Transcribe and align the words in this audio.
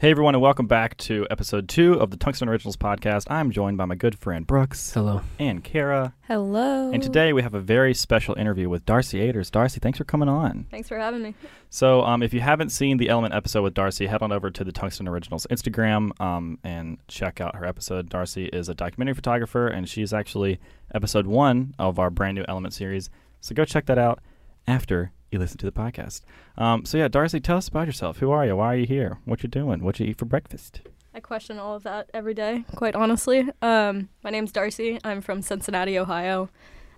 Hey 0.00 0.10
everyone, 0.12 0.34
and 0.34 0.40
welcome 0.40 0.66
back 0.66 0.96
to 0.96 1.26
episode 1.30 1.68
two 1.68 1.92
of 2.00 2.10
the 2.10 2.16
Tungsten 2.16 2.48
Originals 2.48 2.78
podcast. 2.78 3.30
I'm 3.30 3.50
joined 3.50 3.76
by 3.76 3.84
my 3.84 3.96
good 3.96 4.18
friend 4.18 4.46
Brooks 4.46 4.94
Hello. 4.94 5.20
and 5.38 5.62
Kara, 5.62 6.14
Hello. 6.26 6.90
and 6.90 7.02
today 7.02 7.34
we 7.34 7.42
have 7.42 7.52
a 7.52 7.60
very 7.60 7.92
special 7.92 8.34
interview 8.38 8.70
with 8.70 8.86
Darcy 8.86 9.18
Aders. 9.18 9.50
Darcy, 9.50 9.78
thanks 9.78 9.98
for 9.98 10.04
coming 10.04 10.30
on. 10.30 10.64
Thanks 10.70 10.88
for 10.88 10.96
having 10.96 11.22
me. 11.22 11.34
So, 11.68 12.00
um, 12.00 12.22
if 12.22 12.32
you 12.32 12.40
haven't 12.40 12.70
seen 12.70 12.96
the 12.96 13.10
Element 13.10 13.34
episode 13.34 13.60
with 13.60 13.74
Darcy, 13.74 14.06
head 14.06 14.22
on 14.22 14.32
over 14.32 14.50
to 14.50 14.64
the 14.64 14.72
Tungsten 14.72 15.06
Originals 15.06 15.46
Instagram 15.50 16.18
um, 16.18 16.58
and 16.64 16.96
check 17.06 17.42
out 17.42 17.56
her 17.56 17.66
episode. 17.66 18.08
Darcy 18.08 18.46
is 18.46 18.70
a 18.70 18.74
documentary 18.74 19.14
photographer, 19.14 19.68
and 19.68 19.86
she's 19.86 20.14
actually 20.14 20.60
episode 20.94 21.26
one 21.26 21.74
of 21.78 21.98
our 21.98 22.08
brand 22.08 22.36
new 22.36 22.44
Element 22.48 22.72
series. 22.72 23.10
So 23.42 23.54
go 23.54 23.66
check 23.66 23.84
that 23.84 23.98
out 23.98 24.20
after 24.66 25.12
you 25.30 25.38
listen 25.38 25.58
to 25.58 25.66
the 25.66 25.72
podcast. 25.72 26.22
Um, 26.56 26.84
so 26.84 26.98
yeah, 26.98 27.08
Darcy, 27.08 27.40
tell 27.40 27.56
us 27.56 27.68
about 27.68 27.86
yourself. 27.86 28.18
Who 28.18 28.30
are 28.30 28.44
you? 28.46 28.56
Why 28.56 28.74
are 28.74 28.76
you 28.76 28.86
here? 28.86 29.18
What 29.24 29.42
you 29.42 29.48
doing? 29.48 29.82
What 29.82 30.00
you 30.00 30.06
eat 30.06 30.18
for 30.18 30.24
breakfast? 30.24 30.80
I 31.14 31.20
question 31.20 31.58
all 31.58 31.74
of 31.74 31.82
that 31.82 32.08
every 32.14 32.34
day, 32.34 32.64
quite 32.76 32.94
honestly. 32.94 33.48
Um, 33.62 34.08
my 34.22 34.30
name's 34.30 34.52
Darcy. 34.52 34.98
I'm 35.02 35.20
from 35.20 35.42
Cincinnati, 35.42 35.98
Ohio. 35.98 36.50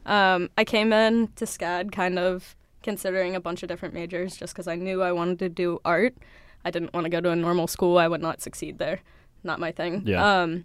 Um, 0.05 0.51
I 0.59 0.65
came 0.65 0.93
in 0.93 1.29
to 1.37 1.47
SCAD 1.47 1.93
kind 1.93 2.19
of 2.19 2.55
considering 2.83 3.35
a 3.35 3.41
bunch 3.41 3.63
of 3.63 3.69
different 3.69 3.95
majors 3.95 4.37
just 4.37 4.53
because 4.53 4.69
I 4.69 4.75
knew 4.75 5.03
I 5.03 5.13
wanted 5.13 5.39
to 5.39 5.49
do 5.49 5.81
art. 5.85 6.15
I 6.65 6.71
didn't 6.71 6.93
want 6.93 7.05
to 7.05 7.11
go 7.11 7.21
to 7.21 7.31
a 7.31 7.37
normal 7.37 7.67
school. 7.67 7.99
I 7.99 8.09
would 8.09 8.21
not 8.21 8.43
succeed 8.43 8.79
there. 8.79 9.01
Not 9.45 9.61
my 9.61 9.73
thing. 9.73 10.03
Yeah. 10.05 10.43
Um, 10.43 10.65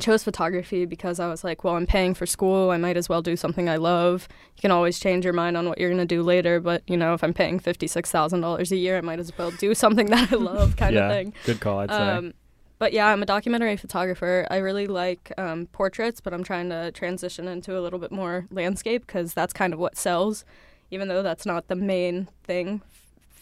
I 0.00 0.02
chose 0.02 0.24
photography 0.24 0.86
because 0.86 1.20
I 1.20 1.28
was 1.28 1.44
like, 1.44 1.62
well, 1.62 1.76
I'm 1.76 1.86
paying 1.86 2.14
for 2.14 2.24
school. 2.24 2.70
I 2.70 2.78
might 2.78 2.96
as 2.96 3.10
well 3.10 3.20
do 3.20 3.36
something 3.36 3.68
I 3.68 3.76
love. 3.76 4.28
You 4.56 4.62
can 4.62 4.70
always 4.70 4.98
change 4.98 5.26
your 5.26 5.34
mind 5.34 5.58
on 5.58 5.68
what 5.68 5.76
you're 5.76 5.90
going 5.90 6.00
to 6.00 6.06
do 6.06 6.22
later, 6.22 6.58
but 6.58 6.82
you 6.86 6.96
know, 6.96 7.12
if 7.12 7.22
I'm 7.22 7.34
paying 7.34 7.60
$56,000 7.60 8.70
a 8.70 8.76
year, 8.76 8.96
I 8.96 9.02
might 9.02 9.18
as 9.18 9.30
well 9.36 9.50
do 9.50 9.74
something 9.84 10.06
that 10.06 10.32
I 10.32 10.36
love 10.36 10.76
kind 10.76 10.94
yeah, 10.94 11.04
of 11.04 11.12
thing. 11.12 11.34
good 11.44 11.60
call. 11.60 11.80
I'd 11.80 11.90
say. 11.90 11.96
Um, 11.96 12.32
but 12.78 12.94
yeah, 12.94 13.08
I'm 13.08 13.22
a 13.22 13.26
documentary 13.26 13.76
photographer. 13.76 14.46
I 14.50 14.56
really 14.56 14.86
like 14.86 15.34
um, 15.36 15.66
portraits, 15.66 16.22
but 16.22 16.32
I'm 16.32 16.44
trying 16.44 16.70
to 16.70 16.92
transition 16.92 17.46
into 17.46 17.78
a 17.78 17.82
little 17.82 17.98
bit 17.98 18.10
more 18.10 18.46
landscape 18.50 19.06
because 19.06 19.34
that's 19.34 19.52
kind 19.52 19.74
of 19.74 19.78
what 19.78 19.98
sells. 19.98 20.46
Even 20.90 21.08
though 21.08 21.22
that's 21.22 21.44
not 21.44 21.68
the 21.68 21.76
main 21.76 22.28
thing 22.42 22.80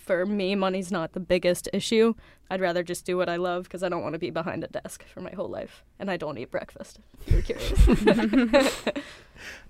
for 0.09 0.27
me, 0.27 0.57
money's 0.57 0.91
not 0.91 1.13
the 1.13 1.21
biggest 1.21 1.69
issue. 1.73 2.15
I'd 2.51 2.61
rather 2.61 2.83
just 2.83 3.05
do 3.05 3.17
what 3.17 3.29
I 3.29 3.37
love 3.37 3.65
because 3.65 3.83
I 3.85 3.89
don't 3.89 4.03
want 4.03 4.15
to 4.15 4.19
be 4.19 4.31
behind 4.31 4.65
a 4.65 4.69
desk 4.69 5.05
for 5.07 5.21
my 5.21 5.31
whole 5.33 5.49
life, 5.49 5.85
and 6.01 6.11
I 6.11 6.17
don't 6.17 6.37
eat 6.39 6.51
breakfast. 6.51 6.99
You're 7.29 7.43
curious. 7.43 8.83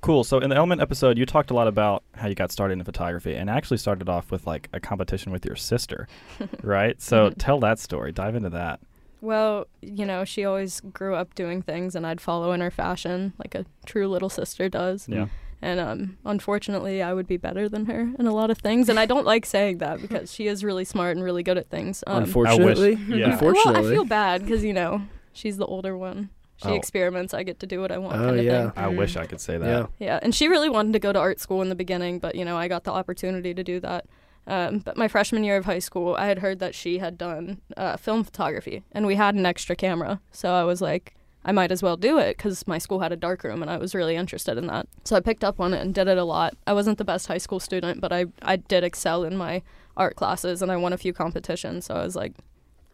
Cool. 0.01 0.25
So 0.25 0.39
in 0.39 0.49
the 0.49 0.57
Element 0.57 0.81
episode, 0.81 1.19
you 1.19 1.27
talked 1.27 1.51
a 1.51 1.55
lot 1.55 1.69
about 1.69 2.03
how 2.15 2.27
you 2.29 2.35
got 2.35 2.51
started 2.51 2.79
in 2.79 2.85
photography, 2.85 3.35
and 3.35 3.51
actually 3.51 3.77
started 3.77 4.09
off 4.09 4.31
with 4.31 4.47
like 4.47 4.69
a 4.73 4.81
competition 4.81 5.31
with 5.31 5.45
your 5.45 5.57
sister, 5.57 6.09
right? 6.63 7.01
So 7.03 7.29
Mhm. 7.31 7.35
tell 7.37 7.61
that 7.61 7.79
story. 7.79 8.11
Dive 8.13 8.35
into 8.35 8.49
that. 8.51 8.81
Well, 9.21 9.67
you 9.83 10.07
know, 10.07 10.25
she 10.25 10.45
always 10.47 10.81
grew 10.81 11.15
up 11.17 11.35
doing 11.35 11.61
things, 11.61 11.95
and 11.95 12.07
I'd 12.07 12.21
follow 12.21 12.53
in 12.53 12.61
her 12.63 12.71
fashion 12.71 13.35
like 13.39 13.55
a 13.55 13.67
true 13.85 14.09
little 14.09 14.31
sister 14.31 14.69
does. 14.71 15.07
Yeah. 15.09 15.27
And 15.61 15.81
um, 15.81 16.19
unfortunately, 16.25 17.03
I 17.03 17.13
would 17.13 17.27
be 17.27 17.37
better 17.37 17.69
than 17.69 17.87
her 17.87 18.13
in 18.19 18.27
a 18.27 18.33
lot 18.33 18.51
of 18.51 18.59
things. 18.59 18.89
And 18.89 18.99
I 18.99 19.07
don't 19.07 19.27
like 19.27 19.45
saying 19.45 19.79
that 19.79 20.01
because 20.03 20.33
she 20.33 20.47
is 20.47 20.63
really 20.63 20.85
smart 20.85 21.17
and 21.17 21.25
really 21.25 21.43
good 21.43 21.59
at 21.59 21.69
things. 21.69 22.05
Um, 22.07 22.23
Unfortunately. 22.25 22.95
yeah. 23.09 23.33
Unfortunately. 23.33 23.73
Well, 23.73 23.87
I 23.87 23.95
feel 23.95 24.05
bad 24.05 24.43
because, 24.43 24.63
you 24.65 24.73
know, 24.73 25.03
she's 25.33 25.57
the 25.57 25.67
older 25.67 25.97
one. 25.97 26.31
She 26.63 26.69
Oh. 26.69 26.75
experiments. 26.75 27.35
I 27.35 27.43
get 27.45 27.61
to 27.61 27.67
do 27.67 27.81
what 27.81 27.93
I 27.93 27.99
want 27.99 28.17
Oh, 28.17 28.27
kind 28.27 28.39
of 28.41 28.45
yeah. 28.45 28.71
thing. 28.71 28.85
I 28.85 28.89
wish 28.89 29.17
I 29.17 29.27
could 29.27 29.41
say 29.41 29.59
that. 29.59 29.67
yeah. 29.67 29.87
Yeah. 29.99 30.19
And 30.23 30.35
she 30.35 30.49
really 30.49 30.69
wanted 30.69 30.93
to 30.95 30.99
go 30.99 31.13
to 31.13 31.19
art 31.19 31.39
school 31.41 31.63
in 31.63 31.69
the 31.69 31.75
beginning, 31.77 32.19
but, 32.19 32.35
you 32.35 32.45
know, 32.45 32.57
I 32.57 32.67
got 32.69 32.85
the 32.85 32.93
opportunity 32.93 33.53
to 33.55 33.63
do 33.65 33.79
that. 33.81 34.07
Um, 34.47 34.79
but 34.79 34.97
my 34.97 35.09
freshman 35.09 35.45
year 35.45 35.57
of 35.57 35.67
high 35.67 35.79
school, 35.79 36.15
I 36.19 36.27
had 36.27 36.39
heard 36.39 36.59
that 36.61 36.75
she 36.75 36.99
had 36.99 37.19
done 37.19 37.61
uh, 37.77 37.97
film 37.99 38.25
photography, 38.25 38.83
and 38.93 39.07
we 39.07 39.17
had 39.17 39.35
an 39.35 39.45
extra 39.45 39.77
camera. 39.77 40.21
So 40.33 40.53
I 40.53 40.65
was 40.65 40.81
like, 40.81 41.15
I 41.45 41.53
might 41.53 41.73
as 41.73 41.83
well 41.83 41.97
do 41.97 42.19
it 42.19 42.37
because 42.37 42.67
my 42.67 42.79
school 42.79 43.01
had 43.01 43.13
a 43.13 43.17
dark 43.17 43.45
room, 43.45 43.63
and 43.63 43.71
I 43.71 43.79
was 43.79 43.95
really 43.95 44.17
interested 44.17 44.59
in 44.59 44.67
that. 44.67 44.87
So 45.05 45.17
I 45.17 45.21
picked 45.21 45.45
up 45.45 45.61
on 45.61 45.73
it 45.73 45.81
and 45.81 45.95
did 45.95 46.09
it 46.09 46.19
a 46.19 46.25
lot. 46.25 46.55
I 46.67 46.73
wasn't 46.73 46.99
the 46.99 47.05
best 47.05 47.29
high 47.29 47.39
school 47.39 47.61
student, 47.61 48.01
but 48.01 48.13
I 48.13 48.27
I 48.43 48.57
did 48.57 48.85
excel 48.85 49.25
in 49.25 49.37
my 49.37 49.63
art 49.97 50.17
classes, 50.17 50.63
and 50.63 50.71
I 50.71 50.77
won 50.77 50.93
a 50.93 50.99
few 50.99 51.13
competitions. 51.13 51.87
So 51.87 51.95
I 51.95 52.05
was 52.05 52.17
like, 52.17 52.35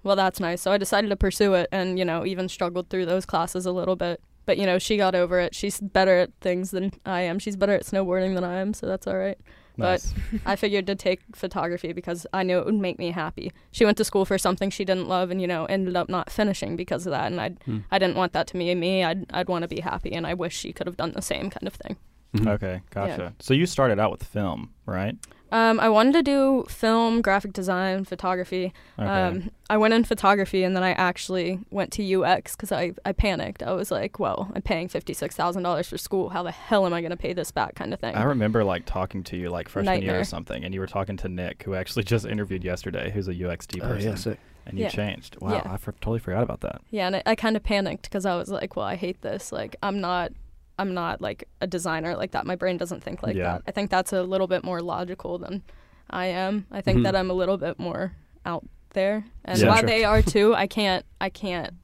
well, 0.02 0.16
that's 0.16 0.40
nice. 0.40 0.60
So 0.60 0.70
I 0.70 0.78
decided 0.78 1.08
to 1.08 1.16
pursue 1.16 1.54
it, 1.54 1.68
and 1.72 1.98
you 1.98 2.04
know, 2.04 2.24
even 2.26 2.48
struggled 2.48 2.90
through 2.90 3.06
those 3.06 3.26
classes 3.26 3.66
a 3.66 3.72
little 3.72 3.96
bit. 3.96 4.20
But 4.46 4.58
you 4.58 4.66
know, 4.66 4.78
she 4.78 4.96
got 4.98 5.14
over 5.14 5.40
it. 5.40 5.54
She's 5.54 5.80
better 5.80 6.18
at 6.18 6.30
things 6.40 6.70
than 6.70 6.92
I 7.06 7.22
am. 7.22 7.38
She's 7.38 7.56
better 7.56 7.72
at 7.72 7.84
snowboarding 7.84 8.34
than 8.34 8.44
I 8.44 8.60
am, 8.60 8.74
so 8.74 8.86
that's 8.86 9.06
all 9.06 9.16
right. 9.16 9.38
Nice. 9.76 10.14
I 10.46 10.56
figured 10.56 10.86
to 10.86 10.94
take 10.94 11.20
photography 11.34 11.92
because 11.92 12.26
I 12.32 12.42
knew 12.42 12.58
it 12.58 12.64
would 12.66 12.74
make 12.74 12.98
me 12.98 13.10
happy. 13.10 13.52
She 13.72 13.84
went 13.84 13.96
to 13.98 14.04
school 14.04 14.24
for 14.24 14.38
something 14.38 14.70
she 14.70 14.84
didn't 14.84 15.08
love, 15.08 15.30
and 15.30 15.40
you 15.40 15.46
know, 15.46 15.64
ended 15.66 15.96
up 15.96 16.08
not 16.08 16.30
finishing 16.30 16.76
because 16.76 17.06
of 17.06 17.10
that. 17.12 17.26
And 17.30 17.40
I, 17.40 17.50
Hmm. 17.64 17.78
I 17.90 17.98
didn't 17.98 18.16
want 18.16 18.32
that 18.34 18.46
to 18.48 18.54
be 18.54 18.74
me. 18.74 19.02
I'd, 19.04 19.26
I'd 19.32 19.48
want 19.48 19.62
to 19.62 19.68
be 19.68 19.80
happy, 19.80 20.12
and 20.12 20.26
I 20.26 20.34
wish 20.34 20.56
she 20.56 20.72
could 20.72 20.86
have 20.86 20.96
done 20.96 21.12
the 21.12 21.22
same 21.22 21.50
kind 21.50 21.66
of 21.66 21.74
thing. 21.74 21.96
Mhm. 22.36 22.48
Okay, 22.54 22.80
gotcha. 22.90 23.32
So 23.38 23.54
you 23.54 23.64
started 23.66 23.98
out 24.00 24.10
with 24.10 24.24
film, 24.24 24.70
right? 24.86 25.16
Um, 25.54 25.78
I 25.78 25.88
wanted 25.88 26.12
to 26.14 26.22
do 26.24 26.64
film, 26.68 27.22
graphic 27.22 27.52
design, 27.52 28.04
photography. 28.04 28.72
Okay. 28.98 29.08
Um, 29.08 29.50
I 29.70 29.76
went 29.76 29.94
in 29.94 30.02
photography, 30.02 30.64
and 30.64 30.74
then 30.74 30.82
I 30.82 30.90
actually 30.90 31.60
went 31.70 31.92
to 31.92 32.02
UX 32.22 32.56
because 32.56 32.72
I, 32.72 32.92
I 33.04 33.12
panicked. 33.12 33.62
I 33.62 33.72
was 33.72 33.92
like, 33.92 34.18
well, 34.18 34.50
I'm 34.54 34.62
paying 34.62 34.88
fifty 34.88 35.14
six 35.14 35.36
thousand 35.36 35.62
dollars 35.62 35.88
for 35.88 35.96
school. 35.96 36.30
How 36.30 36.42
the 36.42 36.50
hell 36.50 36.84
am 36.86 36.92
I 36.92 37.00
going 37.00 37.12
to 37.12 37.16
pay 37.16 37.32
this 37.34 37.52
back? 37.52 37.76
Kind 37.76 37.94
of 37.94 38.00
thing. 38.00 38.16
I 38.16 38.24
remember 38.24 38.64
like 38.64 38.84
talking 38.84 39.22
to 39.24 39.36
you 39.36 39.48
like 39.48 39.68
freshman 39.68 40.02
year 40.02 40.18
or 40.18 40.24
something, 40.24 40.64
and 40.64 40.74
you 40.74 40.80
were 40.80 40.88
talking 40.88 41.16
to 41.18 41.28
Nick, 41.28 41.62
who 41.62 41.74
actually 41.76 42.02
just 42.14 42.26
interviewed 42.26 42.64
yesterday, 42.64 43.10
who's 43.12 43.28
a 43.28 43.34
UXD 43.34 43.80
Oh, 43.82 43.86
person, 43.94 44.08
yeah, 44.10 44.14
sick. 44.16 44.38
and 44.66 44.76
you 44.76 44.84
Yeah. 44.86 44.90
changed. 44.90 45.36
Wow, 45.40 45.52
Yeah. 45.52 45.72
I 45.72 45.76
for- 45.76 45.92
totally 45.92 46.18
forgot 46.18 46.42
about 46.42 46.62
that. 46.62 46.80
Yeah, 46.90 47.06
and 47.06 47.14
I, 47.16 47.22
I 47.26 47.34
kind 47.36 47.56
of 47.56 47.62
panicked 47.62 48.02
because 48.02 48.26
I 48.26 48.34
was 48.36 48.48
like, 48.50 48.74
well, 48.74 48.86
I 48.86 48.96
hate 48.96 49.22
this. 49.22 49.52
Like, 49.52 49.76
I'm 49.84 50.00
not, 50.00 50.32
I'm 50.78 50.94
not 50.94 51.20
like 51.20 51.48
a 51.60 51.66
designer 51.66 52.16
like 52.16 52.32
that. 52.32 52.46
My 52.46 52.56
brain 52.56 52.76
doesn't 52.76 53.02
think 53.02 53.22
like 53.22 53.36
Yeah. 53.36 53.44
that. 53.54 53.62
I 53.66 53.70
think 53.70 53.90
that's 53.90 54.12
a 54.12 54.22
little 54.22 54.46
bit 54.48 54.64
more 54.64 54.80
logical 54.80 55.38
than 55.38 55.62
I 56.10 56.26
am. 56.26 56.66
I 56.70 56.80
think 56.80 56.98
Mhm. 57.00 57.02
that 57.04 57.16
I'm 57.16 57.30
a 57.30 57.34
little 57.34 57.56
bit 57.56 57.78
more 57.78 58.12
out 58.44 58.64
there, 58.92 59.24
and 59.44 59.58
Yeah. 59.58 59.68
while 59.68 59.78
Sure. 59.78 59.86
they 59.88 60.04
are 60.04 60.22
too, 60.22 60.54
I 60.54 60.66
can't, 60.66 61.04
I 61.20 61.28
can't 61.30 61.74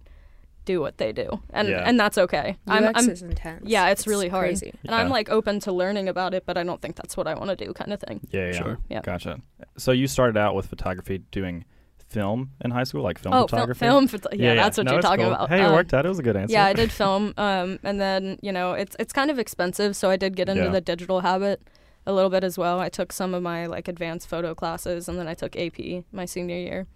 do 0.66 0.80
what 0.80 0.98
they 0.98 1.10
do, 1.12 1.40
and 1.50 1.68
Yeah. 1.68 1.82
and 1.88 1.98
that's 1.98 2.18
okay. 2.18 2.56
I'm, 2.68 2.92
I'm 2.94 3.08
is 3.10 3.22
intense. 3.22 3.62
yeah, 3.66 3.88
it's 3.88 4.06
really 4.06 4.28
hard. 4.28 4.48
Crazy. 4.50 4.72
and 4.84 4.94
I'm 4.94 5.08
like 5.08 5.28
open 5.30 5.58
to 5.60 5.72
learning 5.72 6.08
about 6.08 6.34
it, 6.34 6.44
but 6.46 6.56
I 6.58 6.62
don't 6.62 6.80
think 6.82 6.96
that's 6.96 7.16
what 7.16 7.26
I 7.26 7.34
want 7.34 7.50
to 7.50 7.56
do, 7.64 7.72
kind 7.72 7.92
of 7.92 8.00
thing. 8.00 8.20
Yeah, 8.30 8.46
yeah, 8.46 8.52
Sure. 8.52 8.78
Yeah. 8.88 9.00
gotcha. 9.02 9.40
So 9.78 9.90
you 9.92 10.06
started 10.06 10.36
out 10.36 10.54
with 10.54 10.66
photography, 10.66 11.18
doing 11.32 11.64
film 12.10 12.50
in 12.64 12.70
high 12.72 12.84
school, 12.84 13.02
like 13.02 13.18
film 13.18 13.32
oh, 13.34 13.38
film, 13.38 13.48
photography. 13.48 13.78
film, 13.78 14.08
photo- 14.08 14.28
yeah, 14.32 14.54
that's 14.56 14.76
what 14.76 14.86
No, 14.86 14.92
you're 14.92 15.02
talking 15.02 15.24
cool. 15.24 15.32
about. 15.34 15.48
Hey, 15.48 15.60
it 15.62 15.64
Um, 15.66 15.72
worked 15.72 15.94
out. 15.94 16.04
It 16.04 16.08
was 16.08 16.18
a 16.18 16.22
good 16.22 16.36
answer. 16.36 16.52
Yeah, 16.52 16.64
I 16.66 16.72
did 16.72 16.90
film, 17.02 17.32
um, 17.38 17.78
and 17.82 18.00
then 18.00 18.38
you 18.42 18.52
know 18.52 18.72
it's 18.72 18.96
it's 18.98 19.12
kind 19.12 19.30
of 19.30 19.38
expensive, 19.38 19.94
so 19.96 20.10
I 20.10 20.16
did 20.16 20.36
get 20.36 20.48
into 20.48 20.64
Yeah. 20.64 20.70
the 20.70 20.80
digital 20.80 21.20
habit 21.20 21.62
a 22.06 22.12
little 22.12 22.30
bit 22.30 22.42
as 22.44 22.58
well. 22.58 22.80
I 22.80 22.88
took 22.88 23.12
some 23.12 23.32
of 23.34 23.42
my 23.42 23.66
like 23.66 23.86
advanced 23.88 24.28
photo 24.28 24.54
classes, 24.54 25.08
and 25.08 25.18
then 25.18 25.28
I 25.28 25.34
took 25.34 25.54
AP 25.56 26.04
my 26.12 26.24
senior 26.24 26.56
year. 26.56 26.86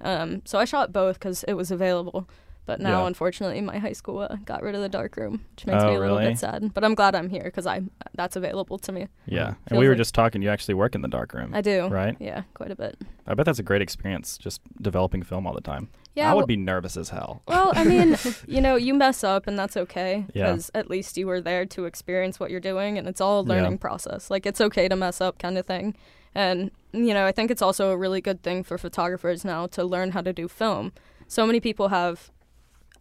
Um, 0.00 0.42
so 0.44 0.58
I 0.58 0.64
shot 0.64 0.92
both 0.92 1.18
because 1.18 1.44
it 1.44 1.54
was 1.54 1.70
available. 1.70 2.28
But 2.64 2.80
now, 2.80 3.00
Yeah. 3.00 3.06
unfortunately, 3.08 3.60
my 3.60 3.78
high 3.78 3.92
school 3.92 4.20
uh, 4.20 4.36
got 4.44 4.62
rid 4.62 4.76
of 4.76 4.82
the 4.82 4.88
dark 4.88 5.16
room, 5.16 5.44
which 5.56 5.66
makes 5.66 5.82
Oh, 5.82 5.88
me 5.88 5.94
a 5.96 5.98
little 5.98 6.16
really? 6.18 6.30
bit 6.30 6.38
sad. 6.38 6.72
But 6.72 6.84
I'm 6.84 6.94
glad 6.94 7.16
I'm 7.16 7.28
here 7.28 7.42
because 7.42 7.66
I 7.66 7.82
that's 8.14 8.36
available 8.36 8.78
to 8.78 8.92
me. 8.92 9.08
Yeah, 9.26 9.54
and 9.66 9.78
we 9.80 9.86
were 9.86 9.94
like- 9.94 9.98
just 9.98 10.14
talking. 10.14 10.42
You 10.42 10.48
actually 10.50 10.74
work 10.74 10.94
in 10.94 11.02
the 11.02 11.08
dark 11.08 11.34
room, 11.34 11.50
I 11.54 11.60
do. 11.60 11.88
right? 11.88 12.16
Yeah, 12.20 12.42
quite 12.54 12.70
a 12.70 12.76
bit. 12.76 12.96
I 13.26 13.34
bet 13.34 13.46
that's 13.46 13.58
a 13.58 13.62
great 13.64 13.82
experience, 13.82 14.38
just 14.38 14.60
developing 14.80 15.22
film 15.22 15.46
all 15.46 15.54
the 15.54 15.60
time. 15.60 15.88
Yeah. 16.14 16.30
I 16.30 16.34
would 16.34 16.40
well- 16.42 16.46
be 16.46 16.56
nervous 16.56 16.96
as 16.96 17.08
hell. 17.08 17.42
Well, 17.48 17.72
I 17.74 17.84
mean, 17.84 18.16
you 18.46 18.60
know, 18.60 18.76
you 18.76 18.94
mess 18.94 19.24
up 19.24 19.46
and 19.48 19.58
that's 19.58 19.76
okay 19.76 20.26
Yeah. 20.34 20.52
because 20.52 20.70
at 20.74 20.88
least 20.90 21.16
you 21.16 21.26
were 21.26 21.40
there 21.40 21.64
to 21.66 21.86
experience 21.86 22.38
what 22.38 22.50
you're 22.50 22.60
doing 22.60 22.96
and 22.98 23.08
it's 23.08 23.20
all 23.20 23.40
a 23.40 23.42
Yeah. 23.44 23.54
learning 23.62 23.78
process. 23.78 24.30
Like 24.30 24.44
it's 24.46 24.60
okay 24.60 24.88
to 24.88 24.94
mess 24.96 25.20
up 25.20 25.38
kind 25.38 25.56
of 25.58 25.66
thing. 25.66 25.96
And 26.34 26.70
you 26.92 27.14
know, 27.14 27.24
I 27.26 27.32
think 27.32 27.50
it's 27.50 27.62
also 27.62 27.90
a 27.90 27.96
really 27.96 28.20
good 28.20 28.42
thing 28.42 28.62
for 28.62 28.76
photographers 28.78 29.44
now 29.44 29.66
to 29.68 29.82
learn 29.84 30.10
how 30.12 30.20
to 30.20 30.32
do 30.32 30.46
film. 30.48 30.92
So 31.26 31.46
many 31.46 31.58
people 31.60 31.88
have 31.88 32.30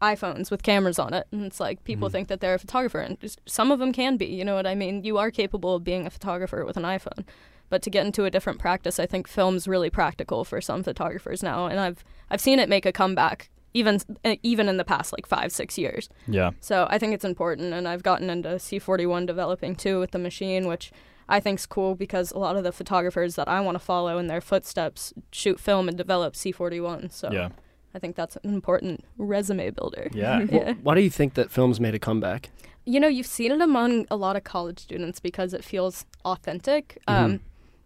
iPhones 0.01 0.49
with 0.49 0.63
cameras 0.63 0.97
on 0.99 1.13
it 1.13 1.27
and 1.31 1.45
it's 1.45 1.59
like 1.59 1.83
people 1.83 2.09
Mhm. 2.09 2.11
think 2.11 2.27
that 2.29 2.39
they're 2.41 2.55
a 2.55 2.59
photographer 2.59 2.99
and 2.99 3.17
some 3.45 3.71
of 3.71 3.79
them 3.79 3.93
can 3.93 4.17
be, 4.17 4.25
you 4.25 4.43
know 4.43 4.55
what 4.55 4.65
I 4.67 4.75
mean? 4.75 5.03
You 5.03 5.17
are 5.17 5.29
capable 5.31 5.75
of 5.75 5.83
being 5.83 6.05
a 6.07 6.09
photographer 6.09 6.65
with 6.65 6.77
an 6.77 6.83
iPhone. 6.83 7.25
But 7.69 7.81
to 7.83 7.89
get 7.89 8.05
into 8.05 8.25
a 8.25 8.31
different 8.31 8.59
practice, 8.59 8.99
I 8.99 9.05
think 9.05 9.27
film's 9.27 9.67
really 9.67 9.89
practical 9.89 10.43
for 10.43 10.59
some 10.59 10.83
photographers 10.83 11.41
now 11.43 11.67
and 11.67 11.79
I've 11.79 12.03
I've 12.29 12.41
seen 12.41 12.59
it 12.59 12.67
make 12.69 12.85
a 12.85 12.91
comeback 12.91 13.49
even 13.73 13.99
even 14.43 14.67
in 14.67 14.77
the 14.77 14.83
past 14.83 15.13
like 15.13 15.25
five 15.25 15.51
six 15.51 15.77
years. 15.77 16.09
Yeah, 16.27 16.51
So 16.59 16.87
I 16.89 16.97
think 16.97 17.13
it's 17.13 17.23
important, 17.23 17.73
and 17.73 17.87
I've 17.87 18.03
gotten 18.03 18.29
into 18.29 18.49
C41 18.59 19.25
developing 19.25 19.75
too 19.75 19.99
with 19.99 20.11
the 20.11 20.19
machine, 20.19 20.67
which 20.67 20.91
I 21.29 21.39
think's 21.39 21.65
cool 21.65 21.95
because 21.95 22.31
a 22.33 22.37
lot 22.39 22.57
of 22.57 22.65
the 22.65 22.73
photographers 22.73 23.35
that 23.35 23.47
I 23.47 23.61
want 23.61 23.75
to 23.75 23.79
follow 23.79 24.17
in 24.17 24.27
their 24.27 24.41
footsteps 24.41 25.13
shoot 25.31 25.57
film 25.61 25.87
and 25.87 25.97
develop 25.97 26.33
C41. 26.35 27.09
So 27.13 27.29
yeah, 27.31 27.49
I 27.93 27.99
think 27.99 28.15
that's 28.15 28.37
an 28.43 28.53
important 28.53 29.03
resume 29.17 29.69
builder. 29.71 30.09
yeah. 30.13 30.45
Yeah. 30.51 30.73
Why 30.81 30.95
do 30.95 31.01
you 31.01 31.09
think 31.09 31.33
that 31.35 31.51
films 31.51 31.79
made 31.79 31.93
a 31.95 31.99
comeback? 31.99 32.49
You 32.85 32.99
know, 32.99 33.07
you've 33.07 33.27
seen 33.27 33.51
it 33.51 33.61
among 33.61 34.07
a 34.09 34.15
lot 34.15 34.35
of 34.35 34.43
college 34.43 34.79
students 34.79 35.19
because 35.19 35.53
it 35.53 35.63
feels 35.63 36.05
authentic. 36.25 36.97
Um, 37.07 37.33
Mhm. 37.33 37.39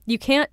you 0.06 0.18
can't 0.20 0.50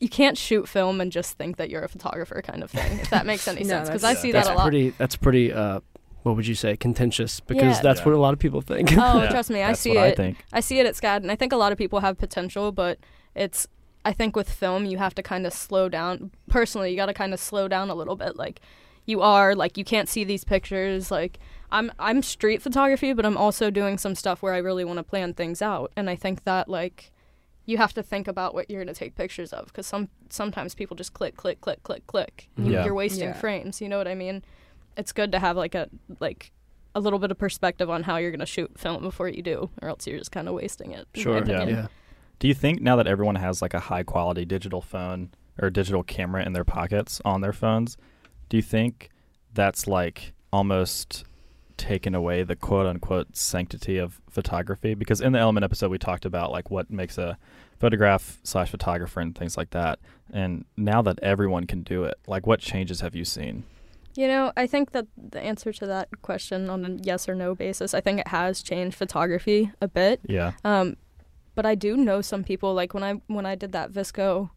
you 0.00 0.08
can't 0.08 0.38
shoot 0.38 0.66
film 0.66 0.98
and 0.98 1.12
just 1.12 1.36
think 1.36 1.58
that 1.58 1.68
you're 1.68 1.82
a 1.84 1.88
photographer 1.88 2.40
kind 2.40 2.62
of 2.62 2.70
thing. 2.70 3.00
If 3.00 3.10
that 3.10 3.26
makes 3.26 3.46
any 3.46 3.60
No, 3.64 3.68
sense, 3.68 3.88
because 3.90 4.02
I 4.04 4.14
see 4.14 4.32
that's 4.32 4.48
that 4.48 4.54
a 4.54 4.56
lot. 4.56 4.62
pretty. 4.62 4.90
That's 4.96 5.14
pretty. 5.14 5.52
Uh, 5.52 5.80
what 6.22 6.36
would 6.36 6.46
you 6.46 6.54
say? 6.54 6.74
Contentious, 6.76 7.40
because 7.40 7.76
Yeah. 7.76 7.82
that's 7.82 8.00
Yeah. 8.00 8.06
what 8.06 8.14
a 8.14 8.18
lot 8.18 8.32
of 8.32 8.38
people 8.38 8.62
think. 8.62 8.90
Oh, 8.92 9.22
Yeah, 9.22 9.28
trust 9.30 9.50
me, 9.50 9.62
I 9.62 9.68
That's 9.68 9.80
see 9.80 9.90
what 9.94 10.04
I 10.04 10.12
think. 10.12 10.38
I 10.54 10.60
see 10.60 10.78
it 10.78 10.86
at 10.86 10.94
SCAD, 10.94 11.18
and 11.22 11.30
I 11.30 11.36
think 11.36 11.52
a 11.52 11.56
lot 11.56 11.70
of 11.72 11.76
people 11.76 12.00
have 12.00 12.16
potential, 12.18 12.72
but 12.72 12.98
it's. 13.34 13.66
I 14.04 14.12
think 14.12 14.34
with 14.34 14.50
film, 14.50 14.86
you 14.86 14.98
have 14.98 15.14
to 15.16 15.22
kind 15.22 15.46
of 15.46 15.52
slow 15.52 15.88
down. 15.88 16.30
Personally, 16.48 16.90
you 16.90 16.96
got 16.96 17.06
to 17.06 17.14
kind 17.14 17.34
of 17.34 17.40
slow 17.40 17.68
down 17.68 17.90
a 17.90 17.94
little 17.94 18.16
bit. 18.16 18.36
Like, 18.36 18.60
you 19.06 19.20
are 19.20 19.54
like 19.54 19.76
you 19.76 19.84
can't 19.84 20.08
see 20.08 20.24
these 20.24 20.44
pictures. 20.44 21.10
Like, 21.10 21.38
I'm 21.70 21.92
I'm 21.98 22.22
street 22.22 22.62
photography, 22.62 23.12
but 23.12 23.26
I'm 23.26 23.36
also 23.36 23.70
doing 23.70 23.98
some 23.98 24.14
stuff 24.14 24.42
where 24.42 24.54
I 24.54 24.58
really 24.58 24.84
want 24.84 24.98
to 24.98 25.02
plan 25.02 25.34
things 25.34 25.60
out, 25.62 25.92
and 25.96 26.08
I 26.08 26.16
think 26.16 26.44
that 26.44 26.68
like 26.68 27.12
you 27.66 27.76
have 27.76 27.92
to 27.94 28.02
think 28.02 28.26
about 28.26 28.54
what 28.54 28.68
you're 28.70 28.82
going 28.82 28.92
to 28.92 28.98
take 28.98 29.14
pictures 29.14 29.52
of 29.52 29.66
because 29.66 29.86
some 29.86 30.08
sometimes 30.30 30.74
people 30.74 30.96
just 30.96 31.12
click 31.12 31.36
click 31.36 31.60
click 31.60 31.82
click 31.82 32.06
click. 32.06 32.48
Mm-hmm. 32.58 32.66
You, 32.68 32.72
Yeah. 32.74 32.84
You're 32.86 32.94
wasting 32.94 33.28
Yeah. 33.28 33.34
frames. 33.34 33.80
You 33.80 33.88
know 33.88 33.98
what 33.98 34.08
I 34.08 34.14
mean? 34.14 34.42
It's 34.96 35.12
good 35.12 35.30
to 35.32 35.38
have 35.38 35.56
like 35.56 35.74
a 35.74 35.88
like 36.20 36.52
a 36.94 37.00
little 37.00 37.18
bit 37.20 37.30
of 37.30 37.38
perspective 37.38 37.88
on 37.88 38.02
how 38.02 38.16
you're 38.16 38.32
going 38.32 38.40
to 38.40 38.46
shoot 38.46 38.76
film 38.76 39.02
before 39.02 39.28
you 39.28 39.42
do, 39.42 39.70
or 39.80 39.88
else 39.88 40.06
you're 40.06 40.18
just 40.18 40.32
kind 40.32 40.48
of 40.48 40.54
wasting 40.54 40.90
it. 40.92 41.06
Sure. 41.14 41.44
Yeah. 41.44 41.64
yeah. 41.64 41.86
Do 42.40 42.48
you 42.48 42.54
think 42.54 42.80
now 42.80 42.96
that 42.96 43.06
everyone 43.06 43.36
has 43.36 43.60
like 43.60 43.74
a 43.74 43.80
high 43.80 44.02
quality 44.02 44.46
digital 44.46 44.80
phone 44.80 45.30
or 45.60 45.68
digital 45.68 46.02
camera 46.02 46.42
in 46.44 46.54
their 46.54 46.64
pockets 46.64 47.20
on 47.22 47.42
their 47.42 47.52
phones, 47.52 47.98
do 48.48 48.56
you 48.56 48.62
think 48.62 49.10
that's 49.52 49.86
like 49.86 50.32
almost 50.50 51.24
taken 51.76 52.14
away 52.14 52.42
the 52.42 52.56
quote 52.56 52.86
unquote 52.86 53.36
sanctity 53.36 53.98
of 53.98 54.22
photography? 54.30 54.94
Because 54.94 55.20
in 55.20 55.32
the 55.32 55.38
Element 55.38 55.64
episode, 55.64 55.90
we 55.90 55.98
talked 55.98 56.24
about 56.24 56.50
like 56.50 56.70
what 56.70 56.90
makes 56.90 57.18
a 57.18 57.36
photograph 57.78 58.38
slash 58.42 58.70
photographer 58.70 59.20
and 59.20 59.36
things 59.36 59.58
like 59.58 59.70
that. 59.70 59.98
And 60.32 60.64
now 60.78 61.02
that 61.02 61.18
everyone 61.22 61.66
can 61.66 61.82
do 61.82 62.04
it, 62.04 62.18
like 62.26 62.46
what 62.46 62.60
changes 62.60 63.02
have 63.02 63.14
you 63.14 63.26
seen? 63.26 63.64
You 64.14 64.28
know, 64.28 64.50
I 64.56 64.66
think 64.66 64.92
that 64.92 65.06
the 65.16 65.40
answer 65.40 65.74
to 65.74 65.86
that 65.86 66.08
question 66.22 66.70
on 66.70 66.84
a 66.86 66.88
yes 67.02 67.28
or 67.28 67.34
no 67.34 67.54
basis, 67.54 67.92
I 67.92 68.00
think 68.00 68.20
it 68.20 68.28
has 68.28 68.62
changed 68.62 68.96
photography 68.96 69.70
a 69.82 69.88
bit. 69.88 70.20
Yeah. 70.26 70.52
Um, 70.64 70.96
but 71.60 71.66
I 71.66 71.74
do 71.74 71.94
know 71.94 72.22
some 72.22 72.42
people 72.42 72.72
like 72.72 72.94
when 72.94 73.02
I 73.04 73.12
when 73.26 73.44
I 73.44 73.54
did 73.54 73.72
that 73.72 73.92
VSCO, 73.92 74.48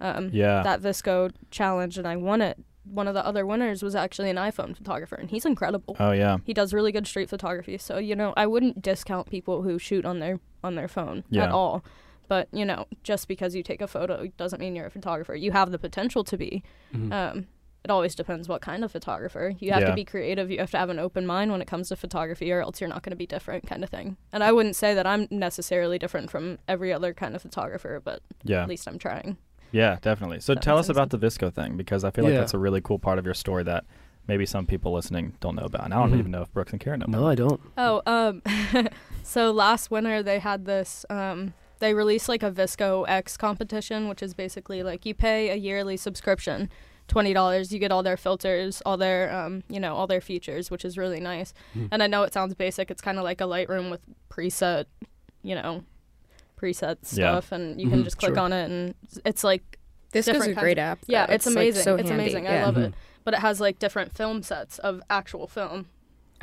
um, 0.00 0.30
Yeah. 0.32 0.62
that 0.64 0.80
VSCO 0.82 1.30
challenge 1.52 1.96
and 1.98 2.06
I 2.08 2.16
won 2.16 2.42
it. 2.42 2.56
One 2.84 3.06
of 3.06 3.14
the 3.14 3.24
other 3.24 3.44
winners 3.46 3.80
was 3.82 3.94
actually 3.94 4.30
an 4.30 4.36
iPhone 4.36 4.74
photographer, 4.76 5.14
and 5.14 5.30
he's 5.30 5.44
incredible. 5.44 5.94
oh, 6.00 6.10
yeah. 6.12 6.38
He 6.44 6.54
does 6.54 6.72
really 6.72 6.90
good 6.90 7.06
street 7.06 7.28
photography. 7.28 7.78
So 7.78 7.98
you 7.98 8.16
know, 8.16 8.32
I 8.36 8.46
wouldn't 8.46 8.82
discount 8.82 9.30
people 9.30 9.62
who 9.62 9.78
shoot 9.78 10.04
on 10.04 10.18
their 10.18 10.40
on 10.64 10.74
their 10.74 10.88
phone 10.88 11.22
Yeah. 11.30 11.44
at 11.44 11.50
all. 11.50 11.84
But 12.26 12.48
you 12.52 12.64
know, 12.64 12.86
just 13.04 13.28
because 13.28 13.54
you 13.54 13.62
take 13.62 13.80
a 13.80 13.86
photo 13.86 14.26
doesn't 14.36 14.58
mean 14.60 14.74
you're 14.74 14.86
a 14.86 14.90
photographer. 14.90 15.34
You 15.36 15.52
have 15.52 15.70
the 15.70 15.78
potential 15.78 16.24
to 16.24 16.36
be. 16.36 16.62
Mhm. 16.92 17.12
Um, 17.12 17.46
it 17.84 17.90
always 17.90 18.14
depends 18.14 18.48
what 18.48 18.60
kind 18.60 18.82
of 18.84 18.90
photographer. 18.92 19.54
You 19.58 19.72
have 19.72 19.82
Yeah. 19.82 19.88
to 19.90 19.94
be 19.94 20.04
creative. 20.04 20.50
You 20.50 20.58
have 20.58 20.70
to 20.72 20.78
have 20.78 20.90
an 20.90 20.98
open 20.98 21.26
mind 21.26 21.52
when 21.52 21.62
it 21.62 21.66
comes 21.68 21.88
to 21.88 21.96
photography, 21.96 22.50
or 22.52 22.60
else 22.60 22.80
you're 22.80 22.88
not 22.90 23.02
going 23.02 23.10
to 23.12 23.16
be 23.16 23.26
different, 23.26 23.66
kind 23.66 23.84
of 23.84 23.90
thing. 23.90 24.16
And 24.32 24.42
I 24.42 24.50
wouldn't 24.52 24.76
say 24.76 24.94
that 24.94 25.06
I'm 25.06 25.28
necessarily 25.30 25.98
different 25.98 26.30
from 26.30 26.58
every 26.66 26.92
other 26.92 27.14
kind 27.14 27.34
of 27.36 27.42
photographer, 27.42 28.00
but 28.04 28.20
Yeah. 28.44 28.62
at 28.62 28.68
least 28.68 28.88
I'm 28.88 28.98
trying. 28.98 29.36
Yeah, 29.70 29.98
definitely. 30.02 30.40
So 30.40 30.54
That 30.54 30.62
tell 30.62 30.76
makes 30.76 30.86
us 30.86 30.90
about 30.90 31.10
the 31.10 31.18
VSCO 31.18 31.50
thing 31.50 31.76
because 31.76 32.02
I 32.04 32.10
feel 32.10 32.24
like 32.24 32.32
Yeah. 32.34 32.40
that's 32.40 32.54
a 32.54 32.58
really 32.58 32.80
cool 32.80 32.98
part 32.98 33.18
of 33.18 33.24
your 33.24 33.34
story 33.34 33.62
that 33.64 33.84
maybe 34.26 34.44
some 34.44 34.66
people 34.66 34.92
listening 34.92 35.34
don't 35.40 35.54
know 35.54 35.64
about. 35.64 35.84
And 35.84 35.94
I 35.94 35.98
don't 35.98 36.12
Mhm. 36.12 36.18
even 36.18 36.30
know 36.32 36.42
if 36.42 36.52
Brooks 36.52 36.72
and 36.72 36.80
Karen 36.80 37.00
know. 37.00 37.06
No, 37.06 37.26
I 37.26 37.34
don't. 37.34 37.60
Oh, 37.78 38.02
um, 38.06 38.42
so 39.22 39.50
last 39.52 39.90
winter 39.90 40.22
they 40.22 40.38
had 40.38 40.64
this. 40.64 41.04
Um, 41.10 41.54
they 41.80 41.94
released 41.94 42.28
like 42.28 42.42
a 42.42 42.50
VSCO 42.50 43.04
X 43.08 43.36
competition, 43.36 44.08
which 44.08 44.22
is 44.22 44.34
basically 44.34 44.82
like 44.82 45.06
you 45.06 45.14
pay 45.14 45.50
a 45.50 45.54
yearly 45.54 45.96
subscription, 45.96 46.68
twenty 47.08 47.32
dollars. 47.32 47.72
You 47.72 47.78
get 47.80 47.90
all 47.90 48.02
their 48.04 48.16
filters, 48.16 48.80
all 48.86 48.96
their, 48.96 49.34
um, 49.34 49.64
you 49.68 49.80
know, 49.80 49.96
all 49.96 50.06
their 50.06 50.20
features, 50.20 50.70
which 50.70 50.84
is 50.84 50.96
really 50.96 51.18
nice. 51.20 51.52
Hmm. 51.72 51.86
And 51.90 52.02
I 52.02 52.06
know 52.06 52.22
it 52.22 52.32
sounds 52.32 52.54
basic. 52.54 52.90
It's 52.90 53.00
kind 53.02 53.18
of 53.18 53.24
like 53.24 53.40
a 53.40 53.44
Lightroom 53.44 53.90
with 53.90 54.00
preset, 54.30 54.84
you 55.42 55.54
know, 55.56 55.82
preset 56.60 56.98
Yeah. 57.16 57.32
stuff, 57.40 57.50
and 57.52 57.80
you 57.80 57.88
can 57.90 58.00
Mhm, 58.00 58.04
just 58.04 58.18
click 58.18 58.34
sure. 58.34 58.40
on 58.40 58.52
it, 58.52 58.70
and 58.70 58.94
it's 59.24 59.42
like 59.42 59.78
This 60.12 60.28
is 60.28 60.46
a 60.46 60.54
great 60.54 60.78
of- 60.78 60.82
app. 60.82 60.98
yeah, 61.06 61.26
though. 61.26 61.34
it's, 61.34 61.46
like, 61.46 61.54
amazing. 61.56 61.82
so 61.82 61.96
it's 61.96 62.08
handy. 62.08 62.24
amazing. 62.24 62.46
I 62.48 62.64
love 62.64 62.78
it. 62.78 62.92
Mhm. 62.92 62.94
But 63.24 63.34
it 63.34 63.40
has 63.40 63.60
like 63.60 63.78
different 63.78 64.12
film 64.12 64.42
sets 64.42 64.78
of 64.78 65.02
actual 65.10 65.46
film 65.46 65.86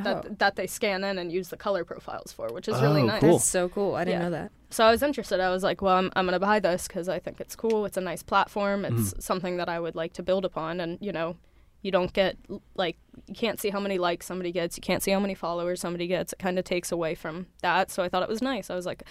that 0.03 0.25
Oh, 0.25 0.35
that 0.39 0.55
they 0.55 0.67
scan 0.67 1.03
in 1.03 1.17
and 1.17 1.31
use 1.31 1.49
the 1.49 1.57
color 1.57 1.83
profiles 1.85 2.31
for, 2.31 2.47
which 2.53 2.67
is 2.67 2.79
really 2.81 3.01
Oh, 3.01 3.05
nice. 3.07 3.21
cool. 3.21 3.31
that's 3.33 3.45
so 3.45 3.69
cool. 3.69 3.95
I 3.95 4.03
didn't 4.03 4.19
Yeah. 4.21 4.25
know 4.25 4.31
that. 4.31 4.51
So 4.75 4.83
I 4.85 4.91
was 4.91 5.01
interested. 5.01 5.39
I 5.39 5.51
was 5.51 5.63
like, 5.63 5.81
well, 5.81 5.95
I'm, 5.95 6.11
I'm 6.17 6.25
going 6.25 6.33
to 6.33 6.39
buy 6.45 6.59
this 6.59 6.85
because 6.85 7.07
I 7.07 7.17
think 7.17 7.39
it's 7.39 7.55
cool. 7.55 7.85
It's 7.85 7.95
a 7.95 8.01
nice 8.01 8.21
platform. 8.23 8.83
It's 8.83 9.13
Mhm. 9.13 9.21
something 9.21 9.55
that 9.55 9.69
I 9.69 9.79
would 9.79 9.95
like 9.95 10.11
to 10.13 10.21
build 10.23 10.43
upon. 10.43 10.81
And, 10.81 10.97
you 10.99 11.13
know, 11.13 11.37
you 11.81 11.91
don't 11.91 12.11
get, 12.11 12.35
like, 12.75 12.97
you 13.27 13.35
can't 13.35 13.57
see 13.57 13.69
how 13.69 13.79
many 13.79 13.97
likes 13.97 14.25
somebody 14.25 14.51
gets. 14.51 14.75
You 14.75 14.81
can't 14.81 15.01
see 15.01 15.11
how 15.11 15.19
many 15.21 15.33
followers 15.33 15.79
somebody 15.79 16.07
gets. 16.07 16.33
It 16.33 16.39
kind 16.39 16.59
of 16.59 16.65
takes 16.65 16.91
away 16.91 17.15
from 17.15 17.47
that. 17.61 17.89
So 17.89 18.03
I 18.03 18.09
thought 18.09 18.21
it 18.23 18.27
was 18.27 18.41
nice. 18.41 18.69
I 18.69 18.75
was 18.75 18.85
like, 18.85 19.03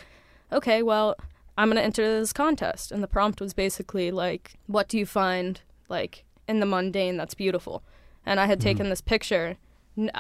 okay, 0.53 0.83
well, 0.83 1.17
I'm 1.57 1.69
going 1.69 1.79
to 1.79 1.83
enter 1.83 2.03
this 2.21 2.35
contest. 2.35 2.93
And 2.93 3.03
the 3.03 3.09
prompt 3.09 3.41
was 3.41 3.55
basically 3.55 4.11
like, 4.11 4.57
what 4.67 4.87
do 4.87 4.99
you 4.99 5.07
find, 5.07 5.63
like, 5.89 6.25
in 6.47 6.61
the 6.61 6.67
mundane 6.67 7.17
that's 7.17 7.33
beautiful? 7.35 7.83
And 8.27 8.39
I 8.39 8.45
had 8.45 8.59
Mhm. 8.59 8.65
taken 8.65 8.91
this 8.91 9.01
picture 9.01 9.57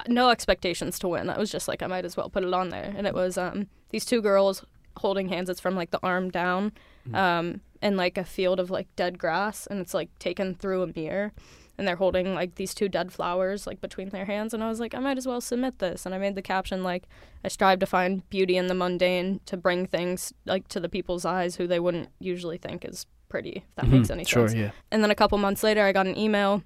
no 0.06 0.30
expectations 0.30 1.00
to 1.00 1.08
win. 1.08 1.28
I 1.28 1.36
was 1.36 1.50
just 1.50 1.66
like, 1.66 1.82
I 1.82 1.88
might 1.88 2.04
as 2.04 2.16
well 2.16 2.30
put 2.30 2.44
it 2.44 2.54
on 2.54 2.68
there. 2.68 2.94
And 2.96 3.08
it 3.08 3.12
was 3.12 3.36
um, 3.36 3.66
these 3.90 4.04
two 4.04 4.22
girls 4.22 4.64
holding 4.98 5.28
hands. 5.28 5.48
It's 5.50 5.60
from 5.60 5.74
like 5.76 5.90
the 5.90 6.00
arm 6.02 6.30
down, 6.30 6.72
Mhm. 7.08 7.14
um, 7.16 7.60
in 7.82 7.96
like 7.96 8.16
a 8.18 8.24
field 8.24 8.58
of 8.60 8.70
like 8.70 8.88
dead 8.96 9.18
grass, 9.18 9.66
and 9.66 9.78
it's 9.80 9.94
like 9.94 10.08
taken 10.18 10.54
through 10.54 10.82
a 10.82 10.86
mirror. 10.94 11.32
And 11.76 11.88
they're 11.88 11.96
holding 11.96 12.34
like 12.36 12.54
these 12.54 12.72
two 12.72 12.88
dead 12.88 13.12
flowers 13.12 13.66
like 13.66 13.80
between 13.80 14.10
their 14.10 14.26
hands. 14.26 14.54
And 14.54 14.62
I 14.62 14.68
was 14.68 14.78
like, 14.78 14.94
I 14.94 15.00
might 15.00 15.18
as 15.18 15.26
well 15.26 15.40
submit 15.40 15.80
this. 15.80 16.06
And 16.06 16.14
I 16.14 16.18
made 16.18 16.36
the 16.36 16.40
caption 16.42 16.84
like, 16.84 17.08
I 17.44 17.48
strive 17.48 17.80
to 17.80 17.86
find 17.86 18.28
beauty 18.30 18.56
in 18.56 18.68
the 18.68 18.74
mundane 18.74 19.40
to 19.46 19.56
bring 19.56 19.84
things 19.86 20.32
like 20.46 20.68
to 20.68 20.78
the 20.78 20.88
people's 20.88 21.24
eyes 21.24 21.56
who 21.56 21.66
they 21.66 21.80
wouldn't 21.80 22.10
usually 22.20 22.58
think 22.58 22.84
is 22.84 23.06
pretty. 23.28 23.64
If 23.68 23.74
that 23.74 23.88
makes 23.88 24.06
Mhm. 24.06 24.12
any 24.12 24.24
Sure, 24.24 24.46
sense. 24.46 24.56
yeah. 24.60 24.70
And 24.92 25.02
then 25.02 25.10
a 25.10 25.16
couple 25.16 25.36
months 25.38 25.64
later, 25.64 25.82
I 25.82 25.90
got 25.90 26.06
an 26.06 26.16
email 26.16 26.62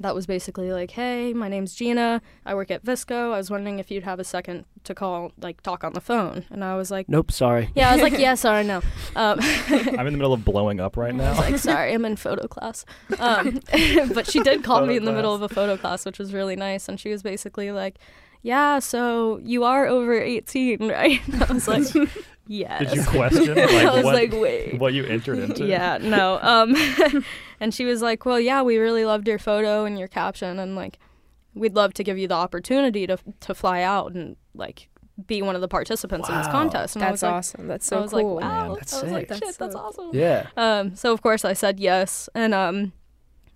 that 0.00 0.14
was 0.14 0.26
basically 0.26 0.72
like, 0.72 0.90
"Hey, 0.92 1.32
my 1.32 1.48
name's 1.48 1.74
Gina. 1.74 2.20
I 2.44 2.54
work 2.54 2.70
at 2.70 2.84
VSCO. 2.84 3.32
I 3.32 3.36
was 3.36 3.50
wondering 3.50 3.78
if 3.78 3.90
you'd 3.90 4.04
have 4.04 4.18
a 4.18 4.24
second 4.24 4.64
to 4.84 4.94
call, 4.94 5.32
like, 5.40 5.62
talk 5.62 5.84
on 5.84 5.92
the 5.92 6.00
phone." 6.00 6.44
And 6.50 6.64
I 6.64 6.76
was 6.76 6.90
like, 6.90 7.08
Nope, 7.08 7.30
sorry. 7.32 7.70
"Yeah." 7.74 7.90
I 7.90 7.92
was 7.94 8.02
like, 8.02 8.18
"Yeah, 8.18 8.34
sorry, 8.34 8.64
no." 8.64 8.78
Um, 9.16 9.38
I'm 9.68 10.06
in 10.06 10.12
the 10.12 10.18
middle 10.18 10.32
of 10.32 10.44
blowing 10.44 10.80
up 10.80 10.96
right 10.96 11.14
I 11.14 11.16
now. 11.16 11.30
was 11.30 11.38
like, 11.38 11.58
"Sorry, 11.58 11.92
I'm 11.94 12.04
in 12.04 12.16
photo 12.16 12.46
class." 12.48 12.84
Um, 13.18 13.60
but 14.14 14.30
she 14.30 14.40
did 14.40 14.64
call 14.64 14.80
me 14.80 14.86
Photo 14.94 14.96
in 14.98 15.04
the 15.04 15.12
middle 15.12 15.34
of 15.34 15.42
a 15.42 15.48
photo 15.48 15.76
class, 15.76 16.04
which 16.04 16.18
was 16.18 16.32
really 16.32 16.56
nice. 16.56 16.88
And 16.88 16.98
she 16.98 17.10
was 17.10 17.22
basically 17.22 17.70
like, 17.72 17.98
"Yeah, 18.42 18.78
so 18.80 19.38
you 19.42 19.64
are 19.64 19.86
over 19.86 20.12
18, 20.20 20.88
right?" 20.88 21.20
And 21.28 21.42
I 21.44 21.52
was 21.52 21.68
like, 21.68 21.84
"Yes." 22.46 22.80
Did 22.80 22.94
you 22.96 23.04
question 23.04 23.54
like, 23.54 23.58
I 23.70 23.94
was 23.94 24.04
what, 24.04 24.14
like, 24.14 24.32
"Wait." 24.32 24.78
what 24.78 24.92
you 24.94 25.04
entered 25.04 25.38
into? 25.38 25.66
Yeah, 25.66 25.98
no. 26.00 26.38
Um, 26.42 26.74
and 27.60 27.72
she 27.74 27.84
was 27.84 28.02
like, 28.02 28.24
"Well, 28.24 28.40
yeah, 28.40 28.62
we 28.62 28.78
really 28.78 29.04
loved 29.04 29.26
your 29.28 29.38
photo 29.38 29.84
and 29.84 29.98
your 29.98 30.08
caption, 30.08 30.58
and 30.58 30.74
like, 30.76 30.98
we'd 31.54 31.74
love 31.74 31.94
to 31.94 32.04
give 32.04 32.18
you 32.18 32.28
the 32.28 32.34
opportunity 32.34 33.06
to 33.06 33.18
to 33.40 33.54
fly 33.54 33.82
out 33.82 34.12
and 34.12 34.36
like 34.54 34.88
be 35.28 35.40
one 35.42 35.54
of 35.54 35.60
the 35.60 35.68
participants 35.68 36.28
in 36.28 36.36
this 36.36 36.46
contest." 36.48 36.96
And 36.96 37.04
I 37.04 37.08
That's 37.10 37.22
was 37.22 37.22
like, 37.22 37.32
awesome. 37.32 37.68
That's 37.68 37.92
I 37.92 37.96
so 37.96 38.02
was 38.02 38.10
cool. 38.12 38.34
like, 38.36 38.44
wow. 38.44 38.66
Man, 38.68 38.74
that's 38.76 38.94
I 38.94 39.02
was 39.02 39.12
like, 39.12 39.28
sick. 39.28 39.34
shit, 39.36 39.44
That's 39.44 39.56
that's 39.58 39.72
so- 39.74 39.78
awesome. 39.80 40.10
Yeah. 40.12 40.48
Um, 40.56 40.96
so 40.96 41.12
of 41.12 41.22
course 41.22 41.44
I 41.44 41.52
said 41.52 41.78
yes, 41.80 42.28
and 42.34 42.52
um, 42.54 42.92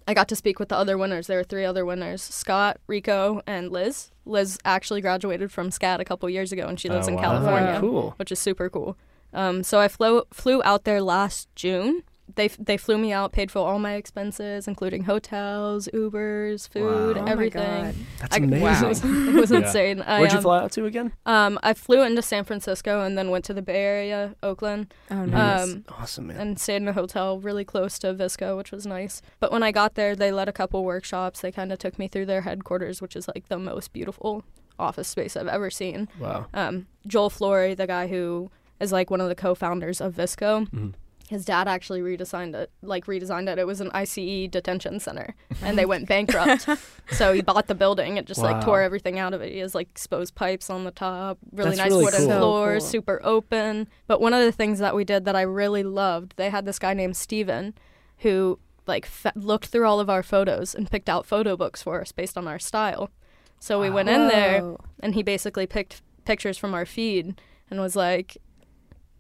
I 0.08 0.14
got 0.14 0.26
to 0.28 0.36
speak 0.36 0.58
with 0.58 0.70
the 0.70 0.76
other 0.76 0.96
winners. 0.96 1.26
There 1.26 1.36
were 1.38 1.44
three 1.44 1.64
other 1.66 1.84
winners: 1.84 2.22
Scott, 2.22 2.78
Rico, 2.86 3.42
and 3.46 3.70
Liz. 3.70 4.10
Liz 4.24 4.58
actually 4.64 5.00
graduated 5.02 5.52
from 5.52 5.68
SCAD 5.70 6.00
a 6.00 6.04
couple 6.04 6.28
years 6.30 6.50
ago, 6.50 6.66
and 6.66 6.80
she 6.80 6.88
lives 6.88 7.06
Oh, 7.06 7.10
in 7.10 7.16
wow. 7.16 7.22
California 7.22 7.74
Oh, 7.76 7.80
cool. 7.80 8.14
which 8.16 8.32
is 8.32 8.38
super 8.38 8.68
cool. 8.70 8.96
Um, 9.34 9.62
so 9.62 9.78
I 9.78 9.86
flew 9.88 10.22
flew 10.32 10.62
out 10.64 10.84
there 10.84 11.02
last 11.02 11.48
June. 11.54 12.02
They 12.34 12.48
they 12.48 12.76
flew 12.76 12.98
me 12.98 13.12
out, 13.12 13.32
paid 13.32 13.50
for 13.50 13.60
all 13.66 13.78
my 13.78 13.94
expenses, 13.94 14.68
including 14.68 15.04
hotels, 15.04 15.88
Ubers, 15.94 16.68
food, 16.68 17.16
Wow. 17.16 17.22
Oh 17.22 17.24
my 17.24 17.30
everything. 17.32 17.82
God. 17.84 17.94
That's 18.20 18.34
I- 18.34 18.38
amazing. 18.38 18.62
wow. 18.62 18.82
It 18.84 18.88
was, 18.88 19.04
it 19.04 19.34
was 19.34 19.50
Yeah. 19.50 19.58
insane. 19.58 20.02
I, 20.02 20.18
Where'd 20.20 20.32
you 20.32 20.38
um, 20.38 20.42
fly 20.42 20.58
out 20.60 20.72
to 20.72 20.84
again? 20.86 21.12
Um, 21.26 21.58
I 21.62 21.74
flew 21.74 22.02
into 22.02 22.22
San 22.22 22.44
Francisco 22.44 23.02
and 23.02 23.16
then 23.18 23.30
went 23.30 23.44
to 23.46 23.54
the 23.54 23.62
Bay 23.62 23.76
Area, 23.82 24.34
Oakland, 24.42 24.92
Oh, 25.10 25.24
nice. 25.24 25.62
um, 25.62 25.84
Awesome, 25.88 26.26
man. 26.28 26.36
and 26.36 26.58
stayed 26.60 26.76
in 26.76 26.88
a 26.88 26.92
hotel 26.92 27.38
really 27.40 27.64
close 27.64 27.98
to 28.00 28.14
VSCO, 28.14 28.56
which 28.56 28.72
was 28.72 28.86
nice. 28.86 29.22
But 29.40 29.50
when 29.52 29.62
I 29.62 29.72
got 29.72 29.94
there, 29.94 30.14
they 30.14 30.30
led 30.30 30.48
a 30.48 30.52
couple 30.52 30.84
workshops. 30.84 31.40
They 31.40 31.50
kind 31.52 31.72
of 31.72 31.78
took 31.78 31.98
me 31.98 32.08
through 32.08 32.26
their 32.26 32.42
headquarters, 32.42 33.00
which 33.02 33.16
is 33.16 33.26
like 33.28 33.48
the 33.48 33.58
most 33.58 33.92
beautiful 33.92 34.44
office 34.78 35.08
space 35.08 35.36
I've 35.36 35.48
ever 35.48 35.70
seen. 35.70 36.08
wow. 36.20 36.46
um, 36.54 36.86
Joel 37.06 37.30
Flory, 37.30 37.74
the 37.74 37.86
guy 37.86 38.06
who 38.08 38.50
is 38.78 38.92
like 38.92 39.10
one 39.10 39.20
of 39.20 39.28
the 39.28 39.34
co-founders 39.34 40.00
of 40.00 40.14
VSCO. 40.14 40.68
Mhm. 40.70 40.94
His 41.28 41.44
dad 41.44 41.68
actually 41.68 42.00
redesigned 42.00 42.54
it, 42.54 42.70
like 42.80 43.04
redesigned 43.04 43.48
it. 43.52 43.58
It 43.58 43.66
was 43.66 43.82
an 43.82 43.90
ICE 43.92 44.48
detention 44.50 44.98
center, 44.98 45.34
and 45.62 45.76
they 45.78 45.84
went 45.84 46.08
bankrupt. 46.14 46.66
so 47.10 47.32
he 47.34 47.42
bought 47.42 47.66
the 47.66 47.74
building 47.74 48.16
and 48.16 48.26
just 48.26 48.40
like 48.40 48.64
tore 48.64 48.80
everything 48.80 49.18
out 49.18 49.34
of 49.34 49.42
it. 49.42 49.52
He 49.52 49.58
has 49.58 49.74
like 49.74 49.90
exposed 49.90 50.34
pipes 50.34 50.70
on 50.70 50.84
the 50.84 50.90
top, 50.90 51.38
really 51.52 51.70
That's 51.70 51.78
nice 51.78 51.90
really 51.90 52.04
wooden 52.04 52.20
cool. 52.20 52.28
So 52.28 52.38
floors, 52.38 52.82
cool. 52.84 52.90
super 52.90 53.20
open. 53.22 53.88
But 54.06 54.20
one 54.22 54.32
of 54.32 54.40
the 54.42 54.52
things 54.52 54.78
that 54.78 54.94
we 54.94 55.04
did 55.04 55.26
that 55.26 55.36
I 55.36 55.42
really 55.42 55.82
loved, 55.82 56.34
they 56.36 56.48
had 56.48 56.64
this 56.64 56.78
guy 56.78 56.94
named 56.94 57.16
Steven 57.16 57.74
who 58.18 58.58
like 58.86 59.04
fa- 59.04 59.32
looked 59.36 59.66
through 59.66 59.86
all 59.86 60.00
of 60.00 60.08
our 60.08 60.22
photos 60.22 60.74
and 60.74 60.90
picked 60.90 61.10
out 61.10 61.26
photo 61.26 61.56
books 61.58 61.82
for 61.82 62.00
us 62.00 62.10
based 62.10 62.38
on 62.38 62.48
our 62.48 62.58
style. 62.58 63.10
So 63.60 63.78
we 63.80 63.90
went 63.90 64.08
in 64.08 64.28
there 64.28 64.76
and 65.00 65.14
he 65.14 65.22
basically 65.22 65.66
picked 65.66 66.00
pictures 66.24 66.56
from 66.56 66.72
our 66.74 66.86
feed 66.86 67.38
and 67.70 67.80
was 67.80 67.96
like 67.96 68.38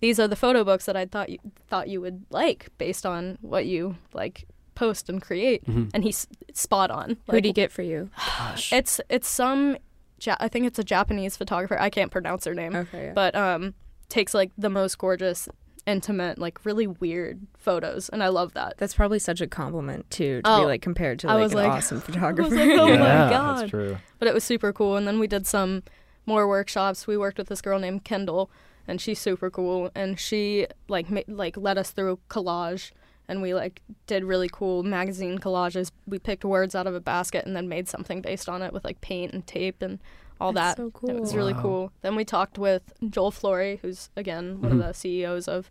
these 0.00 0.20
are 0.20 0.28
the 0.28 0.36
photo 0.36 0.64
books 0.64 0.86
that 0.86 0.96
I 0.96 1.06
thought 1.06 1.28
you 1.28 1.38
thought 1.68 1.88
you 1.88 2.00
would 2.00 2.24
like 2.30 2.68
based 2.78 3.04
on 3.06 3.38
what 3.40 3.66
you 3.66 3.96
like 4.12 4.44
post 4.74 5.08
and 5.08 5.20
create 5.20 5.64
Mhm. 5.66 5.90
and 5.92 6.04
he's 6.04 6.26
spot 6.54 6.90
on 6.90 7.16
Who'd 7.30 7.44
he 7.44 7.52
get 7.52 7.72
for 7.72 7.82
you? 7.82 8.10
Gosh. 8.38 8.72
it's 8.72 9.00
it's 9.08 9.28
some 9.28 9.76
ja- 10.20 10.36
I 10.38 10.48
think 10.48 10.66
it's 10.66 10.78
a 10.78 10.84
Japanese 10.84 11.36
photographer 11.36 11.78
I 11.80 11.90
can't 11.90 12.10
pronounce 12.12 12.44
her 12.44 12.54
name 12.54 12.74
Okay. 12.76 13.06
Yeah. 13.06 13.12
but 13.12 13.34
um 13.34 13.74
takes 14.08 14.34
like 14.34 14.52
the 14.56 14.70
most 14.70 14.96
gorgeous 14.98 15.48
intimate 15.86 16.38
like 16.38 16.64
really 16.64 16.86
weird 16.86 17.40
photos 17.56 18.08
and 18.10 18.22
I 18.22 18.28
love 18.28 18.52
that 18.54 18.74
That's 18.78 18.94
probably 18.94 19.18
such 19.18 19.40
a 19.40 19.46
compliment 19.46 20.08
too 20.10 20.42
to 20.42 20.50
Oh, 20.50 20.60
be 20.60 20.66
like 20.66 20.82
compared 20.82 21.18
to 21.20 21.28
I 21.28 21.34
like 21.34 21.42
was 21.44 21.52
an 21.52 21.58
like- 21.58 21.72
awesome 21.72 21.96
I 21.96 21.98
was 21.98 22.04
photographer. 22.04 22.54
like, 22.54 22.78
oh 22.78 22.86
Yeah, 22.92 22.96
my 22.98 23.06
that's 23.06 23.30
god 23.32 23.58
That's 23.62 23.70
true. 23.70 23.98
but 24.18 24.28
it 24.28 24.34
was 24.34 24.44
super 24.44 24.72
cool. 24.72 24.96
And 24.96 25.06
then 25.08 25.18
we 25.18 25.26
did 25.26 25.46
some 25.46 25.82
more 26.26 26.46
workshops. 26.46 27.06
We 27.06 27.16
worked 27.16 27.38
with 27.38 27.48
this 27.48 27.62
girl 27.62 27.78
named 27.78 28.04
Kendall, 28.04 28.50
and 28.88 29.00
she's 29.00 29.20
super 29.20 29.50
cool. 29.50 29.90
And 29.94 30.18
she 30.18 30.66
like 30.88 31.08
ma- 31.10 31.20
like 31.28 31.56
led 31.56 31.78
us 31.78 31.90
through 31.92 32.18
collage, 32.28 32.90
and 33.28 33.40
we 33.42 33.54
like 33.54 33.82
did 34.08 34.24
really 34.24 34.48
cool 34.50 34.82
magazine 34.82 35.38
collages. 35.38 35.92
We 36.06 36.18
picked 36.18 36.44
words 36.44 36.74
out 36.74 36.86
of 36.88 36.94
a 36.94 37.00
basket 37.00 37.46
and 37.46 37.54
then 37.54 37.68
made 37.68 37.88
something 37.88 38.20
based 38.22 38.48
on 38.48 38.62
it 38.62 38.72
with 38.72 38.84
like 38.84 39.00
paint 39.00 39.32
and 39.32 39.46
tape 39.46 39.82
and 39.82 40.00
all 40.40 40.52
That's 40.52 40.76
that. 40.76 40.82
so 40.82 40.90
cool. 40.92 41.10
It 41.10 41.20
was 41.20 41.34
really 41.36 41.54
cool. 41.54 41.92
Then 42.02 42.16
we 42.16 42.24
talked 42.24 42.58
with 42.58 42.92
Joel 43.08 43.30
Flory, 43.30 43.78
who's 43.82 44.08
again 44.16 44.60
one 44.62 44.72
Mhm. 44.72 44.80
of 44.80 44.86
the 44.86 44.92
CEOs 44.94 45.46
of 45.48 45.68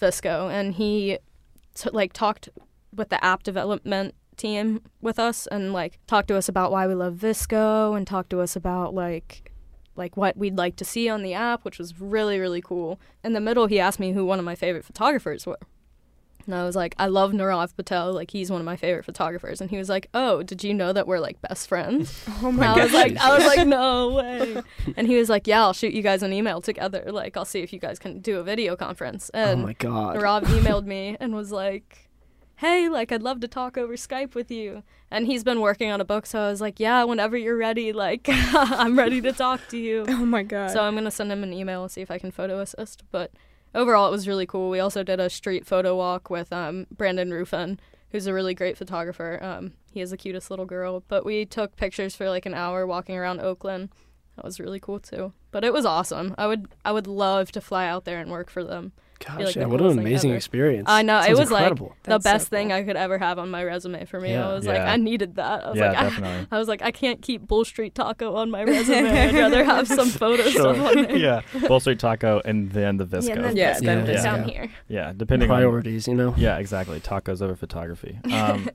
VSCO, 0.00 0.48
and 0.50 0.74
he 0.74 1.18
t- 1.74 1.90
like 1.92 2.12
talked 2.12 2.48
with 2.94 3.08
the 3.10 3.22
app 3.24 3.42
development 3.42 4.14
team 4.36 4.80
with 5.00 5.18
us 5.18 5.46
and 5.48 5.72
like 5.72 5.98
talked 6.06 6.28
to 6.28 6.36
us 6.36 6.48
about 6.48 6.70
why 6.72 6.86
we 6.86 6.94
love 6.94 7.14
VSCO 7.14 7.96
and 7.96 8.06
talked 8.06 8.30
to 8.30 8.40
us 8.40 8.56
about 8.56 8.94
like 8.94 9.52
like 9.96 10.16
what 10.16 10.36
we'd 10.36 10.56
like 10.56 10.76
to 10.76 10.84
see 10.84 11.08
on 11.08 11.22
the 11.22 11.34
app, 11.34 11.64
which 11.64 11.78
was 11.78 12.00
really 12.00 12.38
really 12.38 12.60
cool. 12.62 12.98
In 13.22 13.32
the 13.32 13.40
middle, 13.40 13.66
he 13.66 13.78
asked 13.80 14.00
me 14.00 14.12
who 14.12 14.24
one 14.24 14.38
of 14.38 14.44
my 14.44 14.54
favorite 14.54 14.84
photographers 14.84 15.46
were. 15.46 15.58
And 16.46 16.54
I 16.54 16.64
was 16.64 16.76
like, 16.76 16.94
I 16.98 17.06
love 17.06 17.32
Nirav 17.32 17.74
Patel. 17.74 18.12
Like, 18.12 18.30
he's 18.30 18.50
one 18.50 18.60
of 18.60 18.66
my 18.66 18.76
favorite 18.76 19.06
photographers. 19.06 19.62
And 19.62 19.70
he 19.70 19.78
was 19.78 19.88
like, 19.88 20.08
Oh, 20.12 20.42
did 20.42 20.62
you 20.62 20.74
know 20.74 20.92
that 20.92 21.06
we're 21.06 21.18
like 21.18 21.40
best 21.40 21.66
friends? 21.68 22.22
oh 22.42 22.48
And 22.48 22.58
my 22.58 22.66
I 22.72 22.74
god. 22.74 22.82
was 22.84 22.92
like, 22.92 23.16
I 23.16 23.34
was 23.38 23.46
like, 23.46 23.66
no 23.66 24.10
way. 24.10 24.62
And 24.94 25.06
he 25.06 25.16
was 25.16 25.30
like, 25.30 25.46
yeah, 25.46 25.62
I'll 25.62 25.72
shoot 25.72 25.94
you 25.94 26.02
guys 26.02 26.22
an 26.22 26.34
email 26.34 26.60
together. 26.60 27.04
Like, 27.10 27.38
I'll 27.38 27.46
see 27.46 27.60
if 27.60 27.72
you 27.72 27.78
guys 27.78 27.98
can 27.98 28.20
do 28.20 28.38
a 28.40 28.42
video 28.42 28.76
conference. 28.76 29.30
oh 29.32 29.38
And 29.38 29.62
my 29.62 29.72
god. 29.72 30.20
Rob 30.20 30.44
emailed 30.44 30.84
me 30.84 31.16
and 31.18 31.34
was 31.34 31.50
like, 31.50 32.03
hey, 32.56 32.88
like, 32.88 33.12
I'd 33.12 33.22
love 33.22 33.40
to 33.40 33.48
talk 33.48 33.76
over 33.76 33.94
Skype 33.94 34.34
with 34.34 34.50
you. 34.50 34.82
And 35.10 35.26
he's 35.26 35.44
been 35.44 35.60
working 35.60 35.90
on 35.90 36.00
a 36.00 36.04
book, 36.04 36.26
so 36.26 36.40
I 36.40 36.50
was 36.50 36.60
like, 36.60 36.80
yeah, 36.80 37.04
whenever 37.04 37.36
you're 37.36 37.56
ready, 37.56 37.92
like, 37.92 38.26
I'm 38.28 38.98
ready 38.98 39.20
to 39.20 39.32
talk 39.32 39.60
to 39.68 39.78
you. 39.78 40.04
oh 40.08 40.26
my 40.26 40.42
god. 40.42 40.70
So 40.70 40.82
I'm 40.82 40.94
gonna 40.94 41.10
send 41.10 41.30
him 41.30 41.42
an 41.42 41.52
email 41.52 41.82
and 41.82 41.90
see 41.90 42.00
if 42.00 42.10
I 42.10 42.18
can 42.18 42.30
photo 42.30 42.60
assist. 42.60 43.04
But 43.10 43.32
overall, 43.74 44.08
it 44.08 44.12
was 44.12 44.28
really 44.28 44.46
cool. 44.46 44.70
We 44.70 44.80
also 44.80 45.02
did 45.02 45.20
a 45.20 45.30
street 45.30 45.66
photo 45.66 45.96
walk 45.96 46.30
with 46.30 46.52
um, 46.52 46.86
Brandon 46.90 47.30
Rufin, 47.30 47.78
who's 48.10 48.26
a 48.26 48.34
really 48.34 48.54
great 48.54 48.76
photographer. 48.76 49.38
Um, 49.42 49.72
he 49.92 50.00
is 50.00 50.10
the 50.10 50.16
cutest 50.16 50.50
little 50.50 50.66
girl. 50.66 51.04
But 51.06 51.24
we 51.24 51.44
took 51.44 51.76
pictures 51.76 52.16
for 52.16 52.28
like 52.28 52.46
an 52.46 52.54
hour 52.54 52.86
walking 52.86 53.16
around 53.16 53.40
Oakland. 53.40 53.90
That 54.36 54.44
was 54.44 54.58
really 54.58 54.80
cool 54.80 54.98
too. 54.98 55.32
But 55.52 55.64
it 55.64 55.72
was 55.72 55.86
awesome. 55.86 56.34
I 56.36 56.46
would 56.46 56.68
I 56.84 56.92
would 56.92 57.06
love 57.06 57.52
to 57.52 57.60
fly 57.60 57.86
out 57.86 58.04
there 58.04 58.18
and 58.18 58.30
work 58.30 58.50
for 58.50 58.64
them. 58.64 58.92
Gosh, 59.18 59.40
like 59.40 59.56
yeah, 59.56 59.64
what 59.66 59.80
an 59.80 59.98
amazing 59.98 60.30
ever. 60.30 60.36
experience. 60.36 60.86
I 60.88 61.02
know, 61.02 61.18
it 61.20 61.24
Sounds 61.26 61.38
was, 61.38 61.50
like, 61.50 61.62
incredible. 61.62 61.96
That's 62.02 62.24
the 62.24 62.28
so 62.30 62.34
best 62.34 62.48
thing. 62.48 62.72
I 62.72 62.82
could 62.82 62.96
ever 62.96 63.16
have 63.18 63.38
on 63.38 63.50
my 63.50 63.62
resume 63.64 64.04
for 64.06 64.20
me. 64.20 64.30
Yeah. 64.32 64.48
I 64.48 64.54
was 64.54 64.66
like, 64.66 64.80
I 64.80 64.96
needed 64.96 65.36
that. 65.36 65.64
I 65.64 65.70
was 65.70 65.78
Yeah, 65.78 65.88
like, 65.88 65.98
I, 65.98 66.02
definitely. 66.02 66.46
I 66.50 66.58
was 66.58 66.68
like, 66.68 66.82
I 66.82 66.90
can't 66.90 67.22
keep 67.22 67.46
Bull 67.46 67.64
Street 67.64 67.94
Taco 67.94 68.34
on 68.34 68.50
my 68.50 68.64
resume. 68.64 69.08
I'd 69.10 69.34
rather 69.34 69.64
have 69.74 69.86
some 69.88 70.08
photos 70.08 70.56
of 70.56 70.80
on 70.80 71.02
there. 71.04 71.16
yeah. 71.16 71.40
Bull 71.68 71.80
Street 71.80 71.98
Taco 72.00 72.42
and 72.44 72.70
then 72.72 72.96
the 72.98 73.06
VSCO. 73.06 73.28
Yeah, 73.28 73.34
then 73.42 73.56
Yeah, 73.56 73.72
this 73.72 73.82
then 73.82 74.06
goes 74.06 74.16
VSCO. 74.16 74.22
down 74.24 74.44
here. 74.48 74.70
Yeah, 74.88 75.12
depending 75.16 75.50
on 75.50 75.56
Priorities, 75.56 76.06
you 76.08 76.14
know. 76.14 76.34
Yeah, 76.36 76.58
exactly. 76.58 77.00
Tacos 77.00 77.40
over 77.40 77.54
photography. 77.56 78.18
Um, 78.32 78.68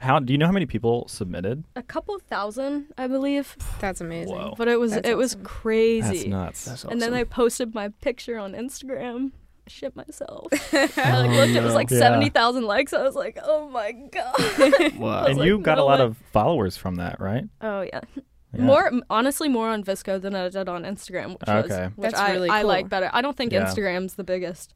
how 0.00 0.18
do 0.18 0.32
you 0.32 0.38
know 0.38 0.46
how 0.46 0.52
many 0.52 0.66
people 0.66 1.06
submitted? 1.08 1.64
A 1.76 1.82
couple 1.82 2.18
thousand, 2.18 2.86
I 2.96 3.06
believe. 3.06 3.56
That's 3.80 4.00
amazing. 4.00 4.34
Whoa. 4.36 4.54
But 4.56 4.68
it 4.68 4.78
was 4.78 4.92
That's 4.92 5.08
it 5.08 5.16
was 5.16 5.32
awesome. 5.34 5.42
That's 5.42 5.52
crazy. 5.52 6.28
nuts. 6.28 6.64
That's 6.64 6.80
awesome. 6.84 6.92
And 6.92 7.02
then 7.02 7.14
I 7.14 7.24
posted 7.24 7.74
my 7.74 7.88
picture 8.00 8.38
on 8.38 8.52
Instagram. 8.52 9.32
I 9.66 9.70
shit 9.70 9.94
myself. 9.96 10.46
I 10.72 10.86
like 10.86 11.30
Oh, 11.30 11.34
looked, 11.34 11.50
it 11.52 11.62
was 11.62 11.74
like 11.74 11.90
Yeah. 11.90 11.98
seventy 11.98 12.30
thousand 12.30 12.64
likes. 12.64 12.92
I 12.92 13.02
was 13.02 13.14
like, 13.14 13.38
oh 13.42 13.68
my 13.68 13.92
god. 13.92 14.34
wow. 14.96 15.24
and 15.26 15.38
like, 15.38 15.46
you 15.46 15.58
got 15.58 15.78
a 15.78 15.84
lot 15.84 15.98
way. 15.98 16.06
of 16.06 16.16
followers 16.32 16.76
from 16.76 16.96
that, 16.96 17.20
right? 17.20 17.44
Oh 17.60 17.82
yeah. 17.82 18.00
Yeah. 18.54 18.62
More 18.62 18.90
honestly, 19.10 19.48
more 19.48 19.68
on 19.68 19.84
VSCO 19.84 20.22
than 20.22 20.34
I 20.34 20.48
did 20.48 20.70
on 20.70 20.84
Instagram, 20.84 21.32
which 21.38 21.46
was 21.46 21.90
which 21.96 22.12
That's 22.12 22.18
I, 22.18 22.32
really 22.32 22.48
I 22.48 22.62
like 22.62 22.88
better. 22.88 23.10
I 23.12 23.20
don't 23.20 23.36
think 23.36 23.52
Yeah. 23.52 23.66
Instagram's 23.66 24.14
the 24.14 24.24
biggest 24.24 24.74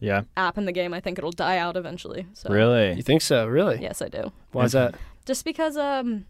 Yeah. 0.00 0.22
app 0.36 0.58
in 0.58 0.64
the 0.66 0.72
game. 0.72 0.92
I 0.92 1.00
think 1.00 1.18
it'll 1.18 1.30
die 1.32 1.58
out 1.58 1.76
eventually. 1.76 2.26
So 2.34 2.50
Really? 2.50 2.92
You 2.94 3.02
think 3.02 3.22
so? 3.22 3.46
Really? 3.46 3.80
yes, 3.80 4.02
I 4.02 4.08
do. 4.08 4.32
Why 4.52 4.64
is 4.64 4.72
that? 4.72 4.94
Just 5.24 5.44
because 5.44 5.76
um, 5.76 6.26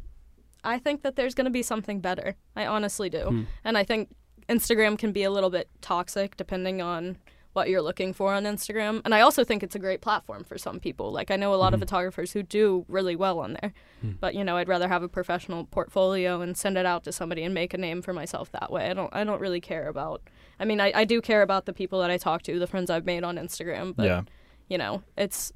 I 0.65 0.79
think 0.79 1.03
that 1.03 1.17
there's 1.17 1.35
going 1.35 1.45
to 1.47 1.51
be 1.51 1.63
something 1.63 2.01
better. 2.01 2.37
I 2.55 2.67
honestly 2.67 3.09
do. 3.11 3.25
Hmm. 3.27 3.43
And 3.65 3.77
I 3.79 3.85
think 3.85 4.11
Instagram 4.49 4.99
can 4.99 5.13
be 5.13 5.23
a 5.25 5.31
little 5.31 5.51
bit 5.51 5.69
toxic 5.81 6.37
depending 6.37 6.81
on 6.81 7.19
what 7.53 7.71
you're 7.71 7.81
looking 7.83 8.13
for 8.13 8.35
on 8.35 8.45
Instagram. 8.45 9.01
And 9.07 9.15
I 9.15 9.23
also 9.23 9.43
think 9.43 9.63
it's 9.63 9.75
a 9.75 9.79
great 9.79 10.03
platform 10.03 10.45
for 10.45 10.59
some 10.59 10.79
people. 10.79 11.11
Like 11.11 11.31
I 11.31 11.37
know 11.37 11.55
a 11.55 11.57
lot 11.57 11.73
of 11.73 11.81
Mhm. 11.81 11.85
photographers 11.85 12.33
who 12.33 12.43
do 12.43 12.85
really 12.87 13.17
well 13.17 13.39
on 13.41 13.55
there. 13.61 13.73
Hmm. 14.03 14.13
But 14.21 14.35
you 14.35 14.45
know, 14.45 14.59
I'd 14.59 14.69
rather 14.69 14.89
have 14.89 15.03
a 15.03 15.09
professional 15.09 15.65
portfolio 15.65 16.43
and 16.43 16.55
send 16.57 16.77
it 16.77 16.85
out 16.85 17.03
to 17.05 17.13
somebody 17.13 17.43
and 17.45 17.55
make 17.55 17.73
a 17.73 17.79
name 17.79 18.03
for 18.03 18.13
myself 18.13 18.53
that 18.53 18.71
way. 18.71 18.91
I 18.91 18.93
don't 18.95 19.13
I 19.15 19.25
don't 19.25 19.41
really 19.41 19.61
care 19.61 19.89
about 19.89 20.21
I 20.59 20.65
mean, 20.65 20.81
I, 20.81 20.93
I 20.95 21.05
do 21.05 21.21
care 21.21 21.43
about 21.43 21.67
the 21.67 21.73
people 21.73 22.01
that 22.01 22.11
I 22.11 22.17
talk 22.17 22.43
to, 22.43 22.59
the 22.59 22.67
friends 22.67 22.91
I've 22.91 23.05
made 23.05 23.25
on 23.25 23.37
Instagram, 23.37 23.95
but 23.95 24.07
yeah. 24.07 24.23
you 24.69 24.79
know, 24.79 25.03
it's 25.17 25.53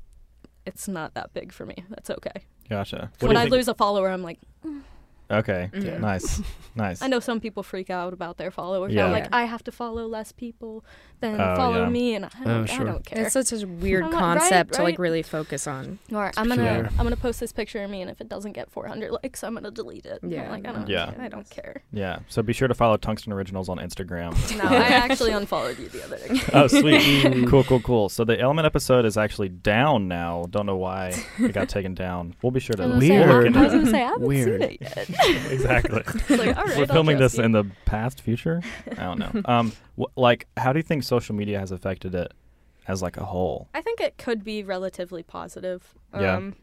it's 0.67 0.89
not 0.89 1.15
that 1.15 1.33
big 1.33 1.53
for 1.53 1.65
me. 1.67 1.77
That's 1.89 2.11
okay. 2.11 2.45
Gotcha. 2.69 3.11
What 3.19 3.29
when 3.29 3.37
I 3.37 3.43
think- 3.43 3.53
lose 3.53 3.69
a 3.69 3.75
follower, 3.75 4.09
I'm 4.09 4.23
like, 4.23 4.39
mm, 4.65 4.83
Okay. 5.31 5.71
Yeah. 5.75 5.99
Nice. 5.99 6.41
Nice. 6.77 7.03
I 7.03 7.09
know 7.09 7.19
some 7.19 7.41
people 7.41 7.65
freak 7.65 7.91
out 7.91 8.13
about 8.13 8.37
their 8.37 8.53
followers. 8.53 8.93
Yeah. 8.93 9.07
Yeah. 9.07 9.13
Like 9.13 9.27
I 9.33 9.45
have 9.45 9.65
to 9.65 9.73
follow 9.73 10.07
less 10.07 10.31
people 10.31 10.85
than 11.19 11.35
Oh, 11.41 11.57
follow 11.57 11.83
yeah. 11.83 11.89
me, 11.89 12.15
and 12.15 12.27
I 12.27 12.29
oh, 12.43 12.45
don't, 12.45 12.71
Oh, 12.71 12.75
I 12.75 12.85
don't 12.85 13.05
care. 13.05 13.23
That's 13.25 13.33
such 13.33 13.53
a 13.61 13.67
weird 13.67 14.05
I'm 14.05 14.13
like, 14.13 14.21
right, 14.23 14.39
concept 14.39 14.75
to 14.75 14.83
like 14.85 14.93
right. 14.93 14.99
really 15.01 15.23
focus 15.23 15.67
on. 15.67 15.99
Or 16.13 16.31
I'm 16.37 16.49
gonna 16.49 16.63
peculiar. 16.63 16.91
I'm 16.97 17.05
gonna 17.05 17.17
post 17.17 17.41
this 17.41 17.53
picture 17.53 17.83
of 17.83 17.91
me, 17.91 18.03
and 18.03 18.09
if 18.11 18.21
it 18.21 18.29
doesn't 18.29 18.53
get 18.53 18.71
400 18.71 19.11
likes, 19.11 19.43
I'm 19.43 19.55
gonna 19.55 19.73
delete 19.73 20.07
it. 20.07 20.21
I'm 20.23 20.31
Yeah, 20.31 20.49
like 20.49 20.65
I 20.65 20.71
don't. 20.73 20.89
Yeah. 20.89 21.13
I 21.19 21.27
don't 21.27 21.51
care. 21.51 21.83
Yeah. 21.93 22.21
So 22.29 22.41
be 22.41 22.53
sure 22.53 22.69
to 22.69 22.75
follow 22.75 22.97
Tungsten 22.97 23.33
Originals 23.33 23.69
on 23.69 23.79
Instagram. 23.79 24.31
No, 24.63 24.69
I 24.69 24.85
actually 24.87 25.33
unfollowed 25.33 25.77
you 25.79 25.89
the 25.89 26.05
other 26.05 26.19
day. 26.19 26.41
oh, 26.53 26.69
sweet. 26.69 27.49
cool, 27.49 27.65
cool, 27.65 27.81
cool. 27.81 28.09
So 28.09 28.25
the 28.25 28.39
Element 28.39 28.67
episode 28.67 29.05
is 29.07 29.17
actually 29.17 29.49
down 29.49 30.07
now. 30.07 30.45
Don't 30.51 30.67
know 30.67 30.77
why 30.77 31.15
it 31.41 31.53
got 31.53 31.69
taken 31.69 31.95
down. 31.95 32.37
We'll 32.43 32.53
be 32.53 32.61
sure 32.61 32.77
to 32.77 32.85
I 32.85 32.87
was 32.87 32.95
gonna 32.95 33.07
say, 33.09 33.17
I- 33.17 33.27
Weird. 33.27 33.57
I 33.57 33.63
was 33.65 33.73
gonna 33.73 33.87
say 33.91 34.03
I 34.03 34.07
haven't 34.07 34.27
Weird. 34.29 34.61
seen 34.61 34.71
it 34.71 34.79
yet. 34.81 35.09
exactly. 35.51 36.03
It's 36.07 36.31
like, 36.31 36.57
all 36.57 36.65
right, 36.65 36.77
We're 36.79 36.87
filming 36.87 37.19
this 37.19 37.37
you. 37.39 37.45
in 37.45 37.53
the 37.53 37.65
past, 37.85 38.21
future. 38.23 38.63
I 38.97 39.03
don't 39.05 39.19
know. 39.19 39.43
Um, 39.45 39.73
wh- 39.99 40.17
like, 40.19 40.47
how 40.57 40.73
do 40.73 40.79
you 40.79 40.83
think 40.83 41.03
social 41.05 41.35
media 41.35 41.59
has 41.59 41.71
affected 41.71 42.15
it 42.15 42.33
as 42.89 43.03
like 43.03 43.17
a 43.17 43.25
whole? 43.25 43.69
I 43.75 43.81
think 43.83 44.01
it 44.01 44.17
could 44.19 44.45
be 44.45 44.63
relatively 44.63 45.23
positive. 45.23 45.95
Yeah. 46.15 46.37
Um, 46.37 46.57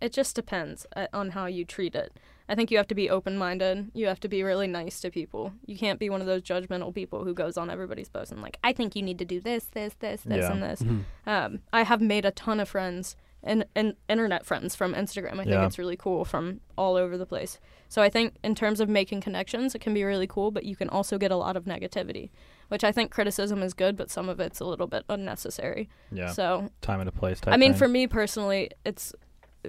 it 0.00 0.12
just 0.12 0.36
depends 0.36 0.86
uh, 0.96 1.06
on 1.12 1.30
how 1.30 1.46
you 1.46 1.64
treat 1.64 1.94
it. 1.94 2.12
I 2.48 2.54
think 2.54 2.70
you 2.70 2.78
have 2.78 2.86
to 2.88 2.94
be 2.94 3.10
open 3.10 3.36
minded. 3.36 3.90
You 3.92 4.06
have 4.06 4.20
to 4.20 4.28
be 4.28 4.42
really 4.42 4.66
nice 4.68 5.00
to 5.00 5.10
people. 5.10 5.52
You 5.66 5.76
can't 5.76 5.98
be 5.98 6.08
one 6.08 6.20
of 6.22 6.26
those 6.26 6.40
judgmental 6.42 6.94
people 6.94 7.24
who 7.24 7.34
goes 7.34 7.58
on 7.58 7.68
everybody's 7.68 8.08
post 8.08 8.32
and 8.32 8.40
like, 8.40 8.58
I 8.64 8.72
think 8.72 8.96
you 8.96 9.02
need 9.02 9.18
to 9.18 9.26
do 9.26 9.38
this, 9.40 9.64
this, 9.72 9.94
this, 9.98 10.22
this, 10.22 10.38
Yeah. 10.44 10.52
and 10.52 10.62
this. 10.62 10.80
Mhm. 10.80 11.04
Um, 11.26 11.58
I 11.74 11.82
have 11.82 12.00
made 12.00 12.24
a 12.24 12.30
ton 12.30 12.58
of 12.60 12.68
friends 12.68 13.16
and, 13.42 13.66
and 13.74 13.96
internet 14.08 14.46
friends 14.46 14.74
from 14.74 14.94
Instagram. 14.94 15.32
I 15.34 15.36
think 15.44 15.48
Yeah. 15.48 15.66
it's 15.66 15.78
really 15.78 15.96
cool 15.96 16.24
from 16.24 16.60
all 16.78 16.94
over 16.96 17.18
the 17.18 17.26
place. 17.26 17.58
So 17.88 18.02
I 18.02 18.08
think 18.10 18.34
in 18.44 18.54
terms 18.54 18.80
of 18.80 18.88
making 18.88 19.22
connections, 19.22 19.74
it 19.74 19.80
can 19.80 19.94
be 19.94 20.04
really 20.04 20.26
cool, 20.26 20.50
but 20.50 20.64
you 20.64 20.76
can 20.76 20.88
also 20.90 21.16
get 21.18 21.30
a 21.30 21.36
lot 21.36 21.56
of 21.56 21.64
negativity, 21.64 22.28
which 22.68 22.84
I 22.84 22.92
think 22.92 23.10
criticism 23.10 23.62
is 23.62 23.72
good, 23.74 23.96
but 23.96 24.10
some 24.10 24.28
of 24.28 24.40
it's 24.40 24.60
a 24.60 24.64
little 24.66 24.86
bit 24.86 25.04
unnecessary. 25.08 25.88
Yeah. 26.12 26.32
So 26.32 26.68
Time 26.82 27.00
and 27.00 27.08
a 27.08 27.12
place 27.12 27.40
type 27.40 27.54
I 27.54 27.56
mean, 27.56 27.72
thing. 27.72 27.78
for 27.78 27.88
me 27.88 28.06
personally, 28.06 28.70
it's 28.84 29.14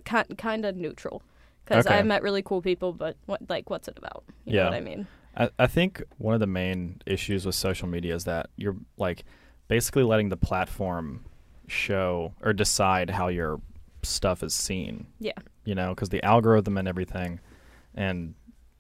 ki- 0.06 0.36
kind 0.38 0.66
of 0.66 0.76
neutral 0.76 1.22
because 1.64 1.86
Okay. 1.88 1.96
I've 1.98 2.06
met 2.06 2.22
really 2.22 2.42
cool 2.42 2.62
people, 2.62 2.92
but 2.94 3.16
what 3.26 3.42
like 3.50 3.70
what's 3.70 3.88
it 3.88 3.98
about? 3.98 4.24
You 4.46 4.56
Yeah. 4.58 4.64
know 4.64 4.70
what 4.72 4.78
I 4.78 4.82
mean? 4.82 5.08
I, 5.38 5.50
I 5.58 5.68
think 5.68 6.04
one 6.18 6.34
of 6.34 6.40
the 6.42 6.48
main 6.48 7.02
issues 7.06 7.46
with 7.46 7.56
social 7.56 7.88
media 7.88 8.16
is 8.16 8.26
that 8.26 8.50
you're 8.58 8.76
like 8.98 9.24
basically 9.70 10.04
letting 10.04 10.28
the 10.30 10.36
platform 10.38 11.24
show 11.68 12.34
or 12.42 12.52
decide 12.52 13.12
how 13.12 13.28
your 13.28 13.62
stuff 14.04 14.44
is 14.44 14.54
seen. 14.54 15.06
Yeah. 15.20 15.34
You 15.64 15.76
know, 15.76 15.90
because 15.94 16.10
the 16.10 16.24
algorithm 16.26 16.78
and 16.78 16.88
everything, 16.88 17.40
and 18.00 18.34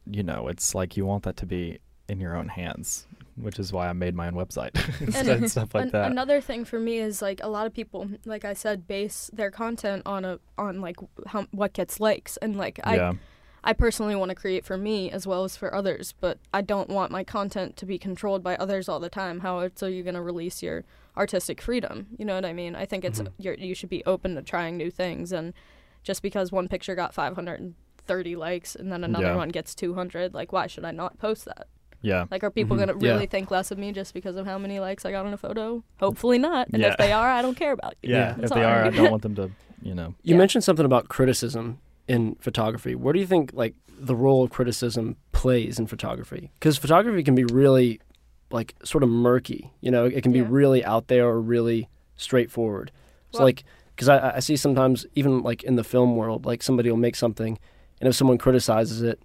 you 0.09 0.23
know, 0.23 0.47
it's 0.47 0.73
like 0.73 0.97
you 0.97 1.05
want 1.05 1.23
that 1.23 1.37
to 1.37 1.45
be 1.45 1.77
in 2.07 2.19
your 2.19 2.35
own 2.35 2.47
hands. 2.47 3.05
which 3.35 3.57
is 3.59 3.71
why 3.71 3.87
I 3.87 3.93
made 3.93 4.15
my 4.15 4.27
own 4.27 4.33
website 4.33 4.73
and 5.39 5.49
stuff- 5.49 5.73
like 5.73 5.85
An- 5.85 5.91
that. 5.91 6.11
Another 6.11 6.41
thing 6.41 6.65
for 6.65 6.77
me 6.79 6.97
is 6.97 7.21
like 7.21 7.39
a 7.41 7.47
lot 7.47 7.65
of 7.67 7.73
people, 7.73 8.09
like 8.25 8.43
I 8.43 8.53
said, 8.53 8.85
base 8.87 9.29
their 9.31 9.51
content 9.51 10.01
on 10.05 10.25
a 10.25 10.39
on 10.57 10.81
like 10.81 10.97
how 11.27 11.45
what 11.51 11.71
gets 11.73 11.99
likes, 11.99 12.35
and 12.37 12.57
like 12.57 12.79
I 12.83 12.95
yeah, 12.95 13.13
I 13.63 13.71
personally 13.73 14.15
want 14.15 14.29
to 14.29 14.35
create 14.35 14.65
for 14.65 14.77
me 14.77 15.09
as 15.11 15.25
well 15.27 15.43
as 15.45 15.55
for 15.55 15.73
others, 15.73 16.13
but 16.19 16.37
I 16.53 16.61
don't 16.61 16.89
want 16.89 17.11
my 17.11 17.23
content 17.23 17.77
to 17.77 17.85
be 17.85 17.97
controlled 17.97 18.41
by 18.43 18.55
others 18.57 18.89
all 18.89 18.99
the 18.99 19.09
time. 19.09 19.39
How 19.41 19.59
else 19.59 19.81
are 19.83 19.89
you 19.89 20.01
going 20.03 20.15
to 20.15 20.21
release 20.21 20.61
your 20.63 20.83
artistic 21.15 21.61
freedom? 21.61 22.07
You 22.17 22.25
know 22.25 22.35
what 22.35 22.45
I 22.45 22.53
mean? 22.53 22.75
I 22.75 22.85
think 22.85 23.05
it's 23.05 23.21
Mhm. 23.21 23.31
you're, 23.37 23.53
you 23.55 23.73
should 23.75 23.89
be 23.89 24.03
open 24.05 24.35
to 24.35 24.41
trying 24.41 24.75
new 24.75 24.91
things, 24.91 25.31
and 25.31 25.53
just 26.03 26.21
because 26.21 26.51
one 26.51 26.67
picture 26.67 26.95
got 26.95 27.13
530 28.09 28.35
likes 28.35 28.75
and 28.75 28.91
then 28.91 29.03
another 29.03 29.25
Yeah. 29.27 29.35
one 29.35 29.49
gets 29.49 29.75
200, 29.75 30.33
like 30.33 30.51
why 30.51 30.67
should 30.67 30.85
I 30.85 30.91
not 30.91 31.17
post 31.19 31.45
that? 31.45 31.67
yeah, 32.01 32.25
Like, 32.31 32.45
are 32.45 32.49
people 32.49 32.77
Mhm. 32.77 32.85
going 32.85 32.97
to 32.99 33.05
Yeah. 33.05 33.11
really 33.11 33.25
think 33.25 33.51
less 33.51 33.71
of 33.71 33.77
me 33.77 33.91
just 33.91 34.13
because 34.13 34.37
of 34.37 34.45
how 34.45 34.57
many 34.57 34.79
likes 34.79 35.03
I 35.05 35.11
got 35.11 35.25
on 35.25 35.33
a 35.33 35.37
photo? 35.37 35.83
Hopefully 35.99 36.37
not. 36.37 36.69
And 36.71 36.81
Yeah. 36.81 36.91
if 36.91 36.97
they 36.97 37.11
are, 37.11 37.27
I 37.29 37.41
don't 37.41 37.55
care 37.57 37.73
about 37.73 37.95
you. 38.01 38.11
yeah. 38.13 38.35
Yeah. 38.37 38.43
If 38.45 38.51
they 38.51 38.63
are, 38.63 38.85
I 38.85 38.89
don't 38.89 39.11
want 39.11 39.21
them 39.21 39.35
to, 39.41 39.51
you 39.81 39.93
know. 39.93 40.15
You 40.23 40.33
Yeah. 40.35 40.37
mentioned 40.37 40.63
something 40.63 40.85
about 40.85 41.09
criticism 41.09 41.79
in 42.07 42.35
photography. 42.39 42.95
Where 42.95 43.11
do 43.11 43.19
you 43.19 43.25
think 43.25 43.51
like 43.53 43.75
the 43.99 44.15
role 44.15 44.43
of 44.45 44.49
criticism 44.49 45.17
plays 45.33 45.77
in 45.77 45.87
photography? 45.87 46.51
Because 46.57 46.77
photography 46.77 47.21
can 47.21 47.35
be 47.35 47.43
really 47.43 47.99
like 48.49 48.75
sort 48.85 49.03
of 49.03 49.09
murky. 49.09 49.71
You 49.81 49.91
know, 49.91 50.05
it 50.05 50.21
can 50.23 50.31
be 50.31 50.39
Yeah. 50.39 50.45
really 50.47 50.85
out 50.85 51.09
there 51.09 51.27
or 51.27 51.41
really 51.41 51.89
straightforward. 52.15 52.91
So 53.33 53.39
Well- 53.39 53.47
like, 53.47 53.65
because 53.93 54.07
I, 54.07 54.37
I 54.37 54.39
see 54.39 54.55
sometimes 54.55 55.05
even 55.15 55.43
like 55.43 55.63
in 55.63 55.75
the 55.75 55.83
film 55.83 56.15
world, 56.15 56.45
like 56.45 56.63
somebody 56.63 56.89
will 56.89 56.97
make 56.97 57.17
something, 57.17 57.59
and 57.99 58.07
if 58.09 58.15
someone 58.15 58.37
criticizes 58.37 59.01
it, 59.01 59.21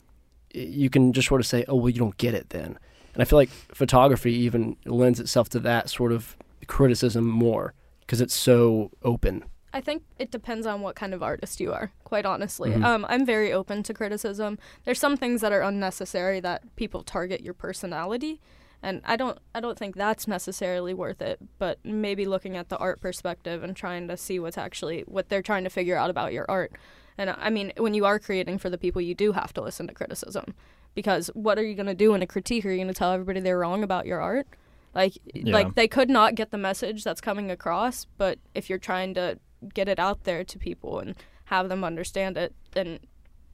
you 0.52 0.88
can 0.90 1.12
just 1.12 1.28
sort 1.28 1.40
of 1.40 1.47
say, 1.47 1.64
"Oh, 1.69 1.76
well, 1.76 1.90
you 1.90 1.99
don't 1.99 2.16
get 2.19 2.35
it 2.35 2.50
then." 2.50 2.78
And 3.14 3.23
I 3.23 3.25
feel 3.25 3.38
like 3.38 3.50
photography 3.50 4.33
even 4.33 4.76
lends 4.85 5.21
itself 5.21 5.49
to 5.50 5.61
that 5.61 5.88
sort 5.88 6.12
of 6.12 6.37
criticism 6.66 7.26
more 7.26 7.75
because 8.00 8.21
it's 8.21 8.35
so 8.35 8.90
open. 9.02 9.45
I 9.73 9.81
think 9.81 10.04
it 10.19 10.31
depends 10.31 10.66
on 10.66 10.83
what 10.83 10.95
kind 10.95 11.12
of 11.12 11.23
artist 11.23 11.59
you 11.61 11.73
are, 11.73 11.90
quite 12.04 12.25
honestly. 12.25 12.71
Mhm. 12.71 12.85
Um, 12.85 13.07
I'm 13.09 13.26
very 13.26 13.52
open 13.52 13.83
to 13.85 13.95
criticism. 13.95 14.57
There's 14.85 15.00
some 15.00 15.16
things 15.16 15.40
that 15.40 15.52
are 15.52 15.62
unnecessary 15.62 16.38
that 16.40 16.62
people 16.76 17.02
target 17.02 17.40
your 17.40 17.54
personality, 17.54 18.40
and 18.83 19.00
I 19.04 19.16
don't 19.16 19.38
I 19.54 19.61
don't 19.61 19.76
think 19.78 19.97
that's 19.97 20.28
necessarily 20.28 20.95
worth 20.95 21.21
it. 21.21 21.40
But 21.59 21.78
maybe 21.85 22.25
looking 22.25 22.57
at 22.57 22.69
the 22.69 22.76
art 22.78 23.00
perspective 23.00 23.64
and 23.64 23.75
trying 23.75 24.07
to 24.09 24.16
see 24.16 24.38
what's 24.38 24.59
actually 24.59 25.02
what 25.07 25.28
they're 25.28 25.43
trying 25.43 25.64
to 25.64 25.71
figure 25.71 25.97
out 25.97 26.11
about 26.11 26.33
your 26.33 26.47
art. 26.49 26.73
And 27.18 27.30
I 27.30 27.50
mean, 27.50 27.73
when 27.76 27.94
you 27.94 28.04
are 28.04 28.18
creating 28.18 28.59
for 28.59 28.71
the 28.71 28.78
people, 28.78 29.00
you 29.00 29.14
do 29.14 29.33
have 29.33 29.52
to 29.54 29.61
listen 29.62 29.87
to 29.88 29.94
criticism, 29.94 30.54
because 30.94 31.28
what 31.35 31.59
are 31.59 31.62
you 31.64 31.75
going 31.75 31.87
to 31.87 31.94
do 31.94 32.14
in 32.14 32.23
a 32.23 32.26
critique? 32.26 32.64
Are 32.66 32.71
you 32.71 32.76
going 32.78 32.88
to 32.88 32.94
tell 32.94 33.12
everybody 33.12 33.40
they're 33.40 33.59
wrong 33.59 33.83
about 33.83 34.06
your 34.06 34.21
art? 34.21 34.47
Like, 34.94 35.18
Yeah. 35.35 35.52
like 35.52 35.75
they 35.75 35.88
could 35.88 36.09
not 36.11 36.35
get 36.35 36.50
the 36.50 36.59
message 36.59 37.04
that's 37.04 37.21
coming 37.21 37.50
across, 37.50 38.06
but 38.16 38.38
if 38.54 38.68
you're 38.71 38.78
trying 38.78 39.14
to 39.14 39.38
get 39.73 39.88
it 39.88 39.99
out 39.99 40.25
there 40.25 40.44
to 40.44 40.59
people 40.59 40.99
and 41.00 41.14
have 41.47 41.68
them 41.68 41.85
understand 41.85 42.37
it, 42.37 42.54
then 42.73 42.99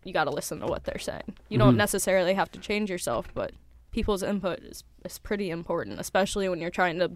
you 0.04 0.12
got 0.12 0.24
to 0.24 0.30
listen 0.30 0.60
to 0.60 0.66
what 0.66 0.84
they're 0.84 0.98
saying. 0.98 1.34
You 1.48 1.56
Mhm. 1.56 1.60
don't 1.62 1.76
necessarily 1.76 2.34
have 2.34 2.50
to 2.52 2.58
change 2.58 2.90
yourself, 2.90 3.28
but 3.34 3.52
people's 3.90 4.22
input 4.22 4.60
is, 4.60 4.84
is 5.04 5.18
pretty 5.18 5.50
important, 5.50 5.98
especially 6.00 6.48
when 6.48 6.60
you're 6.60 6.70
trying 6.70 6.98
to 6.98 7.10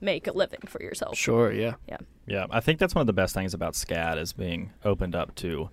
make 0.00 0.26
a 0.26 0.32
living 0.32 0.60
for 0.66 0.82
yourself. 0.82 1.16
Sure, 1.16 1.52
yeah. 1.52 1.74
yeah. 1.88 1.98
Yeah, 2.26 2.46
I 2.50 2.60
think 2.60 2.78
that's 2.78 2.94
one 2.94 3.00
of 3.02 3.06
the 3.06 3.12
best 3.12 3.34
things 3.34 3.54
about 3.54 3.74
SCAD 3.74 4.18
is 4.18 4.32
being 4.32 4.72
opened 4.84 5.14
up 5.14 5.34
to 5.36 5.70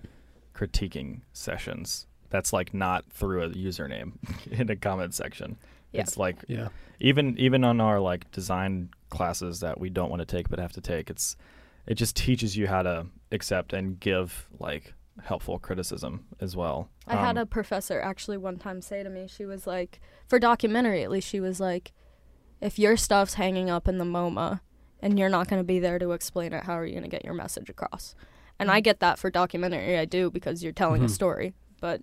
critiquing 0.54 1.20
sessions. 1.32 2.06
That's 2.30 2.52
like 2.52 2.74
not 2.74 3.04
through 3.10 3.42
a 3.44 3.50
username 3.50 4.12
in 4.50 4.70
a 4.70 4.76
comment 4.76 5.14
section. 5.14 5.56
Yeah. 5.92 6.00
It's 6.02 6.16
like 6.16 6.36
Yeah. 6.48 6.68
even 7.00 7.38
even 7.38 7.64
on 7.64 7.80
our 7.80 8.00
like 8.00 8.30
design 8.32 8.90
classes 9.10 9.60
that 9.60 9.78
we 9.78 9.90
don't 9.90 10.10
want 10.10 10.20
to 10.20 10.26
take 10.26 10.48
but 10.48 10.58
have 10.58 10.72
to 10.72 10.80
take. 10.80 11.10
It's 11.10 11.36
it 11.86 11.94
just 11.94 12.16
teaches 12.16 12.56
you 12.56 12.66
how 12.66 12.82
to 12.82 13.06
accept 13.30 13.72
and 13.72 14.00
give 14.00 14.48
like 14.58 14.94
helpful 15.22 15.58
criticism 15.60 16.24
as 16.40 16.56
well. 16.56 16.88
I 17.06 17.14
had 17.16 17.36
Um, 17.36 17.42
a 17.42 17.46
professor 17.46 18.00
actually 18.00 18.36
one 18.36 18.56
time 18.58 18.80
say 18.80 19.02
to 19.04 19.10
me, 19.10 19.28
she 19.28 19.44
was 19.46 19.66
like, 19.66 20.00
for 20.26 20.40
documentary 20.40 21.04
at 21.04 21.10
least, 21.10 21.28
she 21.28 21.38
was 21.38 21.60
like, 21.60 21.92
if 22.60 22.78
your 22.80 22.96
stuff's 22.96 23.34
hanging 23.34 23.70
up 23.70 23.86
in 23.86 23.98
the 23.98 24.04
MoMA 24.04 24.60
and 25.00 25.18
you're 25.18 25.28
not 25.28 25.46
going 25.46 25.60
to 25.60 25.64
be 25.66 25.78
there 25.78 25.98
to 26.00 26.12
explain 26.12 26.52
it, 26.52 26.64
how 26.64 26.72
are 26.78 26.84
you 26.86 26.92
going 26.92 27.04
to 27.04 27.08
get 27.10 27.24
your 27.24 27.34
message 27.34 27.68
across? 27.68 28.16
And 28.64 28.70
I 28.70 28.80
get 28.80 29.00
that 29.00 29.18
for 29.18 29.30
documentary, 29.30 29.98
I 29.98 30.04
do, 30.04 30.30
because 30.30 30.62
you're 30.62 30.72
telling 30.72 31.02
Mhm. 31.02 31.06
a 31.06 31.08
story. 31.10 31.54
But 31.80 32.02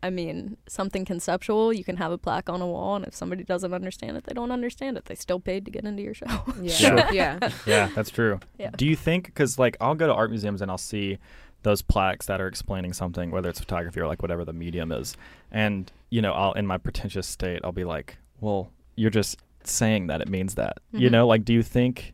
I 0.00 0.10
mean, 0.10 0.56
something 0.68 1.04
conceptual, 1.04 1.72
you 1.72 1.82
can 1.82 1.96
have 1.96 2.12
a 2.12 2.18
plaque 2.18 2.48
on 2.48 2.60
a 2.62 2.66
wall, 2.68 2.94
and 2.94 3.04
if 3.04 3.16
somebody 3.16 3.42
doesn't 3.42 3.74
understand 3.74 4.16
it, 4.16 4.22
they 4.24 4.32
don't 4.32 4.52
understand 4.52 4.96
it. 4.96 5.06
They 5.06 5.16
still 5.16 5.40
paid 5.40 5.64
to 5.64 5.72
get 5.72 5.84
into 5.84 6.02
your 6.04 6.14
show. 6.14 6.26
Yeah. 6.62 6.72
Sure. 6.82 6.98
yeah. 7.12 7.50
yeah, 7.66 7.90
that's 7.96 8.10
true. 8.10 8.38
Yeah. 8.58 8.70
Do 8.76 8.86
you 8.86 8.94
think 8.94 9.24
because 9.26 9.58
like 9.58 9.76
I'll 9.80 9.96
go 9.96 10.06
to 10.06 10.14
art 10.14 10.30
museums 10.30 10.62
and 10.62 10.70
I'll 10.70 10.78
see 10.78 11.18
those 11.64 11.82
plaques 11.82 12.26
that 12.26 12.40
are 12.40 12.46
explaining 12.46 12.92
something, 12.92 13.32
whether 13.32 13.48
it's 13.48 13.58
photography 13.58 13.98
or 13.98 14.06
like 14.06 14.22
whatever 14.22 14.44
the 14.44 14.52
medium 14.52 14.92
is, 14.92 15.16
and 15.50 15.90
you 16.10 16.22
know, 16.22 16.32
I'll 16.32 16.52
in 16.52 16.64
my 16.64 16.78
pretentious 16.78 17.26
state, 17.26 17.60
I'll 17.64 17.72
be 17.72 17.84
like, 17.84 18.18
well, 18.40 18.70
you're 18.94 19.10
just 19.10 19.40
saying 19.64 20.06
that 20.06 20.20
it 20.20 20.28
means 20.28 20.54
that, 20.54 20.78
you 20.92 21.08
Mhm. 21.08 21.12
know, 21.12 21.26
like, 21.26 21.44
do 21.44 21.52
you 21.52 21.64
think 21.64 22.12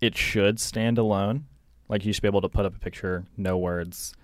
it 0.00 0.16
should 0.16 0.58
stand 0.58 0.96
alone? 0.96 1.44
Like, 1.88 2.04
you 2.04 2.12
should 2.12 2.22
be 2.22 2.28
able 2.28 2.40
to 2.42 2.48
put 2.48 2.66
up 2.66 2.76
a 2.76 2.78
picture, 2.78 3.24
no 3.36 3.56
words, 3.56 4.14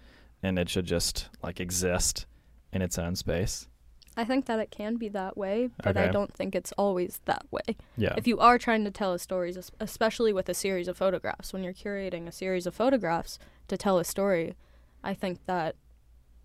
and 0.42 0.58
it 0.58 0.68
should 0.68 0.86
just 0.86 1.28
like 1.42 1.60
exist 1.60 2.26
in 2.72 2.82
its 2.82 2.98
own 2.98 3.16
space. 3.16 3.68
I 4.16 4.24
think 4.24 4.44
that 4.46 4.58
it 4.58 4.70
can 4.70 4.96
be 4.96 5.08
that 5.08 5.38
way, 5.38 5.70
but 5.82 5.96
I 5.96 6.08
don't 6.08 6.32
think 6.34 6.54
it's 6.54 6.72
always 6.72 7.20
that 7.24 7.46
way. 7.50 7.76
Yeah. 7.96 8.14
if 8.16 8.26
you 8.26 8.38
are 8.40 8.58
trying 8.58 8.84
to 8.84 8.90
tell 8.90 9.14
a 9.14 9.18
story, 9.18 9.54
especially 9.80 10.34
with 10.34 10.48
a 10.50 10.54
series 10.54 10.86
of 10.86 10.98
photographs, 10.98 11.52
when 11.52 11.64
you're 11.64 11.72
curating 11.72 12.28
a 12.28 12.32
series 12.32 12.66
of 12.66 12.74
photographs 12.74 13.38
to 13.68 13.78
tell 13.78 13.98
a 13.98 14.04
story, 14.04 14.54
I 15.02 15.14
think 15.14 15.38
that 15.46 15.76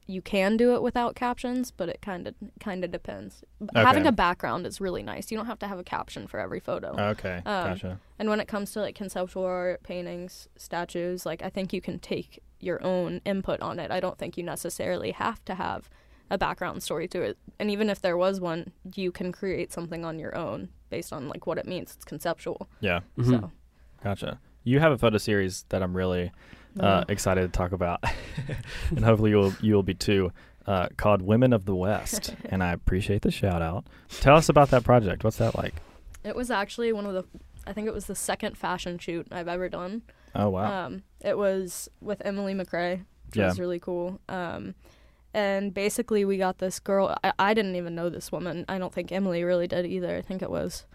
you 0.07 0.21
can 0.21 0.55
do 0.57 0.73
it 0.73 0.81
without 0.81 1.15
captions, 1.15 1.69
but 1.71 1.89
it 1.89 2.01
kind 2.01 2.27
of 2.27 2.35
kind 2.59 2.83
of 2.85 2.91
depends. 2.91 3.43
B- 3.59 3.67
Having 3.75 4.07
a 4.07 4.11
background 4.11 4.65
is 4.65 4.79
really 4.81 5.03
nice. 5.03 5.29
You 5.31 5.37
don't 5.37 5.45
have 5.47 5.59
to 5.59 5.67
have 5.67 5.79
a 5.79 5.83
caption 5.83 6.27
for 6.27 6.39
every 6.39 6.59
photo. 6.61 6.89
okay. 7.11 7.35
Um, 7.45 7.67
gotcha. 7.69 7.99
And 8.17 8.29
when 8.29 8.39
it 8.39 8.47
comes 8.47 8.71
to 8.71 8.81
like 8.81 8.95
conceptual 8.95 9.43
art, 9.43 9.83
paintings, 9.83 10.47
statues, 10.55 11.25
like 11.25 11.41
I 11.43 11.49
think 11.49 11.73
you 11.73 11.81
can 11.81 11.99
take 11.99 12.41
your 12.59 12.83
own 12.83 13.21
input 13.25 13.61
on 13.61 13.79
it. 13.79 13.91
I 13.91 13.99
don't 13.99 14.17
think 14.17 14.37
you 14.37 14.43
necessarily 14.43 15.11
have 15.11 15.43
to 15.45 15.55
have 15.55 15.89
a 16.29 16.37
background 16.37 16.83
story 16.83 17.07
to 17.09 17.21
it. 17.21 17.37
And 17.59 17.69
even 17.69 17.89
if 17.89 18.01
there 18.01 18.17
was 18.17 18.39
one, 18.41 18.71
you 18.95 19.11
can 19.11 19.31
create 19.31 19.71
something 19.71 20.03
on 20.03 20.19
your 20.19 20.35
own 20.35 20.69
based 20.89 21.13
on 21.13 21.27
like 21.29 21.45
what 21.45 21.57
it 21.57 21.67
means. 21.67 21.93
It's 21.95 22.05
conceptual. 22.05 22.67
Yeah. 22.79 23.01
Mhm. 23.17 23.41
So 23.41 23.51
Gotcha. 24.03 24.39
You 24.63 24.79
have 24.79 24.91
a 24.91 24.97
photo 24.97 25.17
series 25.17 25.65
that 25.69 25.81
I'm 25.83 25.95
really 25.95 26.31
uh, 26.79 27.05
excited 27.09 27.41
to 27.41 27.47
talk 27.57 27.71
about, 27.71 28.03
and 28.89 29.03
hopefully 29.03 29.31
you'll 29.31 29.53
you'll 29.61 29.83
be 29.83 29.93
too. 29.93 30.31
Uh, 30.65 30.89
called 30.97 31.21
Women 31.21 31.53
of 31.53 31.63
the 31.63 31.73
West, 31.73 32.35
and 32.49 32.61
I 32.61 32.73
appreciate 32.73 33.21
the 33.21 33.31
shout 33.31 33.61
out. 33.61 33.85
Tell 34.19 34.35
us 34.35 34.49
about 34.49 34.69
that 34.71 34.83
project. 34.83 35.23
What's 35.23 35.37
that 35.37 35.55
like? 35.55 35.75
it 36.25 36.35
was 36.35 36.51
actually 36.51 36.91
one 36.91 37.05
of 37.05 37.13
the 37.13 37.23
I 37.65 37.71
think 37.71 37.87
it 37.87 37.93
was 37.93 38.05
the 38.07 38.15
second 38.15 38.57
fashion 38.57 38.97
shoot 38.97 39.27
I've 39.31 39.47
ever 39.47 39.69
done. 39.69 40.01
Oh 40.35 40.49
wow, 40.49 40.87
Um, 40.87 41.03
it 41.21 41.37
was 41.37 41.87
with 42.01 42.21
Emily 42.25 42.53
McRae, 42.53 43.05
which 43.27 43.37
Yeah. 43.37 43.45
was 43.47 43.59
really 43.61 43.79
cool. 43.79 44.19
Um, 44.27 44.75
and 45.33 45.73
basically, 45.73 46.25
we 46.25 46.37
got 46.37 46.57
this 46.57 46.79
girl. 46.81 47.17
I, 47.23 47.31
I 47.39 47.53
didn't 47.53 47.75
even 47.77 47.95
know 47.95 48.09
this 48.09 48.29
woman. 48.31 48.65
I 48.67 48.77
don't 48.77 48.93
think 48.93 49.09
Emily 49.11 49.43
really 49.45 49.67
did 49.67 49.85
either. 49.85 50.17
I 50.17 50.21
think 50.21 50.41
it 50.41 50.49
was 50.51 50.85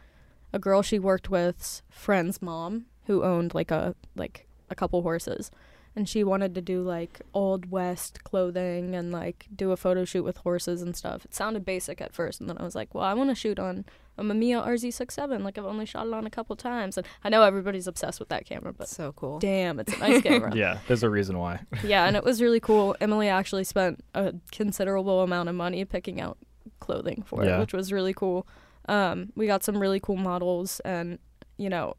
a 0.53 0.59
girl 0.59 0.83
she 0.83 0.99
worked 0.99 1.31
with's 1.31 1.81
friend's 1.88 2.42
mom 2.42 2.85
who 3.07 3.23
owned 3.23 3.55
like 3.55 3.71
a 3.71 3.95
like 4.16 4.47
a 4.68 4.75
couple 4.75 5.01
horses, 5.01 5.51
and 5.94 6.09
she 6.09 6.24
wanted 6.24 6.55
to 6.55 6.61
do 6.62 6.83
like 6.83 7.20
old 7.35 7.70
west 7.70 8.24
clothing 8.24 8.94
and 8.94 9.12
like 9.12 9.46
do 9.55 9.72
a 9.72 9.76
photo 9.76 10.05
shoot 10.05 10.22
with 10.24 10.38
horses 10.38 10.81
and 10.83 10.96
stuff. 10.96 11.24
It 11.24 11.35
sounded 11.35 11.64
basic 11.64 12.00
at 12.00 12.14
first, 12.14 12.40
and 12.40 12.48
then 12.48 12.59
I 12.59 12.62
was 12.62 12.74
like, 12.74 12.94
well, 12.94 13.05
I 13.05 13.14
want 13.14 13.31
to 13.31 13.35
shoot 13.35 13.59
on 13.59 13.85
a 14.18 14.22
Mamiya 14.22 14.66
RZ67. 14.66 15.42
Like 15.42 15.57
I've 15.59 15.64
only 15.64 15.87
shot 15.87 16.07
it 16.07 16.12
on 16.12 16.26
a 16.26 16.31
couple 16.31 16.55
times, 16.57 16.96
and 16.98 17.07
I 17.24 17.28
know 17.28 17.42
everybody's 17.42 17.87
obsessed 17.87 18.20
with 18.20 18.28
that 18.31 18.44
camera, 18.46 18.72
but 18.72 18.88
so 18.88 19.12
cool. 19.12 19.38
damn, 19.38 19.78
it's 19.81 19.94
a 19.94 19.98
nice 19.98 20.22
camera. 20.28 20.55
yeah. 20.55 20.78
There's 20.87 21.02
a 21.02 21.11
reason 21.11 21.38
why. 21.38 21.61
yeah, 21.85 22.07
and 22.07 22.16
it 22.16 22.24
was 22.24 22.40
really 22.42 22.61
cool. 22.68 22.94
Emily 23.00 23.28
actually 23.28 23.64
spent 23.64 24.02
a 24.14 24.35
considerable 24.50 25.22
amount 25.22 25.48
of 25.48 25.55
money 25.55 25.85
picking 25.85 26.20
out 26.20 26.38
clothing 26.81 27.22
for 27.26 27.44
Yeah. 27.44 27.57
it, 27.57 27.61
which 27.61 27.72
was 27.72 27.92
really 27.92 28.12
cool. 28.14 28.46
Um, 28.88 29.33
we 29.37 29.46
got 29.46 29.62
some 29.62 29.78
really 29.78 30.00
cool 30.00 30.16
models, 30.16 30.81
and 30.81 31.18
you 31.57 31.68
know, 31.70 31.96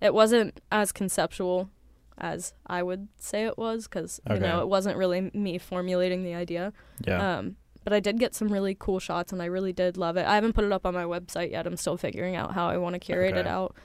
it 0.00 0.12
wasn't 0.12 0.60
as 0.72 0.90
conceptual 0.92 1.70
as 2.18 2.54
I 2.66 2.82
would 2.82 3.08
say 3.18 3.44
it 3.46 3.58
was, 3.58 3.86
because 3.86 4.20
you 4.30 4.38
know, 4.38 4.60
it 4.60 4.68
wasn't 4.68 4.96
really 4.96 5.30
me 5.34 5.58
formulating 5.58 6.22
the 6.24 6.34
idea. 6.34 6.72
Yeah. 7.06 7.38
Um, 7.38 7.56
but 7.84 7.92
I 7.92 8.00
did 8.00 8.18
get 8.18 8.34
some 8.34 8.48
really 8.48 8.74
cool 8.78 8.98
shots, 8.98 9.32
and 9.32 9.40
I 9.40 9.44
really 9.46 9.72
did 9.72 9.96
love 9.96 10.16
it. 10.16 10.26
I 10.26 10.34
haven't 10.34 10.54
put 10.54 10.64
it 10.64 10.72
up 10.72 10.84
on 10.86 10.94
my 10.94 11.04
website 11.04 11.52
yet. 11.52 11.66
I'm 11.66 11.76
still 11.76 11.96
figuring 11.96 12.34
out 12.34 12.52
how 12.54 12.68
I 12.68 12.78
want 12.78 12.94
to 12.94 12.98
curate 12.98 13.36
it 13.36 13.46
out, 13.46 13.76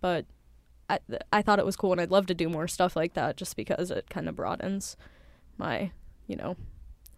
but 0.00 0.24
I 0.88 0.98
I 1.32 1.42
thought 1.42 1.58
it 1.58 1.66
was 1.66 1.76
cool, 1.76 1.92
and 1.92 2.00
I'd 2.00 2.10
love 2.10 2.26
to 2.26 2.34
do 2.34 2.48
more 2.48 2.66
stuff 2.68 2.96
like 2.96 3.14
that, 3.14 3.36
just 3.36 3.56
because 3.56 3.90
it 3.90 4.08
kind 4.08 4.28
of 4.28 4.36
broadens 4.36 4.96
my, 5.58 5.90
you 6.26 6.36
know, 6.36 6.56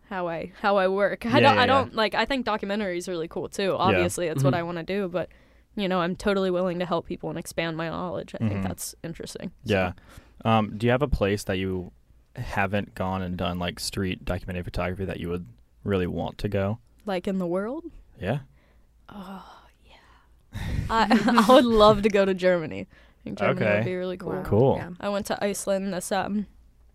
how 0.09 0.27
I 0.29 0.53
how 0.61 0.77
I 0.79 0.89
work. 0.89 1.25
I 1.27 1.39
Yeah, 1.39 1.41
don't 1.41 1.55
yeah, 1.57 1.63
I 1.63 1.67
don't 1.67 1.95
like. 1.95 2.15
I 2.15 2.25
think 2.25 2.45
documentary 2.45 2.99
is 2.99 3.09
really 3.09 3.29
cool 3.29 3.49
too. 3.49 3.77
Obviously, 3.79 4.27
it's 4.27 4.43
what 4.43 4.53
Mhm. 4.55 4.59
I 4.59 4.63
want 4.65 4.79
to 4.79 4.85
do, 4.85 5.09
but 5.09 5.29
you 5.77 5.89
know, 5.89 6.01
I'm 6.01 6.17
totally 6.17 6.51
willing 6.51 6.81
to 6.81 6.85
help 6.87 7.07
people 7.07 7.31
and 7.31 7.39
expand 7.39 7.77
my 7.79 7.89
knowledge. 7.89 8.35
I 8.35 8.45
Mhm. 8.45 8.49
think 8.49 8.63
that's 8.65 8.95
interesting. 9.05 9.53
So, 9.65 9.73
Yeah. 9.75 9.93
Um, 10.45 10.77
do 10.77 10.87
you 10.87 10.91
have 10.91 11.03
a 11.03 11.09
place 11.09 11.45
that 11.45 11.59
you 11.59 11.93
haven't 12.37 12.95
gone 12.95 13.23
and 13.23 13.37
done 13.37 13.59
like 13.59 13.79
street 13.79 14.25
documentary 14.25 14.63
photography 14.65 15.05
that 15.05 15.21
you 15.21 15.29
would 15.29 15.47
really 15.85 16.07
want 16.07 16.39
to 16.39 16.49
go? 16.49 16.79
like 17.05 17.27
in 17.27 17.39
the 17.39 17.47
world, 17.47 17.85
Yeah. 18.21 18.41
oh 19.09 19.45
yeah, 19.85 20.61
I 20.89 21.45
I 21.49 21.53
would 21.55 21.65
love 21.65 22.03
to 22.03 22.09
go 22.09 22.25
to 22.25 22.33
Germany. 22.35 22.87
I 22.91 23.25
think 23.25 23.39
Germany 23.39 23.67
Okay. 23.67 23.77
would 23.79 23.85
be 23.85 23.97
really 23.97 24.17
cool. 24.17 24.33
Wow. 24.33 24.43
Cool. 24.45 24.77
Yeah. 24.77 24.91
I 25.01 25.09
went 25.09 25.27
to 25.27 25.45
Iceland 25.45 25.93
this 25.93 26.11
um 26.13 26.47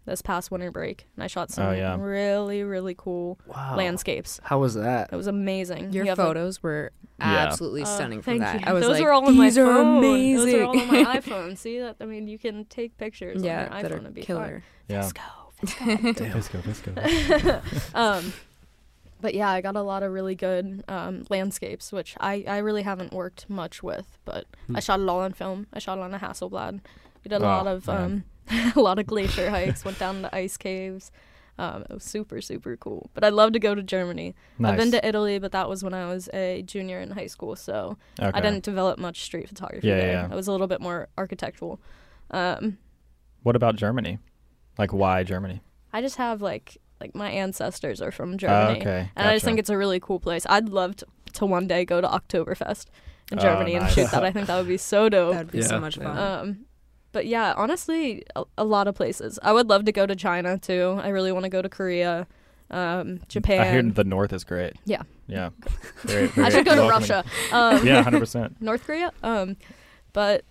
this 0.08 0.24
past 0.24 0.50
winter 0.50 0.72
break 0.72 1.06
and 1.15 1.24
I 1.24 1.28
shot 1.28 1.52
some 1.52 1.67
Oh, 1.67 1.72
yeah. 1.72 1.96
really 2.00 2.63
really 2.63 2.96
cool 2.98 3.38
Wow. 3.46 3.76
landscapes. 3.78 4.39
How 4.43 4.58
was 4.60 4.74
that? 4.74 5.10
It 5.12 5.15
was 5.15 5.28
amazing. 5.28 5.91
Your 5.91 6.06
You 6.06 6.10
have, 6.12 6.17
like, 6.17 6.28
photos 6.28 6.63
were 6.63 6.91
absolutely 7.20 7.82
Oh, 7.84 7.86
stunning 7.86 8.22
for 8.22 8.32
thank 8.32 8.41
that. 8.41 8.62
you. 8.62 8.65
I 8.65 8.74
was 8.74 8.84
Those 8.84 8.93
like, 9.00 9.04
are 9.04 9.12
all 9.12 9.26
on 9.28 9.38
these 9.38 9.56
my 9.58 9.63
are 9.63 9.65
phone. 9.65 9.98
amazing. 10.00 10.46
Those 10.46 10.54
are 10.56 10.63
all 10.63 10.80
on 10.80 10.88
my 10.88 11.04
iPhone. 11.20 11.58
See 11.58 11.80
that? 11.80 11.98
I 12.02 12.06
mean, 12.06 12.28
you 12.28 12.39
can 12.39 12.65
take 12.65 12.98
pictures 12.98 13.43
yeah, 13.43 13.67
on 13.72 13.82
your 13.82 13.89
iPhone. 14.00 14.08
are 14.08 14.12
be 14.12 14.22
killer. 14.22 14.63
Yeah. 14.88 15.02
Fun. 15.02 15.13
Let's 15.62 15.74
go. 15.76 16.12
Damn. 16.13 16.34
Let's 16.34 16.48
go. 16.50 16.60
Let's 16.65 16.82
go. 16.82 17.62
um, 18.00 18.34
but 19.20 19.34
yeah, 19.34 19.50
I 19.50 19.62
got 19.62 19.76
a 19.76 19.82
lot 19.82 20.04
of 20.04 20.12
really 20.13 20.36
good 20.36 20.84
um, 20.88 21.26
landscapes, 21.30 21.91
which 21.91 22.15
I, 22.20 22.46
I 22.48 22.60
really 22.60 22.84
haven't 22.84 23.12
worked 23.12 23.50
much 23.50 23.82
with. 23.84 24.17
But 24.26 24.46
Hmm. 24.67 24.76
I 24.78 24.80
shot 24.80 25.00
it 25.00 25.10
all 25.10 25.20
on 25.22 25.34
film. 25.34 25.67
I 25.74 25.80
shot 25.80 25.98
it 25.98 26.02
on 26.02 26.13
a 26.13 26.20
Hasselblad. 26.20 26.80
We 27.24 27.30
did 27.30 27.41
a 27.41 27.46
Oh, 27.46 27.48
lot 27.48 27.67
of 27.67 27.88
man. 27.88 27.98
um, 28.04 28.24
a 28.75 28.79
lot 28.79 28.99
of 28.99 29.05
glacier 29.07 29.49
hikes. 29.49 29.83
Went 29.86 29.99
down 29.99 30.21
the 30.21 30.33
ice 30.36 30.57
caves. 30.57 31.12
Um, 31.60 31.83
it 31.89 31.93
was 31.93 32.03
super 32.03 32.39
super 32.39 32.77
cool. 32.77 33.10
But 33.15 33.23
I'd 33.23 33.33
love 33.33 33.51
to 33.53 33.60
go 33.60 33.73
to 33.73 33.81
Germany. 33.81 34.36
Nice. 34.60 34.71
I've 34.73 34.77
been 34.77 34.91
to 34.91 35.05
Italy, 35.07 35.39
but 35.39 35.51
that 35.53 35.67
was 35.67 35.83
when 35.83 35.93
I 35.93 36.07
was 36.07 36.29
a 36.33 36.62
junior 36.62 36.99
in 36.99 37.12
high 37.12 37.25
school, 37.27 37.55
so 37.55 37.97
okay. 38.19 38.31
I 38.31 38.41
didn't 38.41 38.63
develop 38.63 38.99
much 38.99 39.23
street 39.23 39.47
photography 39.49 39.88
Yeah, 39.88 39.97
there. 39.97 40.12
yeah, 40.12 40.27
yeah. 40.27 40.33
I 40.33 40.36
was 40.36 40.47
a 40.47 40.51
little 40.51 40.67
bit 40.67 40.81
more 40.81 41.07
architectural. 41.17 41.79
Um, 42.31 42.77
What 43.43 43.55
about 43.55 43.75
Germany? 43.75 44.19
Like 44.77 44.93
why 44.93 45.23
Germany? 45.23 45.62
I 45.91 46.01
just 46.01 46.17
have 46.17 46.41
like 46.41 46.77
like 47.01 47.15
my 47.15 47.29
ancestors 47.31 48.01
are 48.01 48.12
from 48.12 48.33
Oh, 48.33 48.38
Germany, 48.38 48.79
okay. 48.81 49.10
and 49.15 49.27
I 49.27 49.33
just 49.33 49.45
think 49.45 49.57
it's 49.60 49.69
a 49.71 49.77
really 49.77 49.99
cool 49.99 50.19
place. 50.19 50.45
I'd 50.49 50.69
love 50.69 50.95
to, 50.97 51.05
to 51.33 51.45
one 51.47 51.65
day 51.67 51.86
go 51.86 52.01
to 52.01 52.07
Oktoberfest 52.07 52.86
in 53.31 53.39
Oh, 53.39 53.41
Germany 53.41 53.73
and 53.75 53.89
shoot 53.89 54.12
that. 54.12 54.23
I 54.23 54.31
think 54.31 54.45
that 54.47 54.57
would 54.57 54.67
be 54.67 54.77
so 54.77 55.10
dope. 55.15 55.33
That'd 55.33 55.51
be 55.51 55.60
Yeah, 55.60 55.65
so 55.65 55.79
much 55.79 55.97
yeah. 55.97 56.03
fun. 56.03 56.17
Um, 56.49 56.65
but 57.17 57.25
yeah, 57.25 57.56
honestly, 57.58 58.23
a, 58.36 58.43
a 58.60 58.63
lot 58.63 58.88
of 58.88 58.93
places. 58.93 59.39
I 59.41 59.51
would 59.51 59.67
love 59.69 59.86
to 59.86 59.91
go 59.91 60.06
to 60.06 60.15
China 60.15 60.60
too. 60.60 60.99
I 61.01 61.08
really 61.10 61.32
want 61.32 61.45
to 61.45 61.49
go 61.49 61.63
to 61.63 61.69
Korea, 61.69 62.27
um, 62.69 63.21
Japan. 63.27 63.60
I 63.62 63.71
hear 63.71 63.82
the 63.82 64.03
north 64.03 64.32
is 64.34 64.43
great. 64.43 64.73
Yeah. 64.86 65.01
Yeah. 65.25 65.49
Very, 66.03 66.30
I 66.38 66.49
should 66.49 66.63
go 66.63 66.75
to. 66.75 66.88
Russia. 66.88 67.23
Um, 67.51 67.84
Yeah, 67.88 68.03
hundred 68.03 68.19
percent. 68.19 68.58
North 68.62 68.84
Korea. 68.86 69.12
Um, 69.23 69.58
but 70.13 70.43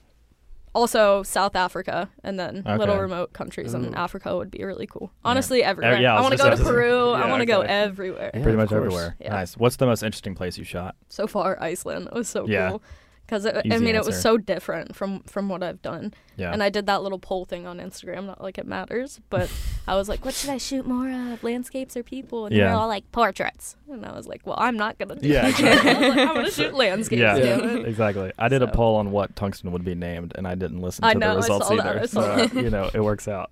also 0.75 1.23
South 1.23 1.55
Africa 1.55 2.11
and 2.25 2.37
then 2.39 2.59
Okay. 2.67 2.77
little 2.77 2.99
remote 2.99 3.33
countries 3.33 3.73
in 3.75 3.95
Africa 3.95 4.37
would 4.37 4.51
be 4.51 4.65
really 4.65 4.89
cool. 4.89 5.13
Honestly, 5.25 5.63
Uh, 5.65 5.71
everywhere. 5.71 6.01
yeah, 6.01 6.15
I 6.15 6.19
I 6.19 6.21
want 6.21 6.33
to 6.33 6.37
go 6.39 6.45
to 6.45 6.49
about 6.49 6.59
to 6.59 6.65
say- 6.65 6.71
Peru. 6.71 7.11
Yeah, 7.13 7.23
I 7.25 7.29
want 7.31 7.41
to 7.43 7.47
go 7.47 7.61
everywhere. 7.61 8.31
Yeah, 8.35 8.43
Pretty 8.43 8.59
much 8.59 8.71
course. 8.71 8.79
everywhere. 8.85 9.15
Yeah. 9.21 9.31
Nice. 9.35 9.57
What's 9.57 9.77
the 9.77 9.87
most 9.87 10.03
interesting 10.03 10.35
place 10.35 10.59
you 10.59 10.65
shot? 10.65 10.97
So 11.09 11.29
far, 11.29 11.57
Iceland. 11.63 12.09
It 12.09 12.13
was 12.15 12.29
so 12.29 12.47
Yeah. 12.49 12.71
cool. 12.71 12.83
Because 13.27 13.45
I 13.45 13.61
Easy 13.65 13.85
mean, 13.85 13.97
it 13.97 14.05
was 14.05 14.21
so 14.23 14.37
different 14.39 14.95
from 14.95 15.21
from 15.25 15.49
what 15.49 15.61
I've 15.63 15.83
done, 15.83 16.15
Yeah. 16.37 16.53
and 16.53 16.63
I 16.63 16.69
did 16.71 16.87
that 16.87 17.03
little 17.03 17.19
poll 17.19 17.45
thing 17.45 17.67
on 17.67 17.79
Instagram. 17.79 18.27
Not 18.27 18.41
like 18.41 18.57
it 18.57 18.67
matters, 18.69 19.21
but 19.31 19.51
I 19.89 19.97
was 19.97 20.09
like, 20.09 20.25
"What 20.25 20.33
should 20.35 20.51
I 20.51 20.59
shoot 20.59 20.87
more 20.87 21.09
of, 21.11 21.43
landscapes 21.43 21.97
or 21.97 22.05
people?" 22.05 22.47
And 22.47 22.55
they 22.55 22.61
Yeah. 22.61 22.73
were 22.75 22.79
all 22.83 22.87
like, 22.89 23.11
"Portraits." 23.11 23.75
And 23.91 24.07
I 24.07 24.13
was 24.13 24.29
like, 24.29 24.47
"Well, 24.47 24.55
I'm 24.59 24.77
not 24.77 24.97
gonna 24.99 25.17
do 25.17 25.27
Yeah, 25.29 25.51
that. 25.51 25.51
exactly. 25.59 25.91
I 25.91 25.99
was 25.99 26.17
like, 26.17 26.29
I'm 26.29 26.35
gonna 26.37 26.51
shoot 26.53 26.75
landscapes." 26.85 27.21
yeah, 27.21 27.37
damn 27.39 27.79
it. 27.79 27.89
exactly. 27.89 28.31
I 28.39 28.49
did 28.49 28.63
a 28.63 28.69
poll 28.69 28.95
on 28.97 29.11
what 29.11 29.35
tungsten 29.35 29.73
would 29.73 29.85
be 29.85 29.97
named, 29.97 30.33
and 30.37 30.47
I 30.47 30.55
didn't 30.55 30.81
listen 30.81 31.03
to 31.03 31.09
I 31.09 31.15
know, 31.15 31.31
I 31.31 31.35
the 31.35 31.37
results 31.41 31.67
saw 31.67 31.75
that, 31.77 31.87
either. 31.87 32.01
I 32.01 32.07
saw 32.07 32.21
so, 32.37 32.47
that. 32.47 32.63
you 32.63 32.71
know, 32.71 32.91
it 32.95 33.03
works 33.03 33.27
out. 33.27 33.51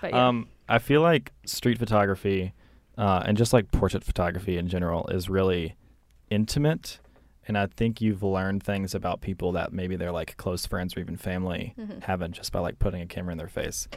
But 0.00 0.10
yeah. 0.10 0.28
Um, 0.28 0.46
I 0.68 0.78
feel 0.78 1.00
like 1.02 1.32
street 1.46 1.78
photography, 1.78 2.52
uh, 2.96 3.24
and 3.26 3.36
just 3.36 3.52
like 3.52 3.72
portrait 3.72 4.04
photography 4.04 4.56
in 4.56 4.68
general, 4.68 5.08
is 5.08 5.28
really 5.28 5.74
intimate. 6.30 7.00
And 7.48 7.56
I 7.58 7.66
think 7.66 8.00
you've 8.00 8.22
learned 8.22 8.62
things 8.62 8.94
about 8.94 9.20
people 9.20 9.52
that 9.52 9.72
maybe 9.72 9.96
they're 9.96 10.12
like 10.12 10.36
close 10.36 10.66
friends 10.66 10.96
or 10.96 11.00
even 11.00 11.16
family 11.16 11.74
Mhm. 11.78 12.02
haven't 12.04 12.32
just 12.32 12.52
by 12.52 12.60
like 12.60 12.78
putting 12.78 13.00
a 13.00 13.06
camera 13.06 13.32
in 13.32 13.38
their 13.38 13.48
face. 13.48 13.88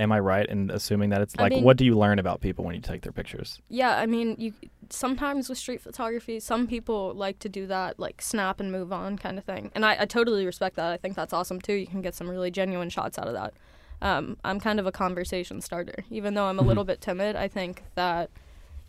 Am 0.00 0.10
I 0.10 0.18
right 0.18 0.46
in 0.46 0.70
assuming 0.70 1.10
that 1.10 1.20
it's 1.20 1.34
I 1.38 1.42
like 1.42 1.52
mean- 1.52 1.64
what 1.64 1.76
do 1.76 1.84
you 1.84 1.96
learn 1.96 2.18
about 2.18 2.40
people 2.40 2.64
when 2.64 2.74
you 2.74 2.80
take 2.80 3.02
their 3.02 3.12
pictures? 3.12 3.60
Yeah, 3.68 3.96
I 3.98 4.06
mean, 4.06 4.34
you 4.38 4.54
sometimes 4.88 5.48
with 5.48 5.58
street 5.58 5.80
photography, 5.80 6.40
some 6.40 6.66
people 6.66 7.12
like 7.14 7.38
to 7.40 7.48
do 7.48 7.66
that, 7.66 7.98
like 8.00 8.20
snap 8.22 8.58
and 8.60 8.72
move 8.72 8.92
on 8.92 9.16
kind 9.18 9.38
of 9.38 9.44
thing, 9.44 9.70
and 9.74 9.84
I, 9.84 9.96
I 10.00 10.04
totally 10.06 10.44
respect 10.46 10.76
that. 10.76 10.90
I 10.92 10.96
think 10.96 11.14
that's 11.14 11.32
awesome 11.32 11.60
too. 11.60 11.74
You 11.74 11.86
can 11.86 12.02
get 12.02 12.14
some 12.14 12.28
really 12.28 12.50
genuine 12.50 12.88
shots 12.88 13.18
out 13.18 13.26
of 13.28 13.34
that. 13.34 13.52
Um, 14.00 14.36
I'm 14.44 14.58
kind 14.58 14.80
of 14.80 14.86
a 14.86 14.92
conversation 14.92 15.60
starter, 15.60 16.04
even 16.10 16.34
though 16.34 16.46
I'm 16.46 16.58
a 16.58 16.62
Mhm. 16.62 16.66
little 16.66 16.84
bit 16.84 17.00
timid. 17.00 17.36
I 17.36 17.46
think 17.46 17.84
that, 17.94 18.30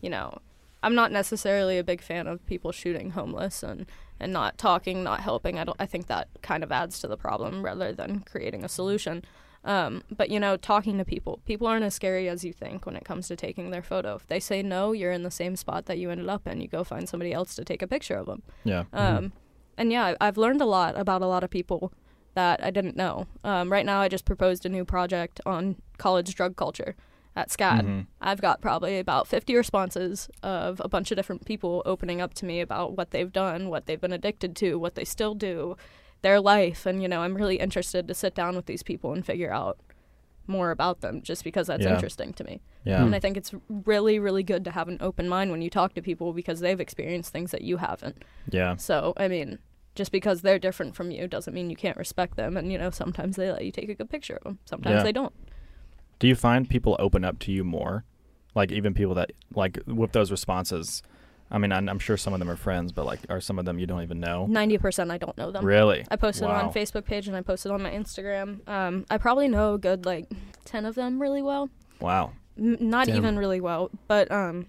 you 0.01 0.09
know, 0.09 0.39
I'm 0.83 0.95
not 0.95 1.11
necessarily 1.11 1.79
a 1.79 1.83
big 1.83 2.01
fan 2.01 2.27
of 2.27 2.45
people 2.45 2.71
shooting 2.71 3.11
homeless 3.11 3.63
and 3.63 3.87
and 4.19 4.31
not 4.31 4.57
talking, 4.57 5.03
not 5.03 5.21
helping. 5.21 5.57
I 5.57 5.63
don't. 5.63 5.77
I 5.79 5.85
think 5.85 6.07
that 6.07 6.27
kind 6.41 6.63
of 6.63 6.71
adds 6.71 6.99
to 6.99 7.07
the 7.07 7.17
problem 7.17 7.63
rather 7.63 7.91
than 7.91 8.19
creating 8.21 8.63
a 8.63 8.69
solution. 8.69 9.23
Um, 9.65 10.03
but 10.11 10.29
you 10.29 10.39
know, 10.39 10.57
talking 10.57 10.97
to 10.97 11.05
people, 11.05 11.39
people 11.45 11.67
aren't 11.67 11.85
as 11.85 11.95
scary 11.95 12.27
as 12.27 12.43
you 12.43 12.51
think 12.51 12.85
when 12.85 12.95
it 12.95 13.05
comes 13.05 13.27
to 13.29 13.35
taking 13.35 13.71
their 13.71 13.81
photo. 13.81 14.15
If 14.15 14.27
they 14.27 14.39
say 14.39 14.61
no, 14.61 14.91
you're 14.91 15.11
in 15.11 15.23
the 15.23 15.31
same 15.31 15.55
spot 15.55 15.85
that 15.85 15.97
you 15.97 16.11
ended 16.11 16.29
up 16.29 16.45
in. 16.47 16.61
You 16.61 16.67
go 16.67 16.83
find 16.83 17.07
somebody 17.07 17.33
else 17.33 17.55
to 17.55 17.63
take 17.63 17.81
a 17.81 17.87
picture 17.87 18.15
of 18.15 18.25
them. 18.25 18.43
Yeah. 18.63 18.83
Um, 18.91 19.31
and 19.77 19.91
yeah, 19.91 20.15
I've 20.19 20.37
learned 20.37 20.61
a 20.61 20.65
lot 20.65 20.97
about 20.97 21.21
a 21.21 21.27
lot 21.27 21.43
of 21.43 21.49
people 21.49 21.93
that 22.35 22.63
I 22.63 22.71
didn't 22.71 22.97
know. 22.97 23.27
Um, 23.43 23.71
right 23.71 23.85
now, 23.85 24.01
I 24.01 24.09
just 24.09 24.25
proposed 24.25 24.65
a 24.65 24.69
new 24.69 24.85
project 24.85 25.39
on 25.45 25.77
college 25.97 26.35
drug 26.35 26.55
culture 26.55 26.95
at 27.35 27.49
SCAD. 27.49 27.81
Mhm. 27.85 28.07
I've 28.21 28.41
got 28.41 28.61
probably 28.61 28.99
about 28.99 29.27
50 29.27 29.55
responses 29.55 30.29
of 30.43 30.81
a 30.83 30.87
bunch 30.87 31.11
of 31.11 31.15
different 31.17 31.45
people 31.45 31.81
opening 31.85 32.21
up 32.21 32.33
to 32.35 32.45
me 32.45 32.61
about 32.61 32.95
what 32.95 33.11
they've 33.11 33.31
done, 33.31 33.69
what 33.69 33.85
they've 33.85 33.99
been 34.01 34.13
addicted 34.13 34.55
to, 34.57 34.77
what 34.77 34.95
they 34.95 35.03
still 35.05 35.33
do, 35.33 35.75
their 36.21 36.39
life. 36.39 36.85
And, 36.85 37.01
you 37.01 37.07
know, 37.07 37.21
I'm 37.21 37.35
really 37.35 37.55
interested 37.57 38.07
to 38.07 38.13
sit 38.13 38.35
down 38.35 38.55
with 38.55 38.65
these 38.67 38.83
people 38.83 39.13
and 39.13 39.25
figure 39.25 39.51
out 39.51 39.79
more 40.45 40.71
about 40.71 41.01
them 41.01 41.21
just 41.21 41.43
because 41.43 41.67
that's 41.67 41.83
Yeah. 41.85 41.93
interesting 41.95 42.33
to 42.33 42.43
me. 42.43 42.61
Yeah. 42.83 43.03
And 43.03 43.15
I 43.15 43.19
think 43.19 43.37
it's 43.37 43.53
really, 43.69 44.19
really 44.19 44.43
good 44.43 44.63
to 44.65 44.71
have 44.71 44.87
an 44.89 44.97
open 44.99 45.27
mind 45.29 45.51
when 45.51 45.61
you 45.61 45.69
talk 45.69 45.93
to 45.95 46.01
people 46.01 46.33
because 46.33 46.59
they've 46.59 46.79
experienced 46.79 47.31
things 47.31 47.51
that 47.51 47.61
you 47.61 47.77
haven't. 47.77 48.23
Yeah. 48.51 48.75
So, 48.75 49.13
I 49.17 49.27
mean, 49.27 49.59
just 49.95 50.11
because 50.11 50.41
they're 50.41 50.59
different 50.59 50.95
from 50.95 51.11
you 51.11 51.27
doesn't 51.27 51.53
mean 51.53 51.69
you 51.69 51.75
can't 51.77 51.97
respect 51.97 52.35
them. 52.35 52.57
And, 52.57 52.71
you 52.71 52.77
know, 52.77 52.89
sometimes 52.89 53.37
they 53.37 53.51
let 53.51 53.63
you 53.63 53.71
take 53.71 53.89
a 53.89 53.95
good 53.95 54.09
picture 54.09 54.35
of 54.35 54.43
them, 54.43 54.59
sometimes 54.65 54.97
Yeah. 54.97 55.03
they 55.03 55.11
don't. 55.13 55.33
Do 56.23 56.29
you 56.29 56.35
find 56.35 56.69
people 56.69 56.95
open 56.99 57.25
up 57.25 57.37
to 57.39 57.51
you 57.51 57.65
more? 57.65 58.05
Like 58.55 58.71
even 58.71 58.93
people 58.93 59.13
that 59.15 59.33
like 59.53 59.77
with 59.85 60.13
those 60.13 60.31
responses. 60.31 61.03
I 61.51 61.57
mean, 61.57 61.73
I'm, 61.73 61.89
I'm 61.89 61.99
sure 61.99 62.15
some 62.15 62.31
of 62.31 62.39
them 62.39 62.49
are 62.49 62.55
friends, 62.55 62.93
but 62.93 63.05
like, 63.05 63.19
are 63.27 63.41
some 63.41 63.59
of 63.59 63.65
them 63.65 63.77
you 63.77 63.85
don't 63.85 64.03
even 64.03 64.21
know? 64.21 64.47
90% 64.49 65.11
I 65.11 65.17
don't 65.17 65.37
know 65.37 65.51
them. 65.51 65.65
Really? 65.65 66.05
I 66.09 66.15
posted 66.15 66.47
Wow. 66.47 66.65
on 66.67 66.73
Facebook 66.73 67.03
page 67.03 67.27
and 67.27 67.35
I 67.35 67.41
posted 67.41 67.73
on 67.73 67.81
my 67.81 67.91
Instagram. 67.91 68.65
Um, 68.69 69.05
I 69.11 69.17
probably 69.17 69.49
know 69.49 69.73
a 69.73 69.77
good 69.77 70.05
like 70.05 70.31
ten 70.63 70.85
of 70.85 70.95
them 70.95 71.21
really 71.21 71.41
well. 71.41 71.69
Wow. 71.99 72.31
M- 72.57 72.77
not 72.79 73.07
Damn. 73.07 73.17
even 73.17 73.37
really 73.37 73.59
well, 73.59 73.91
but 74.07 74.31
um, 74.31 74.67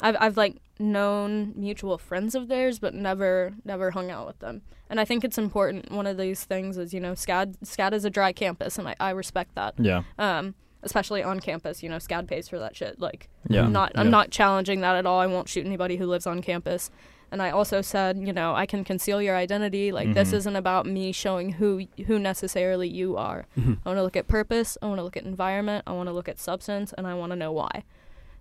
I've 0.00 0.16
I've 0.20 0.36
like 0.36 0.58
known 0.78 1.54
mutual 1.56 1.98
friends 1.98 2.36
of 2.36 2.46
theirs, 2.46 2.78
but 2.78 2.94
never 2.94 3.52
never 3.64 3.90
hung 3.90 4.12
out 4.12 4.28
with 4.28 4.38
them. 4.38 4.62
And 4.88 5.00
I 5.00 5.04
think 5.04 5.24
it's 5.24 5.38
important. 5.38 5.90
One 5.90 6.06
of 6.06 6.18
these 6.18 6.44
things 6.44 6.78
is 6.78 6.94
you 6.94 7.00
know 7.00 7.14
SCAD 7.14 7.56
SCAD 7.64 7.94
is 7.94 8.04
a 8.04 8.10
dry 8.10 8.32
campus, 8.32 8.78
and 8.78 8.86
I, 8.86 8.94
I 9.00 9.10
respect 9.10 9.56
that. 9.56 9.74
Yeah. 9.76 10.02
Um, 10.20 10.54
especially 10.84 11.22
on 11.22 11.40
campus, 11.40 11.82
you 11.82 11.88
know 11.88 11.96
SCAD 11.96 12.26
pays 12.28 12.48
for 12.48 12.58
that 12.58 12.76
shit. 12.76 13.00
Like 13.00 13.28
Yeah. 13.48 13.62
I'm 13.64 13.72
not 13.72 13.92
I'm 13.96 14.10
not 14.10 14.30
challenging 14.30 14.80
that 14.82 14.96
at 14.96 15.06
all. 15.06 15.20
I 15.20 15.26
won't 15.26 15.48
shoot 15.48 15.64
anybody 15.66 15.96
who 15.96 16.06
lives 16.06 16.26
on 16.26 16.42
campus. 16.42 16.90
And 17.32 17.42
I 17.42 17.50
also 17.50 17.80
said, 17.80 18.18
you 18.18 18.32
know, 18.32 18.54
I 18.54 18.64
can 18.64 18.84
conceal 18.84 19.20
your 19.20 19.34
identity. 19.34 19.90
Like 19.90 20.14
this 20.14 20.30
Mhm. 20.30 20.34
isn't 20.34 20.56
about 20.56 20.86
me 20.86 21.10
showing 21.10 21.52
who 21.54 21.86
who 22.06 22.18
necessarily 22.18 22.88
you 22.88 23.16
are. 23.16 23.46
Mhm. 23.58 23.78
I 23.84 23.88
want 23.88 23.98
to 23.98 24.02
look 24.04 24.16
at 24.16 24.28
purpose. 24.28 24.78
I 24.80 24.86
want 24.86 24.98
to 24.98 25.02
look 25.02 25.16
at 25.16 25.24
environment. 25.24 25.82
I 25.86 25.92
want 25.92 26.08
to 26.08 26.12
look 26.12 26.28
at 26.28 26.38
substance, 26.38 26.92
and 26.96 27.06
I 27.08 27.14
want 27.14 27.30
to 27.32 27.36
know 27.36 27.50
why. 27.50 27.82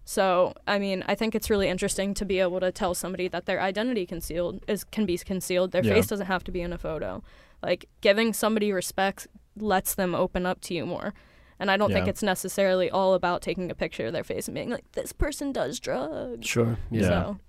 So, 0.06 0.54
I 0.68 0.80
mean, 0.80 1.04
I 1.08 1.16
think 1.16 1.34
it's 1.34 1.50
really 1.50 1.70
interesting 1.70 2.14
to 2.16 2.26
be 2.26 2.40
able 2.40 2.60
to 2.60 2.72
tell 2.72 2.94
somebody 2.94 3.28
that 3.30 3.46
their 3.46 3.62
identity 3.62 4.06
concealed 4.06 4.64
is 4.68 4.84
can 4.84 5.06
be 5.06 5.18
concealed. 5.18 5.72
Their 5.72 5.84
Yeah. 5.84 5.94
face 5.94 6.08
doesn't 6.08 6.28
have 6.28 6.44
to 6.44 6.52
be 6.52 6.62
in 6.62 6.74
a 6.74 6.78
photo. 6.78 7.24
Like 7.64 7.86
giving 8.02 8.34
somebody 8.34 8.72
respect 8.74 9.28
lets 9.58 9.96
them 9.96 10.14
open 10.14 10.46
up 10.46 10.60
to 10.62 10.74
you 10.74 10.86
more. 10.86 11.14
And 11.64 11.72
I 11.72 11.78
don't 11.78 11.94
think 11.94 12.10
it's 12.10 12.22
necessarily 12.22 12.90
all 12.92 13.14
about 13.14 13.42
taking 13.42 13.72
a 13.72 13.74
picture 13.76 14.06
of 14.08 14.12
their 14.12 14.26
face 14.26 14.50
and 14.50 14.54
being 14.54 14.70
like, 14.70 14.84
"This 14.92 15.14
person 15.14 15.54
does 15.54 15.80
drugs." 15.80 16.46
Sure. 16.46 16.78
Yeah. 16.92 17.02
Yeah. 17.02 17.08
So, 17.10 17.40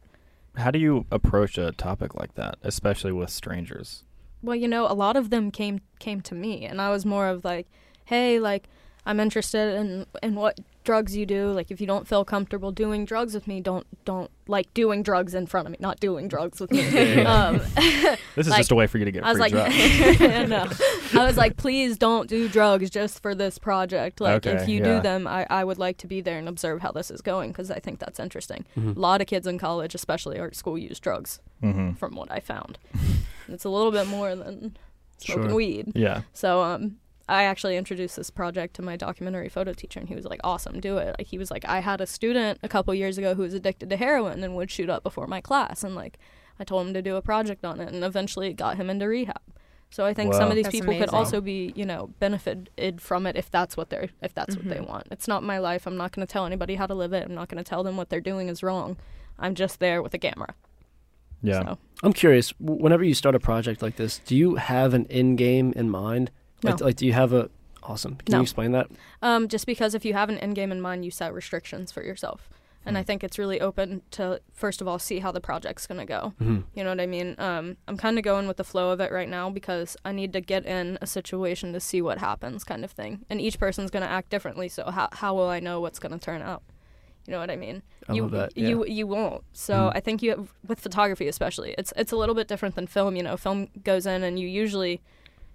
How 0.55 0.71
do 0.71 0.79
you 0.79 1.05
approach 1.11 1.59
a 1.59 1.73
topic 1.73 2.15
like 2.15 2.35
that, 2.37 2.55
especially 2.63 3.11
with 3.11 3.31
strangers? 3.31 4.05
well, 4.41 4.55
you 4.55 4.69
know, 4.69 4.87
a 4.87 4.95
lot 4.95 5.17
of 5.17 5.31
them 5.31 5.51
came 5.51 5.81
came 5.99 6.21
to 6.21 6.35
me, 6.37 6.65
and 6.65 6.81
I 6.81 6.91
was 6.91 7.05
more 7.05 7.27
of 7.27 7.45
like, 7.45 7.67
"Hey, 8.05 8.39
like, 8.39 8.69
I'm 9.05 9.19
interested 9.19 9.75
in 9.75 10.07
in 10.23 10.37
what 10.37 10.61
drugs 10.85 11.17
you 11.17 11.27
do. 11.27 11.51
Like 11.51 11.71
if 11.71 11.81
you 11.81 11.87
don't 11.87 12.07
feel 12.07 12.25
comfortable 12.25 12.71
doing 12.71 13.05
drugs 13.05 13.35
with 13.35 13.47
me, 13.47 13.61
don't 13.61 13.87
don't 14.05 14.31
like 14.47 14.73
doing 14.75 15.03
drugs 15.03 15.35
in 15.35 15.47
front 15.47 15.67
of 15.67 15.73
me. 15.73 15.79
Not 15.81 15.99
doing 16.01 16.29
drugs 16.29 16.61
with 16.61 16.71
me. 16.71 17.23
um, 17.25 17.61
This 18.37 18.47
is 18.47 18.49
Like, 18.49 18.59
just 18.61 18.71
a 18.71 18.75
way 18.75 18.87
for 18.87 18.99
you 18.99 19.05
to 19.05 19.13
get 19.13 19.25
I 19.25 19.31
was 19.31 19.39
like, 19.39 19.53
no. 19.53 20.69
I 21.21 21.27
was 21.27 21.37
like, 21.37 21.57
please 21.57 21.97
don't 21.97 22.29
do 22.29 22.49
drugs 22.49 22.91
just 22.91 23.23
for 23.23 23.35
this 23.35 23.59
project. 23.59 24.21
Like, 24.21 24.45
if 24.47 24.69
you 24.69 24.79
yeah. 24.79 24.97
do 24.97 25.01
them, 25.01 25.27
I, 25.27 25.47
I 25.51 25.65
would 25.65 25.79
like 25.79 25.97
to 25.99 26.07
be 26.07 26.21
there 26.21 26.39
and 26.39 26.49
observe 26.49 26.83
how 26.83 26.93
this 26.93 27.11
is 27.11 27.21
going 27.21 27.51
because 27.51 27.71
I 27.71 27.79
think 27.79 27.99
that's 27.99 28.21
interesting. 28.21 28.65
Mhm. 28.77 28.97
A 28.97 29.01
lot 29.01 29.21
of 29.21 29.27
kids 29.27 29.47
in 29.47 29.59
college, 29.59 29.95
especially 29.95 30.39
art 30.39 30.57
school, 30.57 30.77
use 30.77 31.01
drugs, 31.01 31.41
hmm 31.61 31.93
from 31.93 32.15
what 32.17 32.31
I 32.31 32.41
found. 32.41 32.79
It's 33.49 33.65
a 33.65 33.69
little 33.69 33.93
bit 33.93 34.07
more 34.09 34.35
than 34.35 34.77
smoking 35.19 35.45
Sure. 35.45 35.55
weed. 35.55 35.93
Yeah. 35.95 36.23
So, 36.33 36.63
um, 36.63 36.97
I 37.29 37.45
actually 37.45 37.77
introduced 37.77 38.17
this 38.17 38.31
project 38.31 38.75
to 38.77 38.83
my 38.83 38.97
documentary 38.97 39.49
photo 39.49 39.73
teacher, 39.73 39.99
and 40.01 40.09
he 40.09 40.15
was 40.15 40.25
like, 40.25 40.41
"Awesome, 40.45 40.81
do 40.81 40.99
it." 40.99 41.15
Like, 41.19 41.27
he 41.29 41.39
was 41.39 41.51
like, 41.51 41.65
"I 41.65 41.81
had 41.81 42.01
a 42.01 42.07
student 42.07 42.59
a 42.63 42.69
couple 42.69 42.95
years 42.95 43.17
ago 43.19 43.35
who 43.35 43.43
was 43.43 43.55
addicted 43.55 43.89
to 43.91 43.97
heroin 43.97 44.45
and 44.45 44.55
would 44.57 44.71
shoot 44.71 44.91
up 44.91 45.03
before 45.03 45.27
my 45.27 45.41
class, 45.41 45.83
and 45.83 45.95
like, 45.95 46.19
I 46.61 46.65
told 46.65 46.87
him 46.87 46.95
to 46.95 47.03
do 47.03 47.17
a 47.17 47.23
project 47.23 47.65
on 47.65 47.81
it, 47.81 47.93
and 47.93 48.05
eventually 48.05 48.49
it 48.49 48.55
got 48.55 48.77
him 48.77 48.91
into 48.91 49.09
rehab." 49.09 49.41
So 49.91 50.05
I 50.05 50.13
think 50.13 50.35
some 50.35 50.51
of 50.51 50.57
these 50.57 50.65
That's 50.65 50.81
people 50.81 50.99
could 50.99 51.11
also 51.11 51.41
be, 51.41 51.73
you 51.77 51.87
know, 51.87 52.11
benefited 52.19 53.01
from 53.01 53.27
it 53.27 53.37
if 53.37 53.49
that's 53.51 53.77
what 53.77 53.91
they're 53.91 54.09
if 54.23 54.35
that's 54.35 54.57
what 54.57 54.69
they 54.69 54.79
Mhm. 54.79 54.89
want. 54.89 55.07
It's 55.13 55.29
not 55.29 55.45
my 55.45 55.59
life. 55.59 55.87
I'm 55.87 55.97
not 55.97 56.11
going 56.11 56.27
to 56.27 56.31
tell 56.33 56.47
anybody 56.47 56.75
how 56.75 56.87
to 56.87 56.95
live 56.95 57.13
it. 57.13 57.23
I'm 57.25 57.35
not 57.35 57.49
going 57.49 57.63
to 57.63 57.69
tell 57.69 57.85
them 57.85 57.97
what 57.97 58.09
they're 58.11 58.21
doing 58.21 58.49
is 58.49 58.63
wrong. 58.63 58.97
I'm 59.39 59.55
just 59.55 59.79
there 59.79 60.03
with 60.03 60.13
a 60.13 60.19
camera. 60.19 60.55
Yeah. 61.43 61.63
So, 61.63 61.79
I'm 62.03 62.13
curious. 62.13 62.53
Whenever 62.59 63.05
you 63.05 63.15
start 63.15 63.37
a 63.37 63.39
project 63.41 63.83
like 63.83 63.95
this, 63.97 64.19
do 64.25 64.35
you 64.37 64.57
have 64.57 64.95
an 64.95 65.07
end 65.11 65.39
game 65.39 65.73
in 65.77 65.91
mind? 65.91 66.33
Like, 66.65 66.81
No. 66.81 66.87
like 66.87 66.97
do 66.97 67.07
you 67.07 67.13
have 67.13 67.33
a? 67.33 67.51
Awesome. 67.83 68.17
Can 68.17 68.33
No. 68.33 68.39
you 68.39 68.43
explain 68.43 68.73
that? 68.73 68.89
Um, 69.21 69.47
just 69.47 69.67
because 69.67 69.95
if 69.95 70.05
you 70.05 70.15
have 70.15 70.29
an 70.31 70.39
end 70.39 70.55
game 70.57 70.73
in 70.73 70.81
mind, 70.81 71.05
you 71.05 71.11
set 71.11 71.35
restrictions 71.35 71.93
for 71.93 72.03
yourself. 72.03 72.49
And 72.87 72.97
I 72.99 73.01
Hmm. 73.03 73.07
think 73.07 73.25
it's 73.25 73.39
really 73.39 73.61
open 73.61 74.03
to, 74.13 74.41
first 74.53 74.81
of 74.83 74.89
all, 74.89 74.99
see 74.99 75.19
how 75.19 75.31
the 75.33 75.41
project's 75.41 75.87
going 75.87 76.01
to 76.01 76.05
go. 76.07 76.33
Mm-hmm. 76.41 76.61
You 76.75 76.85
know 76.85 76.91
what 76.91 77.01
I 77.01 77.07
mean? 77.07 77.35
Um, 77.39 77.77
I'm 77.89 77.97
kind 77.97 78.19
of 78.19 78.25
going 78.25 78.47
with 78.47 78.59
the 78.59 78.65
flow 78.65 78.91
of 78.91 79.01
it 79.01 79.11
right 79.13 79.29
now 79.29 79.49
because 79.51 79.97
I 80.05 80.13
need 80.13 80.33
to 80.35 80.41
get 80.43 80.67
in 80.67 80.99
a 81.01 81.07
situation 81.07 81.73
to 81.75 81.81
see 81.81 82.03
what 82.03 82.19
happens, 82.19 82.63
kind 82.65 82.85
of 82.85 82.91
thing. 82.91 83.25
And 83.31 83.41
each 83.41 83.59
person's 83.59 83.91
going 83.91 84.03
to 84.03 84.09
act 84.11 84.29
differently, 84.31 84.69
so 84.69 84.91
how, 84.91 85.09
how 85.13 85.35
will 85.35 85.49
I 85.49 85.61
know 85.61 85.81
what's 85.81 85.99
going 85.99 86.13
to 86.13 86.19
turn 86.19 86.43
out? 86.43 86.63
You 87.27 87.33
know 87.33 87.39
what 87.41 87.51
I 87.51 87.57
mean? 87.57 87.83
I 88.07 88.13
you, 88.15 88.23
love 88.23 88.33
that. 88.33 88.53
Yeah. 88.55 88.69
You 88.69 88.85
you 88.87 89.07
won't. 89.07 89.45
So 89.55 89.75
Mhm. 89.75 89.93
I 89.97 90.01
think 90.01 90.23
you 90.23 90.31
have, 90.31 90.53
with 90.67 90.79
photography 90.81 91.27
especially, 91.27 91.75
it's 91.79 91.91
it's 91.97 92.13
a 92.13 92.17
little 92.17 92.35
bit 92.35 92.49
different 92.49 92.75
than 92.75 92.87
film. 92.87 93.17
You 93.17 93.23
know, 93.23 93.39
film 93.39 93.69
goes 93.83 94.05
in 94.05 94.23
and 94.23 94.39
you 94.39 94.47
usually, 94.47 95.01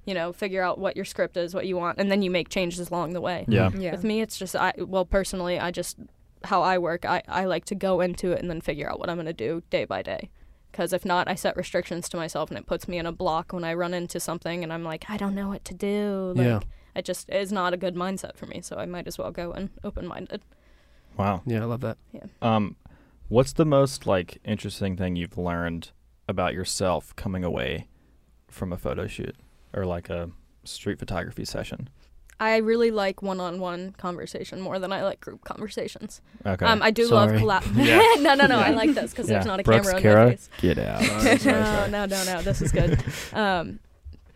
you 0.10 0.16
know, 0.16 0.34
figure 0.34 0.64
out 0.64 0.80
what 0.80 0.96
your 0.96 1.06
script 1.06 1.38
is, 1.38 1.54
what 1.54 1.68
you 1.68 1.78
want, 1.78 2.00
and 2.00 2.10
then 2.12 2.24
you 2.24 2.32
make 2.32 2.50
changes 2.50 2.90
along 2.90 3.14
the 3.14 3.22
way. 3.22 3.46
Yeah. 3.48 3.70
Yeah. 3.78 3.92
With 3.92 4.04
me, 4.04 4.22
it's 4.22 4.40
just 4.40 4.56
I 4.56 4.74
well 4.80 5.06
personally, 5.06 5.60
I 5.60 5.70
just 5.70 5.98
how 6.46 6.64
I 6.64 6.80
work. 6.80 7.06
I 7.06 7.22
I 7.28 7.46
like 7.46 7.66
to 7.66 7.76
go 7.76 8.02
into 8.02 8.32
it 8.32 8.40
and 8.42 8.50
then 8.50 8.60
figure 8.60 8.90
out 8.90 9.00
what 9.00 9.08
I'm 9.08 9.18
gonna 9.18 9.34
do 9.34 9.62
day 9.70 9.86
by 9.86 10.02
day. 10.02 10.32
Because 10.72 10.94
if 10.94 11.06
not, 11.06 11.28
I 11.28 11.36
set 11.36 11.56
restrictions 11.56 12.10
to 12.10 12.18
myself 12.18 12.50
and 12.50 12.58
it 12.58 12.66
puts 12.66 12.88
me 12.88 12.98
in 12.98 13.06
a 13.06 13.12
block 13.12 13.54
when 13.54 13.64
I 13.64 13.76
run 13.76 13.94
into 13.94 14.20
something 14.20 14.64
and 14.64 14.74
I'm 14.74 14.84
like, 14.84 15.06
I 15.10 15.18
don't 15.18 15.36
know 15.36 15.48
what 15.48 15.64
to 15.66 15.76
do. 15.76 16.34
Like, 16.36 16.46
Yeah. 16.46 16.60
It 16.96 17.06
just 17.06 17.30
is 17.30 17.52
not 17.52 17.74
a 17.74 17.78
good 17.78 17.96
mindset 17.96 18.36
for 18.36 18.48
me. 18.48 18.62
So 18.62 18.78
I 18.78 18.86
might 18.88 19.08
as 19.08 19.18
well 19.20 19.32
go 19.32 19.52
in 19.54 19.70
open 19.84 20.08
minded. 20.08 20.42
Wow. 21.18 21.44
yeah, 21.46 21.62
I 21.62 21.66
love 21.66 21.82
that. 21.82 21.98
Yeah. 22.12 22.26
Um, 22.42 22.76
what's 23.28 23.54
the 23.54 23.66
most 23.66 24.08
like 24.08 24.40
interesting 24.44 24.98
thing 24.98 25.16
you've 25.16 25.38
learned 25.38 25.92
about 26.28 26.54
yourself 26.56 27.16
coming 27.16 27.44
away 27.44 27.88
from 28.50 28.74
a 28.74 28.78
photo 28.78 29.06
shoot 29.08 29.36
or 29.74 29.86
like 29.86 30.10
a 30.10 30.30
street 30.64 31.00
photography 31.00 31.46
session? 31.46 31.90
I 32.42 32.58
really 32.58 32.90
like 32.90 33.22
one 33.22 33.42
on 33.42 33.60
one 33.60 33.92
conversation 33.98 34.62
more 34.62 34.80
than 34.80 34.94
I 34.94 35.04
like 35.04 35.20
group 35.20 35.44
conversations. 35.44 36.22
Okay. 36.46 36.66
Um, 36.66 36.82
I 36.82 36.90
do 36.90 37.06
Sorry. 37.06 37.38
love 37.38 37.64
collab. 37.64 37.76
Yeah. 37.86 37.98
no, 38.22 38.34
no, 38.36 38.46
no. 38.48 38.60
I 38.60 38.70
like 38.70 38.94
this 38.94 39.12
because 39.12 39.28
Yeah. 39.28 39.36
there's 39.36 39.46
not 39.46 39.60
a 39.60 39.64
Brooks, 39.64 39.92
camera 39.92 40.14
on 40.22 40.26
my 40.26 40.32
face. 40.32 40.50
Get 40.62 40.78
out. 40.78 41.02
no, 41.46 41.88
no, 41.88 42.06
no, 42.06 42.24
no. 42.24 42.42
This 42.42 42.62
is 42.62 42.72
good. 42.72 42.98
Um, 43.34 43.80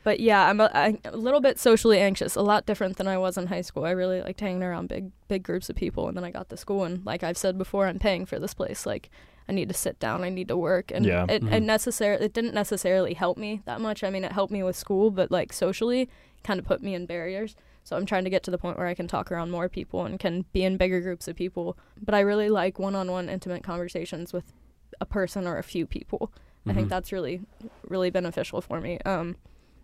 but 0.04 0.20
yeah, 0.20 0.50
I'm 0.50 0.60
a 0.60 0.98
little 1.14 1.40
bit 1.40 1.58
socially 1.58 1.98
anxious. 2.02 2.36
A 2.36 2.42
lot 2.42 2.66
different 2.66 2.98
than 2.98 3.08
I 3.08 3.18
was 3.18 3.38
in 3.38 3.48
high 3.48 3.62
school. 3.62 3.86
I 3.86 3.92
really 3.92 4.22
liked 4.22 4.42
hanging 4.42 4.64
around 4.64 4.90
big, 4.90 5.12
big 5.30 5.44
groups 5.44 5.70
of 5.70 5.78
people, 5.78 6.10
and 6.10 6.18
then 6.18 6.26
I 6.26 6.32
got 6.32 6.50
to 6.50 6.58
school, 6.58 6.84
and 6.84 7.06
like 7.06 7.24
I've 7.24 7.38
said 7.38 7.58
before, 7.58 7.88
I'm 7.88 8.00
paying 8.00 8.26
for 8.26 8.38
this 8.38 8.54
place. 8.54 8.86
Like, 8.86 9.10
I 9.48 9.52
need 9.52 9.68
to 9.70 9.74
sit 9.74 10.00
down. 10.00 10.24
I 10.24 10.30
need 10.30 10.48
to 10.48 10.58
work, 10.58 10.92
and 10.92 11.06
Yeah. 11.06 11.24
it, 11.26 11.44
it 11.44 11.44
Mhm. 11.44 11.64
necessarily 11.64 12.26
it 12.26 12.34
didn't 12.34 12.54
necessarily 12.54 13.14
help 13.14 13.38
me 13.38 13.62
that 13.66 13.82
much. 13.82 14.04
I 14.04 14.10
mean, 14.10 14.24
it 14.24 14.32
helped 14.32 14.52
me 14.54 14.64
with 14.64 14.76
school, 14.76 15.12
but 15.12 15.32
like 15.32 15.52
socially, 15.52 16.10
kind 16.44 16.60
of 16.60 16.66
put 16.66 16.82
me 16.82 16.94
in 16.96 17.06
barriers. 17.06 17.56
So 17.84 17.98
I'm 17.98 18.06
trying 18.06 18.24
to 18.24 18.30
get 18.30 18.44
to 18.44 18.52
the 18.52 18.58
point 18.58 18.78
where 18.78 18.88
I 18.88 18.94
can 18.94 19.08
talk 19.08 19.32
around 19.32 19.52
more 19.52 19.68
people 19.68 20.06
and 20.06 20.18
can 20.18 20.46
be 20.54 20.64
in 20.64 20.78
bigger 20.78 21.02
groups 21.02 21.28
of 21.28 21.36
people. 21.36 21.78
But 22.02 22.16
I 22.16 22.22
really 22.22 22.50
like 22.50 22.80
one-on-one 22.80 23.28
intimate 23.28 23.64
conversations 23.64 24.32
with 24.32 24.54
a 25.02 25.06
person 25.06 25.46
or 25.46 25.58
a 25.58 25.64
few 25.64 25.86
people. 25.86 26.32
I 26.66 26.72
think 26.74 26.88
Mhm. 26.88 26.92
that's 26.92 27.12
really, 27.12 27.42
really 27.90 28.10
beneficial 28.10 28.62
for 28.62 28.80
me. 28.80 29.00
Um, 29.00 29.36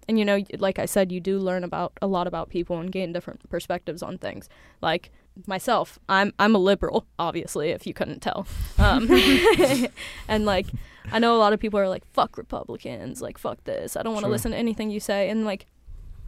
and 0.08 0.18
you 0.18 0.24
know, 0.24 0.40
like 0.58 0.80
I 0.80 0.86
said, 0.86 1.12
you 1.12 1.20
do 1.20 1.38
learn 1.40 1.66
about 1.66 1.92
a 2.02 2.08
lot 2.08 2.26
about 2.26 2.50
people 2.50 2.80
and 2.80 2.90
gain 2.90 3.12
different 3.12 3.48
perspectives 3.50 4.02
on 4.02 4.18
things. 4.18 4.48
Like 4.82 5.12
myself, 5.48 6.00
I'm 6.10 6.34
I'm 6.40 6.56
a 6.56 6.60
liberal, 6.60 7.06
obviously, 7.18 7.70
if 7.70 7.86
you 7.88 7.94
couldn't 7.94 8.22
tell. 8.22 8.48
Um, 8.78 9.10
and 10.28 10.46
like, 10.46 10.68
I 11.12 11.20
know 11.20 11.36
a 11.36 11.40
lot 11.40 11.54
of 11.54 11.60
people 11.60 11.80
are 11.80 11.90
like, 11.90 12.06
"Fuck 12.14 12.38
Republicans," 12.38 13.22
like 13.22 13.38
"Fuck 13.38 13.64
this." 13.64 13.96
I 13.98 14.04
don't 14.04 14.14
want 14.14 14.24
to 14.24 14.28
Sure. 14.28 14.32
listen 14.32 14.52
to 14.52 14.58
anything 14.58 14.90
you 14.92 15.00
say, 15.00 15.30
and 15.30 15.46
like, 15.46 15.66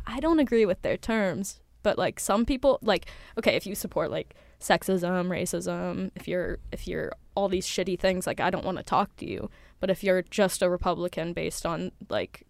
I 0.08 0.19
don't 0.19 0.39
agree 0.39 0.65
with 0.65 0.82
their 0.82 0.97
terms. 0.97 1.60
But 1.84 1.97
like 1.97 2.19
some 2.19 2.45
people, 2.45 2.78
like, 2.84 3.08
okay, 3.39 3.56
if 3.56 3.65
you 3.65 3.74
support 3.74 4.12
like 4.12 4.36
sexism, 4.60 5.28
racism, 5.30 6.12
if 6.15 6.28
you're 6.28 6.60
if 6.71 6.88
you're 6.88 7.12
all 7.36 7.50
these 7.50 7.65
shitty 7.65 8.00
things, 8.00 8.28
like 8.28 8.39
I 8.39 8.50
don't 8.52 8.65
want 8.65 8.78
to 8.78 8.84
talk 8.84 9.15
to 9.17 9.26
you. 9.30 9.50
But 9.80 9.89
if 9.89 10.04
you're 10.04 10.21
just 10.21 10.62
a 10.62 10.69
Republican 10.69 11.34
based 11.34 11.65
on 11.65 11.91
like 12.10 12.45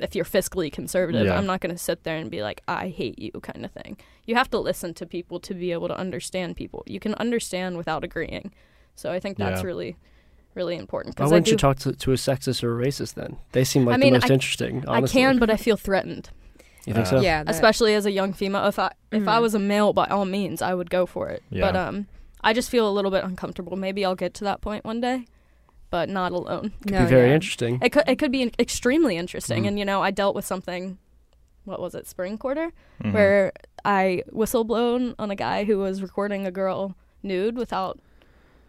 if 0.00 0.14
you're 0.14 0.24
fiscally 0.24 0.72
conservative, 0.72 1.26
Yeah. 1.26 1.36
I'm 1.36 1.46
not 1.46 1.60
going 1.60 1.74
to 1.74 1.78
sit 1.78 2.04
there 2.04 2.16
and 2.16 2.30
be 2.30 2.42
like 2.42 2.62
I 2.68 2.88
hate 2.88 3.18
you 3.18 3.32
kind 3.40 3.64
of 3.64 3.72
thing. 3.72 3.96
You 4.26 4.34
have 4.36 4.50
to 4.50 4.58
listen 4.58 4.94
to 4.94 5.06
people 5.06 5.38
to 5.40 5.54
be 5.54 5.72
able 5.72 5.88
to 5.88 5.96
understand 5.96 6.56
people. 6.56 6.82
You 6.86 7.00
can 7.00 7.14
understand 7.14 7.76
without 7.76 8.02
agreeing. 8.04 8.52
So 8.94 9.10
I 9.12 9.20
think 9.20 9.38
that's 9.38 9.60
Yeah. 9.62 9.66
really 9.66 9.96
really 10.54 10.76
important 10.76 11.18
Why 11.18 11.24
I 11.24 11.28
wouldn't 11.28 11.46
do, 11.46 11.52
you 11.52 11.56
talk 11.56 11.78
to, 11.78 11.92
to 11.94 12.12
a 12.12 12.16
sexist 12.16 12.62
or 12.62 12.78
a 12.78 12.84
racist 12.86 13.14
then? 13.14 13.38
They 13.52 13.64
seem 13.64 13.86
like 13.86 13.94
I 13.94 13.96
mean, 13.96 14.12
the 14.12 14.18
most 14.20 14.30
I- 14.30 14.34
interesting. 14.34 14.84
I 14.86 15.00
can, 15.00 15.38
but 15.38 15.48
I 15.48 15.56
feel 15.56 15.78
threatened. 15.78 16.28
You 16.86 16.92
think 16.92 17.06
Uh, 17.06 17.10
so? 17.10 17.20
yeah. 17.20 17.42
that- 17.42 17.50
especially 17.54 17.94
as 17.94 18.04
a 18.04 18.10
young 18.10 18.32
female. 18.34 18.66
If 18.66 18.78
I 18.78 18.92
if 19.12 19.26
I 19.26 19.38
Mhm. 19.38 19.42
was 19.42 19.54
a 19.54 19.58
male, 19.58 19.92
by 19.94 20.06
all 20.08 20.24
means, 20.26 20.60
I 20.60 20.74
would 20.74 20.90
go 20.90 21.06
for 21.06 21.30
it. 21.30 21.42
Yeah. 21.48 21.62
But 21.66 21.76
um, 21.76 22.06
I 22.42 22.52
just 22.52 22.68
feel 22.70 22.86
a 22.88 22.92
little 22.92 23.10
bit 23.10 23.24
uncomfortable. 23.24 23.76
Maybe 23.76 24.04
I'll 24.04 24.14
get 24.14 24.34
to 24.34 24.44
that 24.44 24.60
point 24.60 24.84
one 24.84 25.00
day, 25.00 25.24
but 25.92 26.08
not 26.08 26.32
alone. 26.32 26.72
Could 26.82 26.90
no, 26.92 27.00
be 27.00 27.06
very 27.06 27.28
yeah. 27.28 27.34
interesting. 27.34 27.78
It 27.82 27.90
could 27.92 28.08
it 28.08 28.16
could 28.18 28.32
be 28.32 28.50
extremely 28.58 29.16
interesting. 29.16 29.62
Mhm. 29.64 29.68
And 29.68 29.78
you 29.78 29.84
know, 29.84 30.02
I 30.02 30.10
dealt 30.10 30.34
with 30.34 30.44
something. 30.46 30.98
What 31.64 31.78
was 31.80 31.94
it? 31.94 32.08
Spring 32.08 32.38
quarter, 32.38 32.72
Mhm. 33.04 33.12
where 33.12 33.52
I 33.84 34.22
whistleblown 34.32 35.14
on 35.18 35.30
a 35.30 35.36
guy 35.36 35.62
who 35.64 35.78
was 35.78 36.02
recording 36.02 36.46
a 36.46 36.50
girl 36.50 36.96
nude 37.22 37.56
without 37.56 38.00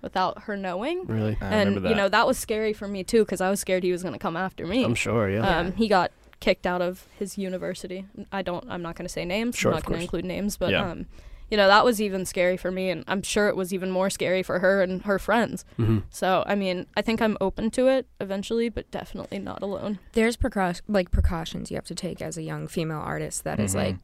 without 0.01 0.43
her 0.43 0.57
knowing. 0.57 1.05
Really, 1.07 1.38
I 1.41 1.45
and 1.47 1.69
remember 1.69 1.79
that. 1.79 1.89
you 1.89 1.95
know 1.95 2.09
that 2.09 2.27
was 2.27 2.38
scary 2.38 2.73
for 2.73 2.88
me 2.88 3.03
too 3.03 3.23
because 3.23 3.39
I 3.41 3.49
was 3.49 3.59
scared 3.62 3.83
he 3.83 3.91
was 3.93 4.03
going 4.03 4.13
to 4.13 4.19
come 4.19 4.36
after 4.38 4.67
me. 4.67 4.83
I'm 4.83 4.93
sure. 4.95 5.29
Yeah. 5.29 5.47
Um, 5.59 5.71
he 5.73 5.88
got 5.88 6.12
kicked 6.41 6.67
out 6.67 6.81
of 6.81 7.07
his 7.17 7.38
university. 7.38 8.05
I 8.33 8.41
don't. 8.41 8.65
I'm 8.69 8.81
not 8.81 8.95
going 8.95 9.05
to 9.07 9.13
say 9.13 9.23
names. 9.23 9.55
Sure, 9.55 9.71
I'm 9.71 9.77
not 9.77 9.86
going 9.86 9.97
to 9.99 10.03
include 10.03 10.25
names, 10.25 10.57
but 10.57 10.71
Yeah. 10.71 10.91
um, 10.91 11.05
you 11.54 11.58
know 11.58 11.68
that 11.68 11.86
was 11.86 12.02
even 12.02 12.26
scary 12.26 12.58
for 12.58 12.72
me, 12.72 12.89
and 12.89 13.04
I'm 13.08 13.22
sure 13.22 13.48
it 13.48 13.56
was 13.56 13.72
even 13.76 13.92
more 13.92 14.10
scary 14.10 14.42
for 14.42 14.58
her 14.58 14.82
and 14.82 15.04
her 15.04 15.20
friends. 15.20 15.66
hmm 15.78 16.00
So 16.10 16.44
I 16.48 16.56
mean, 16.56 16.88
I 16.98 17.04
think 17.04 17.22
I'm 17.22 17.38
open 17.39 17.70
to 17.78 17.88
it 17.89 18.08
eventually, 18.20 18.70
but 18.70 18.89
definitely 18.89 19.38
not 19.38 19.62
alone. 19.62 20.00
There's 20.13 20.36
precau- 20.36 20.82
like 20.88 21.12
precautions 21.12 21.70
you 21.70 21.76
have 21.78 21.86
to 21.86 21.94
take 21.94 22.24
as 22.24 22.38
a 22.38 22.42
young 22.42 22.68
female 22.68 22.98
artist 23.13 23.44
That 23.44 23.60
is 23.60 23.74
Mhm. 23.76 23.78
like 23.78 23.96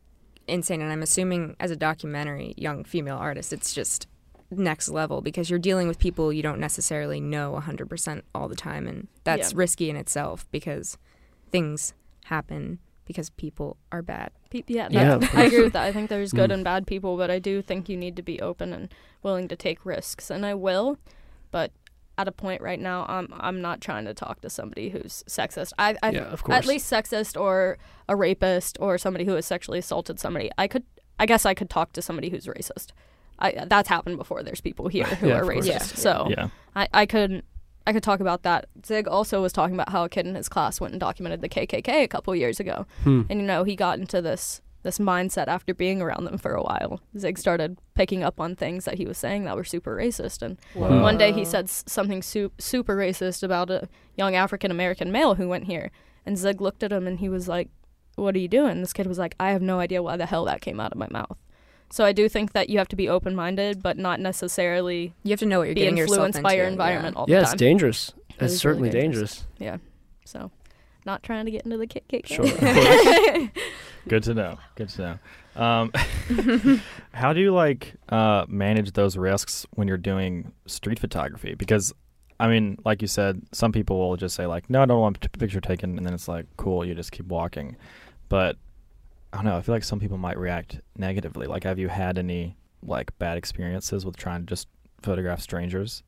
insane. 0.47 0.79
And 0.79 0.91
I'm 0.91 1.01
assuming 1.01 1.55
as 1.59 1.71
a 1.71 1.75
documentary 1.75 2.53
young 2.55 2.83
female 2.83 3.17
artist, 3.17 3.51
it's 3.51 3.73
just 3.73 4.05
next 4.51 4.87
level 4.89 5.21
because 5.21 5.49
you're 5.49 5.57
dealing 5.69 5.87
with 5.87 5.97
people 5.97 6.31
you 6.31 6.43
don't 6.43 6.59
necessarily 6.59 7.19
know 7.19 7.55
100% 7.55 8.25
all 8.35 8.47
the 8.47 8.55
time. 8.55 8.87
And 8.87 9.07
that's 9.23 9.53
Yeah. 9.53 9.57
risky 9.63 9.89
in 9.89 9.95
itself 9.95 10.45
because 10.51 10.99
things 11.51 11.95
happen 12.25 12.77
because 13.09 13.31
people 13.31 13.75
are 13.91 14.03
bad. 14.03 14.29
Pe- 14.51 14.61
yeah, 14.67 14.87
Yeah, 14.91 15.17
I 15.33 15.45
agree 15.45 15.63
with 15.63 15.73
that. 15.73 15.83
I 15.83 15.91
think 15.91 16.09
there's 16.11 16.31
good 16.31 16.51
Mm. 16.51 16.53
and 16.53 16.63
bad 16.63 16.85
people, 16.85 17.17
but 17.17 17.31
I 17.31 17.39
do 17.39 17.63
think 17.63 17.89
you 17.89 17.97
need 17.97 18.15
to 18.17 18.21
be 18.21 18.39
open 18.39 18.71
and 18.71 18.93
willing 19.23 19.47
to 19.47 19.55
take 19.55 19.83
risks, 19.83 20.29
and 20.29 20.45
I 20.45 20.53
will. 20.53 20.99
But 21.49 21.71
at 22.19 22.27
a 22.27 22.31
point 22.31 22.61
right 22.61 22.79
now, 22.79 23.07
I'm 23.09 23.27
I'm 23.39 23.61
not 23.61 23.81
trying 23.81 24.05
to 24.05 24.13
talk 24.13 24.41
to 24.41 24.49
somebody 24.49 24.89
who's 24.89 25.23
sexist. 25.27 25.73
I, 25.79 25.95
I 26.03 26.11
yeah, 26.11 26.19
of 26.35 26.43
course. 26.43 26.55
at 26.59 26.65
least 26.67 26.91
sexist 26.91 27.39
or 27.39 27.79
a 28.07 28.15
rapist 28.15 28.77
or 28.79 28.99
somebody 28.99 29.25
who 29.25 29.33
has 29.33 29.45
sexually 29.47 29.79
assaulted 29.79 30.19
somebody. 30.19 30.51
I 30.55 30.67
could, 30.67 30.83
I 31.17 31.25
guess, 31.25 31.47
I 31.47 31.55
could 31.55 31.69
talk 31.71 31.93
to 31.93 32.01
somebody 32.03 32.29
who's 32.29 32.45
racist. 32.45 32.91
I 33.39 33.65
that's 33.67 33.89
happened 33.89 34.17
before. 34.17 34.43
There's 34.43 34.61
people 34.61 34.87
here 34.87 35.05
who 35.19 35.29
Yeah, 35.29 35.39
are 35.39 35.45
racist, 35.45 35.65
Yeah. 35.65 35.79
so 35.79 36.27
yeah. 36.29 36.49
I 36.75 36.87
I 36.93 37.05
could. 37.07 37.41
I 37.89 37.93
could 37.93 38.03
talk 38.03 38.19
about 38.19 38.43
that. 38.43 38.67
Zig 38.85 39.07
also 39.07 39.41
was 39.41 39.51
talking 39.51 39.73
about 39.73 39.89
how 39.89 40.03
a 40.03 40.09
kid 40.09 40.27
in 40.27 40.35
his 40.35 40.47
class 40.47 40.79
went 40.79 40.93
and 40.93 40.99
documented 41.01 41.41
the 41.41 41.49
KKK 41.49 42.03
a 42.03 42.07
couple 42.07 42.35
years 42.35 42.59
ago, 42.59 42.85
Hmm. 43.03 43.21
and 43.29 43.39
you 43.41 43.45
know 43.47 43.63
he 43.63 43.75
got 43.75 43.97
into 43.99 44.21
this 44.21 44.61
this 44.83 44.97
mindset 44.97 45.47
after 45.47 45.73
being 45.73 46.01
around 46.01 46.23
them 46.23 46.37
for 46.37 46.53
a 46.53 46.61
while. 46.63 47.01
Zig 47.17 47.37
started 47.37 47.77
picking 47.95 48.23
up 48.23 48.39
on 48.39 48.55
things 48.55 48.85
that 48.85 48.95
he 48.99 49.05
was 49.05 49.17
saying 49.17 49.43
that 49.43 49.55
were 49.57 49.63
super 49.65 49.93
racist, 49.97 50.41
and 50.41 50.57
Wow. 50.75 51.01
one 51.01 51.17
day 51.17 51.33
he 51.33 51.43
said 51.43 51.67
something 51.69 52.21
su- 52.21 52.51
super 52.59 52.95
racist 52.95 53.43
about 53.43 53.69
a 53.71 53.89
young 54.15 54.35
African 54.35 54.71
American 54.71 55.11
male 55.11 55.35
who 55.35 55.49
went 55.49 55.65
here, 55.65 55.89
and 56.25 56.37
Zig 56.37 56.61
looked 56.61 56.81
at 56.83 56.93
him 56.93 57.07
and 57.07 57.19
he 57.19 57.27
was 57.27 57.47
like, 57.49 57.69
"What 58.15 58.35
are 58.35 58.39
you 58.39 58.47
doing?" 58.47 58.79
This 58.81 58.93
kid 58.93 59.07
was 59.07 59.17
like, 59.19 59.35
"I 59.39 59.49
have 59.51 59.61
no 59.63 59.79
idea 59.79 60.01
why 60.03 60.15
the 60.15 60.27
hell 60.27 60.45
that 60.45 60.61
came 60.61 60.79
out 60.79 60.91
of 60.93 60.97
my 60.97 61.07
mouth." 61.09 61.37
So 61.91 62.05
I 62.05 62.11
do 62.11 62.29
think 62.29 62.53
that 62.53 62.69
you 62.69 62.77
have 62.77 62.87
to 62.89 62.95
be 62.95 63.09
open 63.09 63.35
minded, 63.35 63.81
but 63.81 63.97
not 63.97 64.19
necessarily 64.19 65.13
You 65.23 65.31
have 65.31 65.39
to 65.39 65.45
know 65.45 65.59
what 65.59 65.65
you're 65.65 65.75
be 65.75 65.81
getting 65.81 65.97
yourself 65.97 66.17
influenced 66.17 66.37
into. 66.39 66.47
by 66.47 66.53
your 66.53 66.65
yeah. 66.65 66.71
environment 66.71 67.15
all 67.17 67.25
yeah, 67.27 67.37
the 67.37 67.41
it's 67.41 67.51
time. 67.51 67.57
dangerous. 67.57 68.09
It 68.09 68.43
It's 68.43 68.53
is 68.53 68.65
really 68.65 68.75
certainly 68.75 68.89
dangerous. 68.91 69.45
Yeah. 69.57 69.77
So, 70.25 70.51
not 71.05 71.23
trying 71.23 71.45
to 71.45 71.51
get 71.51 71.65
into 71.65 71.77
the 71.77 71.87
kick 71.87 72.07
kick. 72.07 72.27
Sure, 72.27 72.45
of. 72.45 73.49
Good 74.07 74.23
to 74.23 74.33
know. 74.33 74.57
Good 74.75 74.89
to 74.89 75.01
know. 75.55 75.61
Um, 75.61 75.91
how 77.13 77.33
do 77.33 77.41
you 77.41 77.51
like 77.53 77.95
uh, 78.09 78.45
manage 78.47 78.91
those 78.93 79.17
risks 79.17 79.65
when 79.71 79.87
you're 79.87 79.97
doing 79.97 80.51
street 80.67 80.99
photography? 80.99 81.55
Because, 81.55 81.91
I 82.39 82.47
mean, 82.47 82.77
like 82.85 83.01
you 83.01 83.07
said, 83.07 83.41
some 83.51 83.71
people 83.71 83.97
will 83.99 84.15
just 84.15 84.35
say 84.35 84.45
like, 84.45 84.69
"No, 84.69 84.81
I 84.83 84.85
don't 84.85 85.01
want 85.01 85.25
a 85.25 85.29
picture 85.29 85.59
taken," 85.59 85.97
and 85.97 86.05
then 86.05 86.13
it's 86.13 86.27
like, 86.27 86.45
"Cool," 86.57 86.85
you 86.85 86.93
just 86.95 87.11
keep 87.11 87.25
walking. 87.25 87.75
But 88.29 88.57
I 89.31 89.37
don't 89.37 89.45
know. 89.45 89.57
I 89.57 89.61
feel 89.61 89.75
like 89.75 89.83
some 89.83 89.99
people 89.99 90.17
might 90.17 90.37
react 90.37 90.79
negatively. 90.97 91.45
Like, 91.47 91.63
have 91.63 91.77
you 91.79 91.87
had 91.87 92.17
any 92.17 92.55
like 92.81 93.17
bad 93.19 93.37
experiences 93.37 94.05
with 94.05 94.17
trying 94.17 94.41
to 94.41 94.45
just 94.47 94.67
photograph 95.01 95.41
strangers? 95.41 96.03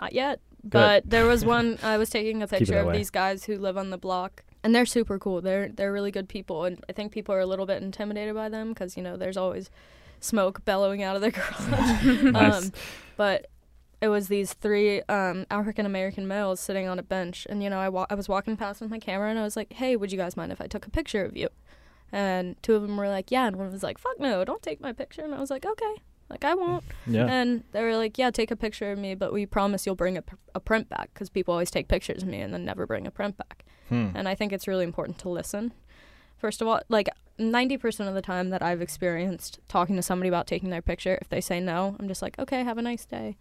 Not 0.00 0.12
yet. 0.12 0.40
But 0.64 1.08
there 1.08 1.26
was 1.26 1.44
one 1.44 1.78
I 1.82 1.98
was 1.98 2.10
taking 2.10 2.42
a 2.42 2.46
picture 2.48 2.78
of 2.78 2.92
these 2.92 3.10
guys 3.10 3.44
who 3.44 3.58
live 3.58 3.76
on 3.76 3.90
the 3.90 3.98
block, 3.98 4.42
and 4.62 4.74
they're 4.74 4.86
super 4.86 5.18
cool. 5.18 5.40
They're 5.40 5.68
they're 5.68 5.92
really 5.92 6.10
good 6.10 6.28
people, 6.28 6.64
and 6.64 6.82
I 6.88 6.92
think 6.92 7.12
people 7.12 7.34
are 7.34 7.40
a 7.40 7.46
little 7.46 7.66
bit 7.66 7.82
intimidated 7.82 8.34
by 8.34 8.48
them 8.48 8.70
because 8.70 8.96
you 8.96 9.02
know 9.02 9.16
there's 9.16 9.36
always 9.36 9.70
smoke 10.20 10.64
bellowing 10.64 11.02
out 11.02 11.16
of 11.16 11.22
their 11.22 11.30
garage. 11.32 12.04
Nice. 12.32 12.64
um, 12.66 12.72
but 13.16 13.46
it 14.00 14.08
was 14.08 14.28
these 14.28 14.54
three 14.54 15.02
um, 15.02 15.46
African 15.50 15.86
American 15.86 16.26
males 16.26 16.60
sitting 16.60 16.88
on 16.88 16.98
a 16.98 17.02
bench, 17.02 17.46
and 17.48 17.62
you 17.62 17.70
know 17.70 17.78
I 17.78 17.88
wa- 17.90 18.06
I 18.10 18.14
was 18.14 18.28
walking 18.28 18.56
past 18.56 18.80
with 18.80 18.90
my 18.90 18.98
camera, 18.98 19.30
and 19.30 19.38
I 19.38 19.42
was 19.42 19.56
like, 19.56 19.74
"Hey, 19.74 19.96
would 19.96 20.10
you 20.10 20.18
guys 20.18 20.36
mind 20.36 20.50
if 20.50 20.60
I 20.60 20.66
took 20.66 20.86
a 20.86 20.90
picture 20.90 21.24
of 21.24 21.36
you?" 21.36 21.48
And 22.14 22.54
two 22.62 22.76
of 22.76 22.82
them 22.82 22.96
were 22.96 23.08
like, 23.08 23.32
"Yeah," 23.32 23.48
and 23.48 23.56
one 23.56 23.72
was 23.72 23.82
like, 23.82 23.98
"Fuck 23.98 24.20
no, 24.20 24.44
don't 24.44 24.62
take 24.62 24.80
my 24.80 24.92
picture," 24.92 25.22
and 25.22 25.34
I 25.34 25.40
was 25.40 25.50
like, 25.50 25.66
"Okay." 25.66 25.96
Like 26.30 26.44
I 26.44 26.54
won't. 26.54 26.84
Yeah. 27.08 27.26
And 27.26 27.64
they 27.72 27.82
were 27.82 27.96
like, 27.96 28.16
"Yeah, 28.16 28.30
take 28.30 28.52
a 28.52 28.56
picture 28.56 28.92
of 28.92 29.00
me, 29.00 29.16
but 29.16 29.32
we 29.32 29.46
promise 29.46 29.84
you'll 29.84 29.96
bring 29.96 30.16
a, 30.16 30.22
pr- 30.22 30.36
a 30.54 30.60
print 30.60 30.88
back 30.88 31.10
because 31.12 31.28
people 31.28 31.52
always 31.52 31.72
take 31.72 31.88
pictures 31.88 32.22
of 32.22 32.28
me 32.28 32.40
and 32.40 32.54
then 32.54 32.64
never 32.64 32.86
bring 32.86 33.08
a 33.08 33.10
print 33.10 33.36
back." 33.36 33.64
Hmm. 33.88 34.10
And 34.14 34.28
I 34.28 34.36
think 34.36 34.52
it's 34.52 34.68
really 34.68 34.84
important 34.84 35.18
to 35.18 35.28
listen. 35.28 35.72
First 36.38 36.62
of 36.62 36.68
all, 36.68 36.80
like 36.88 37.08
90% 37.40 38.06
of 38.06 38.14
the 38.14 38.22
time 38.22 38.50
that 38.50 38.62
I've 38.62 38.80
experienced 38.80 39.58
talking 39.66 39.96
to 39.96 40.02
somebody 40.02 40.28
about 40.28 40.46
taking 40.46 40.70
their 40.70 40.82
picture, 40.82 41.18
if 41.20 41.28
they 41.28 41.40
say 41.40 41.58
no, 41.58 41.96
I'm 41.98 42.06
just 42.06 42.22
like, 42.22 42.38
"Okay, 42.38 42.62
have 42.62 42.78
a 42.78 42.82
nice 42.82 43.04
day." 43.04 43.36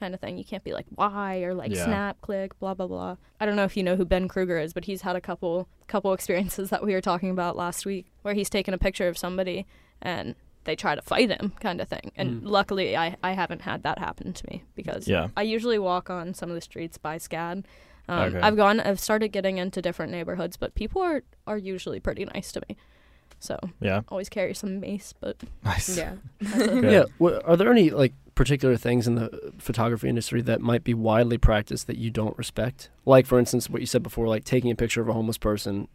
Kind 0.00 0.12
of 0.14 0.20
thing. 0.20 0.36
You 0.36 0.44
can't 0.44 0.64
be 0.64 0.72
like, 0.72 0.86
"Why?" 0.94 1.38
or 1.42 1.54
like 1.54 1.72
Yeah. 1.72 1.84
snap, 1.84 2.20
click, 2.20 2.58
blah 2.58 2.74
blah 2.74 2.86
blah. 2.88 3.16
I 3.40 3.46
don't 3.46 3.56
know 3.56 3.64
if 3.64 3.76
you 3.76 3.82
know 3.82 3.96
who 3.96 4.04
Ben 4.04 4.26
Kruger 4.28 4.58
is, 4.58 4.72
but 4.72 4.84
he's 4.86 5.02
had 5.02 5.16
a 5.16 5.20
couple 5.20 5.68
couple 5.86 6.12
experiences 6.12 6.70
that 6.70 6.84
we 6.84 6.92
were 6.92 7.00
talking 7.00 7.30
about 7.30 7.56
last 7.56 7.86
week 7.86 8.06
where 8.22 8.34
he's 8.34 8.50
taken 8.50 8.74
a 8.74 8.78
picture 8.78 9.06
of 9.08 9.16
somebody 9.16 9.66
and 10.02 10.34
they 10.64 10.74
try 10.74 10.94
to 10.94 11.02
fight 11.02 11.30
him 11.30 11.52
kind 11.60 11.80
of 11.80 11.88
thing. 11.88 12.10
And 12.16 12.42
Mm. 12.42 12.48
luckily 12.48 12.96
I, 12.96 13.16
I 13.22 13.32
haven't 13.32 13.62
had 13.62 13.82
that 13.82 13.98
happen 13.98 14.32
to 14.32 14.46
me 14.50 14.64
because 14.74 15.06
Yeah. 15.06 15.28
I 15.36 15.42
usually 15.42 15.78
walk 15.78 16.08
on 16.10 16.32
some 16.34 16.48
of 16.48 16.54
the 16.54 16.60
streets 16.62 16.96
by 16.98 17.16
SCAD. 17.18 17.64
Um, 18.08 18.18
Okay. 18.34 18.40
I've 18.40 18.56
gone 18.56 18.80
I've 18.80 18.98
started 19.00 19.28
getting 19.28 19.58
into 19.58 19.80
different 19.82 20.10
neighborhoods, 20.10 20.56
but 20.56 20.74
people 20.74 21.00
are, 21.02 21.22
are 21.46 21.58
usually 21.58 22.00
pretty 22.00 22.24
nice 22.24 22.50
to 22.52 22.62
me. 22.68 22.76
So 23.40 23.58
Yeah. 23.80 24.00
always 24.08 24.28
carry 24.30 24.54
some 24.54 24.80
mace, 24.80 25.12
but 25.20 25.36
Nice. 25.64 25.96
Yeah. 25.98 26.14
that's 26.40 26.56
it. 26.62 26.80
Good. 26.80 26.92
Yeah. 26.92 27.04
wha- 27.18 27.40
are 27.44 27.56
there 27.58 27.70
any 27.70 27.90
like 27.90 28.14
particular 28.34 28.76
things 28.76 29.06
in 29.06 29.14
the 29.14 29.52
photography 29.58 30.08
industry 30.08 30.42
that 30.42 30.60
might 30.60 30.84
be 30.84 30.94
widely 30.94 31.38
practiced 31.38 31.86
that 31.86 31.96
you 31.98 32.10
don't 32.10 32.36
respect? 32.36 32.90
Like, 33.06 33.26
for 33.26 33.38
instance, 33.38 33.70
what 33.70 33.80
you 33.80 33.86
said 33.86 34.02
before, 34.02 34.26
like 34.28 34.44
taking 34.44 34.70
a 34.70 34.74
picture 34.76 35.00
of 35.00 35.08
a 35.08 35.12
homeless 35.12 35.38
person 35.38 35.88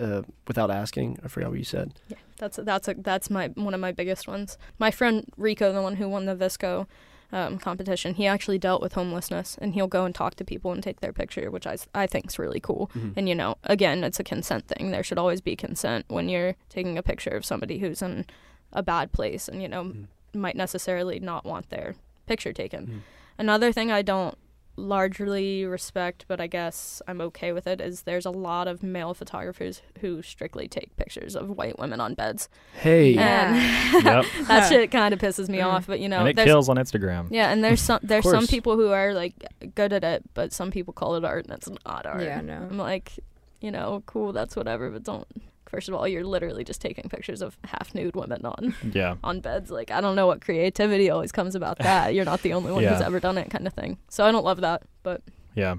uh, 0.00 0.22
without 0.46 0.70
asking. 0.70 1.18
I 1.24 1.28
forgot 1.28 1.50
what 1.50 1.58
you 1.58 1.64
said. 1.64 1.92
Yeah, 2.08 2.16
that's 2.38 2.58
that's 2.62 2.88
a 2.88 2.94
that's 2.94 3.28
my 3.30 3.48
one 3.48 3.74
of 3.74 3.80
my 3.80 3.92
biggest 3.92 4.28
ones. 4.28 4.56
My 4.78 4.90
friend 4.90 5.26
Rico, 5.36 5.72
the 5.72 5.82
one 5.82 5.96
who 5.96 6.08
won 6.08 6.26
the 6.26 6.36
VSCO 6.36 6.86
um, 7.32 7.58
competition, 7.58 8.14
he 8.14 8.26
actually 8.26 8.58
dealt 8.58 8.80
with 8.80 8.92
homelessness, 8.92 9.58
and 9.60 9.74
he'll 9.74 9.88
go 9.88 10.04
and 10.04 10.14
talk 10.14 10.36
to 10.36 10.44
people 10.44 10.70
and 10.70 10.80
take 10.82 11.00
their 11.00 11.12
picture, 11.12 11.50
which 11.50 11.66
I 11.66 12.06
think 12.06 12.26
is 12.28 12.38
really 12.38 12.60
cool. 12.60 12.90
Mhm. 12.94 13.14
And 13.16 13.28
you 13.28 13.34
know, 13.34 13.56
again, 13.64 14.04
it's 14.04 14.20
a 14.20 14.24
consent 14.24 14.68
thing. 14.68 14.90
There 14.92 15.02
should 15.02 15.18
always 15.18 15.40
be 15.40 15.56
consent 15.56 16.04
when 16.08 16.28
you're 16.28 16.54
taking 16.68 16.96
a 16.96 17.02
picture 17.02 17.30
of 17.30 17.44
somebody 17.44 17.78
who's 17.78 18.00
in 18.00 18.26
a 18.72 18.82
bad 18.82 19.10
place, 19.12 19.48
and 19.48 19.60
you 19.60 19.68
know, 19.68 19.84
Mhm. 19.84 20.06
Might 20.34 20.56
necessarily 20.56 21.20
not 21.20 21.44
want 21.44 21.70
their 21.70 21.94
picture 22.26 22.52
taken. 22.52 22.86
Mhm. 22.86 23.00
Another 23.38 23.72
thing 23.72 23.90
I 23.90 24.02
don't 24.02 24.36
largely 24.76 25.64
respect, 25.64 26.24
but 26.26 26.40
I 26.40 26.46
guess 26.48 27.00
I'm 27.06 27.20
okay 27.20 27.52
with 27.52 27.66
it, 27.66 27.80
is 27.80 28.02
there's 28.02 28.26
a 28.26 28.30
lot 28.30 28.66
of 28.66 28.82
male 28.82 29.14
photographers 29.14 29.82
who 30.00 30.20
strictly 30.22 30.66
take 30.68 30.96
pictures 30.96 31.36
of 31.36 31.48
white 31.50 31.78
women 31.78 32.00
on 32.00 32.14
beds. 32.14 32.48
Hey. 32.80 33.16
And 33.16 33.54
Yep. 34.04 34.24
that 34.48 34.68
shit 34.68 34.90
kind 34.90 35.14
of 35.14 35.20
pisses 35.20 35.48
me 35.48 35.58
Mm. 35.58 35.66
off, 35.66 35.86
but 35.86 36.00
you 36.00 36.08
know, 36.08 36.20
and 36.26 36.36
it 36.38 36.44
kills 36.44 36.68
on 36.68 36.76
Instagram. 36.76 37.28
yeah, 37.30 37.50
and 37.52 37.62
there's 37.62 37.80
some 37.80 38.00
there's 38.04 38.28
some 38.28 38.46
people 38.48 38.76
who 38.76 38.88
are 38.90 39.14
like 39.14 39.34
good 39.76 39.92
at 39.92 40.02
it, 40.04 40.24
but 40.34 40.52
some 40.52 40.70
people 40.70 40.92
call 40.92 41.14
it 41.14 41.24
art 41.24 41.44
and 41.46 41.54
it's 41.54 41.68
not 41.86 42.04
art. 42.06 42.22
Yeah, 42.22 42.40
no. 42.40 42.66
I'm 42.70 42.78
like, 42.78 43.12
you 43.60 43.70
know, 43.70 44.02
cool, 44.06 44.32
that's 44.32 44.56
whatever, 44.56 44.90
but 44.90 45.04
don't 45.04 45.26
First 45.74 45.88
of 45.88 45.94
all, 45.96 46.06
you're 46.06 46.24
literally 46.24 46.62
just 46.62 46.80
taking 46.80 47.08
pictures 47.08 47.42
of 47.42 47.58
half 47.64 47.94
nude 47.94 48.14
women 48.14 48.44
on 48.46 48.74
Yeah. 48.92 49.16
on 49.24 49.40
beds. 49.40 49.70
Like 49.70 49.90
I 49.90 50.00
don't 50.00 50.14
know 50.14 50.26
what 50.28 50.40
creativity 50.40 51.10
always 51.10 51.32
comes 51.32 51.54
about 51.56 51.78
that. 51.80 52.14
You're 52.14 52.24
not 52.24 52.42
the 52.42 52.52
only 52.52 52.70
one 52.72 52.84
who's 52.84 53.00
ever 53.00 53.18
done 53.18 53.38
it, 53.38 53.50
kind 53.50 53.66
of 53.66 53.72
thing. 53.74 53.98
So 54.08 54.24
I 54.24 54.30
don't 54.30 54.44
love 54.44 54.60
that, 54.60 54.82
but 55.02 55.20
Yeah. 55.56 55.74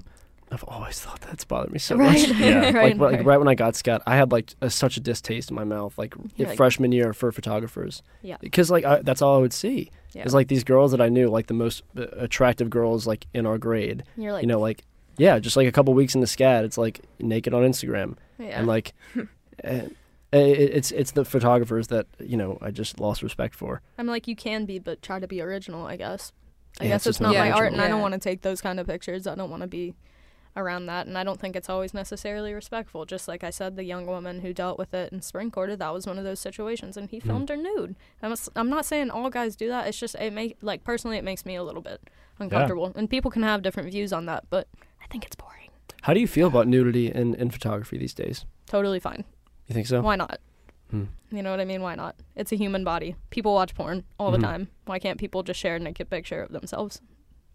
I've 0.52 0.62
always 0.68 1.00
thought 1.00 1.20
that's 1.22 1.44
bothered 1.44 1.72
me 1.72 1.78
so 1.80 1.96
right, 2.04 2.28
much. 2.28 2.38
Yeah. 2.38 2.70
right, 2.70 2.74
like, 2.74 2.98
like 2.98 3.12
right. 3.16 3.24
right 3.24 3.36
when 3.38 3.48
I 3.48 3.54
got 3.56 3.74
SCAD, 3.74 4.00
I 4.06 4.14
had 4.16 4.30
like 4.30 4.54
a, 4.60 4.70
such 4.70 4.96
a 4.96 5.00
distaste 5.00 5.50
in 5.50 5.56
my 5.56 5.64
mouth, 5.64 5.96
like, 5.98 6.14
like- 6.38 6.56
freshman 6.56 6.92
year 6.92 7.12
for 7.12 7.32
photographers. 7.32 8.02
Yeah. 8.22 8.36
Because 8.40 8.70
like 8.70 8.84
I, 8.84 9.00
that's 9.02 9.22
all 9.22 9.36
I 9.36 9.40
would 9.40 9.52
see. 9.54 9.90
Yeah. 10.12 10.22
It's 10.22 10.34
like 10.34 10.48
these 10.48 10.62
girls 10.62 10.92
that 10.92 11.00
I 11.00 11.08
knew, 11.08 11.28
like 11.30 11.46
the 11.48 11.54
most 11.54 11.82
uh, 11.98 12.02
attractive 12.16 12.70
girls, 12.70 13.06
like 13.06 13.26
in 13.34 13.44
our 13.46 13.58
grade. 13.58 14.04
You're 14.16 14.32
like, 14.32 14.42
you 14.42 14.46
know, 14.48 14.60
like 14.60 14.84
yeah, 15.18 15.38
just 15.38 15.56
like 15.56 15.66
a 15.66 15.72
couple 15.72 15.94
weeks 15.94 16.14
in 16.14 16.20
the 16.20 16.26
SCAD, 16.26 16.64
it's 16.64 16.76
like 16.78 17.00
naked 17.18 17.54
on 17.54 17.62
Instagram, 17.62 18.16
yeah. 18.38 18.58
and 18.58 18.66
like, 18.66 18.92
and 19.64 19.94
it, 20.32 20.58
it's 20.74 20.90
it's 20.92 21.12
the 21.12 21.24
photographers 21.24 21.86
that 21.88 22.06
you 22.20 22.36
know 22.36 22.58
I 22.60 22.70
just 22.70 22.98
lost 23.00 23.22
respect 23.22 23.54
for. 23.54 23.80
I'm 23.98 24.06
like, 24.06 24.26
you 24.28 24.36
can 24.36 24.64
be, 24.66 24.78
but 24.78 25.02
try 25.02 25.18
to 25.20 25.28
be 25.28 25.40
original, 25.40 25.86
I 25.86 25.96
guess. 25.96 26.32
I 26.80 26.84
Yeah, 26.84 26.90
guess 26.90 27.02
it's 27.06 27.16
it's 27.16 27.20
not 27.20 27.32
not 27.32 27.38
my 27.38 27.50
art, 27.50 27.62
original. 27.64 27.80
and 27.80 27.82
I 27.82 27.88
don't 27.88 28.00
want 28.02 28.14
to 28.14 28.20
take 28.20 28.42
those 28.42 28.60
kind 28.60 28.78
of 28.80 28.86
pictures. 28.86 29.26
I 29.26 29.34
don't 29.34 29.50
want 29.50 29.62
to 29.62 29.66
be 29.68 29.94
around 30.58 30.86
that, 30.86 31.06
and 31.06 31.16
I 31.18 31.22
don't 31.24 31.38
think 31.38 31.54
it's 31.54 31.68
always 31.68 31.92
necessarily 31.94 32.52
respectful. 32.54 33.04
Just 33.04 33.28
like 33.28 33.44
I 33.44 33.50
said, 33.50 33.76
the 33.76 33.84
young 33.84 34.06
woman 34.06 34.40
who 34.40 34.52
dealt 34.54 34.78
with 34.78 34.94
it 34.94 35.12
in 35.12 35.20
spring 35.22 35.50
quarter, 35.50 35.76
that 35.76 35.92
was 35.92 36.06
one 36.06 36.18
of 36.18 36.24
those 36.24 36.40
situations, 36.40 36.96
and 36.96 37.10
he 37.10 37.18
Hmm. 37.18 37.28
filmed 37.28 37.48
her 37.50 37.56
nude. 37.56 37.94
I'm, 38.22 38.32
s- 38.32 38.48
I'm 38.56 38.70
not 38.70 38.84
saying 38.86 39.10
all 39.10 39.28
guys 39.30 39.54
do 39.56 39.68
that. 39.68 39.86
It's 39.86 39.98
just 39.98 40.14
it 40.16 40.32
make 40.32 40.56
like 40.62 40.82
personally, 40.82 41.16
it 41.18 41.24
makes 41.24 41.44
me 41.46 41.56
a 41.56 41.62
little 41.62 41.82
bit 41.82 42.00
uncomfortable, 42.38 42.92
and 42.94 43.08
people 43.08 43.30
can 43.30 43.42
have 43.42 43.62
different 43.62 43.90
views 43.90 44.12
on 44.12 44.26
that, 44.26 44.44
but 44.50 44.66
I 45.02 45.06
think 45.08 45.24
it's 45.24 45.36
boring. 45.36 45.70
How 46.02 46.14
do 46.14 46.20
you 46.20 46.26
feel 46.28 46.46
about 46.48 46.68
nudity 46.68 47.10
in, 47.10 47.34
in 47.34 47.50
photography 47.50 47.98
these 47.98 48.14
days? 48.14 48.44
Totally 48.66 49.00
fine. 49.00 49.24
You 49.66 49.74
think 49.74 49.86
so? 49.86 50.00
Why 50.00 50.16
not? 50.16 50.38
Hmm. 50.90 51.04
You 51.32 51.42
know 51.42 51.50
what 51.50 51.58
I 51.60 51.64
mean? 51.64 51.82
Why 51.82 51.96
not? 51.96 52.14
It's 52.36 52.52
a 52.52 52.56
human 52.56 52.84
body. 52.84 53.16
People 53.30 53.52
watch 53.54 53.74
porn 53.74 54.04
all 54.18 54.30
the 54.30 54.38
time. 54.38 54.68
Why 54.84 54.98
can't 55.00 55.18
people 55.18 55.42
just 55.42 55.58
share 55.58 55.76
a 55.76 55.80
naked 55.80 56.08
picture 56.08 56.42
of 56.42 56.52
themselves? 56.52 57.00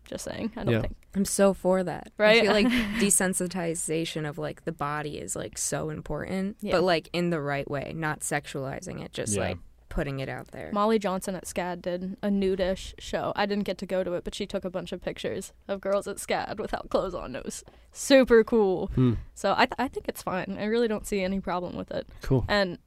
Just 0.06 0.26
saying. 0.26 0.52
I 0.58 0.64
don't 0.66 0.74
Yeah. 0.74 0.82
think. 0.82 0.96
I'm 1.16 1.24
so 1.26 1.54
for 1.54 1.84
that. 1.84 2.12
Right? 2.18 2.40
I 2.40 2.42
feel 2.42 2.52
like 2.52 2.68
desensitization 3.00 4.28
of 4.28 4.38
like 4.38 4.66
the 4.66 4.72
body 4.72 5.18
is 5.18 5.36
like 5.36 5.58
so 5.58 5.90
important, 5.90 6.58
Yeah. 6.62 6.74
but 6.74 6.84
like 6.84 7.10
in 7.14 7.30
the 7.30 7.40
right 7.42 7.70
way, 7.70 7.94
not 7.96 8.20
sexualizing 8.22 9.02
it, 9.04 9.14
just 9.14 9.36
Yeah. 9.36 9.42
like 9.42 9.58
putting 9.92 10.20
it 10.22 10.30
out 10.30 10.48
there. 10.52 10.72
Molly 10.74 10.98
Johnson 10.98 11.36
at 11.36 11.46
SCAD 11.46 11.82
did 11.82 12.18
a 12.24 12.30
nudish 12.30 12.94
show. 12.98 13.34
I 13.36 13.46
didn't 13.46 13.66
get 13.66 13.78
to 13.80 13.86
go 13.86 14.04
to 14.04 14.14
it, 14.14 14.24
but 14.24 14.34
she 14.34 14.46
took 14.48 14.66
a 14.66 14.70
bunch 14.70 14.92
of 14.92 15.02
pictures 15.02 15.54
of 15.68 15.82
girls 15.82 16.08
at 16.08 16.16
SCAD 16.18 16.58
without 16.60 16.90
clothes 16.90 17.14
on. 17.14 17.36
It 17.36 17.44
was 17.46 17.64
super 17.92 18.44
cool. 18.44 18.88
Hmm. 18.96 19.14
So 19.36 19.54
I, 19.56 19.66
th- 19.66 19.76
I 19.78 19.88
think 19.88 20.08
it's 20.08 20.24
fine. 20.24 20.58
I 20.60 20.64
really 20.66 20.88
don't 20.88 21.06
see 21.06 21.22
any 21.22 21.40
problem 21.40 21.76
with 21.76 21.92
it. 21.92 22.08
Cool. 22.22 22.46
And 22.48 22.78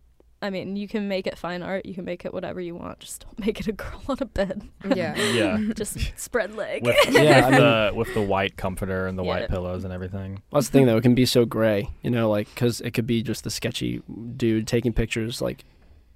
I 0.42 0.50
mean, 0.50 0.76
you 0.76 0.88
can 0.88 1.08
make 1.08 1.26
it 1.26 1.38
fine 1.38 1.62
art. 1.62 1.86
You 1.86 1.94
can 1.94 2.04
make 2.04 2.26
it 2.26 2.34
whatever 2.34 2.60
you 2.60 2.74
want. 2.74 3.00
Just 3.00 3.24
don't 3.24 3.38
make 3.46 3.60
it 3.60 3.66
a 3.66 3.72
girl 3.72 4.02
on 4.08 4.16
a 4.20 4.26
bed. 4.26 4.68
yeah. 4.94 5.14
Yeah. 5.34 5.58
Just 5.74 5.98
spread 6.18 6.54
leg. 6.54 6.84
With, 6.84 6.96
Yeah, 7.10 7.46
I 7.46 7.48
with 7.50 7.58
the 7.58 7.92
with 7.94 8.14
the 8.14 8.22
white 8.22 8.56
comforter 8.56 9.06
and 9.06 9.18
the 9.18 9.22
Yeah. 9.24 9.28
white 9.28 9.48
pillows 9.48 9.84
and 9.84 9.92
everything. 9.92 10.42
That's 10.52 10.68
the 10.68 10.72
thing 10.72 10.86
though; 10.86 10.96
it 10.98 11.02
can 11.02 11.14
be 11.14 11.24
so 11.26 11.44
gray, 11.46 11.88
you 12.02 12.10
know, 12.10 12.28
like 12.30 12.48
because 12.54 12.80
it 12.82 12.90
could 12.92 13.06
be 13.06 13.22
just 13.22 13.44
the 13.44 13.50
sketchy 13.50 14.02
dude 14.36 14.66
taking 14.66 14.92
pictures 14.92 15.40
like 15.40 15.64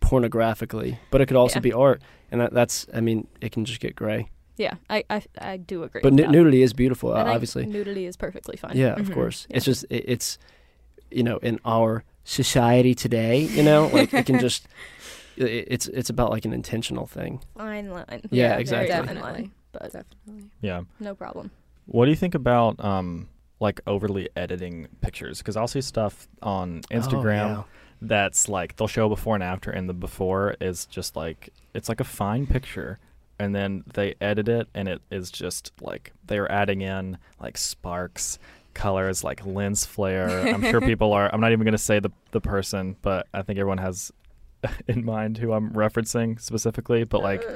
pornographically, 0.01 0.99
but 1.11 1.21
it 1.21 1.27
could 1.27 1.37
also 1.37 1.57
Yeah. 1.57 1.61
be 1.63 1.73
art, 1.73 2.03
and 2.31 2.41
that, 2.41 2.53
that's, 2.53 2.87
I 2.95 3.01
mean, 3.01 3.27
it 3.41 3.53
can 3.53 3.65
just 3.65 3.81
get 3.81 3.95
gray. 3.97 4.31
yeah, 4.57 4.75
I, 4.91 5.05
I, 5.09 5.23
I 5.41 5.57
do 5.57 5.85
agree. 5.85 6.01
But 6.03 6.13
with 6.13 6.25
nu- 6.27 6.33
nudity 6.33 6.63
is 6.63 6.73
beautiful, 6.73 7.13
I 7.15 7.23
think 7.25 7.35
obviously. 7.35 7.67
nudity 7.67 8.07
is 8.07 8.17
perfectly 8.17 8.57
fine. 8.57 8.77
Yeah, 8.77 8.95
of 8.99 9.07
Mhm. 9.09 9.15
course. 9.15 9.47
Yeah. 9.49 9.57
It's 9.57 9.65
just 9.65 9.85
it, 9.89 10.05
it's, 10.09 10.39
you 11.13 11.23
know, 11.23 11.37
in 11.39 11.61
our 11.65 12.03
society 12.25 12.93
today, 12.95 13.43
you 13.43 13.63
know, 13.63 13.87
like 13.93 14.13
it 14.13 14.27
can 14.27 14.39
just, 14.47 14.67
i- 15.41 15.45
it's 15.45 15.87
it's 15.89 16.11
about 16.11 16.31
like 16.31 16.45
an 16.45 16.53
intentional 16.53 17.07
thing. 17.07 17.41
Fine 17.57 17.91
line. 17.91 18.21
Yeah, 18.31 18.49
very 18.49 18.61
exactly. 18.63 18.91
fine 18.91 19.07
Definitely. 19.07 19.31
line, 19.43 19.51
but 19.73 19.83
Definitely. 19.93 20.51
Yeah. 20.61 20.83
no 20.99 21.15
problem. 21.15 21.53
What 21.87 22.07
do 22.07 22.11
you 22.11 22.17
think 22.17 22.35
about 22.35 22.85
um 22.85 23.29
like 23.61 23.81
overly 23.87 24.29
editing 24.37 24.89
pictures? 25.01 25.39
Because 25.39 25.57
I'll 25.57 25.69
see 25.69 25.81
stuff 25.83 26.27
on 26.43 26.81
Instagram 26.91 27.59
Oh, 27.59 27.65
that's 28.01 28.49
like 28.49 28.77
they'll 28.77 28.89
show 28.89 29.09
before 29.09 29.35
and 29.35 29.43
after, 29.45 29.71
and 29.71 29.89
the 29.89 29.95
before 29.95 30.57
is 30.61 30.87
just 30.87 31.17
like 31.17 31.51
it's 31.75 31.89
like 31.89 32.01
a 32.01 32.05
fine 32.05 32.47
picture, 32.47 32.99
and 33.39 33.55
then 33.55 33.85
they 33.95 34.15
edit 34.21 34.49
it, 34.49 34.69
and 34.75 34.89
it 34.89 35.03
is 35.11 35.31
just 35.31 35.73
like 35.81 36.13
they're 36.27 36.51
adding 36.51 36.81
in 36.81 37.19
like 37.41 37.57
sparks, 37.57 38.39
colors, 38.75 39.25
like 39.25 39.45
lens 39.45 39.85
flare. 39.85 40.49
I'm 40.49 40.63
sure 40.63 40.81
people 40.93 41.13
are. 41.13 41.33
I'm 41.33 41.41
not 41.41 41.53
even 41.53 41.65
gonna 41.65 41.79
say 41.79 41.99
the 42.01 42.11
the 42.31 42.41
person, 42.41 42.97
but 43.03 43.27
I 43.35 43.43
think 43.43 43.59
everyone 43.59 43.79
has 43.79 44.13
in 44.89 45.05
mind 45.05 45.39
who 45.39 45.53
I'm 45.53 45.73
referencing 45.73 46.41
specifically. 46.41 47.05
But 47.05 47.23
like. 47.23 47.45
Uh. 47.45 47.53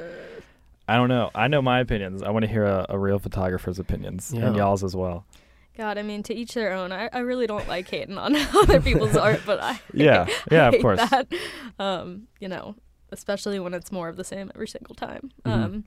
I 0.85 0.97
don't 0.97 1.07
know. 1.07 1.31
I 1.33 1.47
know 1.47 1.61
my 1.61 1.79
opinions. 1.79 2.21
I 2.21 2.29
want 2.31 2.43
to 2.43 2.51
hear 2.51 2.65
a, 2.65 2.85
a 2.89 2.99
real 2.99 3.17
photographer's 3.17 3.79
opinions 3.79 4.33
and 4.33 4.53
y'all's 4.57 4.83
as 4.83 4.93
well. 4.93 5.23
God, 5.77 5.97
I 5.97 6.03
mean, 6.03 6.21
to 6.23 6.33
each 6.35 6.53
their 6.53 6.71
own. 6.73 6.91
I, 6.91 7.09
I 7.11 7.19
really 7.19 7.47
don't 7.47 7.67
like 7.67 7.89
hating 7.89 8.17
on 8.17 8.35
other 8.55 8.79
people's 8.79 9.15
art, 9.17 9.41
but 9.45 9.59
I 9.61 9.79
Yeah, 9.93 10.27
yeah, 10.51 10.67
of 10.69 10.81
course. 10.81 10.99
that. 10.99 11.27
Um, 11.79 12.27
you 12.39 12.47
know, 12.47 12.75
especially 13.11 13.59
when 13.59 13.73
it's 13.73 13.91
more 13.91 14.07
of 14.09 14.15
the 14.17 14.23
same 14.23 14.51
every 14.53 14.67
single 14.67 14.95
time. 14.95 15.31
Mhm. 15.45 15.51
Um, 15.51 15.83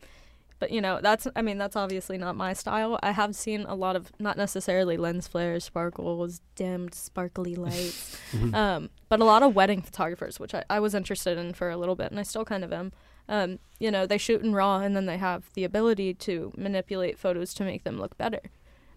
but 0.58 0.70
you 0.70 0.80
know, 0.80 1.00
that's 1.02 1.28
I 1.36 1.42
mean, 1.42 1.58
that's 1.58 1.76
obviously 1.76 2.16
not 2.18 2.34
my 2.34 2.52
style. 2.54 2.98
I 3.02 3.12
have 3.12 3.36
seen 3.36 3.66
a 3.68 3.74
lot 3.74 3.94
of 3.94 4.10
not 4.18 4.36
necessarily 4.38 4.96
lens 4.96 5.28
flares, 5.28 5.64
sparkles, 5.64 6.40
dimmed, 6.54 6.94
sparkly 6.94 7.54
lights, 7.54 8.16
Mhm. 8.32 8.54
um, 8.54 8.90
but 9.10 9.20
a 9.20 9.24
lot 9.24 9.42
of 9.42 9.54
wedding 9.54 9.82
photographers, 9.82 10.40
which 10.40 10.54
I, 10.54 10.64
I 10.70 10.80
was 10.80 10.94
interested 10.94 11.36
in 11.38 11.52
for 11.52 11.68
a 11.70 11.76
little 11.76 11.94
bit, 11.94 12.10
and 12.10 12.18
I 12.18 12.22
still 12.22 12.44
kind 12.44 12.64
of 12.64 12.72
am. 12.72 12.92
Um, 13.28 13.58
you 13.78 13.90
know, 13.90 14.06
they 14.06 14.18
shoot 14.18 14.40
in 14.42 14.54
raw, 14.54 14.78
and 14.78 14.96
then 14.96 15.06
they 15.06 15.18
have 15.18 15.50
the 15.54 15.64
ability 15.64 16.14
to 16.14 16.52
manipulate 16.56 17.18
photos 17.18 17.52
to 17.54 17.64
make 17.64 17.84
them 17.84 17.98
look 17.98 18.16
better, 18.16 18.40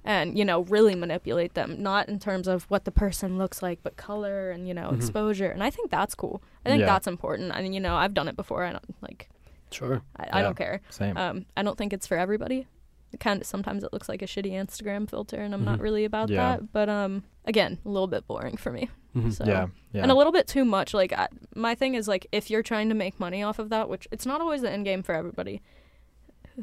and 0.05 0.37
you 0.37 0.45
know, 0.45 0.61
really 0.63 0.95
manipulate 0.95 1.53
them, 1.53 1.81
not 1.81 2.07
in 2.09 2.19
terms 2.19 2.47
of 2.47 2.63
what 2.65 2.85
the 2.85 2.91
person 2.91 3.37
looks 3.37 3.61
like, 3.61 3.79
but 3.83 3.97
color 3.97 4.51
and 4.51 4.67
you 4.67 4.73
know, 4.73 4.89
Mhm. 4.89 4.95
exposure. 4.97 5.49
And 5.51 5.63
I 5.63 5.69
think 5.69 5.91
that's 5.91 6.15
cool. 6.15 6.41
I 6.65 6.69
think 6.69 6.81
Yeah. 6.81 6.85
that's 6.87 7.07
important. 7.07 7.51
I 7.53 7.61
mean, 7.61 7.73
you 7.73 7.79
know, 7.79 7.95
I've 7.95 8.13
done 8.13 8.27
it 8.27 8.35
before. 8.35 8.63
I 8.63 8.71
don't 8.71 8.95
like. 9.01 9.29
Sure. 9.71 10.01
I, 10.17 10.39
I 10.39 10.41
don't 10.41 10.57
care. 10.57 10.81
Same. 10.89 11.15
Um, 11.17 11.45
I 11.55 11.61
don't 11.63 11.77
think 11.77 11.93
it's 11.93 12.07
for 12.07 12.17
everybody. 12.17 12.67
It 13.11 13.19
kind 13.19 13.41
of 13.41 13.45
sometimes 13.47 13.83
it 13.83 13.91
looks 13.93 14.07
like 14.09 14.21
a 14.21 14.25
shitty 14.25 14.51
Instagram 14.51 15.09
filter, 15.09 15.37
and 15.37 15.53
I'm 15.53 15.65
not 15.65 15.79
Mhm. 15.79 15.83
really 15.83 16.05
about 16.05 16.29
Yeah. 16.29 16.57
that. 16.57 16.71
But 16.71 16.89
um, 16.89 17.23
again, 17.45 17.77
a 17.85 17.89
little 17.89 18.07
bit 18.07 18.25
boring 18.27 18.55
for 18.57 18.71
me. 18.71 18.89
Mhm. 19.15 19.33
So 19.33 19.43
yeah, 19.45 19.67
yeah. 19.91 20.03
and 20.03 20.11
a 20.11 20.15
little 20.15 20.31
bit 20.31 20.45
too 20.47 20.63
much. 20.63 20.93
Like 20.93 21.11
I, 21.13 21.27
my 21.55 21.73
thing 21.75 21.95
is 21.95 22.07
like 22.07 22.27
if 22.31 22.49
you're 22.51 22.61
trying 22.61 22.89
to 22.89 22.95
make 22.95 23.19
money 23.19 23.41
off 23.41 23.57
of 23.57 23.69
that, 23.69 23.89
which 23.89 24.07
it's 24.11 24.25
not 24.27 24.39
always 24.41 24.61
the 24.61 24.69
end 24.71 24.85
game 24.85 25.01
for 25.03 25.13
everybody. 25.15 25.61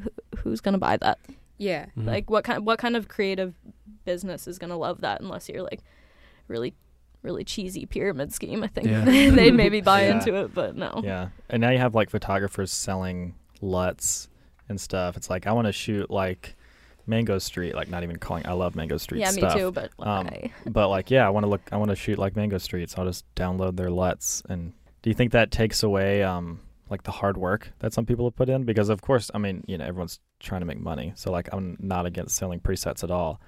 wh- 0.01 0.37
Who's 0.39 0.61
gonna 0.61 0.77
buy 0.77 0.95
that? 0.97 1.19
Yeah. 1.57 1.87
Mhm. 1.97 2.05
Like 2.05 2.29
what 2.29 2.43
kind 2.43 2.65
what 2.65 2.79
kind 2.79 2.95
of 2.95 3.07
creative 3.07 3.55
business 4.05 4.47
is 4.47 4.57
gonna 4.59 4.77
love 4.77 5.01
that 5.01 5.21
unless 5.21 5.49
you're 5.49 5.63
like 5.63 5.81
really 6.47 6.73
really 7.23 7.43
cheesy 7.43 7.85
pyramid 7.85 8.31
scheme. 8.31 8.63
I 8.63 8.67
think 8.67 8.87
Yeah. 8.87 9.03
they'd 9.05 9.51
maybe 9.53 9.81
buy 9.81 10.03
Yeah. 10.05 10.13
into 10.15 10.35
it, 10.35 10.53
but 10.53 10.75
no. 10.75 11.01
Yeah, 11.03 11.29
and 11.49 11.59
now 11.61 11.71
you 11.71 11.79
have 11.79 11.95
like 11.95 12.09
photographers 12.09 12.71
selling 12.71 13.35
LUTs 13.61 14.29
and 14.69 14.79
stuff. 14.79 15.17
It's 15.17 15.29
like 15.29 15.47
I 15.47 15.51
want 15.51 15.65
to 15.67 15.73
shoot 15.73 16.09
like 16.11 16.55
Mango 17.07 17.39
Street, 17.39 17.73
like 17.73 17.89
not 17.89 18.03
even 18.03 18.17
calling. 18.17 18.45
I 18.45 18.51
love 18.53 18.75
Mango 18.75 18.97
Street 18.97 19.21
Yeah, 19.21 19.31
stuff. 19.31 19.55
me 19.55 19.59
too. 19.61 19.71
But 19.71 19.91
Um, 19.99 20.25
why? 20.27 20.51
But 20.65 20.89
like, 20.89 21.09
yeah, 21.09 21.25
I 21.25 21.29
want 21.29 21.45
to 21.45 21.49
look. 21.49 21.61
I 21.71 21.77
want 21.77 21.89
to 21.89 21.95
shoot 21.95 22.17
like 22.19 22.35
Mango 22.35 22.57
Street, 22.59 22.89
so 22.89 22.99
I'll 23.01 23.07
just 23.07 23.23
download 23.35 23.77
their 23.77 23.89
LUTs. 23.89 24.43
And 24.49 24.73
do 25.01 25.09
you 25.09 25.13
think 25.13 25.31
that 25.31 25.49
takes 25.51 25.83
away 25.83 26.21
um 26.23 26.59
like 26.89 27.03
the 27.03 27.11
hard 27.11 27.37
work 27.37 27.71
that 27.79 27.93
some 27.93 28.05
people 28.05 28.25
have 28.25 28.35
put 28.35 28.49
in? 28.49 28.63
Because 28.63 28.89
of 28.89 29.01
course, 29.01 29.31
I 29.33 29.37
mean, 29.37 29.63
you 29.67 29.77
know, 29.77 29.85
everyone's 29.85 30.19
trying 30.39 30.61
to 30.61 30.65
make 30.65 30.79
money. 30.79 31.13
So 31.15 31.31
like, 31.31 31.49
I'm 31.51 31.77
not 31.79 32.05
against 32.05 32.35
selling 32.35 32.59
presets 32.59 33.03
at 33.03 33.11
all, 33.11 33.41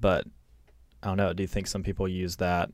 but 0.00 0.26
I 1.02 1.08
don't 1.08 1.16
know. 1.16 1.32
Do 1.32 1.42
you 1.42 1.46
think 1.46 1.66
some 1.66 1.82
people 1.82 2.08
use 2.08 2.36
that 2.36 2.70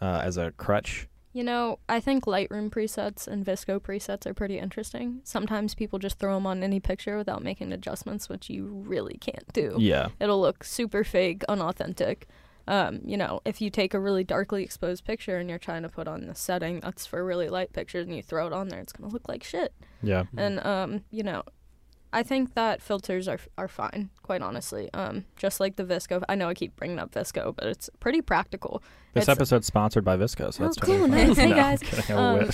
uh, 0.00 0.20
as 0.24 0.36
a 0.36 0.52
crutch? 0.52 1.08
You 1.32 1.44
know, 1.44 1.78
I 1.88 1.98
think 1.98 2.26
Lightroom 2.26 2.68
presets 2.68 3.26
and 3.26 3.44
VSCO 3.44 3.80
presets 3.80 4.26
are 4.26 4.34
pretty 4.34 4.58
interesting. 4.58 5.20
Sometimes 5.24 5.74
people 5.74 5.98
just 5.98 6.18
throw 6.18 6.34
them 6.34 6.46
on 6.46 6.62
any 6.62 6.78
picture 6.78 7.16
without 7.16 7.42
making 7.42 7.72
adjustments, 7.72 8.28
which 8.28 8.50
you 8.50 8.66
really 8.66 9.16
can't 9.18 9.50
do. 9.54 9.76
Yeah. 9.78 10.08
It'll 10.20 10.40
look 10.40 10.62
super 10.62 11.04
fake, 11.04 11.42
unauthentic. 11.48 12.28
Um, 12.68 13.00
you 13.04 13.16
know, 13.16 13.40
if 13.44 13.60
you 13.60 13.70
take 13.70 13.94
a 13.94 13.98
really 14.00 14.24
darkly 14.24 14.62
exposed 14.62 15.04
picture 15.04 15.38
and 15.38 15.48
you're 15.50 15.58
trying 15.58 15.82
to 15.82 15.88
put 15.88 16.06
on 16.08 16.26
the 16.26 16.34
setting 16.34 16.80
that's 16.80 17.06
for 17.06 17.24
really 17.24 17.48
light 17.48 17.72
pictures 17.72 18.06
and 18.06 18.14
you 18.14 18.22
throw 18.22 18.46
it 18.46 18.52
on 18.52 18.68
there, 18.68 18.80
it's 18.80 18.92
gonna 18.92 19.12
look 19.12 19.28
like 19.28 19.42
shit. 19.42 19.72
Yeah. 20.02 20.24
And 20.36 20.64
um, 20.64 21.04
you 21.10 21.22
know, 21.22 21.42
I 22.14 22.22
think 22.22 22.54
that 22.54 22.82
filters 22.82 23.26
are 23.26 23.38
are 23.56 23.68
fine, 23.68 24.10
quite 24.22 24.42
honestly. 24.42 24.90
Um, 24.92 25.24
just 25.36 25.60
like 25.60 25.76
the 25.76 25.84
VSCO. 25.84 26.22
I 26.28 26.34
know 26.34 26.48
I 26.48 26.54
keep 26.54 26.76
bringing 26.76 26.98
up 26.98 27.12
VSCO, 27.12 27.56
but 27.56 27.66
it's 27.66 27.88
pretty 28.00 28.20
practical. 28.20 28.82
This 29.14 29.22
It's- 29.24 29.36
episode's 29.36 29.66
sponsored 29.66 30.04
by 30.04 30.16
VSCO, 30.16 30.52
so 30.52 30.62
Oh, 30.62 30.66
that's 30.66 30.76
cool, 30.78 30.98
totally 31.08 31.10
nice. 31.26 31.36
Hey, 31.38 31.48
No, 31.48 31.56
guys. 31.56 31.80
Kidding, 31.82 32.16
Um, 32.16 32.50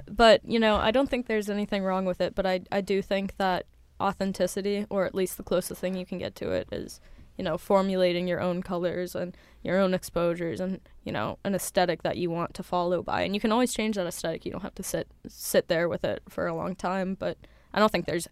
but 0.10 0.40
you 0.44 0.58
know, 0.58 0.76
I 0.76 0.90
don't 0.90 1.08
think 1.10 1.26
there's 1.26 1.50
anything 1.50 1.82
wrong 1.84 2.04
with 2.04 2.20
it. 2.20 2.34
But 2.34 2.46
I 2.46 2.60
I 2.72 2.80
do 2.80 3.02
think 3.02 3.36
that 3.36 3.66
authenticity, 4.00 4.86
or 4.90 5.04
at 5.04 5.14
least 5.14 5.36
the 5.36 5.42
closest 5.44 5.80
thing 5.80 5.94
you 5.94 6.04
can 6.06 6.18
get 6.18 6.34
to 6.36 6.50
it, 6.50 6.68
is 6.72 7.00
you 7.36 7.44
know 7.44 7.56
formulating 7.56 8.28
your 8.28 8.40
own 8.40 8.62
colors 8.62 9.14
and 9.14 9.36
your 9.62 9.78
own 9.78 9.94
exposures 9.94 10.60
and 10.60 10.80
you 11.04 11.12
know 11.12 11.38
an 11.44 11.54
aesthetic 11.54 12.02
that 12.02 12.16
you 12.16 12.30
want 12.30 12.54
to 12.54 12.62
follow 12.62 13.02
by. 13.02 13.22
And 13.22 13.34
you 13.34 13.40
can 13.40 13.52
always 13.52 13.72
change 13.72 13.96
that 13.96 14.06
aesthetic. 14.06 14.44
You 14.44 14.52
don't 14.52 14.62
have 14.62 14.74
to 14.76 14.82
sit 14.82 15.08
sit 15.28 15.68
there 15.68 15.88
with 15.88 16.04
it 16.04 16.22
for 16.28 16.46
a 16.46 16.54
long 16.54 16.74
time. 16.74 17.14
But 17.14 17.38
I 17.72 17.78
don't 17.78 17.90
think 17.90 18.06
there's 18.06 18.28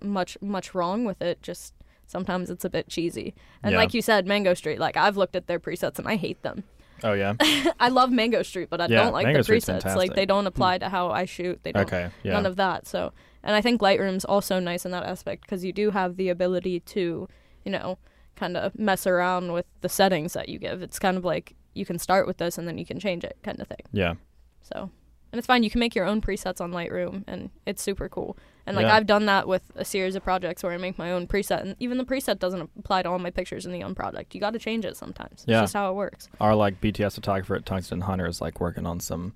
much 0.00 0.36
much 0.40 0.74
wrong 0.74 1.04
with 1.04 1.20
it. 1.22 1.42
Just 1.42 1.74
sometimes 2.06 2.50
it's 2.50 2.64
a 2.64 2.70
bit 2.70 2.88
cheesy. 2.88 3.34
And 3.62 3.72
Yeah. 3.72 3.78
like 3.78 3.94
you 3.94 4.02
said, 4.02 4.26
Mango 4.26 4.54
Street. 4.54 4.78
Like 4.78 4.96
I've 4.96 5.16
looked 5.16 5.36
at 5.36 5.46
their 5.46 5.60
presets 5.60 5.98
and 5.98 6.06
I 6.06 6.16
hate 6.16 6.42
them. 6.42 6.64
Oh 7.02 7.12
yeah. 7.12 7.34
I 7.80 7.88
love 7.88 8.10
Mango 8.10 8.42
Street, 8.42 8.68
but 8.70 8.80
I 8.80 8.86
Yeah, 8.86 9.04
don't 9.04 9.12
like 9.12 9.26
Mango 9.26 9.40
the 9.40 9.44
Street's 9.44 9.66
presets. 9.68 9.96
Like 9.96 10.14
they 10.14 10.26
don't 10.26 10.46
apply 10.46 10.76
hmm. 10.76 10.80
to 10.80 10.88
how 10.88 11.10
I 11.10 11.24
shoot. 11.24 11.60
They 11.62 11.72
don't 11.72 11.82
Okay. 11.82 12.10
Yeah. 12.22 12.32
none 12.32 12.46
of 12.46 12.56
that. 12.56 12.86
So, 12.86 13.12
and 13.42 13.54
I 13.56 13.60
think 13.60 13.80
Lightroom's 13.80 14.24
also 14.24 14.58
nice 14.60 14.84
in 14.84 14.92
that 14.92 15.04
aspect 15.04 15.42
because 15.42 15.64
you 15.64 15.72
do 15.72 15.90
have 15.90 16.16
the 16.16 16.28
ability 16.28 16.80
to, 16.80 17.28
you 17.64 17.72
know, 17.72 17.98
kind 18.36 18.56
of 18.56 18.78
mess 18.78 19.06
around 19.06 19.52
with 19.52 19.66
the 19.80 19.88
settings 19.88 20.32
that 20.32 20.48
you 20.48 20.58
give. 20.58 20.82
It's 20.82 20.98
kind 20.98 21.16
of 21.16 21.24
like 21.24 21.54
you 21.74 21.84
can 21.86 21.98
start 21.98 22.26
with 22.26 22.38
this 22.38 22.58
and 22.58 22.66
then 22.68 22.78
you 22.78 22.86
can 22.86 22.98
change 23.00 23.24
it, 23.24 23.36
kind 23.42 23.60
of 23.60 23.68
thing. 23.68 23.80
yeah. 23.92 24.14
So, 24.62 24.90
and 25.32 25.38
it's 25.38 25.46
fine. 25.46 25.62
You 25.62 25.70
can 25.70 25.80
make 25.80 25.94
your 25.94 26.06
own 26.06 26.20
presets 26.22 26.60
on 26.60 26.70
Lightroom, 26.72 27.24
and 27.26 27.50
it's 27.66 27.82
super 27.82 28.08
cool. 28.08 28.36
And 28.66 28.76
like 28.76 28.86
Yeah. 28.86 28.94
I've 28.94 29.06
done 29.06 29.26
that 29.26 29.46
with 29.48 29.62
a 29.74 29.84
series 29.84 30.14
of 30.14 30.22
projects 30.24 30.62
where 30.62 30.72
I 30.72 30.78
make 30.78 30.96
my 30.96 31.10
own 31.12 31.26
preset, 31.26 31.60
and 31.60 31.76
even 31.80 31.98
the 31.98 32.04
preset 32.04 32.38
doesn't 32.38 32.70
apply 32.78 33.02
to 33.02 33.10
all 33.10 33.18
my 33.18 33.30
pictures 33.30 33.66
in 33.66 33.72
the 33.72 33.82
own 33.82 33.94
product. 33.94 34.34
You 34.34 34.40
got 34.40 34.52
to 34.54 34.58
change 34.58 34.84
it 34.86 34.96
sometimes. 34.96 35.32
It's 35.42 35.44
Yeah. 35.48 35.60
just 35.62 35.74
how 35.74 35.90
it 35.90 35.94
works. 35.96 36.28
Our 36.40 36.54
like 36.54 36.80
BTS 36.80 37.16
photographer 37.16 37.56
at 37.56 37.66
Tungsten 37.66 38.02
Hunter 38.02 38.26
is 38.26 38.40
like 38.40 38.58
working 38.60 38.86
on 38.86 39.00
some 39.00 39.34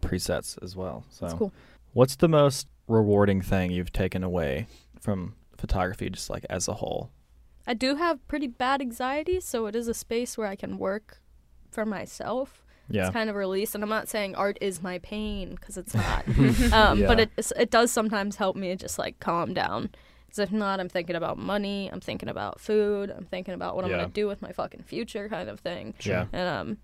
presets 0.00 0.56
as 0.62 0.74
well. 0.76 1.04
So 1.10 1.26
It's 1.26 1.34
cool. 1.34 1.52
what's 1.92 2.16
the 2.16 2.28
most 2.28 2.66
rewarding 2.88 3.42
thing 3.42 3.70
you've 3.72 3.92
taken 3.92 4.24
away 4.24 4.66
from 5.00 5.34
photography 5.56 6.08
just 6.08 6.30
like 6.30 6.46
as 6.48 6.66
a 6.68 6.74
whole? 6.74 7.10
I 7.66 7.74
do 7.74 7.96
have 7.96 8.26
pretty 8.28 8.46
bad 8.48 8.80
anxiety, 8.80 9.40
so 9.40 9.66
it 9.66 9.76
is 9.76 9.88
a 9.88 9.94
space 9.94 10.36
where 10.36 10.48
I 10.48 10.56
can 10.56 10.78
work 10.78 11.20
for 11.70 11.86
myself. 11.86 12.64
Yeah. 12.88 13.06
It's 13.06 13.12
kind 13.12 13.30
of 13.30 13.36
a 13.36 13.38
release, 13.38 13.74
and 13.74 13.82
I'm 13.82 13.90
not 13.90 14.08
saying 14.08 14.34
art 14.34 14.58
is 14.60 14.82
my 14.82 14.98
pain 14.98 15.50
because 15.54 15.76
it's 15.76 15.94
not. 15.94 16.26
um, 16.72 17.00
But 17.06 17.20
it 17.20 17.30
it 17.56 17.70
does 17.70 17.90
sometimes 17.92 18.36
help 18.36 18.56
me 18.56 18.74
just 18.76 18.98
like 18.98 19.18
calm 19.20 19.54
down. 19.54 19.90
Because 20.26 20.38
if 20.40 20.52
not, 20.52 20.80
I'm 20.80 20.88
thinking 20.88 21.14
about 21.16 21.38
money. 21.38 21.88
I'm 21.92 22.00
thinking 22.00 22.28
about 22.28 22.58
food. 22.60 23.10
I'm 23.10 23.24
thinking 23.26 23.54
about 23.54 23.76
what 23.76 23.84
I'm 23.84 23.90
gonna 23.90 24.08
do 24.08 24.26
with 24.26 24.42
my 24.42 24.52
fucking 24.52 24.82
future, 24.82 25.28
kind 25.28 25.48
of 25.48 25.60
thing. 25.60 25.94
Yeah. 26.00 26.26
And 26.32 26.48
um, 26.48 26.78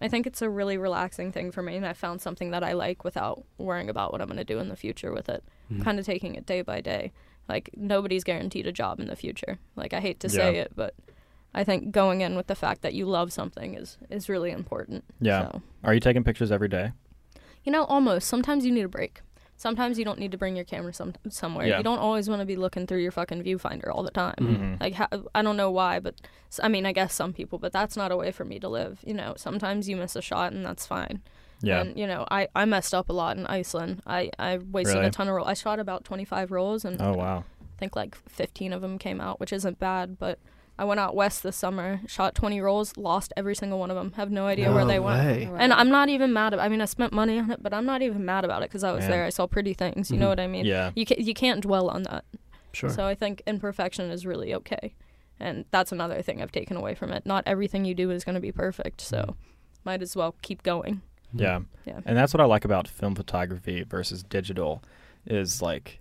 I 0.00 0.08
think 0.08 0.26
it's 0.26 0.42
a 0.42 0.50
really 0.50 0.76
relaxing 0.76 1.30
thing 1.32 1.50
for 1.52 1.62
me, 1.62 1.76
and 1.76 1.86
I 1.86 1.92
found 1.92 2.20
something 2.20 2.50
that 2.50 2.64
I 2.64 2.72
like 2.72 3.04
without 3.04 3.44
worrying 3.56 3.88
about 3.88 4.12
what 4.12 4.20
I'm 4.20 4.28
gonna 4.28 4.44
do 4.44 4.58
in 4.58 4.68
the 4.68 4.76
future 4.76 5.12
with 5.12 5.28
it. 5.28 5.44
Mhm. 5.72 5.84
Kind 5.84 5.98
of 5.98 6.04
taking 6.04 6.34
it 6.34 6.44
day 6.44 6.62
by 6.62 6.80
day. 6.80 7.12
Like 7.48 7.70
nobody's 7.76 8.24
guaranteed 8.24 8.66
a 8.66 8.72
job 8.72 9.00
in 9.00 9.06
the 9.06 9.16
future. 9.16 9.58
Like 9.76 9.92
I 9.92 10.00
hate 10.00 10.20
to 10.20 10.28
say 10.28 10.54
Yeah. 10.56 10.62
it, 10.62 10.72
but 10.74 10.94
I 11.54 11.64
think 11.64 11.90
going 11.92 12.20
in 12.20 12.36
with 12.36 12.48
the 12.48 12.54
fact 12.54 12.82
that 12.82 12.92
you 12.94 13.06
love 13.06 13.32
something 13.32 13.74
is 13.74 13.98
is 14.10 14.28
really 14.28 14.50
important. 14.50 15.04
Yeah. 15.20 15.50
So, 15.52 15.62
Are 15.84 15.94
you 15.94 16.00
taking 16.00 16.24
pictures 16.24 16.50
every 16.52 16.68
day? 16.68 16.92
you 17.64 17.72
know, 17.72 17.84
almost. 17.84 18.28
Sometimes 18.28 18.64
you 18.64 18.70
need 18.72 18.84
a 18.84 18.88
break. 18.88 19.22
Sometimes 19.56 19.98
you 19.98 20.04
don't 20.04 20.18
need 20.18 20.30
to 20.32 20.38
bring 20.38 20.54
your 20.54 20.64
camera 20.66 20.92
some 20.92 21.14
somewhere. 21.30 21.66
Yeah. 21.66 21.78
You 21.78 21.82
don't 21.82 21.98
always 21.98 22.28
want 22.28 22.40
to 22.42 22.46
be 22.46 22.56
looking 22.56 22.86
through 22.86 22.98
your 23.00 23.10
fucking 23.10 23.42
viewfinder 23.42 23.88
all 23.90 24.02
the 24.02 24.10
time. 24.10 24.34
Mhm. 24.38 24.80
Like 24.80 24.94
ha- 24.94 25.08
I 25.34 25.40
don't 25.42 25.56
know 25.56 25.70
why, 25.70 25.98
but 25.98 26.14
I 26.62 26.68
mean, 26.68 26.84
I 26.84 26.92
guess 26.92 27.14
some 27.14 27.32
people, 27.32 27.58
but 27.58 27.72
that's 27.72 27.96
not 27.96 28.12
a 28.12 28.16
way 28.16 28.30
for 28.32 28.44
me 28.44 28.58
to 28.60 28.68
live. 28.68 29.00
You 29.04 29.14
know, 29.14 29.32
sometimes 29.36 29.88
you 29.88 29.96
miss 29.96 30.14
a 30.14 30.20
shot 30.22 30.52
and 30.52 30.64
that's 30.64 30.86
fine. 30.86 31.22
Yeah. 31.62 31.80
And 31.80 31.98
you 31.98 32.06
know, 32.06 32.26
I 32.30 32.48
I 32.54 32.64
messed 32.64 32.94
up 32.94 33.08
a 33.08 33.12
lot 33.12 33.36
in 33.36 33.46
Iceland. 33.46 34.02
I 34.06 34.30
I 34.38 34.58
wasted 34.58 34.96
Really? 34.96 35.06
a 35.08 35.10
ton 35.10 35.28
of 35.28 35.34
rolls. 35.34 35.48
I 35.48 35.54
shot 35.54 35.78
about 35.78 36.04
25 36.04 36.50
rolls 36.50 36.84
and 36.84 37.00
oh 37.00 37.14
wow. 37.14 37.44
I 37.60 37.78
think 37.78 37.96
like 37.96 38.14
15 38.28 38.72
of 38.72 38.80
them 38.82 38.98
came 38.98 39.20
out, 39.20 39.38
which 39.40 39.52
isn't 39.52 39.78
bad, 39.78 40.18
but 40.18 40.38
I 40.78 40.84
went 40.84 41.00
out 41.00 41.14
west 41.14 41.42
this 41.42 41.56
summer, 41.56 42.00
shot 42.06 42.34
20 42.34 42.60
rolls, 42.60 42.96
lost 42.98 43.32
every 43.36 43.54
single 43.54 43.78
one 43.78 43.90
of 43.90 43.96
them. 43.96 44.12
Have 44.12 44.30
no 44.30 44.46
idea 44.46 44.70
where 44.70 44.82
No 44.84 44.88
they 44.88 44.98
went. 44.98 45.50
And 45.58 45.72
I'm 45.72 45.88
not 45.88 46.10
even 46.10 46.32
mad. 46.34 46.52
At, 46.52 46.60
I 46.60 46.68
mean, 46.68 46.82
I 46.82 46.84
spent 46.84 47.14
money 47.14 47.38
on 47.38 47.50
it, 47.50 47.62
but 47.62 47.72
I'm 47.72 47.86
not 47.86 48.02
even 48.02 48.24
mad 48.26 48.44
about 48.44 48.62
it 48.62 48.68
because 48.68 48.84
I 48.84 48.92
was 48.92 49.00
Man. 49.02 49.10
there. 49.10 49.24
I 49.24 49.30
saw 49.30 49.46
pretty 49.46 49.72
things. 49.72 50.10
You 50.10 50.18
know 50.18 50.26
Mhm. 50.26 50.28
what 50.28 50.40
I 50.40 50.46
mean? 50.46 50.66
Yeah. 50.66 50.90
You 50.94 51.06
can, 51.06 51.22
you 51.24 51.32
can't 51.32 51.62
dwell 51.62 51.88
on 51.88 52.02
that. 52.02 52.24
Sure. 52.72 52.90
So 52.90 53.06
I 53.06 53.14
think 53.14 53.42
imperfection 53.46 54.10
is 54.10 54.26
really 54.26 54.52
okay, 54.54 54.94
and 55.40 55.64
that's 55.70 55.92
another 55.92 56.20
thing 56.20 56.42
I've 56.42 56.52
taken 56.52 56.76
away 56.76 56.94
from 56.94 57.10
it. 57.10 57.24
Not 57.24 57.42
everything 57.46 57.86
you 57.86 57.94
do 57.94 58.10
is 58.10 58.22
going 58.22 58.34
to 58.34 58.40
be 58.40 58.52
perfect, 58.52 59.00
so 59.00 59.18
Mhm. 59.18 59.34
might 59.84 60.02
as 60.02 60.14
well 60.14 60.34
keep 60.42 60.62
going. 60.62 61.00
Yeah. 61.32 61.60
Yeah. 61.84 62.00
And 62.04 62.16
that's 62.16 62.32
what 62.34 62.40
I 62.40 62.44
like 62.44 62.64
about 62.64 62.88
film 62.88 63.14
photography 63.14 63.82
versus 63.84 64.22
digital 64.22 64.82
is 65.26 65.60
like 65.62 66.00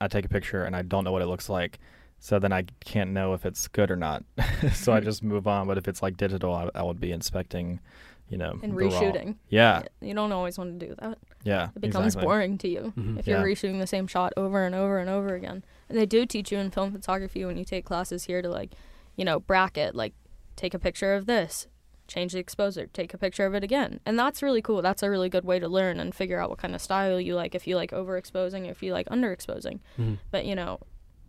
I 0.00 0.08
take 0.08 0.24
a 0.24 0.28
picture 0.28 0.64
and 0.64 0.74
I 0.74 0.82
don't 0.82 1.04
know 1.04 1.12
what 1.12 1.22
it 1.22 1.26
looks 1.26 1.48
like. 1.48 1.78
So 2.18 2.38
then 2.38 2.52
I 2.52 2.64
can't 2.84 3.10
know 3.10 3.34
if 3.34 3.44
it's 3.44 3.66
good 3.68 3.90
or 3.90 3.96
not. 3.96 4.24
so 4.72 4.92
I 4.92 5.00
just 5.00 5.22
move 5.22 5.46
on. 5.48 5.66
But 5.66 5.78
if 5.78 5.88
it's 5.88 6.02
like 6.02 6.16
digital, 6.16 6.54
I, 6.54 6.68
I 6.74 6.82
would 6.82 7.00
be 7.00 7.10
inspecting, 7.12 7.80
you 8.28 8.38
know, 8.38 8.58
And 8.62 8.72
the 8.72 8.76
raw- 8.76 8.90
reshooting. 8.90 9.36
Yeah. 9.48 9.82
You 10.00 10.14
don't 10.14 10.30
always 10.32 10.56
want 10.56 10.78
to 10.78 10.86
do 10.86 10.94
that. 11.00 11.18
Yeah. 11.42 11.70
It 11.74 11.80
becomes 11.80 12.06
exactly. 12.06 12.26
boring 12.26 12.58
to 12.58 12.68
you 12.68 12.92
Mhm. 12.96 13.18
if 13.18 13.26
you're 13.26 13.38
Yeah. 13.38 13.44
reshooting 13.44 13.80
the 13.80 13.86
same 13.88 14.06
shot 14.06 14.32
over 14.36 14.64
and 14.64 14.74
over 14.74 14.98
and 14.98 15.10
over 15.10 15.34
again. 15.34 15.64
And 15.88 15.98
they 15.98 16.06
do 16.06 16.24
teach 16.24 16.52
you 16.52 16.58
in 16.58 16.70
film 16.70 16.92
photography 16.92 17.44
when 17.44 17.56
you 17.56 17.64
take 17.64 17.84
classes 17.84 18.24
here 18.24 18.40
to 18.40 18.48
like, 18.48 18.72
you 19.16 19.24
know, 19.24 19.40
bracket, 19.40 19.94
like 19.96 20.14
take 20.54 20.74
a 20.74 20.78
picture 20.78 21.14
of 21.14 21.26
this, 21.26 21.66
change 22.12 22.32
the 22.32 22.38
exposure, 22.38 22.86
take 22.86 23.14
a 23.14 23.18
picture 23.18 23.46
of 23.46 23.54
it 23.54 23.64
again. 23.64 24.00
And 24.04 24.18
that's 24.18 24.42
really 24.42 24.60
cool. 24.62 24.82
That's 24.82 25.02
a 25.02 25.08
really 25.10 25.28
good 25.28 25.44
way 25.44 25.58
to 25.58 25.68
learn 25.68 25.98
and 25.98 26.14
figure 26.14 26.38
out 26.40 26.50
what 26.50 26.58
kind 26.58 26.74
of 26.74 26.80
style 26.80 27.18
you 27.20 27.34
like 27.34 27.54
if 27.54 27.66
you 27.66 27.76
like 27.76 27.90
overexposing, 27.90 28.68
if 28.70 28.82
you 28.82 28.92
like 28.92 29.08
underexposing. 29.08 29.80
Mhm. 29.98 30.18
But, 30.30 30.44
you 30.44 30.54
know, 30.54 30.78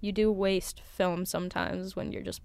you 0.01 0.11
do 0.11 0.31
waste 0.31 0.81
film 0.81 1.25
sometimes 1.25 1.95
when 1.95 2.11
you're 2.11 2.21
just 2.21 2.41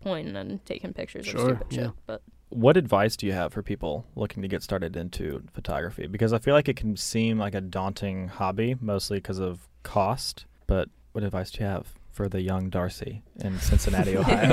pointing 0.00 0.36
and 0.36 0.64
taking 0.64 0.92
pictures 0.92 1.26
Sure, 1.26 1.50
of 1.50 1.56
stupid 1.56 1.66
yeah. 1.76 1.82
shit. 1.86 1.90
But 2.06 2.22
What 2.50 2.76
advice 2.76 3.16
do 3.16 3.26
you 3.26 3.32
have 3.32 3.52
for 3.52 3.62
people 3.62 4.04
looking 4.14 4.42
to 4.42 4.48
get 4.48 4.62
started 4.62 4.96
into 4.96 5.42
photography? 5.52 6.06
Because 6.06 6.32
I 6.32 6.38
feel 6.38 6.54
like 6.54 6.68
it 6.68 6.76
can 6.76 6.96
seem 6.96 7.38
like 7.38 7.54
a 7.54 7.60
daunting 7.60 8.28
hobby, 8.28 8.76
mostly 8.80 9.16
because 9.18 9.38
of 9.38 9.68
cost. 9.82 10.44
But 10.66 10.88
what 11.12 11.24
advice 11.24 11.50
do 11.50 11.60
you 11.64 11.66
have 11.66 11.94
for 12.10 12.28
the 12.28 12.42
young 12.42 12.68
Darcy 12.68 13.22
in 13.40 13.58
Cincinnati, 13.58 14.16
Ohio? 14.18 14.52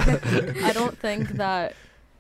I 0.64 0.72
don't 0.74 0.98
think 0.98 1.30
that 1.34 1.76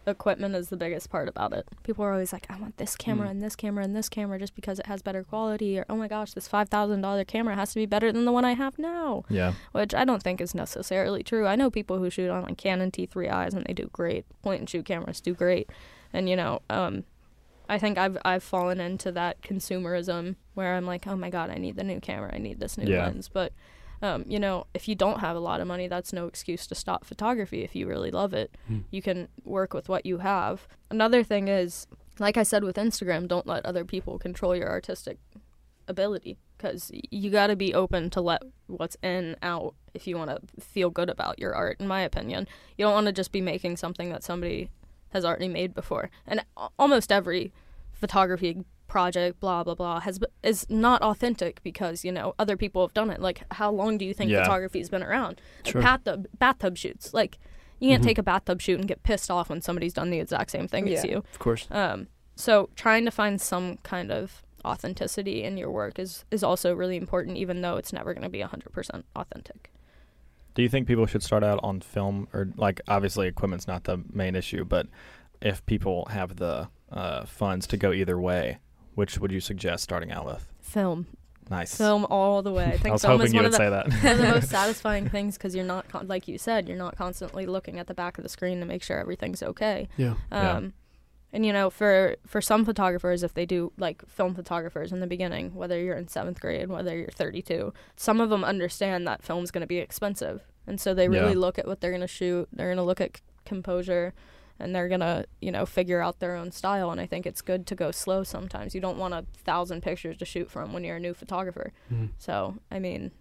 equipment 0.10 0.56
is 0.56 0.70
the 0.70 0.78
biggest 0.78 1.10
part 1.10 1.28
about 1.30 1.54
it. 1.54 1.68
People 1.84 2.04
are 2.06 2.12
always 2.12 2.34
like, 2.34 2.46
I 2.50 2.58
want 2.60 2.78
this 2.78 2.96
camera 2.96 3.28
Mm. 3.28 3.32
and 3.32 3.42
this 3.42 3.56
camera 3.56 3.84
and 3.84 3.96
this 3.96 4.10
camera 4.10 4.38
just 4.40 4.56
because 4.56 4.80
it 4.80 4.86
has 4.88 5.02
better 5.02 5.24
quality, 5.24 5.78
or 5.80 5.86
oh 5.90 5.96
my 5.96 6.08
gosh, 6.08 6.34
this 6.34 6.48
five 6.48 6.70
thousand 6.70 7.02
dollar 7.02 7.24
camera 7.24 7.56
has 7.56 7.70
to 7.70 7.76
be 7.76 7.86
better 7.86 8.12
than 8.12 8.26
the 8.26 8.32
one 8.32 8.46
I 8.46 8.54
have 8.54 8.78
now, 8.80 9.24
yeah. 9.30 9.54
which 9.72 9.94
I 9.94 10.04
don't 10.06 10.22
think 10.24 10.42
is 10.42 10.54
necessarily 10.54 11.24
true. 11.24 11.48
I 11.48 11.56
know 11.56 11.70
people 11.70 11.98
who 12.00 12.10
shoot 12.10 12.30
on 12.30 12.44
like 12.44 12.58
Canon 12.58 12.92
T3Is 12.92 13.54
and 13.54 13.66
they 13.66 13.74
do 13.74 13.90
great. 13.94 14.26
Point 14.42 14.60
and 14.62 14.70
shoot 14.70 14.86
cameras 14.86 15.22
do 15.22 15.34
great, 15.34 15.70
and 16.12 16.28
you 16.30 16.36
know, 16.36 16.62
um, 16.70 17.04
I 17.68 17.78
think 17.78 17.98
I've 17.98 18.18
I've 18.26 18.44
fallen 18.44 18.80
into 18.80 19.12
that 19.12 19.42
consumerism 19.42 20.36
where 20.56 20.76
I'm 20.76 20.86
like, 20.86 21.06
oh 21.08 21.16
my 21.16 21.30
god, 21.30 21.50
I 21.50 21.56
need 21.56 21.76
the 21.76 21.84
new 21.84 22.00
camera, 22.00 22.32
I 22.34 22.38
need 22.40 22.60
this 22.60 22.78
new 22.78 22.92
Yeah. 22.92 23.04
lens, 23.06 23.30
but 23.32 23.54
um, 24.02 24.24
you 24.28 24.40
know, 24.40 24.66
if 24.74 24.88
you 24.88 24.96
don't 24.96 25.20
have 25.20 25.36
a 25.36 25.40
lot 25.40 25.62
of 25.62 25.68
money, 25.68 25.88
that's 25.88 26.14
no 26.14 26.28
excuse 26.28 26.66
to 26.68 26.76
stop 26.76 27.06
photography 27.06 27.64
if 27.64 27.76
you 27.76 27.88
really 27.88 28.12
love 28.12 28.34
it. 28.34 28.56
Hmm. 28.68 28.80
You 28.92 29.02
can 29.02 29.28
work 29.44 29.74
with 29.74 29.90
what 29.90 30.06
you 30.06 30.20
have. 30.20 30.68
Another 30.90 31.24
thing 31.24 31.48
is, 31.48 31.88
like 32.18 32.38
I 32.38 32.44
said 32.44 32.64
with 32.64 32.78
Instagram, 32.78 33.28
don't 33.28 33.48
let 33.48 33.66
other 33.66 33.86
people 33.86 34.20
control 34.20 34.56
your 34.56 34.70
artistic 34.70 35.18
ability 35.88 36.38
because 36.58 36.92
you 37.10 37.30
got 37.30 37.48
to 37.48 37.56
be 37.56 37.74
open 37.74 38.10
to 38.12 38.22
let 38.22 38.44
what's 38.68 38.98
in 39.02 39.36
out 39.42 39.76
if 39.94 40.08
you 40.08 40.18
want 40.18 40.30
to 40.30 40.62
feel 40.62 40.90
good 40.90 41.10
about 41.10 41.40
your 41.40 41.54
art, 41.54 41.78
in 41.80 41.88
my 41.88 42.02
opinion. 42.02 42.48
You 42.78 42.86
don't 42.86 42.94
want 42.94 43.08
to 43.08 43.14
just 43.14 43.32
be 43.32 43.42
making 43.42 43.78
something 43.78 44.10
that 44.10 44.24
somebody 44.24 44.70
has 45.10 45.26
already 45.26 45.48
made 45.48 45.74
before. 45.74 46.10
And 46.28 46.46
almost 46.78 47.12
every 47.12 47.52
photography 47.92 48.64
project 48.90 49.40
blah 49.40 49.64
blah 49.64 49.76
blah 49.76 50.00
has 50.02 50.20
is 50.44 50.66
not 50.70 51.02
authentic 51.02 51.62
because 51.64 52.04
you 52.04 52.12
know 52.12 52.34
other 52.40 52.58
people 52.58 52.82
have 52.86 52.94
done 52.94 53.10
it 53.10 53.22
like 53.22 53.44
how 53.52 53.70
long 53.72 53.98
do 53.98 54.04
you 54.04 54.14
think 54.14 54.30
Yeah. 54.32 54.44
photography's 54.44 54.90
been 54.90 55.04
around 55.04 55.40
like 55.64 55.72
Sure. 55.74 55.82
bathtub 55.82 56.28
bathtub 56.38 56.76
shoots 56.76 57.14
like 57.14 57.38
you 57.80 57.90
can't 57.92 58.02
Mhm. 58.04 58.08
take 58.08 58.18
a 58.18 58.24
bathtub 58.24 58.60
shoot 58.62 58.80
and 58.80 58.88
get 58.88 59.04
pissed 59.04 59.30
off 59.32 59.50
when 59.50 59.62
somebody's 59.62 59.94
done 59.94 60.10
the 60.10 60.20
exact 60.20 60.52
same 60.52 60.68
thing 60.68 60.90
as 60.92 61.06
you 61.06 61.18
Of 61.34 61.40
course. 61.40 61.68
um 61.72 62.08
so 62.36 62.70
trying 62.76 63.06
to 63.06 63.12
find 63.12 63.40
some 63.40 63.78
kind 63.84 64.12
of 64.12 64.44
authenticity 64.66 65.44
in 65.44 65.56
your 65.56 65.72
work 65.72 65.98
is 66.00 66.26
is 66.32 66.44
also 66.44 66.74
really 66.74 66.98
important 66.98 67.38
even 67.38 67.62
though 67.62 67.78
it's 67.78 67.94
never 67.94 68.14
going 68.14 68.24
to 68.24 68.30
be 68.30 68.40
100% 68.42 69.04
authentic 69.16 69.72
Do 70.56 70.64
you 70.64 70.70
think 70.70 70.88
people 70.88 71.06
should 71.06 71.24
start 71.24 71.44
out 71.44 71.60
on 71.64 71.80
film, 71.80 72.28
or 72.34 72.50
like 72.58 72.82
obviously 72.88 73.28
equipment's 73.28 73.68
not 73.68 73.84
the 73.86 73.98
main 74.12 74.36
issue, 74.36 74.66
but 74.66 74.88
if 75.42 75.64
people 75.66 76.06
have 76.10 76.36
the 76.36 76.68
uh, 76.92 77.24
funds 77.26 77.66
to 77.68 77.78
go 77.78 77.94
either 77.94 78.20
way, 78.20 78.58
which 79.00 79.18
would 79.18 79.32
you 79.32 79.40
suggest 79.40 79.84
starting 79.84 80.12
out 80.12 80.26
with? 80.26 80.46
film 80.62 81.08
Nice. 81.50 81.76
film 81.76 82.06
all 82.12 82.44
the 82.44 82.52
way 82.52 82.66
i 82.66 82.68
I 82.74 82.78
think 82.78 82.94
was 82.94 83.02
film 83.02 83.14
hoping 83.14 83.26
is 83.28 83.34
you 83.34 83.38
one 83.40 83.46
would 83.46 83.54
the 83.54 83.58
say 83.58 83.70
that. 83.72 83.88
one 83.90 84.06
of 84.12 84.18
the 84.20 84.28
most 84.36 84.50
satisfying 84.60 85.10
things 85.10 85.36
because 85.38 85.56
you're 85.56 85.66
not 85.66 85.88
con- 85.90 86.08
like 86.08 86.28
you 86.28 86.38
said 86.38 86.68
you're 86.68 86.78
not 86.78 86.96
constantly 86.96 87.48
looking 87.48 87.80
at 87.80 87.88
the 87.88 87.96
back 87.96 88.20
of 88.20 88.24
the 88.24 88.30
screen 88.30 88.60
to 88.60 88.66
make 88.68 88.84
sure 88.84 89.00
everything's 89.00 89.42
okay 89.42 89.88
Yeah. 89.98 90.14
Yeah. 90.32 90.52
um 90.58 90.74
and 91.34 91.46
you 91.48 91.54
know 91.54 91.70
for 91.72 92.16
for 92.28 92.40
some 92.42 92.66
photographers 92.66 93.24
if 93.24 93.34
they 93.34 93.48
do 93.48 93.72
like 93.78 94.08
film 94.08 94.36
photographers 94.36 94.92
in 94.92 95.00
the 95.00 95.08
beginning 95.08 95.56
whether 95.56 95.80
you're 95.82 95.98
in 95.98 96.08
seventh 96.08 96.40
grade 96.40 96.70
whether 96.70 96.96
you're 96.96 97.08
32 97.10 97.74
some 97.96 98.22
of 98.22 98.30
them 98.30 98.44
understand 98.44 99.08
that 99.08 99.24
film's 99.24 99.50
going 99.50 99.62
to 99.62 99.68
be 99.68 99.78
expensive 99.80 100.44
and 100.68 100.80
so 100.80 100.94
they 100.94 101.08
really 101.10 101.34
Yeah. 101.34 101.40
look 101.40 101.58
at 101.58 101.66
what 101.66 101.82
they're 101.82 101.90
going 101.92 102.02
to 102.02 102.08
shoot 102.08 102.48
they're 102.54 102.68
going 102.68 102.78
to 102.78 102.84
look 102.84 103.02
at 103.02 103.18
c- 103.18 103.24
composure 103.46 104.14
and 104.60 104.76
they're 104.76 104.88
going 104.90 105.00
to 105.00 105.26
you 105.42 105.52
know 105.52 105.66
figure 105.66 106.02
out 106.02 106.20
their 106.20 106.36
own 106.36 106.52
style 106.52 106.92
and 106.92 107.00
i 107.02 107.06
think 107.06 107.26
it's 107.26 107.42
good 107.42 107.66
to 107.68 107.76
go 107.76 107.92
slow 107.92 108.24
sometimes 108.24 108.76
you 108.76 108.82
don't 108.82 108.98
want 108.98 109.14
a 109.14 109.26
thousand 109.44 109.82
pictures 109.82 110.18
to 110.18 110.26
shoot 110.26 110.50
from 110.52 110.74
when 110.74 110.84
you're 110.84 110.98
a 110.98 111.00
new 111.00 111.14
photographer 111.14 111.72
Mhm. 111.92 112.10
so 112.18 112.56
i 112.72 112.80
mean 112.80 113.12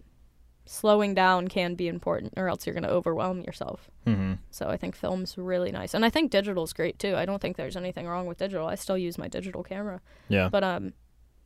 slowing 0.65 1.15
down 1.15 1.47
can 1.47 1.73
be 1.73 1.87
important 1.87 2.33
or 2.37 2.47
else 2.47 2.65
you're 2.67 2.75
going 2.75 2.83
to 2.83 2.89
overwhelm 2.91 3.41
yourself 3.41 3.89
hmm 4.05 4.33
so 4.51 4.67
I 4.67 4.77
think 4.77 4.95
film's 4.95 5.37
really 5.37 5.71
nice, 5.71 5.93
and 5.93 6.03
I 6.03 6.09
think 6.09 6.31
digital's 6.31 6.73
great 6.73 6.97
too. 6.99 7.15
I 7.15 7.25
don't 7.25 7.41
think 7.41 7.55
there's 7.55 7.77
anything 7.77 8.07
wrong 8.07 8.25
with 8.27 8.37
digital. 8.39 8.67
I 8.67 8.75
still 8.75 8.97
use 8.97 9.17
my 9.17 9.27
digital 9.27 9.63
camera, 9.63 10.01
Yeah. 10.27 10.49
but 10.49 10.63
um, 10.63 10.93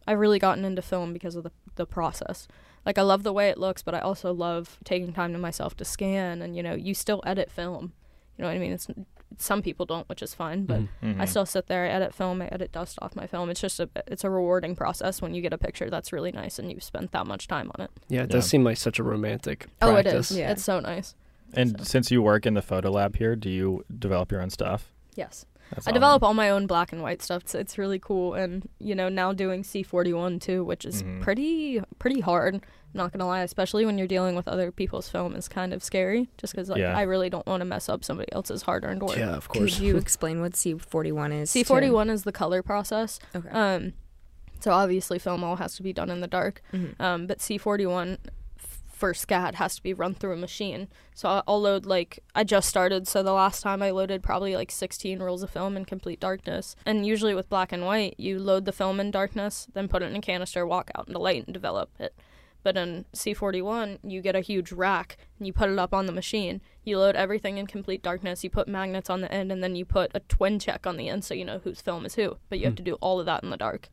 I've 0.08 0.18
really 0.20 0.40
gotten 0.40 0.66
into 0.66 0.82
film 0.82 1.14
because 1.14 1.36
of 1.36 1.44
the 1.44 1.52
the 1.76 1.86
process. 1.86 2.48
Like 2.86 2.98
I 2.98 3.02
love 3.02 3.24
the 3.24 3.34
way 3.34 3.50
it 3.50 3.58
looks, 3.58 3.84
but 3.84 3.94
I 3.94 4.00
also 4.00 4.34
love 4.34 4.80
taking 4.84 5.14
time 5.14 5.32
to 5.34 5.40
myself 5.40 5.76
to 5.78 5.86
scan, 5.86 6.42
and 6.42 6.56
you 6.58 6.64
know, 6.64 6.74
you 6.74 6.94
still 6.94 7.22
edit 7.26 7.52
film. 7.52 7.94
You 8.38 8.44
know 8.44 8.48
what 8.50 8.56
I 8.56 8.60
mean? 8.60 8.72
It's 8.74 8.88
some 9.38 9.62
people 9.62 9.86
don't, 9.86 10.08
which 10.10 10.22
is 10.22 10.34
fine, 10.34 10.66
but 10.66 10.82
Mhm. 10.82 10.88
Mhm. 11.04 11.20
I 11.22 11.26
still 11.26 11.46
sit 11.46 11.68
there, 11.68 11.86
I 11.86 11.90
edit 11.90 12.14
film, 12.14 12.42
I 12.42 12.48
edit 12.48 12.72
dust 12.72 12.98
off 13.02 13.16
my 13.16 13.28
film. 13.28 13.50
It's 13.50 13.62
just 13.62 13.80
a 13.80 13.90
it's 14.08 14.24
a 14.24 14.30
rewarding 14.30 14.76
process 14.76 15.22
when 15.22 15.34
you 15.34 15.42
get 15.42 15.54
a 15.54 15.58
picture 15.58 15.90
that's 15.90 16.12
really 16.14 16.32
nice 16.32 16.60
and 16.60 16.72
you've 16.72 16.84
spent 16.84 17.12
that 17.12 17.26
much 17.28 17.48
time 17.48 17.72
on 17.76 17.86
it. 17.86 17.92
Yeah, 18.10 18.20
it 18.20 18.22
Yeah. 18.24 18.26
does 18.28 18.46
seem 18.48 18.64
like 18.64 18.78
such 18.78 19.00
a 19.00 19.04
romantic 19.04 19.68
Oh, 19.82 19.96
it 19.96 20.06
is. 20.08 20.32
Yeah. 20.32 20.52
It's 20.52 20.64
so 20.64 20.80
nice. 20.80 21.16
And 21.54 21.78
So- 21.80 21.84
since 21.84 22.12
you 22.12 22.22
work 22.22 22.46
in 22.46 22.54
the 22.56 22.62
photo 22.62 22.90
lab 22.92 23.16
here, 23.18 23.36
do 23.36 23.50
you 23.50 23.84
develop 24.00 24.32
your 24.32 24.42
own 24.42 24.50
stuff? 24.50 24.92
Yes. 25.16 25.46
That's 25.70 25.88
I 25.88 25.92
awesome. 25.92 25.94
develop 25.96 26.24
all 26.24 26.34
my 26.34 26.50
own 26.50 26.68
black 26.68 26.92
and 26.92 27.02
white 27.02 27.22
stuff. 27.22 27.44
It's, 27.44 27.56
it's 27.56 27.78
really 27.78 27.98
cool, 27.98 28.34
and 28.36 28.68
you 28.80 28.94
know 28.94 29.10
now 29.10 29.34
doing 29.34 29.64
C41 29.64 30.40
too, 30.40 30.64
which 30.64 30.86
is 30.86 31.02
Mhm. 31.02 31.22
pretty 31.22 31.82
pretty 32.00 32.20
hard. 32.20 32.62
Not 32.94 33.12
gonna 33.12 33.26
lie, 33.28 33.42
especially 33.42 33.86
when 33.86 33.98
you're 33.98 34.08
dealing 34.08 34.36
with 34.36 34.48
other 34.48 34.72
people's 34.72 35.10
film, 35.10 35.36
is 35.36 35.48
kind 35.48 35.74
of 35.74 35.84
scary. 35.84 36.30
Just 36.38 36.54
because 36.54 36.70
like 36.70 36.80
Yeah. 36.80 36.96
I 36.96 37.02
really 37.04 37.30
don't 37.30 37.46
want 37.48 37.62
to 37.62 37.66
mess 37.66 37.90
up 37.90 38.04
somebody 38.04 38.32
else's 38.32 38.62
hard-earned 38.64 39.02
work. 39.02 39.18
Yeah, 39.18 39.36
of 39.36 39.48
course. 39.50 39.76
Could 39.76 39.84
you 39.84 39.98
explain 39.98 40.42
what 40.42 40.54
C41 40.54 41.34
is? 41.42 41.50
C41 41.52 42.10
is 42.10 42.24
the 42.24 42.32
color 42.32 42.62
process. 42.62 43.20
Okay. 43.36 43.50
Um, 43.50 43.94
so 44.60 44.72
obviously 44.72 45.18
film 45.20 45.44
all 45.44 45.56
has 45.58 45.76
to 45.76 45.84
be 45.84 45.92
done 45.92 46.10
in 46.10 46.22
the 46.22 46.28
dark. 46.28 46.62
Mhm. 46.72 47.00
Um, 47.02 47.28
but 47.28 47.40
C41 47.40 48.18
f- 48.58 48.82
for 48.88 49.14
SCAD 49.14 49.56
has 49.56 49.76
to 49.76 49.84
be 49.84 49.94
run 49.94 50.14
through 50.14 50.34
a 50.34 50.38
machine. 50.38 50.88
So 51.14 51.28
I- 51.28 51.44
I'll 51.48 51.60
load 51.60 51.86
like 51.86 52.20
I 52.36 52.44
just 52.46 52.70
started. 52.70 53.08
So 53.08 53.22
the 53.24 53.34
last 53.34 53.62
time 53.62 53.82
I 53.82 53.90
loaded 53.92 54.24
probably 54.24 54.56
like 54.56 54.72
16 54.72 55.20
rolls 55.20 55.44
of 55.44 55.50
film 55.50 55.76
in 55.76 55.84
complete 55.84 56.20
darkness. 56.22 56.76
And 56.86 57.06
usually 57.06 57.34
with 57.36 57.50
black 57.50 57.72
and 57.74 57.86
white, 57.86 58.16
you 58.18 58.40
load 58.40 58.66
the 58.66 58.72
film 58.72 59.00
in 59.02 59.12
darkness, 59.12 59.68
then 59.74 59.88
put 59.90 60.02
it 60.04 60.06
in 60.12 60.16
a 60.16 60.22
canister, 60.22 60.66
walk 60.66 60.92
out 60.96 61.08
into 61.08 61.14
the 61.14 61.20
light, 61.20 61.44
and 61.46 61.54
develop 61.54 61.90
it. 62.00 62.14
But 62.64 62.78
in 62.78 63.06
C41, 63.14 64.00
you 64.04 64.22
get 64.22 64.36
a 64.36 64.42
huge 64.42 64.72
rack 64.72 65.18
and 65.38 65.46
you 65.46 65.54
put 65.54 65.70
it 65.70 65.78
up 65.78 65.94
on 65.94 66.06
the 66.06 66.12
machine. 66.14 66.62
You 66.84 66.98
load 66.98 67.16
everything 67.16 67.58
in 67.58 67.68
complete 67.68 68.02
darkness. 68.02 68.44
You 68.44 68.50
put 68.50 68.68
magnets 68.68 69.10
on 69.10 69.22
the 69.22 69.32
end, 69.32 69.52
and 69.52 69.62
then 69.64 69.76
you 69.76 69.84
put 69.86 70.12
a 70.16 70.22
twin 70.22 70.60
check 70.60 70.88
on 70.88 70.98
the 70.98 71.10
end 71.10 71.24
so 71.26 71.34
you 71.34 71.44
know 71.46 71.60
whose 71.64 71.82
film 71.82 72.06
is 72.06 72.16
who. 72.16 72.38
But 72.50 72.60
you 72.60 72.66
have 72.66 72.74
Hmm. 72.74 72.78
to 72.78 72.84
do 72.84 72.94
all 72.96 73.20
of 73.20 73.26
that 73.26 73.44
in 73.44 73.50
the 73.50 73.58
dark. 73.58 73.90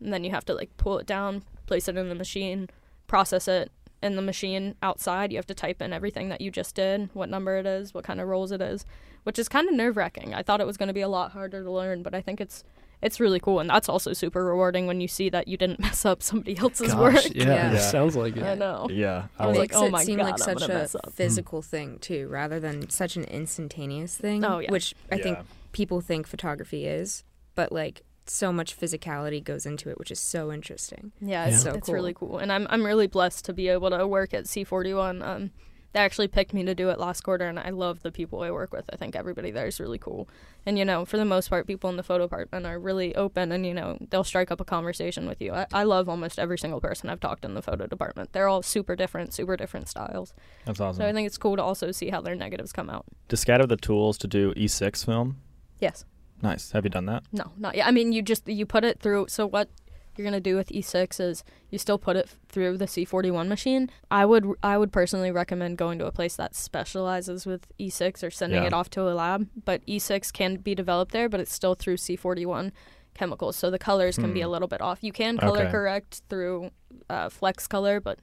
And 0.00 0.12
then 0.12 0.22
you 0.24 0.30
have 0.30 0.44
to 0.46 0.54
like 0.54 0.76
pull 0.76 0.98
it 0.98 1.06
down, 1.06 1.42
place 1.66 1.88
it 1.88 1.96
in 1.96 2.08
the 2.08 2.14
machine, 2.14 2.68
process 3.06 3.48
it 3.48 3.70
in 4.02 4.16
the 4.16 4.22
machine 4.22 4.74
outside. 4.82 5.32
You 5.32 5.38
have 5.38 5.46
to 5.46 5.54
type 5.54 5.80
in 5.82 5.92
everything 5.92 6.28
that 6.28 6.40
you 6.40 6.50
just 6.50 6.74
did, 6.74 7.10
what 7.14 7.28
number 7.30 7.56
it 7.56 7.66
is, 7.66 7.94
what 7.94 8.04
kind 8.04 8.20
of 8.20 8.28
rolls 8.28 8.52
it 8.52 8.60
is, 8.60 8.84
which 9.22 9.38
is 9.38 9.48
kind 9.48 9.68
of 9.68 9.74
nerve 9.74 9.96
wracking. 9.96 10.34
I 10.34 10.42
thought 10.42 10.60
it 10.60 10.66
was 10.66 10.76
going 10.76 10.88
to 10.88 10.92
be 10.92 11.00
a 11.00 11.08
lot 11.08 11.32
harder 11.32 11.62
to 11.62 11.70
learn, 11.70 12.02
but 12.02 12.14
I 12.14 12.20
think 12.20 12.40
it's 12.40 12.64
it's 13.04 13.20
really 13.20 13.38
cool, 13.38 13.60
and 13.60 13.70
that's 13.70 13.88
also 13.88 14.12
super 14.12 14.44
rewarding 14.44 14.86
when 14.88 15.00
you 15.00 15.06
see 15.08 15.28
that 15.28 15.46
you 15.46 15.56
didn't 15.56 15.78
mess 15.86 16.04
up 16.04 16.22
somebody 16.22 16.56
else's 16.58 16.92
Gosh, 16.92 17.14
work. 17.24 17.34
yeah, 17.34 17.44
Yeah. 17.46 17.72
it 17.74 17.80
sounds 17.80 18.16
like 18.16 18.36
it 18.36 18.42
I 18.42 18.54
know. 18.54 18.88
Yeah, 18.90 19.26
I 19.38 19.44
I 19.44 19.46
was 19.46 19.52
was 19.52 19.58
like, 19.58 19.70
makes 19.70 19.76
oh 19.76 19.86
it 19.86 19.90
my 19.92 20.04
seem 20.04 20.16
God, 20.18 20.24
like 20.30 20.38
such 20.38 20.62
a 20.62 20.68
mess 20.68 20.94
up. 20.96 21.12
physical 21.12 21.62
thing 21.62 21.98
too, 22.00 22.26
rather 22.28 22.58
than 22.58 22.88
such 22.90 23.16
an 23.16 23.24
instantaneous 23.24 24.16
thing. 24.16 24.44
Oh, 24.44 24.58
yeah. 24.58 24.70
Which 24.72 24.94
I 25.12 25.18
think 25.18 25.38
people 25.72 26.00
think 26.00 26.26
photography 26.26 26.86
is, 26.86 27.22
but 27.54 27.70
like 27.70 28.02
so 28.26 28.50
much 28.52 28.78
physicality 28.80 29.44
goes 29.44 29.66
into 29.66 29.90
it, 29.90 29.98
which 29.98 30.10
is 30.10 30.18
so 30.18 30.50
interesting. 30.50 31.12
Yeah, 31.20 31.44
it's, 31.44 31.52
Yeah. 31.52 31.58
So 31.58 31.70
it's 31.76 31.86
cool. 31.86 31.94
really 31.94 32.14
cool, 32.14 32.38
and 32.38 32.50
I'm 32.50 32.66
I'm 32.70 32.84
really 32.84 33.06
blessed 33.06 33.44
to 33.44 33.52
be 33.52 33.68
able 33.68 33.90
to 33.90 34.06
work 34.06 34.32
at 34.32 34.44
C41. 34.44 35.22
Um, 35.22 35.50
they 35.94 36.00
actually 36.00 36.26
picked 36.26 36.52
me 36.52 36.64
to 36.64 36.74
do 36.74 36.90
it 36.90 36.98
last 36.98 37.22
quarter, 37.22 37.46
and 37.46 37.58
I 37.58 37.70
love 37.70 38.02
the 38.02 38.10
people 38.10 38.42
I 38.42 38.50
work 38.50 38.72
with. 38.72 38.84
I 38.92 38.96
think 38.96 39.14
everybody 39.14 39.52
there 39.52 39.68
is 39.68 39.78
really 39.78 39.96
cool, 39.96 40.28
and 40.66 40.76
you 40.76 40.84
know, 40.84 41.04
for 41.04 41.16
the 41.16 41.24
most 41.24 41.48
part, 41.48 41.68
people 41.68 41.88
in 41.88 41.96
the 41.96 42.02
photo 42.02 42.24
department 42.24 42.66
are 42.66 42.80
really 42.80 43.14
open, 43.14 43.52
and 43.52 43.64
you 43.64 43.72
know, 43.72 43.96
they'll 44.10 44.24
strike 44.24 44.50
up 44.50 44.60
a 44.60 44.64
conversation 44.64 45.26
with 45.26 45.40
you. 45.40 45.52
I, 45.52 45.66
I 45.72 45.84
love 45.84 46.08
almost 46.08 46.40
every 46.40 46.58
single 46.58 46.80
person 46.80 47.08
I've 47.08 47.20
talked 47.20 47.42
to 47.42 47.48
in 47.48 47.54
the 47.54 47.62
photo 47.62 47.86
department. 47.86 48.32
They're 48.32 48.48
all 48.48 48.62
super 48.62 48.96
different, 48.96 49.32
super 49.32 49.56
different 49.56 49.88
styles. 49.88 50.34
That's 50.64 50.80
awesome. 50.80 51.00
So 51.00 51.08
I 51.08 51.12
think 51.12 51.26
it's 51.26 51.38
cool 51.38 51.54
to 51.56 51.62
also 51.62 51.92
see 51.92 52.10
how 52.10 52.20
their 52.20 52.34
negatives 52.34 52.72
come 52.72 52.90
out. 52.90 53.06
Does 53.28 53.44
SCAD 53.44 53.60
have 53.60 53.68
the 53.68 53.76
tools 53.76 54.18
to 54.18 54.26
do 54.26 54.52
E6 54.54 55.04
film? 55.04 55.36
Yes. 55.78 56.04
Nice. 56.42 56.72
Have 56.72 56.84
you 56.84 56.90
done 56.90 57.06
that? 57.06 57.22
No, 57.32 57.52
not 57.56 57.76
yet. 57.76 57.86
I 57.86 57.92
mean, 57.92 58.12
you 58.12 58.20
just 58.20 58.48
you 58.48 58.66
put 58.66 58.84
it 58.84 59.00
through. 59.00 59.26
So 59.28 59.46
what 59.46 59.68
you're 60.16 60.24
gonna 60.24 60.40
do 60.40 60.56
with 60.56 60.68
E6 60.68 61.20
is 61.20 61.44
you 61.70 61.78
still 61.78 61.98
put 61.98 62.16
it 62.16 62.28
through 62.48 62.78
the 62.78 62.86
C41 62.86 63.48
machine. 63.48 63.90
I 64.10 64.24
would 64.24 64.46
I 64.62 64.78
would 64.78 64.92
personally 64.92 65.30
recommend 65.30 65.78
going 65.78 65.98
to 65.98 66.06
a 66.06 66.12
place 66.12 66.36
that 66.36 66.54
specializes 66.54 67.46
with 67.46 67.66
E6 67.78 68.22
or 68.22 68.30
sending 68.30 68.62
Yeah. 68.62 68.68
it 68.68 68.72
off 68.72 68.90
to 68.90 69.02
a 69.02 69.14
lab. 69.14 69.48
But 69.64 69.84
E6 69.86 70.32
can 70.32 70.56
be 70.56 70.74
developed 70.74 71.12
there, 71.12 71.28
but 71.28 71.40
it's 71.40 71.52
still 71.52 71.74
through 71.74 71.96
C41 71.98 72.72
chemicals, 73.14 73.56
so 73.56 73.70
the 73.70 73.78
colors 73.78 74.16
can 74.16 74.32
be 74.32 74.40
Hmm. 74.40 74.46
a 74.46 74.48
little 74.50 74.68
bit 74.68 74.80
off. 74.80 74.98
You 75.02 75.12
can 75.12 75.38
color 75.38 75.62
Okay. 75.62 75.70
correct 75.70 76.22
through 76.28 76.70
uh, 77.08 77.28
Flex 77.28 77.66
Color, 77.66 78.00
but 78.00 78.18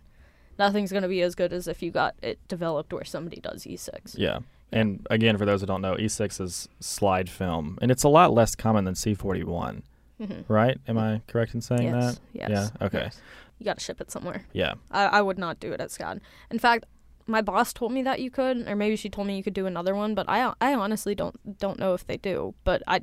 nothing's 0.60 0.92
gonna 0.92 1.08
be 1.08 1.22
as 1.22 1.36
good 1.36 1.54
as 1.54 1.68
if 1.68 1.82
you 1.82 1.92
got 1.92 2.16
it 2.22 2.40
developed 2.48 2.92
where 2.94 3.06
somebody 3.06 3.40
does 3.40 3.66
E 3.68 3.74
E6. 3.76 4.16
Yeah. 4.18 4.40
And 4.74 5.06
again, 5.10 5.38
for 5.38 5.46
those 5.46 5.60
who 5.62 5.68
don't 5.68 5.82
know, 5.82 5.96
E6 5.96 6.40
is 6.40 6.70
slide 6.80 7.30
film, 7.30 7.78
and 7.82 7.92
it's 7.92 8.04
a 8.04 8.10
lot 8.10 8.34
less 8.34 8.56
common 8.56 8.86
than 8.86 8.96
C41, 8.96 9.84
Mm-hmm. 10.22 10.54
right? 10.54 10.78
Am 10.88 10.98
I 10.98 11.22
correct 11.28 11.56
in 11.56 11.62
saying 11.62 11.84
yes. 11.84 12.16
that? 12.16 12.20
Yes. 12.34 12.50
Yeah, 12.50 12.86
okay. 12.86 13.00
yes. 13.06 13.22
You 13.58 13.66
got 13.66 13.80
to 13.80 13.84
ship 13.84 14.00
it 14.02 14.12
somewhere. 14.12 14.46
Yeah. 14.54 14.76
I, 14.92 15.06
I 15.06 15.22
would 15.22 15.38
not 15.38 15.60
do 15.60 15.72
it 15.72 15.82
at 15.82 15.90
SCAD. 15.90 16.20
In 16.50 16.60
fact, 16.60 16.86
my 17.28 17.42
boss 17.42 17.74
told 17.74 17.92
me 17.92 18.02
that 18.04 18.20
you 18.20 18.30
could, 18.30 18.68
or 18.68 18.76
maybe 18.76 18.96
she 18.96 19.10
told 19.10 19.28
me 19.28 19.38
you 19.38 19.44
could 19.44 19.54
do 19.54 19.66
another 19.66 19.96
one, 19.96 20.16
but 20.16 20.28
I 20.28 20.54
I 20.60 20.74
honestly 20.74 21.16
don't 21.16 21.58
don't 21.60 21.80
know 21.80 21.94
if 21.94 22.06
they 22.06 22.18
do. 22.18 22.54
But 22.64 22.84
I 22.88 23.02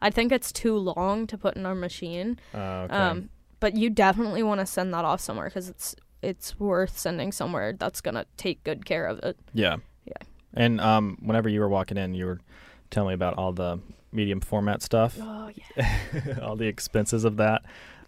I 0.00 0.10
think 0.10 0.32
it's 0.32 0.52
too 0.52 0.76
long 0.76 1.26
to 1.26 1.38
put 1.38 1.56
in 1.56 1.66
our 1.66 1.74
machine. 1.74 2.38
Uh, 2.54 2.58
okay. 2.84 2.94
Um, 2.94 3.30
but 3.60 3.76
you 3.76 3.90
definitely 3.90 4.42
want 4.42 4.60
to 4.60 4.66
send 4.66 4.92
that 4.94 5.04
off 5.04 5.20
somewhere 5.20 5.46
because 5.46 5.68
it's 5.68 5.96
it's 6.22 6.58
worth 6.58 6.98
sending 6.98 7.32
somewhere 7.32 7.72
that's 7.72 8.00
gonna 8.00 8.26
take 8.36 8.62
good 8.64 8.84
care 8.84 9.06
of 9.06 9.18
it. 9.20 9.38
yeah. 9.52 9.76
yeah. 10.04 10.26
And 10.54 10.80
um, 10.80 11.18
whenever 11.20 11.48
you 11.48 11.60
were 11.60 11.68
walking 11.68 11.98
in, 11.98 12.14
you 12.14 12.26
were 12.26 12.40
telling 12.90 13.08
me 13.08 13.14
about 13.14 13.34
all 13.34 13.52
the 13.52 13.78
medium 14.16 14.40
format 14.40 14.82
stuff, 14.82 15.16
Oh 15.20 15.50
yeah. 15.54 16.38
all 16.42 16.56
the 16.56 16.66
expenses 16.66 17.24
of 17.24 17.36
that. 17.36 17.62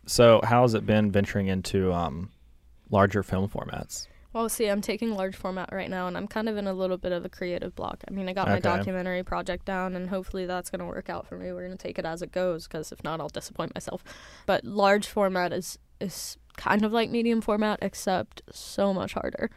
So, 0.07 0.41
how 0.43 0.63
has 0.63 0.75
it 0.75 0.87
been 0.87 1.13
venturing 1.13 1.49
into 1.49 1.93
um, 1.93 2.31
larger 2.91 3.23
film 3.23 3.49
formats? 3.49 4.09
Well, 4.33 4.49
see, 4.49 4.67
I'm 4.67 4.83
taking 4.83 5.15
large 5.15 5.37
format 5.37 5.71
right 5.73 5.89
now, 5.89 6.07
and 6.07 6.17
I'm 6.17 6.29
kind 6.29 6.49
of 6.49 6.57
in 6.57 6.67
a 6.67 6.73
little 6.73 6.99
bit 6.99 7.13
of 7.13 7.25
a 7.25 7.29
creative 7.29 7.75
block. 7.75 8.05
I 8.07 8.11
mean, 8.11 8.29
I 8.29 8.35
got 8.35 8.47
my 8.47 8.61
documentary 8.61 9.23
project 9.23 9.65
down, 9.65 9.97
and 9.97 10.09
hopefully 10.09 10.45
that's 10.45 10.71
going 10.71 10.81
to 10.81 10.85
work 10.85 11.09
out 11.09 11.27
for 11.27 11.37
me. 11.39 11.51
We're 11.53 11.67
going 11.67 11.77
to 11.77 11.83
take 11.83 11.99
it 11.99 12.05
as 12.05 12.21
it 12.21 12.31
goes, 12.31 12.69
because 12.69 12.93
if 12.93 13.03
not, 13.03 13.21
I'll 13.21 13.29
disappoint 13.29 13.75
myself. 13.75 14.05
But 14.47 14.65
large 14.65 15.07
format 15.07 15.53
is 15.53 15.79
is 16.01 16.37
kind 16.57 16.85
of 16.85 16.93
like 16.93 17.11
medium 17.11 17.41
format, 17.41 17.79
except 17.81 18.43
so 18.53 18.93
much 18.93 19.15
harder. 19.15 19.51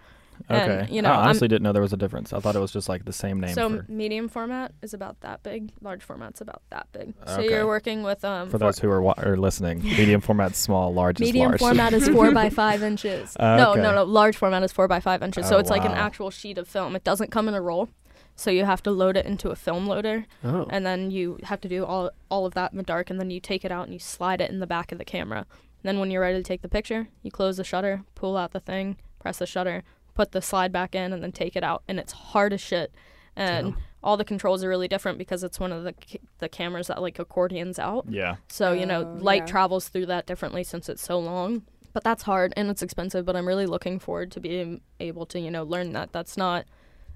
And, 0.50 0.72
Okay. 0.84 0.94
you 0.94 1.02
know, 1.02 1.10
I 1.10 1.14
I'm- 1.16 1.24
honestly 1.26 1.48
didn't 1.48 1.64
know 1.64 1.72
there 1.72 1.82
was 1.82 1.94
a 1.94 1.98
difference. 1.98 2.34
I 2.34 2.40
thought 2.40 2.56
it 2.56 2.60
was 2.60 2.72
just 2.72 2.90
like 2.90 3.06
the 3.06 3.14
same 3.14 3.40
name 3.40 3.54
so 3.54 3.70
for, 3.70 3.86
medium 3.90 4.28
format 4.28 4.74
is 4.82 4.94
about 4.94 5.20
that 5.22 5.44
big. 5.44 5.72
Large 5.82 6.04
format's 6.04 6.42
about 6.42 6.62
that 6.70 6.88
big. 6.92 7.14
So 7.28 7.34
Okay. 7.40 7.50
you're 7.50 7.68
working 7.68 8.04
with 8.04 8.24
um 8.26 8.50
for 8.50 8.58
those 8.58 8.80
who 8.80 8.90
are, 8.90 9.02
wa- 9.02 9.14
are 9.18 9.38
listening. 9.38 9.82
Medium 9.84 10.22
format's 10.22 10.58
small, 10.58 10.94
large 10.94 11.20
medium 11.20 11.54
is 11.54 11.62
large. 11.62 11.76
format 11.76 11.94
is 11.94 12.08
four 12.10 12.32
by 12.32 12.50
five 12.64 12.84
inches. 12.84 13.36
No, 13.40 13.72
Okay. 13.72 13.82
no, 13.82 13.94
no. 13.94 14.04
Large 14.04 14.38
format 14.38 14.64
is 14.64 14.72
four 14.72 14.88
by 14.88 15.00
five 15.00 15.22
inches. 15.24 15.48
so 15.48 15.56
Oh, 15.56 15.60
it's 15.60 15.70
like 15.70 15.86
an 15.86 15.92
actual 15.92 16.30
sheet 16.32 16.58
of 16.58 16.68
film. 16.68 16.96
It 16.96 17.04
doesn't 17.04 17.32
come 17.32 17.48
in 17.48 17.54
a 17.54 17.62
roll. 17.62 17.90
So 18.36 18.50
you 18.50 18.66
have 18.66 18.82
to 18.84 18.92
load 18.92 19.18
it 19.18 19.26
into 19.26 19.50
a 19.50 19.56
film 19.56 19.86
loader, 19.86 20.26
Oh, 20.44 20.66
and 20.70 20.86
then 20.86 21.12
you 21.12 21.38
have 21.44 21.60
to 21.62 21.68
do 21.68 21.86
all 21.86 22.10
all 22.30 22.46
of 22.46 22.54
that 22.56 22.72
in 22.72 22.78
the 22.78 22.84
dark, 22.84 23.10
and 23.10 23.20
then 23.20 23.30
you 23.30 23.40
take 23.40 23.64
it 23.66 23.72
out 23.72 23.84
and 23.84 23.94
you 23.94 24.00
slide 24.00 24.42
it 24.42 24.50
in 24.50 24.60
the 24.60 24.66
back 24.68 24.92
of 24.92 24.98
the 24.98 25.06
camera. 25.06 25.40
And 25.40 25.84
then 25.84 26.00
when 26.00 26.10
you're 26.12 26.22
ready 26.22 26.38
to 26.38 26.44
take 26.44 26.62
the 26.62 26.70
picture, 26.70 27.10
you 27.24 27.30
close 27.30 27.58
the 27.58 27.64
shutter, 27.64 28.04
pull 28.16 28.38
out 28.38 28.52
the 28.52 28.60
thing, 28.60 28.98
press 29.20 29.38
the 29.40 29.46
shutter, 29.46 29.84
put 30.22 30.32
the 30.34 30.42
slide 30.42 30.72
back 30.72 30.94
in, 30.96 31.14
and 31.14 31.24
then 31.24 31.32
take 31.32 31.56
it 31.56 31.64
out. 31.64 31.82
And 31.88 32.00
it's 32.00 32.14
hard 32.14 32.54
as 32.54 32.62
shit. 32.62 32.94
And 33.36 33.74
Damn. 33.74 33.78
all 34.04 34.18
the 34.18 34.26
controls 34.26 34.64
are 34.64 34.70
really 34.70 34.88
different 34.88 35.18
because 35.18 35.44
it's 35.44 35.60
one 35.60 35.72
of 35.72 35.84
the 35.84 35.94
ca- 35.94 36.20
the 36.40 36.50
cameras 36.50 36.88
that 36.88 37.02
like 37.02 37.18
accordions 37.18 37.80
out. 37.80 38.06
Yeah. 38.10 38.36
So, 38.50 38.74
you 38.74 38.86
know, 38.86 39.02
Oh, 39.02 39.24
light 39.24 39.44
yeah. 39.44 39.54
travels 39.54 39.88
through 39.90 40.06
that 40.08 40.26
differently 40.28 40.64
since 40.64 40.90
it's 40.90 41.02
so 41.02 41.18
long. 41.18 41.64
But 41.94 42.04
that's 42.04 42.24
hard 42.24 42.54
and 42.56 42.70
it's 42.70 42.82
expensive, 42.82 43.26
but 43.26 43.36
I'm 43.36 43.48
really 43.48 43.66
looking 43.66 44.00
forward 44.00 44.32
to 44.34 44.40
being 44.40 44.82
able 45.00 45.26
to, 45.28 45.40
you 45.40 45.50
know, 45.52 45.64
learn 45.64 45.92
that. 45.94 46.12
That's 46.14 46.38
not 46.38 46.66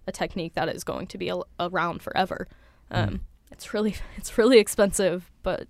a 0.07 0.11
technique 0.11 0.53
that 0.55 0.67
is 0.69 0.83
going 0.83 1.07
to 1.07 1.17
be 1.17 1.29
a- 1.29 1.41
around 1.59 2.01
forever. 2.01 2.47
Um, 2.91 3.09
Mm. 3.09 3.19
It's 3.51 3.73
really 3.73 3.95
it's 4.17 4.37
really 4.37 4.57
expensive, 4.59 5.31
but 5.43 5.67